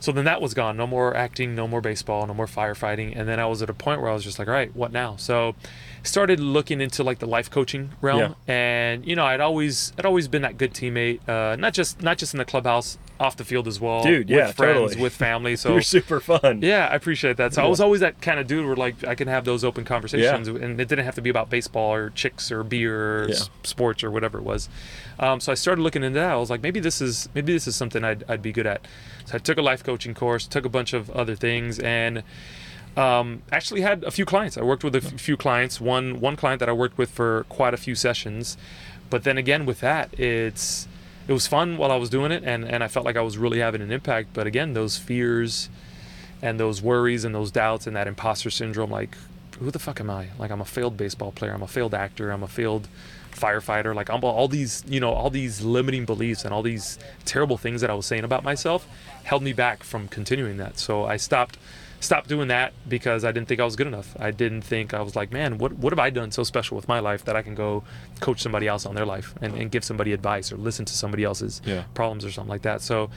so 0.00 0.10
then 0.12 0.24
that 0.24 0.40
was 0.42 0.54
gone 0.54 0.76
no 0.76 0.86
more 0.86 1.14
acting 1.16 1.54
no 1.54 1.68
more 1.68 1.80
baseball 1.80 2.26
no 2.26 2.34
more 2.34 2.46
firefighting 2.46 3.16
and 3.16 3.28
then 3.28 3.38
i 3.38 3.46
was 3.46 3.62
at 3.62 3.70
a 3.70 3.74
point 3.74 4.00
where 4.00 4.10
i 4.10 4.14
was 4.14 4.24
just 4.24 4.38
like 4.38 4.48
all 4.48 4.54
right 4.54 4.74
what 4.74 4.90
now 4.92 5.14
so 5.16 5.54
started 6.02 6.40
looking 6.40 6.80
into 6.80 7.04
like 7.04 7.18
the 7.18 7.26
life 7.26 7.50
coaching 7.50 7.90
realm 8.00 8.34
and 8.48 9.06
you 9.06 9.14
know 9.14 9.24
i'd 9.26 9.40
always 9.40 9.92
i'd 9.98 10.06
always 10.06 10.26
been 10.28 10.42
that 10.42 10.56
good 10.58 10.72
teammate 10.72 11.20
uh 11.28 11.54
not 11.56 11.74
just 11.74 12.02
not 12.02 12.16
just 12.18 12.32
in 12.34 12.38
the 12.38 12.44
clubhouse 12.44 12.96
off 13.20 13.36
the 13.36 13.44
field 13.44 13.68
as 13.68 13.78
well 13.78 14.02
Dude, 14.02 14.30
yeah, 14.30 14.46
with 14.46 14.56
friends 14.56 14.78
totally. 14.80 15.02
with 15.02 15.12
family 15.26 15.54
so 15.54 15.72
You're 15.72 15.82
super 15.82 16.20
fun. 16.20 16.62
yeah, 16.62 16.88
I 16.90 16.94
appreciate 16.94 17.36
that. 17.36 17.52
So 17.52 17.62
I 17.62 17.66
was 17.68 17.78
always 17.78 18.00
that 18.00 18.22
kind 18.22 18.40
of 18.40 18.46
dude 18.46 18.64
where 18.66 18.76
like 18.76 19.04
I 19.06 19.14
can 19.14 19.28
have 19.28 19.44
those 19.44 19.62
open 19.62 19.84
conversations, 19.84 20.48
and 20.48 20.80
it 20.80 20.88
didn't 20.88 21.04
have 21.04 21.16
to 21.16 21.20
be 21.20 21.28
about 21.28 21.50
baseball 21.50 21.92
or 21.92 22.08
chicks 22.08 22.50
or 22.50 22.64
beer 22.64 23.24
or 23.24 23.28
Yeah. 23.28 23.34
sports 23.62 24.02
or 24.02 24.10
whatever 24.10 24.38
it 24.38 24.44
was. 24.44 24.70
Um, 25.18 25.38
so 25.38 25.52
I 25.52 25.54
started 25.54 25.82
looking 25.82 26.02
into 26.02 26.18
that. 26.18 26.30
I 26.32 26.36
was 26.36 26.48
like, 26.48 26.62
maybe 26.62 26.80
this 26.80 27.02
is 27.02 27.28
maybe 27.34 27.52
this 27.52 27.66
is 27.66 27.76
something 27.76 28.02
I'd 28.04 28.24
I'd 28.26 28.40
be 28.40 28.52
good 28.52 28.66
at. 28.66 28.86
So 29.30 29.36
I 29.36 29.38
took 29.38 29.58
a 29.58 29.62
life 29.62 29.84
coaching 29.84 30.12
course, 30.12 30.44
took 30.48 30.64
a 30.64 30.68
bunch 30.68 30.92
of 30.92 31.08
other 31.10 31.36
things, 31.36 31.78
and 31.78 32.24
um, 32.96 33.42
actually 33.52 33.82
had 33.82 34.02
a 34.02 34.10
few 34.10 34.24
clients. 34.24 34.58
I 34.58 34.62
worked 34.62 34.82
with 34.82 34.96
a 34.96 34.98
f- 34.98 35.20
few 35.20 35.36
clients. 35.36 35.80
One 35.80 36.18
one 36.20 36.34
client 36.34 36.58
that 36.58 36.68
I 36.68 36.72
worked 36.72 36.98
with 36.98 37.10
for 37.10 37.44
quite 37.48 37.72
a 37.72 37.76
few 37.76 37.94
sessions, 37.94 38.56
but 39.08 39.22
then 39.22 39.38
again 39.38 39.66
with 39.66 39.78
that, 39.80 40.18
it's 40.18 40.88
it 41.28 41.32
was 41.32 41.46
fun 41.46 41.76
while 41.76 41.92
I 41.92 41.96
was 41.96 42.10
doing 42.10 42.32
it, 42.32 42.42
and 42.44 42.64
and 42.64 42.82
I 42.82 42.88
felt 42.88 43.06
like 43.06 43.16
I 43.16 43.20
was 43.20 43.38
really 43.38 43.60
having 43.60 43.82
an 43.82 43.92
impact. 43.92 44.30
But 44.34 44.48
again, 44.48 44.74
those 44.74 44.98
fears 44.98 45.68
and 46.42 46.58
those 46.58 46.82
worries 46.82 47.24
and 47.24 47.32
those 47.32 47.52
doubts 47.52 47.86
and 47.86 47.94
that 47.94 48.08
imposter 48.08 48.50
syndrome, 48.50 48.90
like 48.90 49.16
who 49.60 49.70
the 49.70 49.78
fuck 49.78 50.00
am 50.00 50.10
I? 50.10 50.28
Like 50.38 50.50
I'm 50.50 50.60
a 50.60 50.64
failed 50.64 50.96
baseball 50.96 51.30
player. 51.30 51.52
I'm 51.52 51.62
a 51.62 51.68
failed 51.68 51.94
actor. 51.94 52.32
I'm 52.32 52.42
a 52.42 52.48
failed 52.48 52.88
firefighter. 53.30 53.94
Like 53.94 54.10
I'm 54.10 54.24
all 54.24 54.48
these, 54.48 54.82
you 54.88 54.98
know, 54.98 55.12
all 55.12 55.30
these 55.30 55.62
limiting 55.62 56.04
beliefs 56.04 56.44
and 56.44 56.52
all 56.52 56.62
these 56.62 56.98
terrible 57.24 57.58
things 57.58 57.80
that 57.82 57.90
I 57.90 57.94
was 57.94 58.06
saying 58.06 58.24
about 58.24 58.42
myself 58.42 58.88
held 59.24 59.42
me 59.42 59.52
back 59.52 59.82
from 59.84 60.08
continuing 60.08 60.56
that. 60.58 60.78
So 60.78 61.04
I 61.04 61.16
stopped 61.16 61.58
stopped 62.02 62.28
doing 62.30 62.48
that 62.48 62.72
because 62.88 63.26
I 63.26 63.30
didn't 63.32 63.46
think 63.48 63.60
I 63.60 63.64
was 63.64 63.76
good 63.76 63.86
enough. 63.86 64.16
I 64.18 64.30
didn't 64.30 64.62
think 64.62 64.94
I 64.94 65.02
was 65.02 65.14
like, 65.14 65.30
man, 65.32 65.58
what 65.58 65.72
what 65.74 65.92
have 65.92 65.98
I 65.98 66.08
done 66.10 66.30
so 66.32 66.42
special 66.44 66.74
with 66.76 66.88
my 66.88 66.98
life 67.00 67.24
that 67.26 67.36
I 67.36 67.42
can 67.42 67.54
go 67.54 67.84
coach 68.20 68.40
somebody 68.40 68.66
else 68.66 68.86
on 68.86 68.94
their 68.94 69.04
life 69.06 69.34
and, 69.42 69.54
and 69.54 69.70
give 69.70 69.84
somebody 69.84 70.12
advice 70.12 70.50
or 70.50 70.56
listen 70.56 70.84
to 70.86 70.94
somebody 70.94 71.24
else's 71.24 71.60
Yeah. 71.64 71.84
problems 71.94 72.24
or 72.24 72.30
something 72.32 72.48
like 72.50 72.62
that. 72.62 72.80
So 72.80 73.10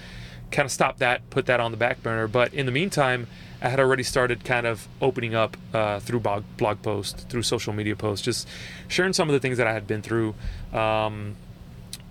kind 0.51 0.65
of 0.67 0.71
stopped 0.71 0.99
that, 0.99 1.27
put 1.31 1.45
that 1.47 1.59
on 1.59 1.71
the 1.71 1.77
back 1.77 2.03
burner. 2.03 2.27
But 2.27 2.53
in 2.53 2.65
the 2.67 2.71
meantime, 2.71 3.25
I 3.61 3.69
had 3.69 3.79
already 3.79 4.03
started 4.03 4.43
kind 4.43 4.67
of 4.67 4.87
opening 5.01 5.33
up 5.33 5.55
uh, 5.73 5.99
through 6.01 6.19
blog, 6.19 6.43
blog 6.57 6.81
posts, 6.83 7.23
through 7.23 7.41
social 7.43 7.73
media 7.73 7.95
posts, 7.95 8.23
just 8.23 8.47
sharing 8.89 9.13
some 9.13 9.29
of 9.29 9.33
the 9.33 9.39
things 9.39 9.57
that 9.57 9.65
I 9.65 9.73
had 9.73 9.87
been 9.87 10.01
through. 10.03 10.35
Um, 10.73 11.37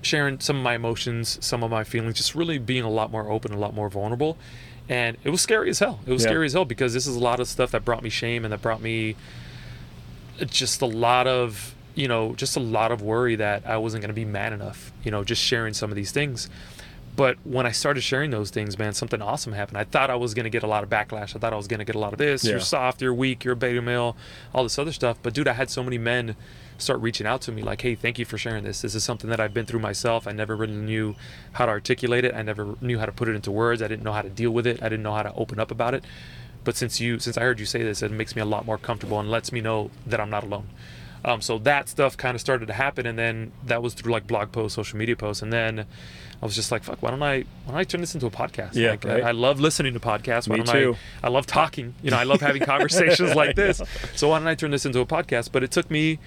sharing 0.03 0.41
some 0.41 0.57
of 0.57 0.63
my 0.63 0.75
emotions, 0.75 1.39
some 1.41 1.63
of 1.65 1.71
my 1.71 1.85
feelings, 1.85 2.15
just 2.17 2.35
really 2.35 2.59
being 2.59 2.85
a 2.85 2.91
lot 2.91 3.11
more 3.11 3.31
open, 3.31 3.53
a 3.53 3.59
lot 3.59 3.75
more 3.75 3.89
vulnerable. 3.89 4.37
And 4.89 5.17
it 5.25 5.31
was 5.31 5.41
scary 5.41 5.71
as 5.71 5.79
hell. 5.79 6.01
It 6.07 6.13
was 6.13 6.23
Yeah. 6.23 6.29
scary 6.31 6.47
as 6.47 6.53
hell 6.53 6.65
because 6.65 6.93
this 6.93 7.07
is 7.07 7.17
a 7.17 7.21
lot 7.21 7.41
of 7.41 7.49
stuff 7.49 7.71
that 7.71 7.85
brought 7.85 8.03
me 8.03 8.11
shame 8.11 8.45
and 8.45 8.53
that 8.53 8.61
brought 8.63 8.83
me 8.83 9.17
just 10.47 10.83
a 10.83 10.87
lot 10.87 11.27
of, 11.27 11.75
you 11.95 12.09
know, 12.09 12.35
just 12.35 12.57
a 12.57 12.61
lot 12.61 12.91
of 12.91 13.01
worry 13.03 13.37
that 13.37 13.63
I 13.67 13.77
wasn't 13.77 14.03
going 14.03 14.09
to 14.09 14.15
be 14.15 14.25
man 14.25 14.53
enough, 14.53 14.93
you 15.05 15.11
know, 15.11 15.25
just 15.25 15.43
sharing 15.43 15.73
some 15.75 15.91
of 15.91 15.97
these 15.97 16.11
things. 16.11 16.49
But 17.15 17.37
when 17.45 17.67
I 17.67 17.73
started 17.73 18.01
sharing 18.01 18.31
those 18.31 18.51
things, 18.51 18.79
man, 18.79 18.95
something 18.95 19.21
awesome 19.21 19.53
happened. 19.53 19.77
I 19.77 19.85
thought 19.85 20.09
I 20.09 20.15
was 20.15 20.33
going 20.33 20.45
to 20.45 20.51
get 20.51 20.63
a 20.63 20.67
lot 20.67 20.83
of 20.83 20.89
backlash. 20.89 21.37
I 21.37 21.39
thought 21.39 21.53
I 21.53 21.57
was 21.57 21.69
going 21.69 21.79
to 21.79 21.85
get 21.85 21.95
a 21.95 21.99
lot 21.99 22.13
of 22.15 22.19
this. 22.19 22.43
Yeah. 22.43 22.53
You're 22.53 22.61
soft, 22.61 23.03
you're 23.03 23.13
weak, 23.13 23.45
you're 23.45 23.53
a 23.53 23.57
beta 23.57 23.83
male, 23.83 24.17
all 24.55 24.63
this 24.63 24.79
other 24.79 24.93
stuff. 24.93 25.19
But 25.23 25.35
dude, 25.35 25.47
I 25.47 25.53
had 25.53 25.69
so 25.71 25.83
many 25.83 25.99
men 25.99 26.37
start 26.83 27.01
reaching 27.01 27.27
out 27.27 27.41
to 27.43 27.53
me 27.53 27.63
like, 27.63 27.81
hey, 27.81 27.95
thank 27.95 28.19
you 28.19 28.25
for 28.25 28.39
sharing 28.39 28.65
this. 28.65 28.83
This 28.83 28.95
is 28.95 29.05
something 29.05 29.31
that 29.31 29.41
I've 29.41 29.55
been 29.55 29.67
through 29.67 29.81
myself. 29.81 30.27
I 30.27 30.33
never 30.33 30.57
really 30.57 30.75
knew 30.75 31.15
how 31.53 31.67
to 31.67 31.73
articulate 31.73 32.25
it. 32.25 32.35
I 32.35 32.43
never 32.43 32.77
knew 32.81 32.99
how 32.99 33.07
to 33.07 33.13
put 33.13 33.29
it 33.29 33.35
into 33.35 33.51
words. 33.51 33.83
I 33.83 33.89
didn't 33.89 34.05
know 34.05 34.13
how 34.13 34.23
to 34.23 34.31
deal 34.31 34.51
with 34.51 34.67
it. 34.67 34.83
I 34.83 34.89
didn't 34.89 35.03
know 35.03 35.15
how 35.15 35.23
to 35.23 35.33
open 35.35 35.59
up 35.59 35.71
about 35.71 35.95
it. 35.95 36.05
But 36.65 36.77
since 36.77 37.01
you, 37.01 37.19
since 37.19 37.37
I 37.37 37.43
heard 37.43 37.59
you 37.59 37.67
say 37.67 37.83
this, 37.83 38.03
it 38.03 38.11
makes 38.13 38.37
me 38.37 38.43
a 38.43 38.47
lot 38.47 38.67
more 38.67 38.79
comfortable 38.79 39.19
and 39.19 39.31
lets 39.31 39.53
me 39.53 39.61
know 39.61 39.91
that 40.07 40.21
I'm 40.21 40.31
not 40.31 40.45
alone. 40.45 40.69
Um, 41.25 41.41
so 41.41 41.59
that 41.59 41.89
stuff 41.89 42.17
kind 42.17 42.35
of 42.35 42.41
started 42.41 42.67
to 42.67 42.73
happen, 42.73 43.07
and 43.07 43.19
then 43.19 43.53
that 43.67 43.83
was 43.83 43.95
through 43.95 44.13
like 44.13 44.27
blog 44.27 44.51
posts, 44.51 44.75
social 44.75 44.99
media 44.99 45.15
posts, 45.15 45.43
and 45.43 45.53
then 45.53 45.81
I 45.81 46.45
was 46.45 46.57
just 46.57 46.73
like, 46.73 46.83
"Fuck, 46.83 47.01
why 47.01 47.11
don't 47.11 47.23
I? 47.23 47.39
Why 47.65 47.69
don't 47.69 47.77
I 47.77 47.85
turn 47.85 48.01
this 48.01 48.15
into 48.15 48.27
a 48.27 48.31
podcast? 48.31 48.75
Yeah, 48.75 48.91
like, 48.91 49.05
right. 49.05 49.23
I, 49.23 49.29
I 49.29 49.31
love 49.31 49.61
listening 49.61 49.95
to 49.95 50.01
podcasts. 50.01 50.49
Why 50.49 50.57
Me 50.57 50.65
don't 50.65 50.75
too. 50.75 50.97
I? 51.23 51.29
I 51.29 51.31
love 51.31 51.47
talking. 51.47 51.95
You 52.03 52.11
know, 52.11 52.19
I 52.19 52.25
love 52.25 52.41
having 52.41 52.63
conversations 52.65 53.37
like 53.37 53.55
this. 53.55 53.81
So 54.17 54.29
why 54.29 54.41
don't 54.41 54.49
I 54.49 54.57
turn 54.57 54.73
this 54.73 54.85
into 54.85 54.99
a 54.99 55.07
podcast? 55.07 55.53
But 55.53 55.63
it 55.63 55.71
took 55.71 55.89
me 55.89 56.19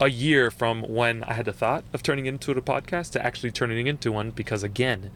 a 0.00 0.08
year 0.08 0.50
from 0.50 0.82
when 0.82 1.24
I 1.24 1.32
had 1.34 1.46
the 1.46 1.52
thought 1.52 1.84
of 1.92 2.02
turning 2.02 2.26
into 2.26 2.50
a 2.52 2.54
podcast 2.60 3.12
to 3.12 3.24
actually 3.24 3.50
turning 3.50 3.86
into 3.86 4.12
one 4.12 4.30
because 4.30 4.62
again, 4.62 5.10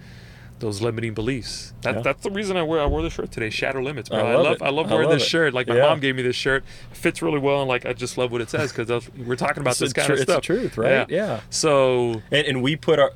those 0.61 0.83
limiting 0.83 1.15
beliefs. 1.15 1.73
That, 1.83 1.97
Yeah. 1.97 2.01
That's 2.03 2.23
the 2.23 2.31
reason 2.31 2.57
I 2.57 2.63
wear 2.63 2.81
I 2.81 2.87
wore 2.87 3.01
the 3.03 3.09
shirt 3.11 3.31
today. 3.33 3.49
Shatter 3.51 3.83
limits, 3.83 4.09
bro. 4.11 4.19
I 4.19 4.23
I 4.33 4.35
love 4.35 4.45
love 4.45 4.57
it. 4.57 4.63
I 4.63 4.69
love 4.71 4.87
I 4.91 4.95
wearing 4.95 5.09
love 5.09 5.19
this 5.19 5.27
it. 5.27 5.31
shirt. 5.31 5.55
Like 5.55 5.69
my 5.69 5.77
Yeah. 5.77 5.87
mom 5.89 6.01
gave 6.01 6.17
me 6.17 6.23
this 6.23 6.37
shirt. 6.37 6.65
fits 6.93 7.23
really 7.23 7.39
well, 7.39 7.61
and 7.61 7.69
like 7.69 7.87
I 7.87 7.93
just 7.95 8.19
love 8.19 8.31
what 8.33 8.41
it 8.43 8.51
says 8.51 8.73
because 8.73 9.09
we're 9.17 9.37
talking 9.37 9.63
about 9.63 9.77
this 9.77 9.93
kind 9.95 10.07
tru- 10.07 10.17
of 10.17 10.21
it's 10.23 10.33
the 10.35 10.41
truth, 10.41 10.77
right? 10.77 11.09
Yeah. 11.09 11.41
So 11.51 12.23
And, 12.31 12.47
and 12.47 12.63
we 12.63 12.77
put 12.77 12.99
our, 12.99 13.13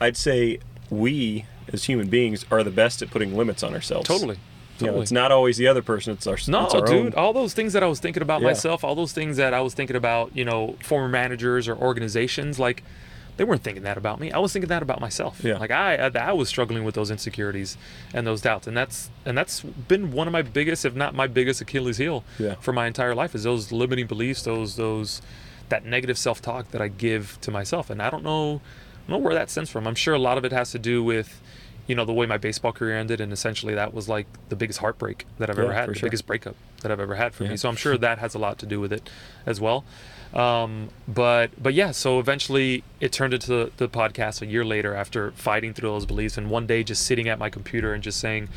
I'd 0.00 0.16
say 0.16 0.58
we 0.90 1.46
as 1.72 1.84
human 1.84 2.08
beings 2.08 2.44
are 2.50 2.62
the 2.64 2.70
best 2.72 3.00
at 3.02 3.10
putting 3.10 3.36
limits 3.36 3.62
on 3.62 3.74
ourselves. 3.74 4.06
totally, 4.08 4.38
You 4.86 4.90
know, 4.92 5.00
it's 5.00 5.12
not 5.12 5.32
always 5.32 5.56
the 5.56 5.66
other 5.68 5.82
person. 5.82 6.12
It's 6.14 6.26
our. 6.26 6.36
No, 6.48 6.64
it's 6.66 6.74
our 6.74 6.82
dude. 6.82 7.06
Own. 7.06 7.14
All 7.14 7.32
those 7.32 7.54
things 7.54 7.72
that 7.72 7.82
I 7.82 7.86
was 7.86 8.00
thinking 8.00 8.22
about 8.22 8.40
Yeah. 8.40 8.48
myself, 8.48 8.84
all 8.84 8.94
those 8.94 9.12
things 9.12 9.36
that 9.36 9.54
I 9.54 9.60
was 9.60 9.74
thinking 9.74 9.96
about, 9.96 10.36
you 10.36 10.44
know, 10.44 10.76
former 10.82 11.08
managers 11.08 11.68
or 11.68 11.76
organizations, 11.76 12.58
like 12.58 12.82
they 13.38 13.44
weren't 13.44 13.62
thinking 13.62 13.82
that 13.84 13.96
about 13.96 14.20
me. 14.20 14.30
I 14.30 14.38
was 14.38 14.52
thinking 14.52 14.68
that 14.68 14.82
about 14.82 15.00
myself. 15.00 15.40
Yeah. 15.42 15.56
Like 15.56 15.70
I, 15.70 15.96
I, 15.96 16.10
I 16.18 16.32
was 16.32 16.48
struggling 16.50 16.84
with 16.84 16.94
those 16.94 17.10
insecurities 17.10 17.78
and 18.12 18.26
those 18.26 18.42
doubts, 18.42 18.66
and 18.66 18.76
that's 18.76 19.10
and 19.24 19.36
that's 19.38 19.60
been 19.62 20.12
one 20.12 20.26
of 20.26 20.32
my 20.32 20.42
biggest, 20.42 20.84
if 20.84 20.94
not 20.94 21.14
my 21.14 21.26
biggest, 21.26 21.60
Achilles 21.62 21.96
heel 21.96 22.24
Yeah. 22.38 22.56
for 22.60 22.72
my 22.72 22.86
entire 22.86 23.14
life 23.14 23.34
is 23.34 23.44
those 23.44 23.72
limiting 23.72 24.06
beliefs, 24.06 24.42
those 24.42 24.76
those 24.76 25.22
that 25.70 25.86
negative 25.86 26.18
self-talk 26.18 26.70
that 26.72 26.82
I 26.82 26.88
give 26.88 27.38
to 27.40 27.50
myself, 27.50 27.88
and 27.88 28.02
I 28.02 28.10
don't 28.10 28.22
know, 28.22 28.60
I 29.06 29.10
don't 29.10 29.20
know 29.20 29.24
where 29.24 29.32
that 29.34 29.48
stems 29.48 29.70
from. 29.70 29.86
I'm 29.86 29.94
sure 29.94 30.12
a 30.12 30.18
lot 30.18 30.36
of 30.36 30.44
it 30.44 30.52
has 30.52 30.70
to 30.72 30.78
do 30.78 31.02
with. 31.02 31.40
You 31.86 31.94
know 31.96 32.04
the 32.04 32.12
way 32.12 32.26
my 32.26 32.38
baseball 32.38 32.72
career 32.72 32.96
ended, 32.96 33.20
and 33.20 33.32
essentially 33.32 33.74
that 33.74 33.92
was 33.92 34.08
like 34.08 34.26
the 34.48 34.56
biggest 34.56 34.78
heartbreak 34.78 35.26
that 35.38 35.50
I've 35.50 35.58
Yeah, 35.58 35.64
ever 35.64 35.72
had, 35.72 35.88
the 35.90 35.94
sure. 35.94 36.06
biggest 36.06 36.26
breakup 36.26 36.54
that 36.82 36.92
I've 36.92 37.00
ever 37.00 37.16
had 37.16 37.34
for 37.34 37.44
Yeah. 37.44 37.50
me. 37.50 37.56
So 37.56 37.68
I'm 37.68 37.76
sure 37.76 37.98
that 37.98 38.18
has 38.18 38.34
a 38.34 38.38
lot 38.38 38.58
to 38.58 38.66
do 38.66 38.78
with 38.80 38.92
it 38.92 39.10
as 39.46 39.60
well. 39.60 39.84
Um, 40.32 40.88
but 41.08 41.50
but 41.62 41.74
yeah, 41.74 41.90
so 41.90 42.18
eventually 42.18 42.84
it 43.00 43.12
turned 43.12 43.34
into 43.34 43.48
the, 43.48 43.72
the 43.76 43.88
podcast 43.88 44.40
a 44.42 44.46
year 44.46 44.64
later 44.64 44.94
after 44.94 45.32
fighting 45.32 45.74
through 45.74 45.90
those 45.90 46.06
beliefs 46.06 46.38
and 46.38 46.48
one 46.48 46.66
day 46.66 46.82
just 46.84 47.04
sitting 47.04 47.28
at 47.28 47.38
my 47.38 47.50
computer 47.50 47.92
and 47.92 48.02
just 48.02 48.18
saying, 48.20 48.48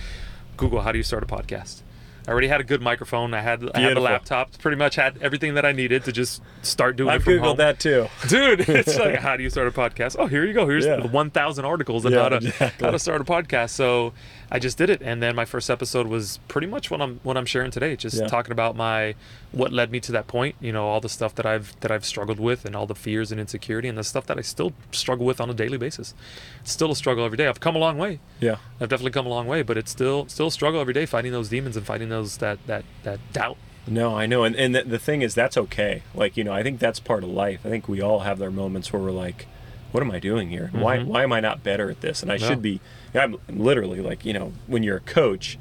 Google, 0.56 0.82
how 0.82 0.92
do 0.94 0.98
you 0.98 1.04
start 1.04 1.24
a 1.24 1.26
podcast? 1.26 1.82
I 2.28 2.32
already 2.32 2.48
had 2.48 2.60
a 2.60 2.64
good 2.64 2.82
microphone. 2.82 3.34
I 3.34 3.42
had 3.42 3.62
I 3.62 3.80
had 3.80 3.88
Beautiful. 3.88 4.04
laptop. 4.04 4.58
Pretty 4.60 4.78
much 4.78 4.96
had 4.96 5.18
everything 5.22 5.54
that 5.56 5.66
I 5.66 5.72
needed 5.74 6.06
to 6.06 6.12
just 6.12 6.42
start 6.64 6.96
doing 6.96 7.10
I've 7.12 7.22
it 7.22 7.24
from 7.26 7.34
googled 7.34 7.42
home. 7.44 7.58
that 7.58 7.80
too. 7.80 8.08
Dude, 8.28 8.62
it's 8.68 8.98
like 9.00 9.16
how 9.16 9.38
do 9.38 9.44
you 9.44 9.50
start 9.50 9.68
a 9.68 9.72
podcast? 9.72 10.16
Oh, 10.18 10.26
here 10.26 10.44
you 10.46 10.54
go. 10.54 10.66
Here's 10.68 10.86
Yeah. 10.86 10.98
the 10.98 11.08
1,000 11.08 11.66
articles 11.66 12.06
on 12.06 12.12
Yeah, 12.14 12.24
how 12.24 12.30
to 12.30 12.38
exactly. 12.38 12.86
how 12.86 12.92
to 12.92 13.00
start 13.00 13.22
a 13.22 13.26
podcast. 13.26 13.70
So 13.72 14.14
I 14.52 14.60
just 14.60 14.78
did 14.78 14.90
it, 14.90 15.02
and 15.02 15.22
then 15.24 15.36
my 15.36 15.46
first 15.46 15.70
episode 15.70 16.08
was 16.08 16.40
pretty 16.48 16.68
much 16.68 16.92
what 16.92 17.02
I'm 17.02 17.20
what 17.24 17.36
I'm 17.36 17.46
sharing 17.46 17.72
today. 17.72 17.96
Just 17.96 18.18
Yeah. 18.20 18.28
talking 18.28 18.52
about 18.52 18.76
my 18.76 19.16
what 19.52 19.74
led 19.74 19.92
me 19.92 20.00
to 20.02 20.12
that 20.12 20.28
point. 20.28 20.56
You 20.62 20.72
know, 20.72 20.86
all 20.88 21.02
the 21.02 21.10
stuff 21.10 21.34
that 21.36 21.46
I've 21.46 21.80
that 21.80 21.92
I've 21.92 22.06
struggled 22.06 22.40
with, 22.40 22.64
and 22.66 22.76
all 22.76 22.86
the 22.86 22.96
fears 22.96 23.32
and 23.32 23.42
insecurity, 23.42 23.88
and 23.88 23.98
the 23.98 24.04
stuff 24.04 24.26
that 24.28 24.38
I 24.38 24.42
still 24.42 24.74
struggle 24.92 25.26
with 25.26 25.42
on 25.42 25.50
a 25.50 25.54
daily 25.54 25.78
basis. 25.78 26.14
It's 26.62 26.72
still 26.72 26.92
a 26.92 26.96
struggle 26.96 27.26
every 27.26 27.38
day. 27.38 27.48
I've 27.48 27.60
come 27.60 27.76
a 27.76 27.80
long 27.80 27.98
way. 27.98 28.20
Yeah. 28.40 28.58
I've 28.80 28.90
definitely 28.90 29.12
come 29.12 29.26
a 29.26 29.30
long 29.30 29.48
way, 29.48 29.62
but 29.64 29.78
it's 29.78 29.92
still 29.92 30.28
still 30.28 30.48
a 30.48 30.52
struggle 30.52 30.80
every 30.80 30.94
day 30.94 31.06
fighting 31.06 31.32
those 31.32 31.50
demons 31.50 31.76
and 31.76 31.86
fighting 31.86 32.10
those 32.10 32.38
that 32.38 32.60
that 32.68 32.86
that 33.04 33.20
doubt. 33.34 33.58
No, 33.88 34.16
I 34.16 34.26
know, 34.26 34.44
and 34.44 34.56
and 34.56 34.74
the, 34.76 34.84
the 34.84 35.00
thing 35.00 35.22
is, 35.22 35.36
that's 35.36 35.58
okay. 35.58 36.04
Like 36.14 36.38
you 36.38 36.44
know, 36.44 36.54
I 36.54 36.62
think 36.64 36.80
that's 36.80 37.00
part 37.00 37.24
of 37.24 37.30
life. 37.30 37.60
I 37.66 37.70
think 37.70 37.88
we 37.88 38.02
all 38.02 38.20
have 38.20 38.40
their 38.40 38.50
moments 38.52 38.92
where 38.92 39.02
we're 39.02 39.12
like, 39.12 39.46
"What 39.92 40.02
am 40.02 40.10
I 40.12 40.20
doing 40.20 40.50
here? 40.50 40.70
Why 40.72 40.98
Mhm. 40.98 41.06
why 41.06 41.24
am 41.24 41.32
I 41.32 41.40
not 41.40 41.64
better 41.64 41.90
at 41.92 42.02
this?" 42.02 42.24
And 42.24 42.32
I 42.32 42.36
Yeah. 42.36 42.48
should 42.48 42.62
be. 42.64 42.80
I'm 43.16 43.38
literally 43.50 44.02
like 44.02 44.26
you 44.26 44.34
know, 44.34 44.54
when 44.68 44.84
you're 44.84 44.98
a 44.98 45.02
coach, 45.02 45.58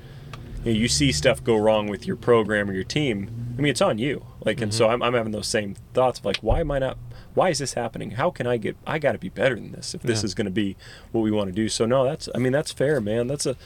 you, 0.65 0.73
know, 0.73 0.79
you 0.79 0.89
see 0.89 1.13
stuff 1.13 1.43
go 1.43 1.57
wrong 1.57 1.87
with 1.89 2.07
your 2.07 2.17
program 2.17 2.69
or 2.71 2.73
your 2.73 2.85
team. 2.85 3.29
I 3.57 3.61
mean, 3.63 3.71
it's 3.71 3.83
on 3.83 3.99
you. 3.99 4.25
Like, 4.45 4.61
and 4.61 4.73
Mm-hmm. 4.73 4.79
so 4.79 4.89
I'm 4.89 5.03
I'm 5.03 5.15
having 5.15 5.33
those 5.33 5.47
same 5.47 5.75
thoughts 5.95 6.19
of 6.19 6.25
like, 6.25 6.39
why 6.39 6.61
am 6.61 6.71
I 6.71 6.79
not? 6.79 6.99
Why 7.35 7.49
is 7.51 7.59
this 7.59 7.75
happening? 7.75 8.13
How 8.13 8.31
can 8.31 8.47
I 8.47 8.57
get? 8.59 8.77
I 8.87 8.99
got 8.99 9.13
to 9.13 9.19
be 9.19 9.29
better 9.29 9.55
than 9.57 9.73
this 9.73 9.95
if 9.95 10.03
this 10.03 10.21
Yeah. 10.23 10.27
is 10.27 10.35
going 10.35 10.45
to 10.47 10.51
be 10.53 10.77
what 11.13 11.23
we 11.23 11.31
want 11.31 11.49
to 11.49 11.53
do. 11.55 11.69
So 11.69 11.85
no, 11.87 12.05
that's. 12.05 12.29
I 12.35 12.39
mean, 12.39 12.53
that's 12.53 12.73
fair, 12.73 13.01
man. 13.01 13.27
That's 13.27 13.47
a 13.47 13.57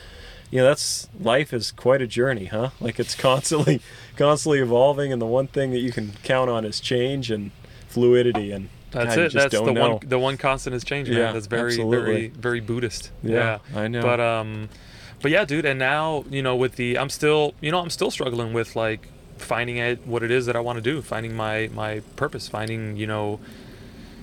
you 0.51 0.59
know 0.59 0.64
that's 0.64 1.11
life 1.20 1.53
is 1.53 1.70
quite 1.72 2.01
a 2.01 2.07
journey 2.07 2.47
huh 2.47 2.70
like 2.80 2.99
it's 2.99 3.14
constantly 3.14 3.82
constantly 4.16 4.61
evolving 4.61 5.12
and 5.12 5.20
the 5.20 5.26
one 5.26 5.47
thing 5.47 5.72
that 5.72 5.80
you 5.80 5.93
can 5.93 6.12
count 6.22 6.49
on 6.49 6.64
is 6.64 6.80
change 6.80 7.30
and 7.30 7.51
fluidity 7.86 8.51
and 8.51 8.70
That's 8.91 9.16
God, 9.16 9.18
it. 9.18 9.32
That's 9.32 9.55
the 9.55 9.72
know. 9.72 9.91
one. 9.91 9.99
The 10.03 10.18
one 10.18 10.36
constant 10.36 10.74
is 10.74 10.84
change, 10.84 11.09
man. 11.09 11.18
Yeah, 11.18 11.32
That's 11.32 11.47
very, 11.47 11.72
absolutely. 11.72 11.99
very, 11.99 12.28
very 12.28 12.61
Buddhist. 12.61 13.11
Yeah, 13.22 13.59
I 13.74 13.89
know. 13.89 14.03
But 14.03 14.20
um, 14.20 14.68
but 15.20 15.30
yeah, 15.30 15.45
dude. 15.45 15.64
And 15.64 15.78
now 15.78 16.24
you 16.30 16.43
know, 16.43 16.57
with 16.57 16.76
the, 16.76 16.99
I'm 16.99 17.11
still, 17.11 17.55
you 17.61 17.70
know, 17.70 17.80
I'm 17.80 17.91
still 17.91 18.11
struggling 18.11 18.53
with 18.53 18.76
like 18.76 19.09
finding 19.36 19.76
it 19.76 20.07
what 20.07 20.22
it 20.22 20.30
is 20.30 20.47
that 20.47 20.57
I 20.57 20.61
want 20.61 20.76
to 20.76 20.82
do, 20.82 21.03
finding 21.03 21.36
my 21.36 21.68
my 21.72 22.01
purpose, 22.16 22.49
finding 22.49 22.97
you 22.97 23.07
know, 23.07 23.41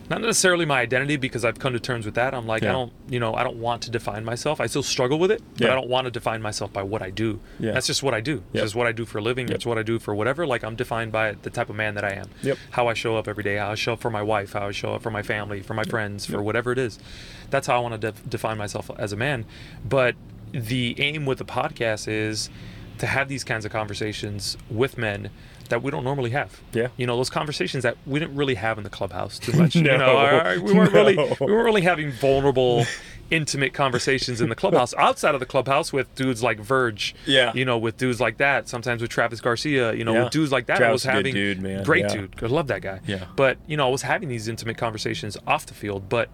not 0.09 0.21
necessarily 0.21 0.65
my 0.65 0.81
identity 0.81 1.15
because 1.17 1.43
I've 1.43 1.57
come 1.59 1.73
to 1.73 1.79
terms 1.79 2.05
with 2.05 2.15
that. 2.15 2.33
I'm 2.33 2.45
like, 2.45 2.61
Yeah. 2.63 2.69
I 2.69 2.73
don't, 2.73 2.93
you 3.09 3.19
know, 3.19 3.33
I 3.33 3.43
don't 3.43 3.57
want 3.57 3.81
to 3.83 3.91
define 3.91 4.23
myself. 4.23 4.61
I 4.61 4.67
still 4.67 4.83
struggle 4.83 5.17
with 5.19 5.31
it, 5.31 5.41
but 5.53 5.61
Yeah. 5.61 5.71
I 5.71 5.75
don't 5.75 5.89
want 5.89 6.05
to 6.05 6.11
define 6.11 6.41
myself 6.41 6.71
by 6.71 6.83
what 6.83 7.01
I 7.01 7.09
do. 7.09 7.39
Yeah. 7.59 7.71
That's 7.71 7.87
just 7.87 8.03
what 8.03 8.13
I 8.13 8.21
do. 8.21 8.35
It's 8.49 8.55
Yep. 8.55 8.63
just 8.65 8.75
what 8.75 8.87
I 8.87 8.91
do 8.91 9.05
for 9.05 9.17
a 9.17 9.21
living. 9.21 9.47
Yep. 9.47 9.55
It's 9.55 9.65
what 9.65 9.77
I 9.77 9.83
do 9.83 9.97
for 9.99 10.13
whatever. 10.13 10.45
Like 10.45 10.63
I'm 10.63 10.75
defined 10.75 11.11
by 11.11 11.33
the 11.41 11.49
type 11.49 11.69
of 11.69 11.75
man 11.75 11.95
that 11.95 12.03
I 12.05 12.11
am 12.11 12.29
Yep. 12.43 12.57
how 12.71 12.87
I 12.87 12.93
show 12.93 13.17
up 13.17 13.27
every 13.27 13.43
day, 13.43 13.55
how 13.57 13.71
I 13.71 13.75
show 13.75 13.93
up 13.93 14.01
for 14.01 14.09
my 14.11 14.21
wife, 14.21 14.53
how 14.53 14.67
I 14.67 14.71
show 14.71 14.93
up 14.93 15.01
for 15.01 15.11
my 15.11 15.23
family, 15.23 15.61
for 15.61 15.73
my 15.73 15.83
friends, 15.83 16.25
for 16.25 16.41
whatever 16.41 16.71
it 16.71 16.77
is. 16.77 16.99
That's 17.49 17.67
how 17.67 17.77
I 17.77 17.79
want 17.79 17.99
to 17.99 18.11
def- 18.11 18.29
define 18.29 18.57
myself 18.57 18.89
as 18.97 19.11
a 19.11 19.17
man. 19.17 19.45
But 19.87 20.15
the 20.51 20.95
aim 20.99 21.25
with 21.25 21.39
the 21.39 21.45
podcast 21.45 22.07
is 22.07 22.49
to 22.99 23.07
have 23.07 23.27
these 23.27 23.43
kinds 23.43 23.65
of 23.65 23.71
conversations 23.71 24.55
with 24.69 24.97
men 24.97 25.29
that 25.69 25.81
we 25.83 25.91
don't 25.91 26.03
normally 26.03 26.29
have. 26.31 26.61
Yeah. 26.73 26.89
You 26.97 27.07
know, 27.07 27.17
those 27.17 27.29
conversations 27.29 27.83
that 27.83 27.97
we 28.05 28.19
didn't 28.19 28.35
really 28.35 28.55
have 28.55 28.77
in 28.77 28.83
the 28.83 28.89
clubhouse 28.89 29.39
too 29.39 29.53
much. 29.53 29.75
you 29.75 29.81
No, 29.83 29.97
know, 29.97 30.17
our- 30.17 30.59
we 30.59 30.73
weren't 30.73 30.93
really 30.93 31.15
we 31.39 31.51
weren't 31.51 31.65
really 31.65 31.81
having 31.81 32.11
vulnerable 32.11 32.85
intimate 33.31 33.73
conversations 33.73 34.39
in 34.39 34.49
the 34.49 34.55
clubhouse 34.55 34.93
outside 34.99 35.33
of 35.33 35.39
the 35.39 35.45
clubhouse 35.47 35.91
with 35.91 36.13
dudes 36.13 36.43
like 36.43 36.59
Verge 36.59 37.15
Yeah. 37.25 37.51
you 37.55 37.65
know 37.65 37.75
with 37.75 37.97
dudes 37.97 38.21
like 38.21 38.37
that 38.37 38.69
sometimes 38.69 39.01
with 39.01 39.09
Travis 39.09 39.41
Garcia 39.41 39.93
you 39.95 40.03
know 40.03 40.13
Yeah. 40.13 40.23
with 40.25 40.31
dudes 40.31 40.51
like 40.51 40.67
that 40.67 40.79
I 40.83 40.91
was 40.91 41.01
is 41.01 41.05
a 41.05 41.09
good 41.09 41.15
having 41.15 41.33
dude, 41.33 41.59
man. 41.61 41.83
great 41.83 42.03
Yeah. 42.03 42.13
dude 42.13 42.35
I 42.43 42.45
love 42.45 42.67
that 42.67 42.83
guy 42.83 42.99
Yeah. 43.07 43.25
but 43.35 43.57
you 43.65 43.77
know 43.77 43.87
I 43.87 43.89
was 43.89 44.03
having 44.03 44.29
these 44.29 44.47
intimate 44.47 44.77
conversations 44.77 45.37
off 45.47 45.65
the 45.65 45.73
field 45.73 46.07
but 46.07 46.29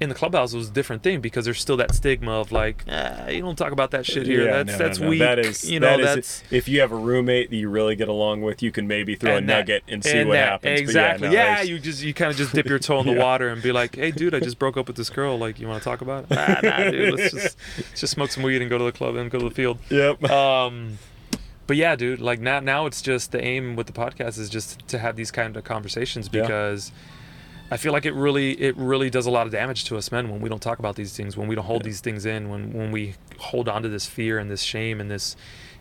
in 0.00 0.08
the 0.08 0.14
clubhouse 0.14 0.52
it 0.52 0.56
was 0.56 0.68
a 0.68 0.72
different 0.72 1.04
thing 1.04 1.20
because 1.20 1.44
there's 1.44 1.60
still 1.60 1.76
that 1.76 1.94
stigma 1.94 2.32
of 2.32 2.50
like 2.50 2.84
ah, 2.90 3.28
you 3.28 3.40
don't 3.40 3.56
talk 3.56 3.70
about 3.70 3.92
that 3.92 4.04
shit 4.04 4.26
here 4.26 4.44
Yeah, 4.46 4.62
that's 4.64 4.72
no, 4.78 4.84
that's 4.86 4.98
no, 4.98 5.04
no. 5.04 5.10
weak 5.10 5.18
That 5.20 5.38
is, 5.38 5.70
you 5.70 5.78
know 5.78 5.96
that 5.96 6.00
is- 6.00 6.14
that's 6.40 6.42
if 6.52 6.68
you 6.68 6.80
have 6.80 6.90
a 6.90 6.96
roommate 6.96 7.50
that 7.50 7.56
you 7.56 7.68
really 7.68 7.94
get 7.94 8.08
along 8.08 8.42
with, 8.42 8.60
you 8.60 8.72
can 8.72 8.88
maybe 8.88 9.14
throw 9.14 9.32
a 9.32 9.34
that- 9.36 9.44
nugget 9.44 9.84
and 9.86 10.02
see 10.02 10.18
and 10.18 10.28
what 10.28 10.34
that- 10.34 10.48
happens. 10.48 10.80
But 10.80 10.82
Exactly. 10.82 11.28
no, 11.28 11.34
Yeah, 11.34 11.44
there's- 11.54 11.68
you 11.68 11.78
just 11.78 12.02
you 12.02 12.12
kind 12.12 12.30
of 12.32 12.36
just 12.36 12.52
dip 12.52 12.66
your 12.66 12.80
toe 12.80 13.00
in 13.00 13.06
the 13.06 13.12
Yeah. 13.16 13.22
water 13.22 13.48
and 13.48 13.62
be 13.62 13.70
like, 13.70 13.94
"Hey, 13.94 14.10
dude, 14.10 14.34
I 14.34 14.40
just 14.40 14.58
broke 14.58 14.76
up 14.76 14.88
with 14.88 14.96
this 14.96 15.10
girl. 15.10 15.38
Like, 15.38 15.60
you 15.60 15.68
want 15.68 15.80
to 15.82 15.88
talk 15.88 16.00
about 16.00 16.24
it? 16.24 16.30
Nah, 16.30 16.60
nah, 16.62 16.90
dude. 16.90 17.14
Let's 17.18 17.32
just 17.32 17.56
let's 17.78 18.00
just 18.00 18.12
smoke 18.14 18.32
some 18.32 18.42
weed 18.42 18.60
and 18.62 18.68
go 18.68 18.78
to 18.78 18.84
the 18.84 18.92
club 18.92 19.14
and 19.14 19.30
go 19.30 19.38
to 19.38 19.48
the 19.48 19.54
field." 19.54 19.78
Yep. 19.90 20.24
Um, 20.28 20.98
but 21.68 21.76
yeah, 21.76 21.94
dude, 21.94 22.20
like 22.20 22.40
now 22.40 22.58
now 22.58 22.86
it's 22.86 23.00
just 23.00 23.30
the 23.30 23.42
aim 23.42 23.76
with 23.76 23.86
the 23.86 23.92
podcast 23.92 24.38
is 24.40 24.50
just 24.50 24.86
to 24.88 24.98
have 24.98 25.14
these 25.14 25.30
kind 25.30 25.56
of 25.56 25.62
conversations 25.64 26.28
Yeah. 26.32 26.42
I 27.74 27.76
feel 27.76 27.92
like 27.92 28.06
it 28.06 28.14
really 28.14 28.52
it 28.68 28.76
really 28.76 29.10
does 29.10 29.26
a 29.26 29.30
lot 29.30 29.46
of 29.46 29.52
damage 29.52 29.84
to 29.86 29.96
us 29.96 30.10
men 30.12 30.28
when 30.30 30.40
we 30.40 30.48
don't 30.48 30.62
talk 30.62 30.78
about 30.78 30.96
these 30.96 31.12
things, 31.16 31.36
when 31.36 31.48
we 31.48 31.54
don't 31.54 31.64
hold 31.66 31.82
Yeah. 31.82 31.86
these 31.90 32.00
things 32.00 32.24
in, 32.24 32.48
when 32.48 32.72
when 32.72 32.90
we 32.92 33.14
hold 33.38 33.68
on 33.68 33.82
to 33.82 33.88
this 33.88 34.06
fear 34.06 34.38
and 34.38 34.50
this 34.50 34.62
shame 34.62 35.00
and 35.00 35.10
this 35.10 35.36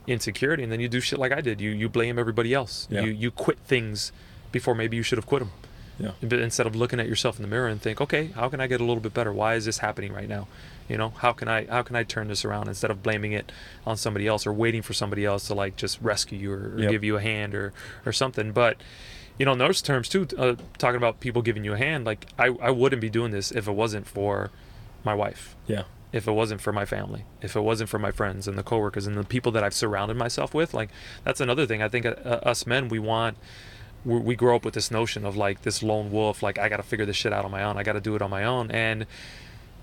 insecurity, 0.08 0.64
and 0.64 0.72
then 0.72 0.80
you 0.80 0.89
do 0.89 1.00
shit 1.00 1.20
like 1.20 1.32
I 1.32 1.41
did. 1.41 1.62
You 1.62 1.70
you 1.72 1.88
blame 1.89 2.20
everybody 2.20 2.54
else. 2.54 2.88
Yeah. 2.89 3.02
You 3.02 3.12
you 3.12 3.32
quit 3.32 3.60
things 3.60 4.12
before 4.52 4.76
maybe 4.76 4.98
you 4.98 5.04
should 5.04 5.18
have 5.18 5.26
quit 5.28 5.39
them. 5.39 5.52
Yeah. 6.00 6.12
But 6.22 6.39
instead 6.39 6.66
of 6.66 6.76
looking 6.76 7.00
at 7.00 7.08
yourself 7.08 7.38
in 7.38 7.44
the 7.44 7.48
mirror 7.48 7.68
and 7.68 7.80
think, 7.80 8.02
okay, 8.02 8.28
how 8.36 8.50
can 8.50 8.60
I 8.60 8.66
get 8.68 8.82
a 8.82 8.84
little 8.84 9.00
bit 9.02 9.14
better? 9.14 9.32
Why 9.32 9.54
is 9.54 9.66
this 9.66 9.78
happening 9.78 10.12
right 10.12 10.28
now? 10.28 10.48
You 10.89 10.98
know, 10.98 11.10
how 11.10 11.32
can 11.34 11.48
I 11.48 11.66
how 11.68 11.84
can 11.84 11.96
I 11.96 12.04
turn 12.04 12.28
this 12.28 12.44
around 12.44 12.68
instead 12.68 12.91
of 12.91 13.04
blaming 13.04 13.32
it 13.32 13.52
on 13.86 13.96
somebody 13.98 14.26
else 14.28 14.46
or 14.48 14.52
waiting 14.54 14.82
for 14.82 14.94
somebody 14.94 15.24
else 15.24 15.48
to 15.48 15.54
like 15.54 15.76
just 15.76 16.02
rescue 16.02 16.38
you 16.39 16.52
or, 16.52 16.74
or 16.76 16.80
Yep. 16.80 16.91
give 16.91 17.04
you 17.04 17.16
a 17.18 17.22
hand 17.22 17.54
or 17.56 17.72
or 18.06 18.12
something. 18.12 18.52
But 18.52 18.78
you 19.38 19.46
know, 19.46 19.54
in 19.54 19.58
those 19.60 19.82
terms 19.82 20.08
too, 20.10 20.28
uh, 20.38 20.56
talking 20.78 20.98
about 20.98 21.20
people 21.20 21.42
giving 21.42 21.64
you 21.64 21.74
a 21.74 21.78
hand, 21.78 22.06
like 22.06 22.28
I 22.38 22.48
I 22.62 22.72
wouldn't 22.72 23.02
be 23.02 23.10
doing 23.10 23.32
this 23.32 23.52
if 23.52 23.68
it 23.68 23.72
wasn't 23.74 24.08
for 24.08 24.52
my 25.04 25.14
wife 25.14 25.56
Yeah. 25.68 25.84
if 26.14 26.28
it 26.28 26.32
wasn't 26.32 26.62
for 26.62 26.72
my 26.72 26.86
family, 26.86 27.26
if 27.42 27.56
it 27.56 27.62
wasn't 27.62 27.90
for 27.90 28.00
my 28.00 28.12
friends 28.12 28.48
and 28.48 28.58
the 28.58 28.64
coworkers 28.64 29.06
and 29.08 29.18
the 29.18 29.24
people 29.24 29.52
that 29.54 29.64
I've 29.64 29.74
surrounded 29.74 30.16
myself 30.18 30.54
with, 30.54 30.74
like 30.74 30.90
that's 31.24 31.42
another 31.42 31.66
thing. 31.66 31.82
I 31.82 31.90
think 31.90 32.06
uh, 32.06 32.10
us 32.52 32.66
men, 32.68 32.88
we 32.90 33.00
want, 33.00 33.38
we 34.06 34.18
we 34.20 34.36
grow 34.36 34.56
up 34.56 34.64
with 34.66 34.76
this 34.76 34.92
notion 34.92 35.26
of 35.26 35.36
like 35.36 35.64
this 35.64 35.82
lone 35.84 36.12
wolf, 36.12 36.42
like 36.44 36.58
I 36.60 36.70
got 36.70 36.78
to 36.78 36.84
figure 36.84 37.06
this 37.06 37.16
shit 37.18 37.34
out 37.34 37.44
on 37.46 37.52
my 37.52 37.64
own. 37.64 37.78
I 37.78 37.84
got 37.84 37.94
to 37.94 38.02
do 38.02 38.16
it 38.16 38.22
on 38.22 38.30
my 38.30 38.44
own. 38.44 38.70
And 38.72 39.06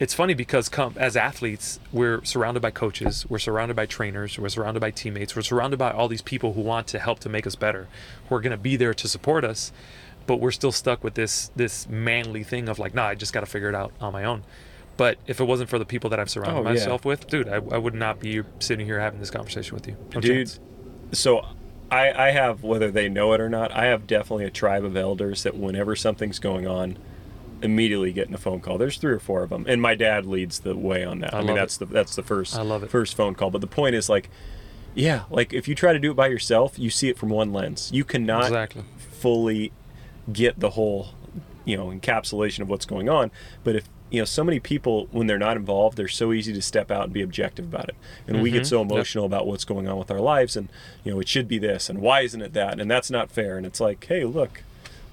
it's 0.00 0.14
funny 0.14 0.34
because 0.34 0.68
come 0.68 0.94
as 0.96 1.16
athletes, 1.16 1.78
we're 1.92 2.24
surrounded 2.24 2.60
by 2.60 2.70
coaches, 2.72 3.24
we're 3.28 3.38
surrounded 3.38 3.76
by 3.76 3.86
trainers, 3.86 4.36
we're 4.38 4.48
surrounded 4.48 4.80
by 4.80 4.90
teammates, 4.90 5.36
we're 5.36 5.42
surrounded 5.42 5.78
by 5.78 5.90
all 5.92 6.08
these 6.08 6.22
people 6.22 6.54
who 6.54 6.62
want 6.62 6.88
to 6.88 6.98
help 6.98 7.20
to 7.20 7.28
make 7.28 7.46
us 7.46 7.54
better, 7.54 7.86
who 8.28 8.34
are 8.34 8.40
going 8.40 8.50
to 8.50 8.56
be 8.56 8.74
there 8.76 8.94
to 8.94 9.06
support 9.06 9.44
us. 9.44 9.70
But 10.26 10.36
we're 10.40 10.50
still 10.52 10.72
stuck 10.72 11.04
with 11.04 11.14
this 11.14 11.50
this 11.54 11.88
manly 11.88 12.42
thing 12.42 12.68
of 12.68 12.78
like, 12.78 12.94
nah, 12.94 13.06
I 13.06 13.14
just 13.14 13.32
got 13.32 13.40
to 13.40 13.46
figure 13.46 13.68
it 13.68 13.74
out 13.74 13.92
on 14.00 14.12
my 14.12 14.24
own. 14.24 14.42
But 14.96 15.18
if 15.26 15.40
it 15.40 15.44
wasn't 15.44 15.70
for 15.70 15.78
the 15.78 15.84
people 15.86 16.10
that 16.10 16.20
I've 16.20 16.28
surrounded 16.30 16.60
Oh, 16.60 16.62
yeah. 16.64 16.70
myself 16.70 17.04
with, 17.04 17.26
dude, 17.28 17.48
I, 17.48 17.54
I 17.56 17.78
would 17.78 17.94
not 17.94 18.20
be 18.20 18.42
sitting 18.58 18.84
here 18.86 19.00
having 19.00 19.18
this 19.20 19.30
conversation 19.30 19.74
with 19.74 19.86
you. 19.86 19.96
No 20.14 20.20
Dude, 20.20 20.48
chance. 20.48 20.60
so 21.12 21.46
I, 21.90 22.28
I 22.28 22.30
have 22.32 22.62
whether 22.62 22.90
they 22.90 23.08
know 23.08 23.32
it 23.32 23.40
or 23.40 23.48
not 23.48 23.72
i 23.72 23.86
have 23.86 24.06
definitely 24.06 24.44
a 24.44 24.50
tribe 24.50 24.84
of 24.84 24.96
elders 24.96 25.42
that 25.42 25.56
whenever 25.56 25.96
something's 25.96 26.38
going 26.38 26.64
on 26.64 26.96
immediately 27.62 28.12
getting 28.12 28.34
a 28.34 28.38
phone 28.38 28.60
call. 28.60 28.78
There's 28.78 28.96
three 28.96 29.12
or 29.12 29.18
four 29.18 29.42
of 29.42 29.50
them 29.50 29.64
and 29.68 29.80
my 29.82 29.94
dad 29.94 30.26
leads 30.26 30.60
the 30.60 30.76
way 30.76 31.04
on 31.04 31.18
that. 31.20 31.34
I 31.34 31.38
i, 31.38 31.42
mean 31.42 31.54
that's 31.54 31.76
the 31.76 31.86
that's 31.86 32.16
the 32.16 32.22
first 32.22 32.56
I 32.56 32.62
love 32.62 32.82
it. 32.82 32.90
first 32.90 33.14
phone 33.16 33.34
call. 33.34 33.50
But 33.50 33.60
the 33.60 33.66
point 33.66 33.94
is 33.94 34.08
like 34.08 34.30
yeah 34.94 35.22
like 35.30 35.52
if 35.52 35.68
you 35.68 35.74
try 35.74 35.92
to 35.92 35.98
do 35.98 36.10
it 36.10 36.14
by 36.14 36.26
yourself 36.26 36.78
you 36.78 36.90
see 36.90 37.08
it 37.08 37.18
from 37.18 37.28
one 37.28 37.52
lens. 37.52 37.90
You 37.92 38.04
cannot 38.04 38.44
Exactly. 38.44 38.82
fully 38.98 39.72
get 40.32 40.58
the 40.60 40.70
whole 40.70 41.08
you 41.64 41.76
know 41.76 41.86
encapsulation 41.88 42.60
of 42.60 42.68
what's 42.68 42.86
going 42.86 43.08
on. 43.08 43.30
But 43.64 43.76
if 43.76 43.84
you 44.10 44.20
know 44.20 44.24
so 44.24 44.42
many 44.42 44.58
people 44.58 45.06
when 45.12 45.26
they're 45.28 45.38
not 45.38 45.56
involved 45.56 45.96
they're 45.96 46.08
so 46.08 46.32
easy 46.32 46.52
to 46.52 46.62
step 46.62 46.90
out 46.90 47.04
and 47.04 47.12
be 47.12 47.22
objective 47.22 47.64
about 47.66 47.88
it. 47.88 47.94
And 48.26 48.42
we 48.42 48.50
get 48.50 48.62
Mhm. 48.62 48.66
so 48.66 48.80
Yep. 48.80 48.90
emotional 48.90 49.24
about 49.24 49.46
what's 49.46 49.64
going 49.64 49.86
on 49.86 49.98
with 49.98 50.10
our 50.10 50.18
lives 50.20 50.56
and 50.56 50.68
you 51.04 51.12
know 51.12 51.20
it 51.20 51.28
should 51.28 51.46
be 51.46 51.58
this 51.58 51.88
and 51.88 52.00
why 52.00 52.22
isn't 52.22 52.40
it 52.42 52.52
that? 52.54 52.80
And 52.80 52.90
that's 52.90 53.10
not 53.10 53.30
fair. 53.30 53.56
And 53.56 53.64
it's 53.66 53.80
like 53.80 54.04
hey 54.06 54.24
look 54.24 54.62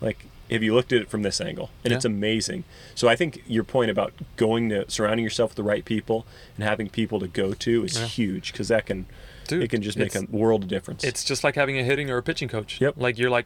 like 0.02 0.26
have 0.50 0.64
you 0.64 0.74
looked 0.74 0.92
at 0.94 1.02
it 1.02 1.10
from 1.10 1.24
this 1.24 1.40
angle 1.42 1.70
and 1.84 1.92
it's 1.94 2.06
amazing 2.06 2.64
so 2.96 3.08
i 3.08 3.16
think 3.16 3.42
your 3.48 3.64
point 3.64 3.92
about 3.92 4.14
going 4.38 4.70
to 4.70 4.90
surrounding 4.90 5.24
yourself 5.24 5.52
with 5.52 5.56
the 5.58 5.64
right 5.64 5.86
people 5.86 6.26
and 6.56 6.64
having 6.64 6.90
people 6.90 7.20
to 7.20 7.28
go 7.28 7.54
to 7.54 7.84
is 7.84 7.98
Yeah. 8.00 8.06
huge 8.06 8.52
because 8.52 8.68
that 8.70 8.86
can 8.86 9.06
Dude, 9.48 9.64
it 9.64 9.70
can 9.70 9.82
just 9.82 9.98
make 9.98 10.14
a 10.16 10.24
world 10.30 10.64
of 10.64 10.70
difference 10.70 11.04
It's 11.06 11.24
just 11.24 11.44
like 11.44 11.56
having 11.56 11.78
a 11.80 11.84
hitting 11.84 12.10
or 12.10 12.18
a 12.18 12.24
pitching 12.24 12.50
coach. 12.50 12.82
Yep. 12.82 12.96
Like 12.98 13.18
you're 13.18 13.30
like, 13.30 13.46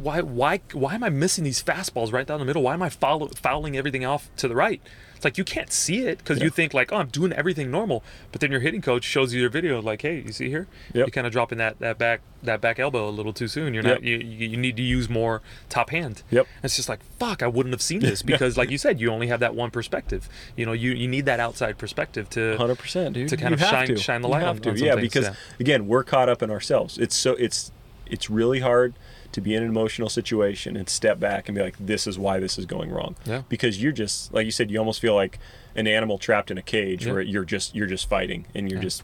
why, 0.00 0.20
why, 0.20 0.60
why 0.72 0.94
am 0.94 1.02
I 1.02 1.08
missing 1.08 1.42
these 1.42 1.60
fastballs 1.60 2.12
right 2.12 2.24
down 2.24 2.38
the 2.38 2.44
middle? 2.46 2.62
Why 2.62 2.74
am 2.74 2.82
I 2.82 2.88
follow, 2.90 3.26
fouling 3.26 3.76
everything 3.76 4.04
off 4.04 4.30
to 4.36 4.46
the 4.46 4.54
right? 4.54 4.80
It's 5.22 5.24
like 5.24 5.38
you 5.38 5.44
can't 5.44 5.70
see 5.72 6.00
it 6.00 6.18
because 6.18 6.38
Yeah. 6.38 6.44
you 6.46 6.50
think 6.50 6.74
like, 6.74 6.90
oh, 6.90 6.96
I'm 6.96 7.06
doing 7.06 7.32
everything 7.32 7.70
normal. 7.70 8.02
But 8.32 8.40
then 8.40 8.50
your 8.50 8.58
hitting 8.58 8.82
coach 8.82 9.04
shows 9.04 9.32
you 9.32 9.40
your 9.40 9.50
video, 9.50 9.80
like, 9.80 10.02
hey, 10.02 10.20
you 10.26 10.32
see 10.32 10.48
here, 10.48 10.66
Yep. 10.94 11.06
you 11.06 11.12
kind 11.12 11.28
of 11.28 11.32
dropping 11.32 11.58
that 11.58 11.78
that 11.78 11.96
back 11.96 12.22
that 12.42 12.60
back 12.60 12.80
elbow 12.80 13.08
a 13.08 13.10
little 13.10 13.32
too 13.32 13.46
soon. 13.46 13.72
You're 13.72 13.84
not. 13.84 14.02
Yep. 14.02 14.02
You, 14.02 14.16
you 14.18 14.48
you 14.48 14.56
need 14.56 14.76
to 14.78 14.82
use 14.82 15.08
more 15.08 15.40
top 15.68 15.90
hand. 15.90 16.24
Yep. 16.32 16.48
It's 16.64 16.74
just 16.74 16.88
like 16.88 16.98
fuck. 17.20 17.40
I 17.40 17.46
wouldn't 17.46 17.72
have 17.72 17.80
seen 17.82 18.00
this 18.00 18.20
because, 18.32 18.56
like 18.58 18.68
you 18.72 18.78
said, 18.78 19.00
you 19.00 19.12
only 19.12 19.28
have 19.28 19.38
that 19.38 19.54
one 19.54 19.70
perspective. 19.70 20.28
You 20.56 20.66
know, 20.66 20.72
you 20.72 20.90
you 20.90 21.06
need 21.06 21.24
that 21.26 21.38
outside 21.38 21.78
perspective 21.78 22.28
to. 22.30 22.56
Hundred 22.56 22.78
percent, 22.80 23.14
to 23.14 23.36
kind 23.36 23.50
You 23.56 23.64
of 23.64 23.70
shine- 23.70 23.86
to. 23.86 23.96
shine 23.96 24.22
the 24.22 24.28
light 24.28 24.42
on- 24.42 24.58
to. 24.58 24.70
on 24.70 24.76
yeah, 24.76 24.96
things, 24.96 25.02
because 25.02 25.26
yeah. 25.26 25.34
again, 25.60 25.86
we're 25.86 26.02
caught 26.02 26.28
up 26.28 26.42
in 26.42 26.50
ourselves. 26.50 26.98
It's 26.98 27.14
so 27.14 27.34
it's 27.34 27.70
it's 28.10 28.28
really 28.28 28.58
hard 28.58 28.94
to 29.32 29.40
be 29.40 29.54
in 29.54 29.62
an 29.62 29.68
emotional 29.68 30.08
situation 30.08 30.76
and 30.76 30.88
step 30.88 31.18
back 31.18 31.48
and 31.48 31.56
be 31.56 31.62
like, 31.62 31.76
"This 31.78 32.06
is 32.06 32.18
why 32.18 32.38
this 32.38 32.58
is 32.58 32.66
going 32.66 32.90
wrong." 32.90 33.16
Yeah. 33.24 33.42
Because 33.48 33.82
you're 33.82 33.92
just 33.92 34.32
like 34.32 34.44
you 34.44 34.50
said, 34.52 34.70
you 34.70 34.78
almost 34.78 35.00
feel 35.00 35.14
like 35.14 35.38
an 35.74 35.86
animal 35.86 36.18
trapped 36.18 36.50
in 36.50 36.58
a 36.58 36.62
cage 36.62 37.06
Yeah. 37.06 37.12
where 37.12 37.22
you're 37.22 37.44
just 37.44 37.74
you're 37.74 37.86
just 37.86 38.08
fighting 38.08 38.46
and 38.54 38.70
you're 38.70 38.78
Yeah. 38.78 38.84
just 38.84 39.02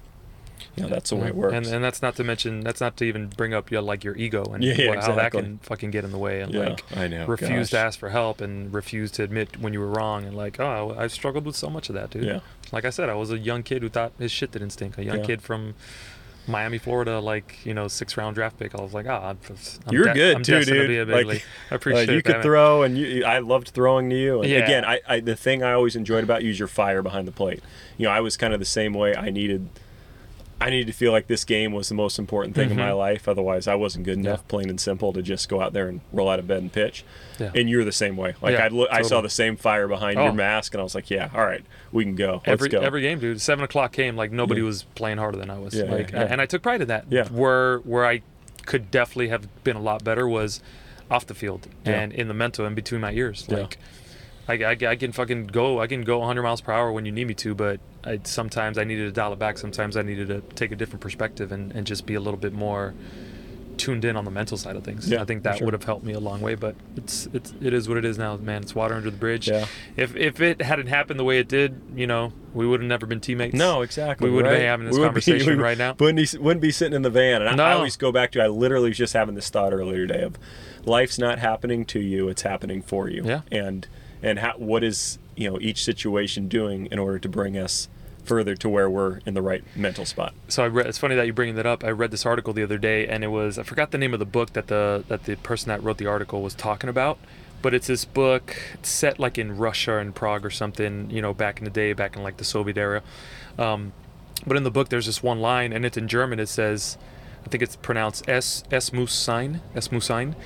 you 0.76 0.82
know 0.82 0.88
that's 0.88 1.10
the 1.10 1.16
way 1.16 1.28
it 1.28 1.34
works. 1.34 1.54
And 1.54 1.66
and 1.66 1.82
that's 1.84 2.02
not 2.02 2.14
to 2.16 2.24
mention 2.24 2.60
that's 2.62 2.80
not 2.80 2.96
to 2.98 3.04
even 3.04 3.28
bring 3.28 3.54
up 3.54 3.70
your 3.70 3.80
like 3.80 4.04
your 4.04 4.16
ego 4.16 4.44
and 4.52 4.62
Yeah, 4.62 4.74
yeah, 4.74 4.88
what- 4.90 5.02
how 5.04 5.14
that 5.14 5.32
can 5.32 5.58
fucking 5.62 5.90
get 5.92 6.04
in 6.04 6.10
the 6.12 6.18
way 6.18 6.40
and 6.40 6.54
like 6.54 6.84
I 6.96 7.08
know. 7.08 7.26
refuse 7.26 7.70
to 7.70 7.78
ask 7.78 7.98
for 7.98 8.10
help 8.10 8.40
and 8.40 8.72
refuse 8.72 9.10
to 9.12 9.22
admit 9.22 9.58
when 9.60 9.72
you 9.72 9.80
were 9.80 9.88
wrong 9.88 10.24
and 10.24 10.36
like 10.36 10.58
oh 10.60 10.94
I've 10.98 11.12
struggled 11.12 11.46
with 11.46 11.56
so 11.56 11.70
much 11.70 11.88
of 11.88 11.94
that 11.94 12.10
dude. 12.10 12.24
Yeah. 12.24 12.40
Like 12.70 12.84
I 12.84 12.90
said, 12.90 13.08
I 13.08 13.14
was 13.14 13.30
a 13.30 13.38
young 13.38 13.62
kid 13.62 13.82
who 13.82 13.88
thought 13.88 14.12
his 14.18 14.30
shit 14.30 14.50
didn't 14.50 14.70
stink. 14.70 14.98
A 14.98 15.04
young 15.04 15.22
kid 15.24 15.40
from 15.42 15.74
Miami, 16.48 16.78
Florida, 16.78 17.20
like 17.20 17.58
you 17.64 17.74
know, 17.74 17.86
six 17.88 18.16
round 18.16 18.34
draft 18.34 18.58
pick. 18.58 18.74
I 18.74 18.80
was 18.80 18.94
like, 18.94 19.06
oh, 19.06 19.10
I'm, 19.12 19.38
I'm 19.86 19.92
You're 19.92 20.04
de- 20.06 20.14
good 20.14 20.36
I'm 20.36 20.42
too, 20.42 20.64
to 20.64 20.86
dude. 20.86 21.08
a 21.08 21.12
Like, 21.12 21.26
league. 21.26 21.42
I 21.70 21.74
Uh, 21.74 21.76
appreciate 21.76 22.08
you 22.10 22.22
could 22.22 22.36
man. 22.36 22.42
throw, 22.42 22.82
and 22.82 22.96
you, 22.98 23.24
I 23.24 23.38
loved 23.40 23.68
throwing 23.68 24.08
to 24.10 24.16
you. 24.16 24.40
And 24.42 24.50
Yeah. 24.50 24.58
again, 24.64 24.84
I, 24.84 25.00
I 25.06 25.20
the 25.20 25.36
thing 25.36 25.62
I 25.62 25.72
always 25.74 25.94
enjoyed 25.94 26.24
about 26.24 26.42
you 26.42 26.50
is 26.50 26.58
your 26.58 26.68
fire 26.68 27.02
behind 27.02 27.28
the 27.28 27.32
plate. 27.32 27.62
You 27.98 28.06
know, 28.06 28.12
I 28.12 28.20
was 28.20 28.36
kind 28.36 28.52
of 28.54 28.60
the 28.60 28.66
same 28.66 28.94
way. 28.94 29.14
I 29.14 29.30
needed, 29.30 29.68
I 30.60 30.70
needed 30.70 30.88
to 30.88 30.92
feel 30.92 31.12
like 31.12 31.28
this 31.28 31.44
game 31.44 31.72
was 31.72 31.88
the 31.88 31.94
most 31.94 32.18
important 32.18 32.56
thing 32.56 32.70
in 32.72 32.76
my 32.76 32.90
Mhm. 32.90 32.98
life. 32.98 33.28
Otherwise, 33.28 33.68
I 33.68 33.76
wasn't 33.76 34.04
good 34.04 34.18
Yeah. 34.18 34.30
enough, 34.30 34.48
plain 34.48 34.68
and 34.68 34.80
simple, 34.80 35.12
to 35.12 35.22
just 35.22 35.48
go 35.48 35.60
out 35.60 35.72
there 35.72 35.86
and 35.88 36.00
roll 36.12 36.28
out 36.28 36.40
of 36.40 36.48
bed 36.48 36.58
and 36.62 36.72
pitch. 36.72 37.04
Yeah. 37.38 37.52
And 37.54 37.70
you're 37.70 37.84
the 37.84 37.92
same 37.92 38.16
way. 38.16 38.34
Like 38.42 38.54
Yeah, 38.54 38.64
I'd 38.64 38.72
look, 38.72 38.88
I 38.90 39.02
saw 39.02 39.20
the 39.20 39.30
same 39.30 39.56
fire 39.56 39.86
behind 39.86 40.18
Oh. 40.18 40.24
your 40.24 40.32
mask, 40.32 40.74
and 40.74 40.80
I 40.80 40.82
was 40.84 40.96
like, 40.96 41.10
yeah, 41.10 41.28
all 41.32 41.44
right, 41.46 41.62
we 41.92 42.02
can 42.02 42.16
go. 42.16 42.42
Let's 42.44 42.48
every 42.48 42.68
go. 42.70 42.80
every 42.80 43.02
game, 43.02 43.20
dude. 43.20 43.40
Seven 43.40 43.64
o'clock 43.64 43.92
came 43.92 44.16
like 44.16 44.32
nobody 44.32 44.60
Yeah. 44.60 44.66
was 44.66 44.82
playing 44.96 45.18
harder 45.18 45.38
than 45.38 45.48
I 45.48 45.58
was. 45.60 45.74
Yeah, 45.74 45.84
yeah, 45.84 45.90
like, 45.92 46.10
yeah. 46.10 46.26
and 46.28 46.40
I 46.40 46.46
took 46.46 46.62
pride 46.62 46.82
in 46.82 46.88
that. 46.88 47.04
Yeah. 47.08 47.28
Where 47.28 47.78
where 47.78 48.04
I 48.04 48.22
could 48.66 48.90
definitely 48.90 49.28
have 49.28 49.46
been 49.62 49.76
a 49.76 49.80
lot 49.80 50.02
better 50.02 50.26
was 50.28 50.60
off 51.08 51.24
the 51.24 51.34
field 51.34 51.68
Yeah. 51.86 52.00
and 52.00 52.12
in 52.12 52.26
the 52.26 52.34
mental 52.34 52.66
and 52.66 52.74
between 52.74 53.00
my 53.00 53.12
ears. 53.12 53.46
Yeah. 53.48 53.58
Like, 53.58 53.78
I, 54.48 54.54
I, 54.54 54.70
I 54.70 54.96
can 54.96 55.12
fucking 55.12 55.48
go. 55.48 55.80
I 55.80 55.86
can 55.86 56.02
go 56.02 56.18
100 56.18 56.42
miles 56.42 56.60
per 56.60 56.72
hour 56.72 56.90
when 56.90 57.04
you 57.04 57.12
need 57.12 57.26
me 57.26 57.34
to, 57.34 57.54
but 57.54 57.80
I, 58.04 58.20
sometimes 58.24 58.78
I 58.78 58.84
needed 58.84 59.04
to 59.04 59.12
dial 59.12 59.32
it 59.32 59.38
back. 59.38 59.58
Sometimes 59.58 59.96
I 59.96 60.02
needed 60.02 60.28
to 60.28 60.40
take 60.54 60.72
a 60.72 60.76
different 60.76 61.00
perspective 61.00 61.52
and, 61.52 61.72
and 61.72 61.86
just 61.86 62.06
be 62.06 62.14
a 62.14 62.20
little 62.20 62.40
bit 62.40 62.52
more 62.52 62.94
tuned 63.78 64.04
in 64.04 64.16
on 64.16 64.24
the 64.24 64.30
mental 64.30 64.56
side 64.56 64.76
of 64.76 64.84
things. 64.84 65.08
Yeah, 65.08 65.22
I 65.22 65.24
think 65.24 65.44
that 65.44 65.58
sure. 65.58 65.66
would 65.66 65.74
have 65.74 65.84
helped 65.84 66.04
me 66.04 66.12
a 66.12 66.20
long 66.20 66.40
way. 66.40 66.54
But 66.54 66.74
it's 66.96 67.26
it's 67.32 67.54
it 67.60 67.72
is 67.72 67.88
what 67.88 67.96
it 67.96 68.04
is 68.04 68.18
now, 68.18 68.36
man. 68.36 68.62
It's 68.62 68.74
water 68.74 68.94
under 68.94 69.10
the 69.10 69.16
bridge. 69.16 69.48
Yeah. 69.48 69.66
If 69.96 70.14
if 70.16 70.40
it 70.40 70.60
hadn't 70.60 70.88
happened 70.88 71.18
the 71.18 71.24
way 71.24 71.38
it 71.38 71.48
did, 71.48 71.80
you 71.94 72.06
know, 72.06 72.32
we 72.52 72.66
would 72.66 72.80
have 72.80 72.88
never 72.88 73.06
been 73.06 73.20
teammates. 73.20 73.54
No, 73.54 73.82
exactly. 73.82 74.28
We 74.28 74.34
wouldn't 74.34 74.54
be 74.54 74.62
having 74.62 74.86
this 74.86 74.94
We 74.94 75.00
be- 75.00 75.04
conversation 75.06 75.56
we 75.56 75.62
right 75.62 75.78
now. 75.78 75.94
Wouldn't 75.98 76.32
be, 76.32 76.38
wouldn't 76.38 76.62
be 76.62 76.72
sitting 76.72 76.94
in 76.94 77.02
the 77.02 77.10
van. 77.10 77.42
And 77.42 77.60
I, 77.60 77.70
I 77.70 77.72
always 77.74 77.96
go 77.96 78.12
back 78.12 78.32
to 78.32 78.42
I 78.42 78.48
literally 78.48 78.90
was 78.90 78.98
just 78.98 79.12
having 79.12 79.34
this 79.34 79.48
thought 79.48 79.72
earlier 79.72 80.06
today 80.06 80.22
of 80.22 80.38
life's 80.84 81.18
not 81.18 81.38
happening 81.38 81.84
to 81.86 82.00
you; 82.00 82.28
it's 82.28 82.42
happening 82.42 82.82
for 82.82 83.08
you. 83.08 83.22
Yeah. 83.24 83.42
And 83.52 83.86
and 84.22 84.38
how, 84.38 84.54
what 84.56 84.82
is 84.84 85.18
you 85.36 85.50
know 85.50 85.58
each 85.60 85.84
situation 85.84 86.48
doing 86.48 86.86
in 86.90 86.98
order 86.98 87.18
to 87.18 87.28
bring 87.28 87.56
us 87.56 87.88
further 88.24 88.54
to 88.54 88.68
where 88.68 88.90
we're 88.90 89.20
in 89.24 89.32
the 89.32 89.40
right 89.40 89.64
mental 89.74 90.04
spot. 90.04 90.34
so 90.48 90.62
I 90.62 90.68
read. 90.68 90.86
It's 90.86 90.98
funny 90.98 91.14
that 91.14 91.24
you're 91.24 91.34
bringing 91.34 91.56
that 91.56 91.66
up. 91.66 91.82
I 91.82 91.90
read 91.90 92.10
this 92.10 92.26
article 92.26 92.52
the 92.52 92.62
other 92.62 92.78
day, 92.78 93.06
and 93.08 93.24
it 93.24 93.28
was 93.28 93.58
I 93.58 93.62
forgot 93.62 93.90
the 93.90 93.98
name 93.98 94.12
of 94.12 94.20
the 94.20 94.26
book 94.26 94.52
that 94.52 94.66
the 94.66 95.04
that 95.08 95.24
the 95.24 95.36
person 95.36 95.68
that 95.68 95.82
wrote 95.82 95.98
the 95.98 96.06
article 96.06 96.42
was 96.42 96.54
talking 96.54 96.90
about, 96.90 97.18
but 97.62 97.72
it's 97.74 97.86
this 97.86 98.04
book 98.04 98.56
it's 98.74 98.90
set 98.90 99.18
like 99.18 99.38
in 99.38 99.56
Russia 99.56 99.98
and 99.98 100.14
Prague 100.14 100.44
or 100.44 100.50
something. 100.50 101.10
You 101.10 101.22
know, 101.22 101.32
back 101.32 101.58
in 101.58 101.64
the 101.64 101.70
day, 101.70 101.92
back 101.94 102.16
in 102.16 102.22
like 102.22 102.36
the 102.36 102.44
Soviet 102.44 102.76
era. 102.76 103.02
Um, 103.58 103.92
but 104.46 104.56
in 104.56 104.62
the 104.62 104.70
book, 104.70 104.88
there's 104.88 105.06
this 105.06 105.22
one 105.22 105.40
line, 105.40 105.72
and 105.72 105.84
it's 105.84 105.96
in 105.96 106.06
German. 106.06 106.38
It 106.38 106.48
says, 106.48 106.96
I 107.44 107.48
think 107.48 107.62
it's 107.62 107.76
pronounced 107.76 108.28
"es 108.28 108.62
es 108.70 108.92
muss 108.92 109.12
sein," 109.12 109.60
"es 109.74 109.90
muss 109.90 110.04
sein," 110.04 110.36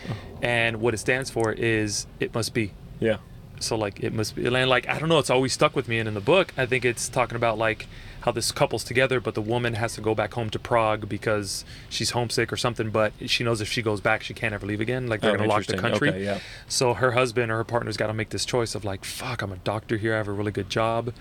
and 0.40 0.80
what 0.80 0.94
it 0.94 0.98
stands 0.98 1.30
for 1.30 1.52
is 1.52 2.06
"it 2.20 2.34
must 2.34 2.54
be." 2.54 2.72
Yeah. 3.00 3.18
So 3.62 3.76
like 3.76 4.00
it 4.00 4.12
must 4.12 4.34
be 4.36 4.46
and 4.46 4.68
like 4.70 4.88
I 4.88 4.98
don't 4.98 5.08
know, 5.08 5.18
it's 5.18 5.30
always 5.30 5.52
stuck 5.52 5.74
with 5.76 5.88
me. 5.88 5.98
And 5.98 6.08
in 6.08 6.14
the 6.14 6.20
book, 6.20 6.52
I 6.56 6.66
think 6.66 6.84
it's 6.84 7.08
talking 7.08 7.36
about 7.36 7.58
like 7.58 7.86
how 8.22 8.30
this 8.30 8.52
couple's 8.52 8.84
together, 8.84 9.18
but 9.20 9.34
the 9.34 9.40
woman 9.42 9.74
has 9.74 9.94
to 9.94 10.00
go 10.00 10.14
back 10.14 10.34
home 10.34 10.48
to 10.50 10.58
Prague 10.58 11.08
because 11.08 11.64
she's 11.88 12.10
homesick 12.10 12.52
or 12.52 12.56
something. 12.56 12.90
But 12.90 13.12
she 13.26 13.42
knows 13.44 13.60
if 13.60 13.68
she 13.68 13.82
goes 13.82 14.00
back, 14.00 14.22
she 14.22 14.32
can't 14.34 14.54
ever 14.54 14.66
leave 14.66 14.80
again. 14.80 15.06
Like 15.08 15.20
they're 15.20 15.32
Oh, 15.32 15.36
gonna 15.36 15.48
lock 15.48 15.64
the 15.66 15.76
country. 15.76 16.08
Okay, 16.10 16.24
yeah. 16.24 16.38
So 16.68 16.94
her 16.94 17.12
husband 17.12 17.50
or 17.50 17.56
her 17.56 17.64
partner's 17.64 17.96
got 17.96 18.06
to 18.08 18.14
make 18.14 18.28
this 18.30 18.44
choice 18.44 18.74
of 18.74 18.84
like, 18.84 19.04
fuck, 19.04 19.42
I'm 19.42 19.52
a 19.52 19.56
doctor 19.56 19.96
here, 19.96 20.14
I 20.14 20.18
have 20.18 20.28
a 20.28 20.32
really 20.32 20.52
good 20.52 20.70
job, 20.70 21.12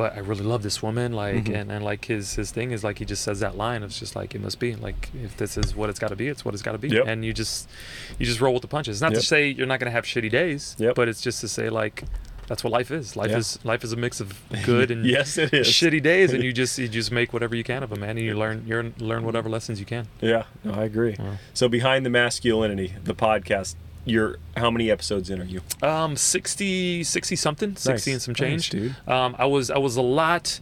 but 0.00 0.16
I 0.16 0.20
really 0.20 0.44
love 0.44 0.62
this 0.62 0.82
woman. 0.82 1.12
Like, 1.12 1.44
Mhm. 1.44 1.54
and, 1.60 1.72
and 1.72 1.84
like 1.84 2.02
his 2.06 2.34
his 2.40 2.50
thing 2.50 2.70
is 2.70 2.82
like 2.82 2.98
he 2.98 3.04
just 3.04 3.22
says 3.22 3.40
that 3.40 3.54
line. 3.56 3.82
It's 3.82 3.98
just 3.98 4.16
like 4.16 4.34
it 4.34 4.40
must 4.40 4.58
be. 4.58 4.74
Like 4.74 5.10
if 5.22 5.36
this 5.36 5.58
is 5.58 5.74
what 5.76 5.90
it's 5.90 5.98
got 5.98 6.08
to 6.08 6.16
be, 6.16 6.28
it's 6.28 6.44
what 6.44 6.54
it's 6.54 6.62
got 6.62 6.72
to 6.72 6.78
be. 6.78 6.88
Yep. 6.88 7.04
And 7.06 7.24
you 7.24 7.32
just 7.32 7.68
you 8.18 8.24
just 8.26 8.40
roll 8.40 8.54
with 8.54 8.62
the 8.62 8.68
punches. 8.76 9.00
Not 9.02 9.12
Yep. 9.12 9.20
to 9.20 9.26
say 9.26 9.48
you're 9.48 9.66
not 9.66 9.78
gonna 9.80 9.90
have 9.98 10.04
shitty 10.04 10.30
days, 10.30 10.74
Yep. 10.78 10.94
but 10.94 11.08
it's 11.08 11.20
just 11.20 11.40
to 11.42 11.48
say 11.48 11.68
like 11.68 12.04
that's 12.48 12.64
what 12.64 12.72
life 12.72 12.90
is. 12.90 13.14
Life 13.14 13.30
Yeah. 13.30 13.36
is 13.42 13.58
life 13.62 13.84
is 13.84 13.92
a 13.92 13.96
mix 13.96 14.20
of 14.20 14.28
good 14.64 14.90
and 14.90 15.04
yes, 15.06 15.36
it 15.38 15.52
is. 15.54 15.68
shitty 15.68 16.02
days, 16.02 16.32
and 16.32 16.42
you 16.42 16.52
just 16.62 16.78
you 16.78 16.88
just 16.88 17.12
make 17.12 17.32
whatever 17.34 17.54
you 17.54 17.62
can 17.64 17.82
of 17.82 17.90
them, 17.90 18.00
man, 18.00 18.16
and 18.18 18.20
you 18.26 18.34
learn 18.34 18.64
you 18.66 18.76
learn 18.98 19.22
whatever 19.24 19.48
lessons 19.48 19.78
you 19.80 19.86
can. 19.86 20.04
Yeah, 20.20 20.44
no, 20.64 20.72
I 20.72 20.84
agree. 20.84 21.14
Yeah. 21.18 21.36
So 21.54 21.68
behind 21.68 22.04
the 22.06 22.10
masculinity, 22.10 22.94
the 23.04 23.14
podcast. 23.14 23.74
You're 24.10 24.36
how 24.56 24.70
many 24.70 24.90
episodes 24.90 25.30
in 25.30 25.40
are 25.40 25.44
you? 25.44 25.60
Um, 25.82 26.16
60, 26.16 27.04
60 27.04 27.36
something, 27.36 27.76
60 27.76 27.90
Nice. 27.90 28.06
and 28.14 28.22
some 28.22 28.32
Nice, 28.32 28.38
change. 28.68 28.70
dude. 28.70 28.96
Um, 29.08 29.36
I 29.38 29.46
was 29.46 29.70
I 29.70 29.78
was 29.78 29.96
a 29.96 30.02
lot, 30.02 30.60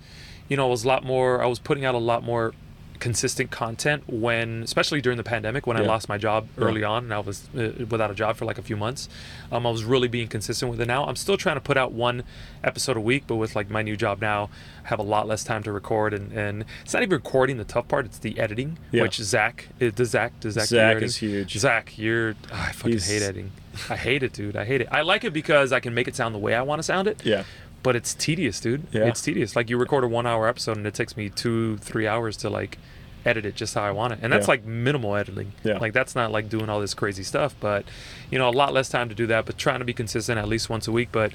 you 0.48 0.56
know, 0.56 0.66
I 0.66 0.70
was 0.70 0.84
a 0.84 0.88
lot 0.88 1.04
more. 1.04 1.42
I 1.42 1.46
was 1.46 1.58
putting 1.58 1.84
out 1.84 1.94
a 1.94 1.98
lot 1.98 2.22
more 2.22 2.52
consistent 3.00 3.50
content 3.50 4.02
when, 4.08 4.62
especially 4.62 5.00
during 5.00 5.16
the 5.16 5.24
pandemic, 5.24 5.66
when 5.66 5.76
I 5.76 5.80
lost 5.80 6.08
my 6.08 6.18
job 6.18 6.48
Yeah. 6.58 6.64
early 6.64 6.84
on 6.84 7.04
and 7.04 7.14
I 7.14 7.20
was 7.20 7.48
uh, 7.56 7.70
without 7.88 8.10
a 8.10 8.14
job 8.14 8.36
for 8.36 8.44
like 8.44 8.58
a 8.58 8.62
few 8.62 8.76
months. 8.76 9.08
Um, 9.52 9.66
I 9.66 9.70
was 9.70 9.84
really 9.84 10.08
being 10.08 10.28
consistent 10.28 10.70
with 10.70 10.80
it. 10.80 10.86
Now 10.86 11.06
I'm 11.06 11.16
still 11.16 11.36
trying 11.36 11.56
to 11.56 11.60
put 11.60 11.76
out 11.76 11.92
one 11.92 12.24
episode 12.64 12.96
a 12.96 13.00
week, 13.00 13.24
but 13.26 13.36
with 13.36 13.54
like 13.56 13.70
my 13.70 13.82
new 13.82 13.96
job 13.96 14.20
now, 14.20 14.50
I 14.84 14.88
have 14.88 14.98
a 14.98 15.02
lot 15.04 15.26
less 15.28 15.44
time 15.44 15.62
to 15.64 15.72
record, 15.72 16.14
and, 16.14 16.32
and 16.32 16.64
it's 16.82 16.94
not 16.94 17.02
even 17.02 17.12
recording 17.16 17.56
the 17.58 17.64
tough 17.64 17.88
part; 17.88 18.06
it's 18.06 18.18
the 18.18 18.38
editing, 18.38 18.78
Yeah. 18.90 19.02
which 19.02 19.16
Zach, 19.18 19.68
uh, 19.82 19.90
does 19.94 20.10
Zach, 20.10 20.38
does 20.40 20.54
Zach, 20.54 20.64
Zach 20.68 20.80
editing? 20.92 21.06
is 21.06 21.16
huge. 21.16 21.58
Zach, 21.58 21.98
you're 21.98 22.34
ah, 22.52 22.68
I 22.68 22.72
fucking 22.72 22.92
He's- 22.92 23.08
hate 23.08 23.22
editing. 23.22 23.52
I 23.90 23.96
hate 23.96 24.24
it, 24.24 24.32
dude. 24.32 24.56
I 24.56 24.64
hate 24.64 24.80
it. 24.80 24.88
I 24.90 25.02
like 25.02 25.22
it 25.22 25.32
because 25.32 25.72
I 25.72 25.78
can 25.78 25.94
make 25.94 26.08
it 26.08 26.16
sound 26.16 26.34
the 26.34 26.38
way 26.40 26.52
I 26.54 26.62
want 26.62 26.80
to 26.80 26.82
sound 26.82 27.06
it. 27.06 27.24
Yeah. 27.24 27.44
But 27.88 27.96
it's 27.96 28.12
tedious, 28.12 28.60
dude. 28.60 28.86
Yeah. 28.92 29.04
It's 29.06 29.22
tedious. 29.22 29.56
Like 29.56 29.70
you 29.70 29.78
record 29.78 30.04
a 30.04 30.08
one-hour 30.08 30.46
episode, 30.46 30.76
and 30.76 30.86
it 30.86 30.92
takes 30.92 31.16
me 31.16 31.30
two, 31.30 31.78
three 31.78 32.06
hours 32.06 32.36
to 32.38 32.50
like 32.50 32.76
edit 33.24 33.46
it 33.46 33.54
just 33.54 33.72
how 33.74 33.82
I 33.82 33.92
want 33.92 34.12
it, 34.12 34.18
and 34.20 34.30
that's 34.30 34.44
Yeah. 34.46 34.50
like 34.52 34.64
minimal 34.66 35.16
editing. 35.16 35.52
Yeah. 35.64 35.78
Like 35.78 35.94
that's 35.94 36.14
not 36.14 36.30
like 36.30 36.50
doing 36.50 36.68
all 36.68 36.80
this 36.82 36.92
crazy 36.92 37.22
stuff, 37.22 37.54
but 37.60 37.86
you 38.30 38.38
know, 38.38 38.46
a 38.46 38.52
lot 38.52 38.74
less 38.74 38.90
time 38.90 39.08
to 39.08 39.14
do 39.14 39.26
that. 39.28 39.46
But 39.46 39.56
trying 39.56 39.78
to 39.78 39.86
be 39.86 39.94
consistent 39.94 40.38
at 40.38 40.46
least 40.48 40.68
once 40.68 40.86
a 40.86 40.92
week. 40.92 41.08
But 41.12 41.32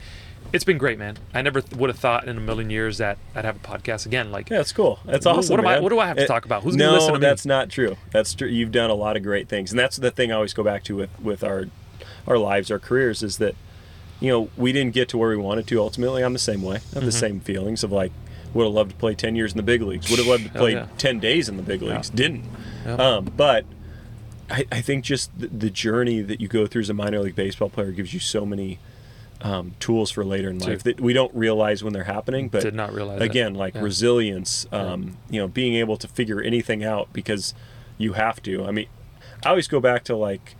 it's 0.54 0.64
been 0.64 0.78
great, 0.78 1.00
man. 1.00 1.18
I 1.34 1.42
never 1.42 1.60
th- 1.62 1.74
would 1.76 1.90
have 1.90 1.98
thought 1.98 2.28
in 2.28 2.38
a 2.38 2.40
million 2.40 2.70
years 2.70 3.00
that 3.00 3.18
I'd 3.34 3.46
have 3.46 3.56
a 3.56 3.60
podcast 3.68 4.06
again. 4.06 4.32
Like 4.32 4.52
Yeah, 4.52 4.60
it's 4.60 4.72
cool. 4.74 5.00
That's 5.06 5.26
Wh- 5.26 5.30
awesome. 5.30 5.54
what 5.58 5.60
am 5.60 5.66
I- 5.68 5.80
what 5.80 5.90
do 5.90 5.98
I 5.98 6.06
have 6.06 6.18
to 6.18 6.24
It- 6.26 6.28
talk 6.28 6.46
about? 6.46 6.62
Who's 6.62 6.76
no, 6.76 6.86
gonna 6.86 6.98
listen 6.98 7.14
to 7.16 7.20
me? 7.20 7.26
that's 7.26 7.48
not 7.48 7.72
true. 7.72 7.98
That's 8.12 8.36
true. 8.36 8.48
You've 8.48 8.72
done 8.72 8.92
a 8.92 8.94
lot 8.96 9.18
of 9.18 9.24
great 9.24 9.48
things, 9.50 9.72
and 9.72 9.80
that's 9.80 9.98
the 9.98 10.12
thing 10.12 10.32
I 10.32 10.36
always 10.36 10.54
go 10.54 10.62
back 10.64 10.84
to 10.84 10.96
with 10.96 11.10
with 11.20 11.44
our 11.44 11.66
our 12.28 12.38
lives, 12.38 12.70
our 12.70 12.78
careers, 12.78 13.24
is 13.24 13.38
that 13.40 13.56
you 14.24 14.30
know 14.32 14.50
we 14.58 14.72
didn't 14.72 14.94
get 14.94 15.10
to 15.10 15.18
where 15.18 15.30
we 15.30 15.38
wanted 15.38 15.68
to. 15.68 15.80
Ultimately, 15.80 16.24
I'm 16.24 16.34
the 16.34 16.40
same 16.40 16.62
way. 16.64 16.78
I 16.78 16.96
have 16.96 17.06
the 17.06 17.12
Mhm. 17.12 17.14
same 17.20 17.40
feelings 17.42 17.84
of 17.84 17.92
like 17.92 18.12
would 18.54 18.64
have 18.66 18.74
loved 18.74 18.92
to 18.92 18.96
play 18.98 19.16
10 19.16 19.36
years 19.36 19.52
in 19.52 19.58
the 19.58 19.64
big 19.64 19.82
leagues. 19.82 20.10
Would 20.10 20.20
have 20.20 20.28
loved 20.28 20.44
to 20.46 20.50
play 20.52 20.74
yeah. 20.74 20.88
10 20.98 21.20
days 21.20 21.50
in 21.50 21.58
the 21.58 21.64
big 21.64 21.82
leagues. 21.82 22.10
Didn't. 22.10 22.46
Yeah. 22.86 22.94
Um, 22.96 23.32
but 23.36 23.66
I, 24.50 24.66
I 24.72 24.80
think 24.82 25.04
just 25.04 25.32
the, 25.40 25.48
the 25.48 25.70
journey 25.72 26.22
that 26.22 26.40
you 26.40 26.48
go 26.48 26.68
through 26.68 26.82
as 26.84 26.90
a 26.90 26.94
minor 26.94 27.20
league 27.20 27.36
baseball 27.36 27.70
player 27.70 27.92
gives 27.92 28.14
you 28.14 28.20
so 28.20 28.46
many 28.46 28.78
um, 29.42 29.74
tools 29.80 30.12
for 30.12 30.24
later 30.24 30.50
in 30.52 30.60
life 30.60 30.84
Dude. 30.84 30.98
that 30.98 31.02
we 31.02 31.12
don't 31.14 31.34
realize 31.36 31.84
when 31.84 31.92
they're 31.94 32.04
happening. 32.04 32.48
But 32.48 32.62
did 32.62 32.76
not 32.76 32.94
realize 32.94 33.20
that. 33.20 33.26
again, 33.26 33.56
like 33.56 33.74
Yeah. 33.74 33.82
resilience, 33.82 34.68
um, 34.72 35.18
you 35.30 35.42
know, 35.42 35.48
being 35.50 35.74
able 35.76 35.98
to 35.98 36.08
figure 36.08 36.40
anything 36.40 36.84
out 36.84 37.12
because 37.12 37.54
you 37.98 38.14
have 38.14 38.42
to. 38.44 38.64
I 38.66 38.72
mean, 38.72 38.86
I 39.44 39.50
always 39.50 39.68
go 39.68 39.80
back 39.82 40.04
to 40.06 40.16
like 40.16 40.56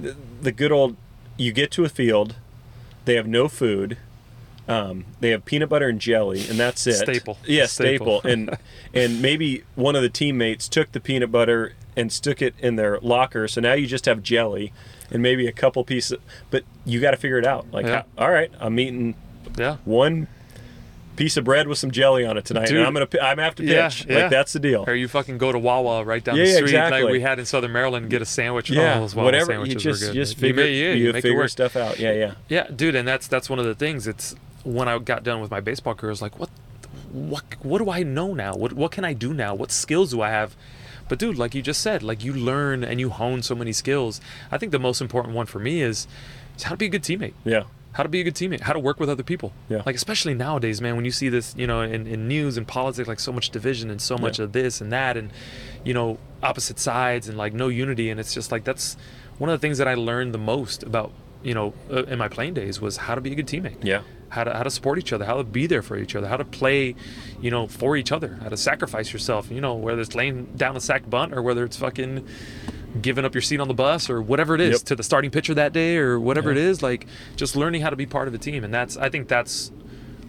the, 0.00 0.16
the 0.42 0.50
good 0.50 0.72
old. 0.72 0.96
You 1.36 1.52
get 1.52 1.70
to 1.72 1.84
a 1.84 1.88
field, 1.88 2.34
they 3.08 3.14
have 3.16 3.26
no 3.26 3.48
food. 3.48 3.96
Um, 4.68 5.06
they 5.20 5.30
have 5.30 5.46
peanut 5.46 5.70
butter 5.70 5.88
and 5.88 5.98
jelly, 5.98 6.46
and 6.46 6.58
that's 6.58 6.86
it. 6.86 6.96
Staple. 6.96 7.38
Yeah, 7.46 7.64
Staple. 7.64 8.20
staple. 8.20 8.30
and 8.30 8.58
and 8.92 9.22
maybe 9.22 9.64
one 9.76 9.96
of 9.96 10.02
the 10.02 10.10
teammates 10.10 10.68
took 10.68 10.92
the 10.92 11.00
peanut 11.00 11.32
butter 11.32 11.72
and 11.96 12.12
stuck 12.12 12.42
it 12.42 12.54
in 12.58 12.76
their 12.76 13.00
locker. 13.00 13.48
So 13.48 13.62
now 13.62 13.72
you 13.72 13.86
just 13.86 14.04
have 14.04 14.22
jelly 14.22 14.74
and 15.10 15.22
maybe 15.22 15.46
a 15.46 15.52
couple 15.52 15.82
pieces. 15.84 16.18
But 16.50 16.64
you 16.84 17.00
got 17.00 17.12
to 17.12 17.16
figure 17.16 17.38
it 17.38 17.46
out. 17.46 17.66
Like, 17.72 17.86
Yeah. 17.86 18.02
all 18.18 18.30
right, 18.30 18.52
I'm 18.60 18.78
eating 18.78 19.14
yeah. 19.56 19.78
one 19.86 20.28
piece 21.18 21.36
of 21.36 21.44
bread 21.44 21.68
with 21.68 21.76
some 21.78 21.90
jelly 21.90 22.24
on 22.24 22.38
it 22.38 22.44
tonight, 22.46 22.68
Dude. 22.68 22.78
and 22.78 22.86
I'm 22.86 22.94
gonna 22.94 23.06
I'm 23.20 23.36
gonna 23.36 23.42
have 23.42 23.54
to 23.56 23.62
pitch. 23.62 24.06
yeah. 24.08 24.18
Like 24.22 24.30
that's 24.30 24.52
the 24.54 24.60
deal. 24.60 24.84
Or 24.86 24.94
you 24.94 25.08
fucking 25.08 25.36
go 25.38 25.52
to 25.52 25.58
Wawa 25.58 26.04
right 26.04 26.22
down 26.24 26.36
Yeah, 26.36 26.44
the 26.44 26.48
yeah, 26.50 26.54
street 26.56 26.72
like 26.74 26.84
exactly. 26.86 27.12
we 27.12 27.20
had 27.20 27.38
in 27.38 27.44
Southern 27.44 27.72
Maryland 27.72 28.04
and 28.04 28.10
get 28.10 28.22
a 28.22 28.26
sandwich. 28.26 28.70
Yeah, 28.70 28.94
oh, 28.96 29.00
those 29.00 29.14
Wawa 29.14 29.24
whatever. 29.26 29.52
You 29.52 29.58
sandwiches 29.58 29.82
just 29.82 30.00
were 30.02 30.06
good. 30.08 30.14
just 30.14 30.34
You 30.36 30.40
figure 30.40 30.62
make- 30.64 30.70
yeah, 30.72 30.92
you, 30.92 31.06
you 31.06 31.12
make 31.12 31.16
it 31.24 31.28
figure 31.28 31.48
stuff 31.48 31.76
out. 31.76 31.98
Yeah, 31.98 32.12
yeah. 32.12 32.34
Yeah, 32.48 32.66
dude, 32.74 32.94
and 32.94 33.06
that's 33.06 33.26
that's 33.28 33.50
one 33.50 33.58
of 33.58 33.64
the 33.66 33.74
things. 33.74 34.06
It's 34.06 34.34
when 34.64 34.88
I 34.88 34.98
got 34.98 35.24
done 35.24 35.40
with 35.40 35.50
my 35.50 35.60
baseball 35.60 35.94
career, 35.94 36.10
I 36.10 36.12
was 36.12 36.22
like, 36.22 36.38
what, 36.38 36.50
what, 37.12 37.44
what 37.62 37.78
do 37.78 37.90
I 37.90 38.02
know 38.02 38.34
now? 38.34 38.54
What, 38.54 38.72
what 38.74 38.90
can 38.92 39.04
I 39.04 39.12
do 39.14 39.32
now? 39.32 39.54
What 39.54 39.70
skills 39.72 40.10
do 40.10 40.20
I 40.20 40.30
have? 40.30 40.54
But 41.08 41.18
dude, 41.18 41.38
like 41.38 41.54
you 41.54 41.62
just 41.62 41.80
said, 41.80 42.02
like 42.02 42.22
you 42.22 42.34
learn 42.34 42.84
and 42.84 43.00
you 43.00 43.08
hone 43.08 43.42
so 43.42 43.54
many 43.54 43.72
skills. 43.72 44.20
I 44.52 44.58
think 44.58 44.72
the 44.72 44.78
most 44.78 45.00
important 45.00 45.34
one 45.34 45.46
for 45.46 45.58
me 45.58 45.80
is, 45.80 46.06
is 46.56 46.64
how 46.64 46.70
to 46.72 46.76
be 46.76 46.86
a 46.86 46.88
good 46.90 47.02
teammate. 47.02 47.32
Yeah. 47.44 47.64
How 47.98 48.04
to 48.04 48.08
be 48.08 48.20
a 48.20 48.22
good 48.24 48.36
teammate. 48.36 48.60
How 48.60 48.72
to 48.74 48.78
work 48.78 49.00
with 49.00 49.10
other 49.10 49.24
people. 49.24 49.52
Yeah. 49.68 49.82
Like 49.84 49.96
especially 49.96 50.32
nowadays, 50.32 50.80
man, 50.80 50.94
when 50.94 51.04
you 51.04 51.10
see 51.10 51.28
this, 51.30 51.52
you 51.58 51.66
know, 51.66 51.80
in, 51.80 52.06
in 52.06 52.28
news 52.28 52.56
and 52.56 52.64
politics, 52.64 53.08
like 53.08 53.18
so 53.18 53.32
much 53.32 53.50
division 53.50 53.90
and 53.90 54.00
so 54.00 54.16
much 54.16 54.38
Yeah. 54.38 54.44
of 54.44 54.52
this 54.52 54.80
and 54.80 54.92
that, 54.92 55.16
and 55.16 55.30
you 55.84 55.94
know, 55.94 56.18
opposite 56.40 56.78
sides 56.78 57.28
and 57.28 57.36
like 57.36 57.52
no 57.52 57.66
unity, 57.66 58.08
and 58.08 58.20
it's 58.20 58.32
just 58.32 58.52
like 58.52 58.62
that's 58.62 58.96
one 59.38 59.50
of 59.50 59.60
the 59.60 59.64
things 59.64 59.78
that 59.78 59.88
I 59.88 59.94
learned 59.94 60.32
the 60.32 60.38
most 60.38 60.84
about, 60.84 61.10
you 61.42 61.54
know, 61.54 61.74
uh, 61.90 62.04
in 62.04 62.18
my 62.20 62.28
playing 62.28 62.54
days 62.54 62.80
was 62.80 62.98
how 62.98 63.16
to 63.16 63.20
be 63.20 63.32
a 63.32 63.34
good 63.34 63.48
teammate 63.48 63.82
Yeah. 63.82 64.02
how 64.28 64.44
to 64.44 64.52
how 64.54 64.62
to 64.62 64.70
support 64.70 65.00
each 65.00 65.12
other, 65.12 65.24
how 65.24 65.38
to 65.38 65.42
be 65.42 65.66
there 65.66 65.82
for 65.82 65.96
each 65.96 66.14
other, 66.14 66.28
how 66.28 66.36
to 66.36 66.44
play, 66.44 66.94
you 67.42 67.50
know, 67.50 67.66
for 67.66 67.96
each 67.96 68.12
other, 68.12 68.38
how 68.44 68.48
to 68.48 68.56
sacrifice 68.56 69.12
yourself, 69.12 69.50
you 69.50 69.60
know, 69.60 69.74
whether 69.74 70.00
it's 70.02 70.14
laying 70.14 70.44
down 70.54 70.76
a 70.76 70.80
sac 70.80 71.10
bunt 71.10 71.34
or 71.34 71.42
whether 71.42 71.64
it's 71.64 71.76
fucking 71.76 72.24
giving 73.02 73.24
up 73.24 73.34
your 73.34 73.42
seat 73.42 73.60
on 73.60 73.68
the 73.68 73.74
bus 73.74 74.08
or 74.08 74.20
whatever 74.22 74.54
it 74.54 74.60
is 74.60 74.80
Yep. 74.80 74.82
to 74.82 74.96
the 74.96 75.02
starting 75.02 75.30
pitcher 75.30 75.54
that 75.54 75.72
day 75.72 75.96
or 75.98 76.18
whatever 76.18 76.50
Yeah. 76.52 76.58
it 76.58 76.64
is, 76.64 76.82
like 76.82 77.06
just 77.36 77.54
learning 77.56 77.82
how 77.82 77.90
to 77.90 77.96
be 77.96 78.06
part 78.06 78.28
of 78.28 78.34
a 78.34 78.38
team. 78.38 78.64
And 78.64 78.72
that's 78.72 78.96
I 78.96 79.08
think 79.08 79.28
that's 79.28 79.70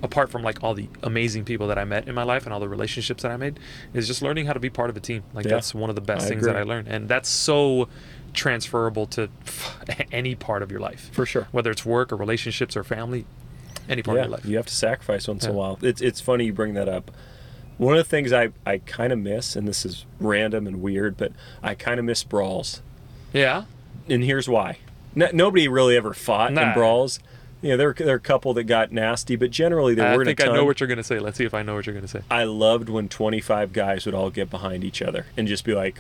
apart 0.01 0.29
from 0.29 0.43
like 0.43 0.63
all 0.63 0.73
the 0.73 0.87
amazing 1.03 1.43
people 1.45 1.67
that 1.67 1.77
I 1.77 1.83
met 1.83 2.07
in 2.07 2.15
my 2.15 2.23
life 2.23 2.45
and 2.45 2.53
all 2.53 2.59
the 2.59 2.69
relationships 2.69 3.23
that 3.23 3.31
I 3.31 3.37
made, 3.37 3.59
is 3.93 4.07
just 4.07 4.21
learning 4.21 4.45
how 4.45 4.53
to 4.53 4.59
be 4.59 4.69
part 4.69 4.89
of 4.89 4.95
a 4.97 4.99
team. 4.99 5.23
Like 5.33 5.45
Yeah. 5.45 5.51
that's 5.55 5.73
one 5.75 5.89
of 5.89 5.95
the 5.95 6.01
best 6.01 6.25
I 6.25 6.29
things 6.29 6.45
that. 6.45 6.55
I 6.55 6.63
learned. 6.63 6.87
And 6.87 7.07
that's 7.09 7.27
so 7.29 7.87
transferable 8.33 9.05
to 9.07 9.29
any 10.11 10.35
part 10.35 10.61
of 10.63 10.71
your 10.71 10.79
life. 10.79 11.09
For 11.11 11.25
sure. 11.25 11.47
Whether 11.51 11.71
it's 11.71 11.85
work 11.85 12.11
or 12.11 12.15
relationships 12.15 12.77
or 12.77 12.83
family, 12.83 13.25
any 13.89 14.01
part 14.03 14.17
yeah, 14.17 14.23
of 14.23 14.29
your 14.29 14.37
life. 14.37 14.45
you 14.45 14.55
have 14.57 14.67
to 14.67 14.75
sacrifice 14.75 15.27
once 15.27 15.45
in 15.45 15.51
a 15.51 15.53
while. 15.53 15.79
It's 15.81 16.01
it's 16.01 16.21
funny 16.21 16.45
you 16.45 16.53
bring 16.53 16.73
that 16.75 16.87
up. 16.89 17.11
One 17.79 17.97
of 17.97 17.97
the 18.05 18.09
things 18.09 18.31
I, 18.31 18.49
I 18.67 18.77
kind 18.77 19.11
of 19.11 19.17
miss, 19.17 19.55
and 19.55 19.67
this 19.67 19.85
is 19.85 20.05
random 20.19 20.67
and 20.67 20.81
weird, 20.81 21.17
but 21.17 21.31
I 21.63 21.73
kind 21.73 21.99
of 21.99 22.05
miss 22.05 22.23
brawls. 22.23 22.81
Yeah. 23.33 23.63
And 24.07 24.23
here's 24.23 24.47
why. 24.47 24.77
No, 25.15 25.29
nobody 25.33 25.67
really 25.67 25.95
ever 25.97 26.13
fought 26.13 26.53
Nah. 26.53 26.67
in 26.67 26.73
brawls. 26.73 27.19
You 27.61 27.69
know, 27.71 27.77
there, 27.77 27.93
there 27.93 28.09
are 28.13 28.17
a 28.17 28.19
couple 28.19 28.53
that 28.53 28.65
got 28.65 28.91
nasty, 28.91 29.35
but 29.35 29.49
generally 29.51 29.95
there 29.95 30.07
I 30.07 30.15
weren't 30.15 30.27
I 30.29 30.35
think 30.35 30.41
I 30.47 30.53
know 30.53 30.63
what 30.65 30.79
you're 30.79 30.87
gonna 30.87 31.03
say. 31.03 31.19
Let's 31.19 31.37
see 31.37 31.43
if 31.45 31.53
I 31.53 31.61
know 31.63 31.75
what 31.75 31.85
you're 31.87 31.95
gonna 31.95 32.07
say. 32.07 32.21
I 32.29 32.43
loved 32.43 32.89
when 32.89 33.09
25 33.09 33.73
guys 33.73 34.05
would 34.05 34.13
all 34.15 34.29
get 34.29 34.49
behind 34.49 34.83
each 34.83 35.01
other 35.01 35.25
and 35.35 35.47
just 35.47 35.63
be 35.65 35.73
like, 35.73 35.99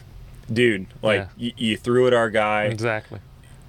dude, 0.51 0.87
like 1.01 1.27
Yeah. 1.39 1.47
y- 1.47 1.53
you 1.57 1.77
threw 1.77 2.07
at 2.07 2.13
our 2.13 2.29
guy. 2.29 2.65
Exactly. 2.65 3.19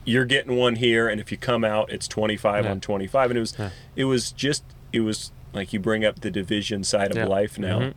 you're 0.05 0.25
getting 0.25 0.57
one 0.57 0.77
here 0.77 1.09
and 1.09 1.21
if 1.21 1.31
you 1.31 1.37
come 1.37 1.63
out 1.63 1.93
it's 1.93 2.09
25 2.09 2.65
Yeah. 2.65 2.71
on 2.71 2.81
25 2.81 3.31
and 3.31 3.37
it 3.37 3.41
was 3.41 3.55
Yeah. 3.59 3.71
it 3.97 4.05
was 4.07 4.33
just 4.33 4.65
it 4.95 5.01
was 5.01 5.31
like 5.53 5.73
you 5.73 5.81
bring 5.81 6.05
up 6.05 6.21
the 6.21 6.31
division 6.31 6.85
side 6.85 7.11
of 7.11 7.17
Yeah. 7.17 7.27
life 7.27 7.59
now 7.59 7.79
Mhm. 7.81 7.95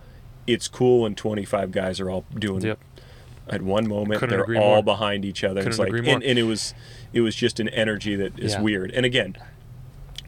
it's 0.47 0.67
cool 0.67 1.01
when 1.01 1.15
25 1.15 1.71
guys 1.71 1.99
are 1.99 2.09
all 2.09 2.25
doing 2.37 2.61
Yep. 2.63 2.79
at 3.49 3.61
one 3.61 3.87
moment 3.87 4.19
Couldn't 4.19 4.35
they're 4.47 4.57
all 4.61 4.75
more. 4.75 4.83
behind 4.83 5.23
each 5.25 5.43
other 5.43 5.61
Couldn't 5.63 5.79
like 5.79 5.87
agree 5.89 6.01
more. 6.01 6.13
and, 6.15 6.23
and 6.23 6.39
it 6.39 6.43
was 6.43 6.73
it 7.13 7.21
was 7.21 7.35
just 7.35 7.59
an 7.59 7.69
energy 7.69 8.15
that 8.15 8.37
is 8.39 8.53
Yeah. 8.53 8.61
weird 8.61 8.91
and 8.91 9.05
again 9.05 9.35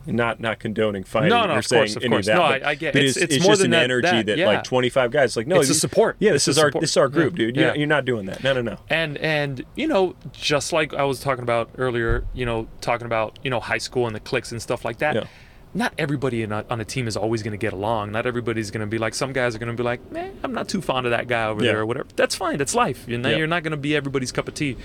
not 0.07 0.39
not 0.39 0.59
condoning 0.59 1.03
fighting 1.03 1.29
No, 1.29 1.47
no, 1.47 1.55
or 1.55 1.61
saying 1.63 1.79
course, 1.81 1.95
of 1.95 2.03
any 2.03 2.09
course. 2.11 2.27
of 2.27 2.35
that 2.35 2.35
No, 2.35 2.47
but, 2.49 2.63
I- 2.63 2.69
I 2.69 2.75
get- 2.75 2.93
but 2.93 2.99
it's- 3.01 3.15
it's, 3.17 3.23
it's 3.23 3.35
it's 3.37 3.43
more 3.43 3.53
just 3.53 3.63
than 3.63 3.73
an 3.73 3.79
that- 3.79 3.83
energy 3.85 4.07
that, 4.17 4.25
that, 4.27 4.37
yeah. 4.37 4.45
like 4.45 4.63
25 4.63 5.09
guys 5.09 5.35
like 5.35 5.47
no 5.47 5.59
It's 5.59 5.69
a 5.71 5.73
support. 5.73 6.15
yeah 6.19 6.31
this 6.33 6.47
a 6.47 6.51
is 6.51 6.59
our 6.59 6.67
support. 6.67 6.81
this 6.81 6.91
is 6.91 6.97
our 6.97 7.07
group 7.09 7.33
Yeah. 7.33 7.37
dude 7.47 7.55
you're, 7.55 7.65
Yeah. 7.69 7.73
you're 7.73 7.87
not 7.87 8.05
doing 8.05 8.27
that 8.27 8.43
no 8.43 8.53
no 8.53 8.61
no 8.61 8.77
And 8.87 9.17
and 9.17 9.65
you 9.75 9.87
know, 9.87 10.15
just 10.31 10.71
like 10.71 10.93
I 10.93 11.03
was 11.05 11.19
talking 11.21 11.41
about 11.41 11.71
earlier, 11.79 12.23
you 12.35 12.45
know, 12.45 12.67
talking 12.81 13.07
about 13.07 13.39
you 13.43 13.49
know 13.49 13.59
high 13.59 13.79
school 13.79 14.05
and 14.05 14.15
the 14.15 14.19
cliques 14.19 14.51
and 14.51 14.61
stuff 14.61 14.85
like 14.85 14.99
that. 14.99 15.27
Not 15.75 15.93
everybody 15.97 16.41
in 16.41 16.51
a, 16.53 16.65
on 16.69 16.79
a 16.79 16.85
team 16.85 17.05
is 17.07 17.15
always 17.17 17.43
going 17.43 17.51
to 17.51 17.57
get 17.57 17.73
along. 17.73 18.13
Not 18.13 18.25
everybody's 18.25 18.71
going 18.71 18.81
to 18.81 18.87
be 18.87 18.97
like. 18.97 19.13
Some 19.13 19.33
guys 19.33 19.55
are 19.55 19.59
going 19.59 19.69
to 19.71 19.77
be 19.77 19.83
like, 19.83 20.09
"Man, 20.11 20.39
I'm 20.41 20.53
not 20.53 20.69
too 20.69 20.81
fond 20.81 21.05
of 21.05 21.11
that 21.11 21.27
guy 21.27 21.45
over 21.47 21.61
Yeah. 21.63 21.73
there," 21.73 21.81
or 21.81 21.85
whatever. 21.85 22.07
That's 22.15 22.33
fine. 22.33 22.57
That's 22.57 22.73
life. 22.73 23.03
You 23.07 23.17
know, 23.17 23.29
Yeah. 23.29 23.35
you're 23.37 23.47
not 23.47 23.61
going 23.63 23.71
to 23.71 23.77
be 23.77 23.95
everybody's 23.95 24.31
cup 24.31 24.47
of 24.47 24.53
tea. 24.53 24.77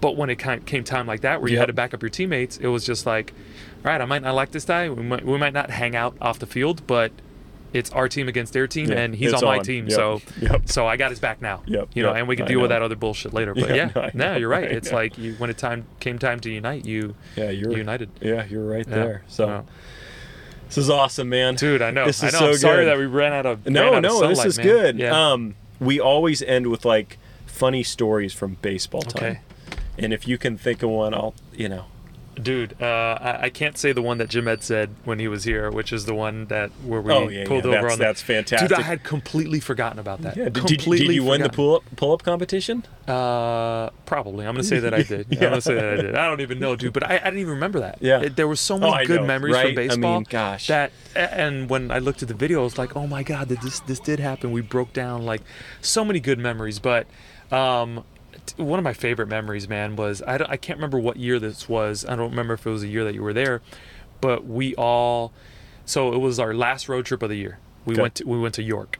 But 0.00 0.16
when 0.16 0.28
it 0.28 0.36
came 0.66 0.84
time 0.84 1.06
like 1.06 1.20
that, 1.22 1.40
where 1.40 1.48
you 1.48 1.54
Yep. 1.54 1.60
had 1.62 1.66
to 1.68 1.72
back 1.72 1.94
up 1.94 2.02
your 2.02 2.10
teammates, 2.10 2.58
it 2.58 2.66
was 2.66 2.84
just 2.84 3.06
like, 3.06 3.32
all 3.84 3.90
right, 3.92 4.00
I 4.00 4.04
might 4.04 4.22
not 4.22 4.34
like 4.34 4.50
this 4.50 4.64
guy. 4.64 4.90
We 4.90 5.02
might, 5.02 5.24
we 5.24 5.38
might 5.38 5.54
not 5.54 5.70
hang 5.70 5.96
out 5.96 6.14
off 6.20 6.38
the 6.38 6.46
field, 6.46 6.82
but 6.86 7.12
it's 7.72 7.90
our 7.90 8.08
team 8.08 8.28
against 8.28 8.52
their 8.52 8.66
team, 8.66 8.90
Yeah, 8.90 8.98
and 9.00 9.14
he's 9.14 9.32
on 9.32 9.44
my 9.44 9.58
on. 9.58 9.64
team. 9.64 9.86
Yep. 9.88 9.92
So, 9.96 10.22
Yep. 10.40 10.62
so 10.68 10.86
I 10.86 10.96
got 10.96 11.10
his 11.10 11.20
back 11.20 11.42
now. 11.42 11.62
Yep, 11.66 11.88
You 11.94 12.02
know, 12.04 12.12
and 12.12 12.26
we 12.28 12.36
can 12.36 12.46
I 12.46 12.48
deal 12.48 12.60
with 12.60 12.70
that 12.70 12.82
other 12.82 12.96
bullshit 12.96 13.32
later. 13.34 13.54
But 13.54 13.70
Yeah, 13.74 13.90
no, 13.94 14.10
no, 14.14 14.36
you're 14.36 14.48
right. 14.48 14.70
It's 14.78 14.92
like 14.92 15.18
you, 15.18 15.34
when 15.34 15.50
it 15.50 15.58
time 15.58 15.86
came 16.00 16.18
time 16.18 16.40
to 16.40 16.50
unite, 16.50 16.84
you 16.86 17.14
yeah 17.36 17.50
you're 17.50 17.76
united. 17.76 18.08
yeah 18.20 18.44
you're 18.46 18.64
right 18.66 18.86
there 18.86 19.22
so 19.28 19.46
Yeah. 19.46 19.62
This 20.68 20.78
is 20.78 20.90
awesome, 20.90 21.28
man. 21.28 21.54
Dude, 21.54 21.80
I 21.80 21.92
know. 21.92 22.06
This 22.06 22.22
I 22.24 22.26
is 22.28 22.32
know. 22.32 22.38
so 22.40 22.46
I'm 22.48 22.56
sorry 22.56 22.84
good. 22.84 22.88
that 22.90 22.98
we 22.98 23.06
ran 23.06 23.32
out 23.32 23.46
of. 23.46 23.64
ran 23.66 23.72
No, 23.72 23.86
out 23.94 23.94
of 23.98 24.02
no, 24.02 24.28
this 24.28 24.44
is 24.44 24.58
man. 24.58 24.66
good. 24.66 24.98
Yeah. 24.98 25.32
Um, 25.32 25.54
we 25.78 26.00
always 26.00 26.42
end 26.42 26.66
with 26.66 26.84
like 26.84 27.18
funny 27.46 27.84
stories 27.84 28.32
from 28.32 28.56
baseball 28.62 29.02
time. 29.02 29.22
Okay. 29.32 29.40
And 29.96 30.12
if 30.12 30.26
you 30.26 30.38
can 30.38 30.58
think 30.58 30.82
of 30.82 30.90
one, 30.90 31.14
I'll, 31.14 31.34
you 31.54 31.68
know. 31.68 31.84
Dude, 32.42 32.80
uh, 32.82 32.84
I, 33.20 33.44
I 33.44 33.48
can't 33.50 33.78
say 33.78 33.92
the 33.92 34.02
one 34.02 34.18
that 34.18 34.28
Jim 34.28 34.46
Ed 34.46 34.62
said 34.62 34.90
when 35.04 35.18
he 35.18 35.26
was 35.26 35.44
here, 35.44 35.70
which 35.70 35.90
is 35.90 36.04
the 36.04 36.14
one 36.14 36.44
that 36.46 36.70
where 36.84 37.00
we 37.00 37.10
Oh, 37.10 37.28
yeah, 37.28 37.46
pulled 37.46 37.64
yeah, 37.64 37.70
over 37.70 37.76
that's- 37.76 37.92
on. 37.94 37.98
the- 37.98 38.04
that's 38.04 38.20
fantastic. 38.20 38.68
Dude, 38.68 38.78
I 38.78 38.82
had 38.82 39.02
completely 39.02 39.58
forgotten 39.58 39.98
about 39.98 40.20
that. 40.20 40.36
Yeah. 40.36 40.44
Did, 40.44 40.52
did, 40.52 40.66
did 40.66 40.78
completely 40.80 41.14
you 41.14 41.24
win 41.24 41.40
the 41.40 41.48
pull 41.48 41.76
up 41.76 41.84
pull 41.96 42.12
up 42.12 42.22
competition? 42.22 42.84
Uh, 43.08 43.88
probably. 44.04 44.46
I'm 44.46 44.52
gonna 44.54 44.64
say 44.64 44.80
that 44.80 44.92
I 44.92 45.02
did. 45.02 45.28
I'm 45.32 45.38
gonna 45.38 45.60
say 45.62 45.74
that 45.74 45.84
I 45.84 45.96
did. 46.02 46.14
I 46.14 46.28
don't 46.28 46.42
even 46.42 46.58
know, 46.58 46.76
dude. 46.76 46.92
But 46.92 47.04
I, 47.04 47.14
I 47.16 47.18
didn't 47.24 47.38
even 47.38 47.54
remember 47.54 47.80
that. 47.80 47.98
Yeah. 48.02 48.20
It- 48.20 48.36
there 48.36 48.46
were 48.46 48.56
so 48.56 48.74
Oh, 48.74 48.78
many 48.80 48.92
I 48.92 49.04
good 49.06 49.22
know, 49.22 49.26
memories 49.26 49.54
right? 49.54 49.74
from 49.74 50.04
I 50.04 50.08
mean, 50.14 50.26
gosh. 50.28 50.66
That 50.66 50.92
and 51.14 51.70
when 51.70 51.90
I 51.90 51.98
looked 52.00 52.20
at 52.20 52.28
the 52.28 52.34
video, 52.34 52.60
I 52.60 52.64
was 52.64 52.76
like, 52.76 52.94
oh 52.96 53.06
my 53.06 53.22
god, 53.22 53.48
this 53.48 53.80
this 53.80 53.98
did 53.98 54.20
happen. 54.20 54.52
We 54.52 54.60
broke 54.60 54.92
down 54.92 55.24
like 55.24 55.40
so 55.80 56.04
many 56.04 56.20
good 56.20 56.38
memories. 56.38 56.78
But 56.80 57.06
um, 57.50 58.04
one 58.56 58.78
of 58.78 58.84
my 58.84 58.92
favorite 58.92 59.28
memories, 59.28 59.68
man, 59.68 59.96
was 59.96 60.22
I, 60.26 60.38
don't- 60.38 60.50
I 60.50 60.56
can't 60.56 60.78
remember 60.78 60.98
what 60.98 61.16
year 61.16 61.38
this 61.38 61.68
was. 61.68 62.04
I 62.08 62.16
don't 62.16 62.30
remember 62.30 62.54
if 62.54 62.66
it 62.66 62.70
was 62.70 62.82
a 62.82 62.88
year 62.88 63.04
that 63.04 63.14
you 63.14 63.22
were 63.22 63.32
there, 63.32 63.60
but 64.20 64.46
we 64.46 64.74
all. 64.76 65.32
So 65.84 66.12
it 66.12 66.18
was 66.18 66.38
our 66.40 66.52
last 66.54 66.88
road 66.88 67.06
trip 67.06 67.22
of 67.22 67.28
the 67.30 67.36
year. 67.36 67.58
We 67.84 67.94
Okay. 67.94 68.02
went 68.02 68.14
to, 68.16 68.24
we 68.26 68.38
went 68.38 68.54
to 68.56 68.62
York. 68.62 68.98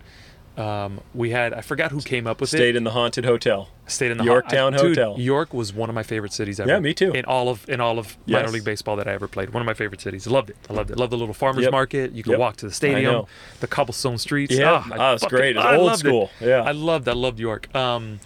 Um, 0.57 1.01
we 1.12 1.30
had 1.32 1.53
I 1.53 1.61
forgot 1.61 1.90
who 1.90 2.01
came 2.01 2.26
up 2.26 2.40
with 2.40 2.49
it 2.55 2.57
Stayed 2.57 2.76
in 2.76 2.84
the 2.84 2.92
haunted 2.92 3.26
hotel. 3.26 3.68
stayed 3.86 4.11
in 4.11 4.16
the 4.16 4.24
Yorktowne 4.24 4.72
I- 4.72 4.78
dude, 4.78 4.97
Hotel. 4.97 5.16
York 5.18 5.53
was 5.53 5.74
one 5.74 5.90
of 5.90 5.94
my 5.94 6.03
favorite 6.03 6.32
cities 6.32 6.59
ever. 6.59 6.70
Yeah, 6.70 6.78
me 6.78 6.94
too. 6.94 7.12
In 7.12 7.26
all 7.26 7.51
of 7.51 7.68
in 7.68 7.78
all 7.78 7.99
of 7.99 8.16
minor 8.26 8.49
league 8.49 8.64
baseball 8.64 8.97
that 8.97 9.07
I 9.07 9.12
ever 9.12 9.28
played, 9.28 9.51
one 9.51 9.61
of 9.61 9.66
my 9.66 9.74
favorite 9.74 10.01
cities. 10.01 10.26
I 10.26 10.30
loved 10.30 10.49
it. 10.49 10.57
I 10.70 10.72
loved 10.72 10.90
it. 10.90 10.97
Loved 10.97 11.12
the 11.12 11.18
little 11.18 11.34
farmers 11.34 11.64
Yep. 11.64 11.72
market. 11.72 12.12
You 12.12 12.22
could 12.22 12.30
Yep. 12.30 12.38
walk 12.38 12.57
to 12.59 12.66
the 12.68 12.72
stadium, 12.72 13.26
the 13.61 13.66
cobblestone 13.66 14.16
streets. 14.16 14.55
Yeah. 14.55 14.82
Ah, 14.86 14.88
Ah, 14.99 15.12
it's 15.12 15.24
fucking- 15.24 15.36
great. 15.36 15.57
It's 15.57 15.64
old 15.66 15.86
loved 15.88 15.97
it. 16.07 16.09
school. 16.09 16.30
Yeah. 16.40 16.62
I 16.62 16.70
loved. 16.72 17.07
I 17.07 17.12
loved 17.12 17.38
York. 17.38 17.74
Um, 17.74 18.20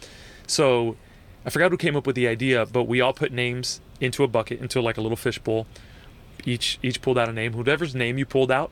so 0.46 0.94
I 1.44 1.50
forgot 1.50 1.70
who 1.70 1.76
came 1.76 1.96
up 1.96 2.06
with 2.06 2.16
the 2.16 2.28
idea, 2.28 2.66
but 2.66 2.84
we 2.84 3.00
all 3.00 3.12
put 3.12 3.32
names 3.32 3.80
into 4.00 4.22
a 4.24 4.28
bucket, 4.28 4.60
into 4.60 4.80
like 4.80 4.96
a 4.96 5.00
little 5.00 5.16
fishbowl. 5.16 5.66
Each 6.44 6.78
each 6.82 7.02
pulled 7.02 7.18
out 7.18 7.28
a 7.28 7.32
name. 7.32 7.52
Whoever's 7.52 7.94
name 7.94 8.18
you 8.18 8.24
pulled 8.26 8.50
out, 8.50 8.70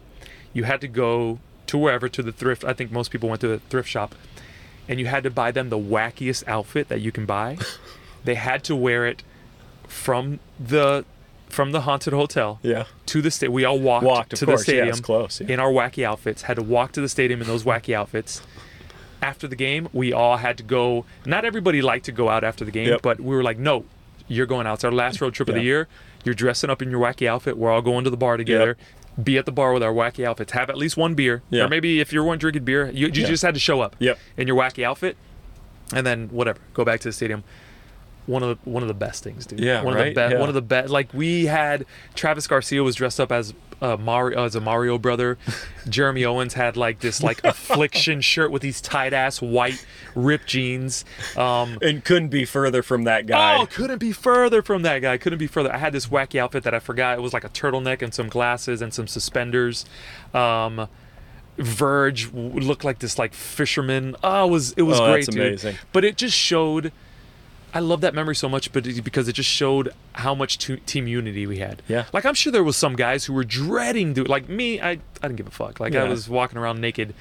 you 0.52 0.64
had 0.64 0.80
to 0.82 0.88
go 0.88 1.38
to 1.66 1.78
wherever 1.78 2.08
to 2.08 2.22
the 2.22 2.32
thrift. 2.32 2.64
I 2.64 2.72
think 2.72 2.90
most 2.90 3.10
people 3.10 3.28
went 3.28 3.40
to 3.42 3.48
the 3.48 3.58
thrift 3.58 3.88
shop, 3.88 4.14
and 4.88 4.98
you 4.98 5.06
had 5.06 5.22
to 5.24 5.30
buy 5.30 5.50
them 5.50 5.68
the 5.68 5.78
wackiest 5.78 6.46
outfit 6.48 6.88
that 6.88 7.00
you 7.00 7.12
can 7.12 7.26
buy. 7.26 7.58
they 8.24 8.34
had 8.36 8.64
to 8.64 8.76
wear 8.76 9.06
it 9.06 9.22
from 9.86 10.38
the 10.58 11.04
from 11.48 11.72
the 11.72 11.80
haunted 11.82 12.12
hotel 12.12 12.58
Yeah. 12.62 12.84
to 13.06 13.22
the 13.22 13.30
state. 13.30 13.48
We 13.50 13.64
all 13.64 13.78
walked, 13.78 14.04
Walked, 14.04 14.36
to 14.36 14.44
course. 14.44 14.60
the 14.60 14.64
stadium 14.64 14.88
it's 14.88 15.00
close, 15.00 15.40
yeah. 15.40 15.46
in 15.54 15.60
our 15.60 15.70
wacky 15.70 16.04
outfits. 16.04 16.42
Had 16.42 16.56
to 16.56 16.62
walk 16.62 16.92
to 16.92 17.00
the 17.00 17.08
stadium 17.08 17.40
in 17.40 17.46
those 17.46 17.64
wacky 17.64 17.94
outfits. 17.94 18.42
After 19.20 19.48
the 19.48 19.56
game, 19.56 19.88
we 19.92 20.12
all 20.12 20.36
had 20.36 20.56
to 20.58 20.62
go. 20.62 21.04
Not 21.26 21.44
everybody 21.44 21.82
liked 21.82 22.04
to 22.06 22.12
go 22.12 22.28
out 22.28 22.44
after 22.44 22.64
the 22.64 22.70
game, 22.70 22.88
Yep. 22.88 23.02
but 23.02 23.20
we 23.20 23.34
were 23.34 23.42
like, 23.42 23.58
"No, 23.58 23.84
you're 24.28 24.46
going 24.46 24.66
out. 24.66 24.74
It's 24.74 24.84
our 24.84 24.92
last 24.92 25.20
road 25.20 25.34
trip 25.34 25.48
of 25.48 25.54
the 25.56 25.62
year. 25.62 25.88
You're 26.24 26.34
dressing 26.34 26.70
up 26.70 26.82
in 26.82 26.90
your 26.90 27.00
wacky 27.00 27.26
outfit. 27.26 27.56
We're 27.56 27.70
all 27.70 27.82
going 27.82 28.04
to 28.04 28.10
the 28.10 28.16
bar 28.16 28.36
together. 28.36 28.76
Be 29.20 29.36
at 29.38 29.46
the 29.46 29.52
bar 29.52 29.72
with 29.72 29.82
our 29.82 29.92
wacky 29.92 30.24
outfits. 30.24 30.52
Have 30.52 30.70
at 30.70 30.76
least 30.76 30.96
one 30.96 31.14
beer, 31.14 31.42
Yeah. 31.50 31.64
or 31.64 31.68
maybe 31.68 32.00
if 32.00 32.12
you 32.12 32.22
weren't 32.22 32.40
drinking 32.40 32.64
beer, 32.64 32.86
you, 32.90 33.06
you 33.08 33.22
Yeah. 33.22 33.26
just 33.28 33.42
had 33.42 33.54
to 33.54 33.60
show 33.60 33.80
up 33.80 33.96
Yep. 33.98 34.18
in 34.36 34.46
your 34.46 34.56
wacky 34.56 34.84
outfit, 34.84 35.16
and 35.92 36.06
then 36.06 36.28
whatever, 36.28 36.58
go 36.74 36.84
back 36.84 37.00
to 37.00 37.08
the 37.08 37.12
stadium. 37.12 37.42
One 38.26 38.42
of 38.42 38.58
the 38.62 38.70
one 38.70 38.82
of 38.82 38.88
the 38.88 38.94
best 38.94 39.24
things, 39.24 39.46
dude. 39.46 39.58
Yeah, 39.60 39.82
one 39.82 39.94
right? 39.94 40.08
of 40.08 40.14
the 40.14 40.20
best. 40.20 40.32
Yeah. 40.34 40.38
One 40.40 40.48
of 40.50 40.54
the 40.54 40.62
best. 40.62 40.90
Like 40.90 41.08
we 41.14 41.46
had 41.46 41.86
Travis 42.14 42.46
Garcia 42.46 42.82
was 42.82 42.94
dressed 42.94 43.18
up 43.18 43.32
as 43.32 43.54
uh, 43.80 43.96
Mario 43.96 44.44
as 44.44 44.54
a 44.54 44.60
Mario 44.60 44.98
brother. 44.98 45.38
Jeremy 45.88 46.24
Owens 46.24 46.54
had 46.54 46.76
like 46.76 47.00
this 47.00 47.22
like 47.22 47.42
affliction 47.44 48.20
shirt 48.20 48.50
with 48.50 48.62
these 48.62 48.80
tight 48.80 49.12
ass 49.12 49.40
white 49.40 49.84
ripped 50.14 50.46
jeans. 50.46 51.04
Um, 51.36 51.78
And 51.80 52.04
couldn't 52.04 52.28
be 52.28 52.44
further 52.44 52.82
from 52.82 53.04
that 53.04 53.26
guy. 53.26 53.56
Oh, 53.58 53.66
couldn't 53.66 53.98
be 53.98 54.12
further 54.12 54.62
from 54.62 54.82
that 54.82 55.00
guy. 55.00 55.16
Couldn't 55.18 55.38
be 55.38 55.46
further. 55.46 55.72
I 55.72 55.78
had 55.78 55.92
this 55.92 56.06
wacky 56.06 56.38
outfit 56.40 56.64
that 56.64 56.74
I 56.74 56.78
forgot. 56.80 57.18
It 57.18 57.22
was 57.22 57.32
like 57.32 57.44
a 57.44 57.48
turtleneck 57.48 58.02
and 58.02 58.12
some 58.12 58.28
glasses 58.28 58.82
and 58.82 58.92
some 58.92 59.06
suspenders. 59.06 59.84
Um, 60.34 60.88
Verge 61.56 62.32
looked 62.32 62.84
like 62.84 63.00
this 63.00 63.18
like 63.18 63.34
fisherman. 63.34 64.14
Oh, 64.22 64.46
it 64.46 64.50
was 64.50 64.72
it 64.72 64.82
was 64.82 65.00
Oh, 65.00 65.06
great, 65.12 65.26
that's 65.26 65.62
dude. 65.62 65.78
But 65.92 66.04
it 66.04 66.16
just 66.16 66.36
showed. 66.36 66.92
I 67.74 67.80
love 67.80 68.00
that 68.00 68.14
memory 68.14 68.34
so 68.34 68.48
much, 68.48 68.72
but 68.72 68.84
because 69.04 69.28
it 69.28 69.34
just 69.34 69.48
showed 69.48 69.92
how 70.12 70.34
much 70.34 70.58
to, 70.58 70.76
team 70.78 71.06
unity 71.06 71.46
we 71.46 71.58
had. 71.58 71.82
Yeah. 71.86 72.06
Like 72.12 72.24
I'm 72.24 72.34
sure 72.34 72.50
there 72.50 72.64
was 72.64 72.76
some 72.76 72.96
guys 72.96 73.26
who 73.26 73.32
were 73.32 73.44
dreading 73.44 74.14
do 74.14 74.24
like 74.24 74.48
me. 74.48 74.80
I 74.80 74.92
I 74.92 74.98
didn't 75.22 75.36
give 75.36 75.46
a 75.46 75.50
fuck. 75.50 75.78
Like 75.80 75.94
I 75.94 76.04
was 76.04 76.28
walking 76.28 76.58
around 76.58 76.80
naked 76.80 77.14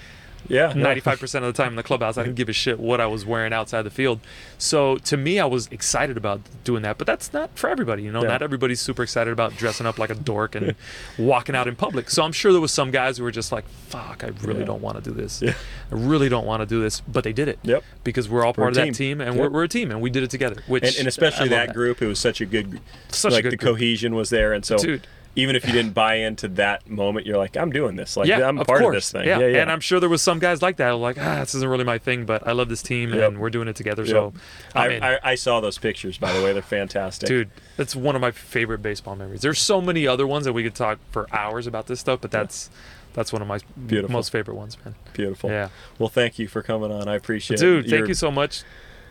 yeah. 0.49 0.71
95% 0.73 1.35
of 1.35 1.41
the 1.43 1.53
time 1.53 1.69
in 1.73 1.75
the 1.75 1.83
clubhouse. 1.83 2.17
I 2.17 2.23
didn't 2.23 2.35
give 2.35 2.49
a 2.49 2.53
shit 2.53 2.79
what 2.79 2.99
I 3.01 3.05
was 3.07 3.25
wearing 3.25 3.53
outside 3.53 3.81
the 3.83 3.89
field. 3.89 4.19
So 4.57 4.97
to 4.97 5.17
me, 5.17 5.39
I 5.39 5.45
was 5.45 5.67
excited 5.71 6.17
about 6.17 6.41
doing 6.63 6.81
that. 6.83 6.97
But 6.97 7.07
that's 7.07 7.33
not 7.33 7.57
for 7.57 7.69
everybody. 7.69 8.03
You 8.03 8.11
know, 8.11 8.21
Yeah. 8.23 8.29
not 8.29 8.41
everybody's 8.41 8.81
super 8.81 9.03
excited 9.03 9.31
about 9.31 9.55
dressing 9.55 9.85
up 9.85 9.97
like 9.99 10.09
a 10.09 10.15
dork 10.15 10.55
and 10.55 10.75
walking 11.17 11.55
out 11.55 11.67
in 11.67 11.75
public. 11.75 12.09
So 12.09 12.23
I'm 12.23 12.31
sure 12.31 12.51
there 12.51 12.61
was 12.61 12.71
some 12.71 12.91
guys 12.91 13.17
who 13.17 13.23
were 13.23 13.31
just 13.31 13.51
like, 13.51 13.67
fuck, 13.87 14.23
I 14.23 14.27
really 14.45 14.59
Yeah. 14.61 14.65
don't 14.65 14.81
want 14.81 15.03
to 15.03 15.09
do 15.09 15.15
this. 15.15 15.41
Yeah. 15.41 15.53
I 15.91 15.95
really 15.95 16.29
don't 16.29 16.45
want 16.45 16.61
to 16.61 16.65
do 16.65 16.81
this. 16.81 17.01
But 17.01 17.23
they 17.23 17.33
did 17.33 17.47
it. 17.47 17.59
Yep. 17.63 17.83
Because 18.03 18.29
we're 18.29 18.39
all 18.45 18.53
We're 18.57 18.63
a 18.69 18.71
part 18.73 18.77
of 18.77 18.85
that 18.85 18.95
team. 18.95 19.21
and 19.21 19.35
Yep. 19.35 19.41
we're, 19.43 19.49
we're 19.49 19.63
a 19.63 19.67
team 19.69 19.91
and 19.91 20.01
we 20.01 20.09
did 20.09 20.23
it 20.23 20.29
together. 20.29 20.61
Which 20.67 20.83
and, 20.83 20.95
and 20.99 21.07
especially 21.07 21.49
love 21.49 21.67
that, 21.67 21.73
group, 21.73 22.01
it 22.01 22.07
was 22.07 22.19
such 22.19 22.41
a 22.41 22.45
good, 22.45 22.79
Such 23.09 23.31
a 23.31 23.35
like 23.35 23.43
good 23.43 23.53
the 23.53 23.57
group. 23.57 23.75
cohesion 23.77 24.15
was 24.15 24.29
there, 24.29 24.53
and 24.53 24.65
so 24.65 24.77
Dude. 24.77 25.07
Even 25.37 25.55
if 25.55 25.67
you 25.67 25.71
didn't 25.71 25.93
buy 25.93 26.15
into 26.15 26.47
that 26.47 26.89
moment, 26.89 27.27
you're 27.27 27.37
like, 27.37 27.55
I'm 27.55 27.71
doing 27.71 27.95
this, 27.95 28.17
like 28.17 28.27
yeah, 28.27 28.47
I'm 28.47 28.57
of 28.57 28.65
part 28.65 28.81
course. 28.81 28.87
of 28.89 28.97
this 28.97 29.11
thing. 29.11 29.27
Yeah. 29.27 29.37
Yeah, 29.39 29.47
yeah. 29.47 29.61
and 29.61 29.71
I'm 29.71 29.79
sure 29.79 29.99
there 29.99 30.09
was 30.09 30.23
some 30.23 30.39
guys 30.39 30.63
like 30.63 30.77
that, 30.77 30.89
like 30.91 31.17
ah, 31.19 31.41
this 31.41 31.53
isn't 31.53 31.69
really 31.69 31.83
my 31.83 31.99
thing, 31.99 32.25
but 32.25 32.45
I 32.47 32.53
love 32.53 32.69
this 32.69 32.81
team 32.81 33.13
Yep. 33.13 33.27
and 33.29 33.39
we're 33.39 33.51
doing 33.51 33.67
it 33.67 33.75
together. 33.75 34.03
So, 34.05 34.33
Yep. 34.33 34.41
I'm 34.75 35.03
I. 35.03 35.15
I, 35.15 35.19
I 35.31 35.35
saw 35.35 35.61
those 35.61 35.77
pictures, 35.77 36.17
by 36.17 36.33
the 36.33 36.43
way. 36.43 36.53
They're 36.53 36.63
fantastic. 36.63 37.27
Dude, 37.27 37.51
that's 37.77 37.95
one 37.95 38.15
of 38.15 38.21
my 38.21 38.31
favorite 38.31 38.81
baseball 38.81 39.15
memories. 39.15 39.41
There's 39.41 39.59
so 39.59 39.79
many 39.79 40.07
other 40.07 40.25
ones 40.25 40.45
that 40.45 40.53
we 40.53 40.63
could 40.63 40.75
talk 40.75 40.97
for 41.11 41.27
hours 41.31 41.67
about 41.67 41.85
this 41.85 41.99
stuff, 41.99 42.19
but 42.19 42.31
that's 42.31 42.71
that's 43.13 43.31
one 43.31 43.43
of 43.43 43.47
my 43.47 43.59
Beautiful. 43.87 44.13
most 44.13 44.31
favorite 44.31 44.55
ones, 44.55 44.75
man. 44.83 44.95
Beautiful. 45.13 45.51
Yeah. 45.51 45.69
Well, 45.99 46.09
thank 46.09 46.39
you 46.39 46.47
for 46.47 46.63
coming 46.63 46.91
on. 46.91 47.07
I 47.07 47.15
appreciate 47.15 47.59
it. 47.59 47.63
Dude, 47.63 47.89
thank 47.89 48.07
you 48.07 48.13
so 48.15 48.31
much. 48.31 48.63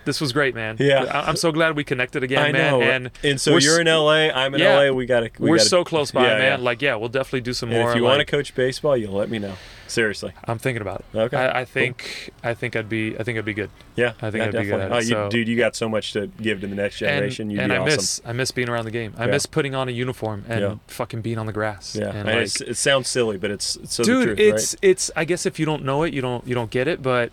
This 0.07 0.21
was 0.21 0.33
great, 0.33 0.55
man. 0.55 0.77
Yeah. 0.81 1.05
I- 1.05 1.29
I'm 1.29 1.37
so 1.37 1.53
glad 1.53 1.77
we 1.77 1.85
connected 1.85 2.23
again, 2.23 2.43
I 2.43 2.53
man. 2.53 2.71
know. 2.71 2.81
And 2.81 3.11
and 3.23 3.39
so 3.41 3.59
you're 3.59 3.81
in 3.81 3.87
LA. 3.89 4.31
I'm 4.31 4.55
in 4.55 4.61
Yeah. 4.61 4.77
LA. 4.79 4.93
We 4.93 5.05
got 5.05 5.21
to. 5.21 5.31
We 5.39 5.51
we're 5.51 5.57
gotta, 5.59 5.69
so 5.69 5.85
close 5.85 6.11
by, 6.13 6.23
Yeah, 6.23 6.39
man. 6.39 6.59
yeah. 6.61 6.65
Like, 6.65 6.81
yeah, 6.81 6.95
we'll 6.95 7.11
definitely 7.11 7.43
do 7.43 7.53
some 7.53 7.71
And 7.71 7.79
more. 7.81 7.91
if 7.91 7.97
you 7.97 8.03
want 8.05 8.21
to 8.21 8.25
coach 8.25 8.55
baseball, 8.55 8.97
you'll 8.97 9.13
let 9.13 9.29
me 9.29 9.39
know. 9.39 9.53
Seriously. 9.89 10.33
I'm 10.45 10.59
thinking 10.59 10.83
about 10.83 11.05
it. 11.13 11.17
Okay, 11.19 11.37
I, 11.37 11.61
I 11.61 11.65
cool. 11.65 11.73
think 11.73 12.33
I 12.43 12.55
think 12.55 12.75
I'd 12.75 12.89
be 12.89 13.17
I 13.19 13.23
think 13.23 13.39
I'd 13.39 13.45
be 13.45 13.55
good. 13.55 13.71
Yeah, 13.95 14.15
I 14.21 14.33
think 14.33 14.43
I'd 14.43 14.53
be 14.53 14.59
good 14.65 14.71
definitely. 14.79 14.85
at 14.85 14.93
oh, 14.93 14.99
you, 14.99 15.03
so- 15.11 15.29
dude, 15.29 15.47
you 15.47 15.57
got 15.57 15.77
so 15.77 15.89
much 15.89 16.13
to 16.15 16.27
give 16.27 16.61
to 16.63 16.67
the 16.67 16.75
next 16.75 16.99
generation. 16.99 17.43
And, 17.43 17.53
You'd 17.53 17.61
and 17.61 17.71
be 17.71 17.77
I 17.77 17.79
awesome. 17.79 17.97
miss 17.97 18.21
I 18.25 18.33
miss 18.33 18.51
being 18.51 18.69
around 18.69 18.85
the 18.87 18.91
game. 18.91 19.15
I 19.17 19.27
miss 19.27 19.47
putting 19.47 19.75
on 19.77 19.89
a 19.89 19.93
uniform 19.93 20.45
and 20.49 20.81
fucking 20.89 21.21
being 21.23 21.39
on 21.39 21.47
the 21.47 21.53
grass. 21.53 21.95
Yeah, 21.99 22.11
And 22.11 22.27
like, 22.29 22.61
it 22.69 22.77
sounds 22.77 23.09
silly, 23.09 23.37
but 23.39 23.51
it's, 23.53 23.77
it's 23.77 23.95
so 23.95 24.03
dude 24.03 24.25
truth, 24.27 24.39
it's 24.41 24.75
right? 24.75 24.79
it's 24.91 25.11
i 25.17 25.25
guess 25.25 25.47
if 25.47 25.59
you 25.61 25.67
don't 25.67 25.85
know 25.85 26.03
it 26.03 26.13
you 26.13 26.21
don't 26.21 26.47
you 26.47 26.55
don't 26.55 26.71
get 26.71 26.89
it 26.89 27.01
but 27.03 27.31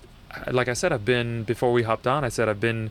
like 0.52 0.68
i 0.68 0.74
said 0.74 0.92
i've 0.92 1.06
been 1.06 1.44
before 1.44 1.72
we 1.72 1.84
hopped 1.84 2.08
on 2.08 2.24
i 2.24 2.30
said 2.30 2.48
i've 2.50 2.60
been 2.60 2.90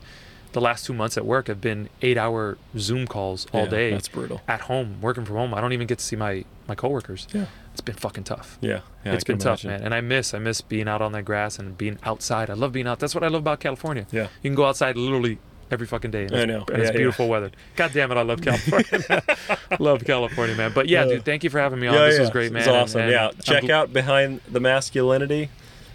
the 0.53 0.61
last 0.61 0.85
two 0.85 0.93
months 0.93 1.17
at 1.17 1.25
work 1.25 1.49
i've 1.49 1.61
been 1.61 1.89
eight 2.03 2.19
hour 2.19 2.59
zoom 2.79 3.07
calls 3.07 3.47
all 3.53 3.65
Yeah, 3.65 3.71
day 3.71 3.91
That's 3.91 4.09
brutal. 4.09 4.41
at 4.47 4.63
home 4.63 5.01
working 5.01 5.25
from 5.25 5.37
home 5.37 5.55
i 5.55 5.61
don't 5.61 5.73
even 5.73 5.87
get 5.87 5.99
to 5.99 6.05
see 6.05 6.17
my 6.17 6.45
my 6.69 6.75
coworkers 6.75 7.27
Yeah, 7.33 7.47
it's 7.73 7.81
been 7.81 7.95
fucking 7.95 8.25
tough 8.25 8.59
yeah, 8.61 8.81
yeah. 9.05 9.15
it's 9.15 9.25
I 9.25 9.27
been 9.29 9.39
tough 9.39 9.65
imagine. 9.65 9.71
man 9.81 9.85
and 9.87 9.95
i 9.95 10.01
miss 10.03 10.35
i 10.35 10.39
miss 10.39 10.61
being 10.61 10.89
out 10.89 11.01
on 11.03 11.13
that 11.13 11.25
grass 11.25 11.59
and 11.59 11.77
being 11.79 11.99
outside 12.05 12.51
i 12.51 12.53
love 12.53 12.73
being 12.73 12.87
out 12.87 12.99
that's 13.01 13.15
what 13.15 13.25
i 13.25 13.29
love 13.29 13.41
about 13.41 13.61
california 13.61 14.07
Yeah. 14.13 14.29
you 14.43 14.51
can 14.51 14.55
go 14.55 14.67
outside 14.67 14.97
literally 14.97 15.39
every 15.71 15.87
fucking 15.87 16.11
day 16.11 16.25
and 16.27 16.37
I 16.37 16.45
know. 16.45 16.65
and 16.69 16.71
it's 16.71 16.79
Yeah, 16.79 16.85
yeah. 16.85 16.91
beautiful 16.99 17.29
weather 17.31 17.51
god 17.77 17.93
damn 17.95 18.13
it 18.13 18.19
i 18.19 18.23
love 18.23 18.43
california 18.49 19.23
love 19.81 20.05
california 20.05 20.55
man 20.55 20.73
but 20.75 20.87
yeah 20.87 21.05
Yeah. 21.05 21.15
dude 21.15 21.25
thank 21.25 21.45
you 21.45 21.51
for 21.51 21.61
having 21.61 21.81
me 21.81 21.87
on 21.87 21.95
Yeah, 21.95 22.05
this 22.07 22.17
yeah. 22.17 22.21
was 22.21 22.31
great 22.31 22.53
man 22.53 22.61
It's 22.61 22.69
awesome. 22.69 23.01
and 23.01 23.11
yeah, 23.11 23.29
I'm 23.29 23.39
check 23.41 23.71
out 23.71 23.91
behind 23.93 24.43
the 24.51 24.61
masculinity 24.61 25.49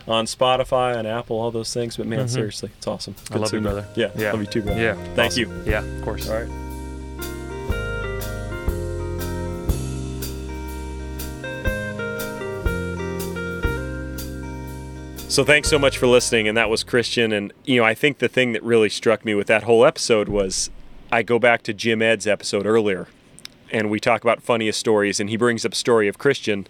on 0.07 0.25
Spotify, 0.25 0.97
on 0.97 1.05
Apple, 1.05 1.39
all 1.39 1.51
those 1.51 1.73
things. 1.73 1.97
But 1.97 2.07
man, 2.07 2.25
Mhm. 2.25 2.29
seriously, 2.29 2.69
it's 2.77 2.88
awesome. 2.88 3.15
I 3.29 3.34
Good 3.34 3.41
love 3.41 3.53
you, 3.53 3.61
brother. 3.61 3.85
Yeah, 3.95 4.09
Yeah. 4.15 4.31
love 4.31 4.41
you 4.41 4.47
too, 4.47 4.61
brother. 4.61 4.81
yeah 4.81 4.95
Thank 5.15 5.31
awesome. 5.34 5.43
you. 5.65 5.71
yeah 5.71 5.84
of 5.84 6.01
course 6.03 6.29
All 6.29 6.35
right. 6.35 6.47
So 15.29 15.43
thanks 15.43 15.69
so 15.69 15.77
much 15.77 15.97
for 15.97 16.07
listening, 16.07 16.47
and 16.47 16.57
that 16.57 16.69
was 16.69 16.84
Christian. 16.84 17.31
And 17.34 17.53
you 17.65 17.77
know, 17.77 17.84
I 17.84 17.93
think 17.93 18.19
the 18.19 18.29
thing 18.29 18.53
that 18.53 18.63
really 18.63 18.89
struck 18.89 19.25
me 19.25 19.35
with 19.35 19.47
that 19.47 19.63
whole 19.63 19.85
episode 19.85 20.29
was, 20.29 20.69
I 21.11 21.21
go 21.21 21.38
back 21.38 21.61
to 21.63 21.73
Jim 21.73 22.01
Ed's 22.01 22.25
episode 22.25 22.65
earlier, 22.65 23.07
and 23.71 23.89
we 23.91 23.99
talk 23.99 24.23
about 24.23 24.41
funniest 24.41 24.79
stories, 24.79 25.19
and 25.19 25.29
he 25.29 25.35
brings 25.38 25.65
up 25.65 25.73
a 25.73 25.75
story 25.75 26.07
of 26.07 26.17
Christian 26.17 26.65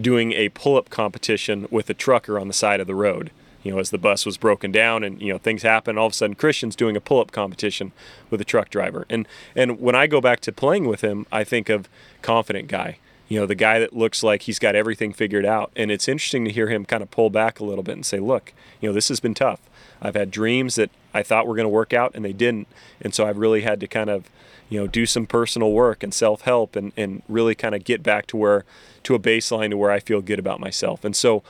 doing 0.00 0.32
a 0.32 0.48
pull-up 0.50 0.90
competition 0.90 1.66
with 1.70 1.88
a 1.90 1.94
trucker 1.94 2.38
on 2.38 2.48
the 2.48 2.54
side 2.54 2.80
of 2.80 2.86
the 2.86 2.94
road. 2.94 3.30
You 3.62 3.70
know, 3.70 3.78
as 3.78 3.90
the 3.90 3.98
bus 3.98 4.26
was 4.26 4.36
broken 4.36 4.72
down, 4.72 5.04
and 5.04 5.22
you 5.22 5.32
know 5.32 5.38
things 5.38 5.62
happen. 5.62 5.96
All 5.96 6.06
of 6.06 6.12
a 6.12 6.16
sudden, 6.16 6.34
Christian's 6.34 6.74
doing 6.74 6.96
a 6.96 7.00
pull-up 7.00 7.30
competition 7.30 7.92
with 8.28 8.40
a 8.40 8.44
truck 8.44 8.70
driver, 8.70 9.06
and 9.08 9.28
and 9.54 9.80
when 9.80 9.94
I 9.94 10.08
go 10.08 10.20
back 10.20 10.40
to 10.40 10.52
playing 10.52 10.88
with 10.88 11.02
him, 11.02 11.26
I 11.30 11.44
think 11.44 11.68
of 11.68 11.88
confident 12.22 12.66
guy. 12.66 12.98
you 13.32 13.40
know, 13.40 13.46
the 13.46 13.54
guy 13.54 13.78
that 13.78 13.94
looks 13.94 14.22
like 14.22 14.42
he's 14.42 14.58
got 14.58 14.74
everything 14.76 15.10
figured 15.10 15.46
out. 15.46 15.72
And 15.74 15.90
it's 15.90 16.06
interesting 16.06 16.44
to 16.44 16.52
hear 16.52 16.68
him 16.68 16.84
kind 16.84 17.02
of 17.02 17.10
pull 17.10 17.30
back 17.30 17.60
a 17.60 17.64
little 17.64 17.82
bit 17.82 17.94
and 17.94 18.04
say, 18.04 18.18
look, 18.18 18.52
you 18.78 18.86
know, 18.86 18.92
this 18.92 19.08
has 19.08 19.20
been 19.20 19.32
tough. 19.32 19.58
I've 20.02 20.14
had 20.14 20.30
dreams 20.30 20.74
that 20.74 20.90
I 21.14 21.22
thought 21.22 21.46
were 21.46 21.56
going 21.56 21.64
to 21.64 21.70
work 21.70 21.94
out 21.94 22.12
and 22.14 22.22
they 22.26 22.34
didn't. 22.34 22.68
And 23.00 23.14
so 23.14 23.26
I've 23.26 23.38
really 23.38 23.62
had 23.62 23.80
to 23.80 23.86
kind 23.86 24.10
of, 24.10 24.28
you 24.72 24.80
know, 24.80 24.86
do 24.86 25.04
some 25.04 25.26
personal 25.26 25.70
work 25.70 26.02
and 26.02 26.14
self 26.14 26.42
help 26.42 26.76
and, 26.76 26.92
and 26.96 27.22
really 27.28 27.54
kind 27.54 27.74
of 27.74 27.84
get 27.84 28.02
back 28.02 28.26
to 28.28 28.38
where, 28.38 28.64
to 29.02 29.14
a 29.14 29.18
baseline 29.18 29.68
to 29.68 29.76
where 29.76 29.90
I 29.90 30.00
feel 30.00 30.22
good 30.22 30.38
about 30.38 30.60
myself. 30.60 31.04
And 31.04 31.14
so, 31.14 31.42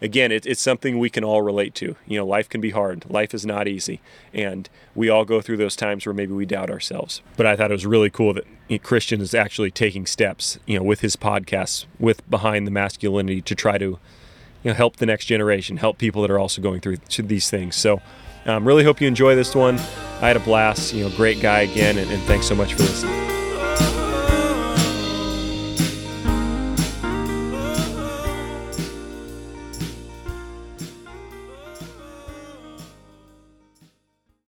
again, 0.00 0.32
it, 0.32 0.46
it's 0.46 0.62
something 0.62 0.98
we 0.98 1.10
can 1.10 1.22
all 1.22 1.42
relate 1.42 1.74
to. 1.74 1.96
You 2.06 2.18
know, 2.18 2.26
life 2.26 2.48
can 2.48 2.62
be 2.62 2.70
hard. 2.70 3.04
Life 3.10 3.34
is 3.34 3.44
not 3.44 3.68
easy. 3.68 4.00
And 4.32 4.66
we 4.94 5.10
all 5.10 5.26
go 5.26 5.42
through 5.42 5.58
those 5.58 5.76
times 5.76 6.06
where 6.06 6.14
maybe 6.14 6.32
we 6.32 6.46
doubt 6.46 6.70
ourselves. 6.70 7.20
But 7.36 7.44
I 7.44 7.54
thought 7.54 7.70
it 7.70 7.74
was 7.74 7.84
really 7.84 8.08
cool 8.08 8.32
that 8.32 8.82
Christian 8.82 9.20
is 9.20 9.34
actually 9.34 9.70
taking 9.70 10.06
steps, 10.06 10.58
you 10.64 10.78
know, 10.78 10.82
with 10.82 11.00
his 11.00 11.16
podcasts, 11.16 11.84
with 11.98 12.28
Behind 12.30 12.66
the 12.66 12.70
Masculinity 12.70 13.42
to 13.42 13.54
try 13.54 13.76
to, 13.76 13.98
you 14.62 14.70
know, 14.70 14.72
help 14.72 14.96
the 14.96 15.06
next 15.06 15.26
generation, 15.26 15.76
help 15.76 15.98
people 15.98 16.22
that 16.22 16.30
are 16.30 16.38
also 16.38 16.62
going 16.62 16.80
through 16.80 16.96
these 17.18 17.50
things. 17.50 17.76
So, 17.76 18.00
um, 18.46 18.66
really 18.66 18.84
hope 18.84 19.00
you 19.00 19.08
enjoy 19.08 19.34
this 19.34 19.54
one. 19.54 19.78
I 20.20 20.28
had 20.28 20.36
a 20.36 20.40
blast. 20.40 20.92
You 20.92 21.08
know, 21.08 21.16
great 21.16 21.40
guy 21.40 21.60
again, 21.60 21.98
and, 21.98 22.10
and 22.10 22.22
thanks 22.24 22.46
so 22.46 22.54
much 22.54 22.74
for 22.74 22.82
listening. 22.82 23.39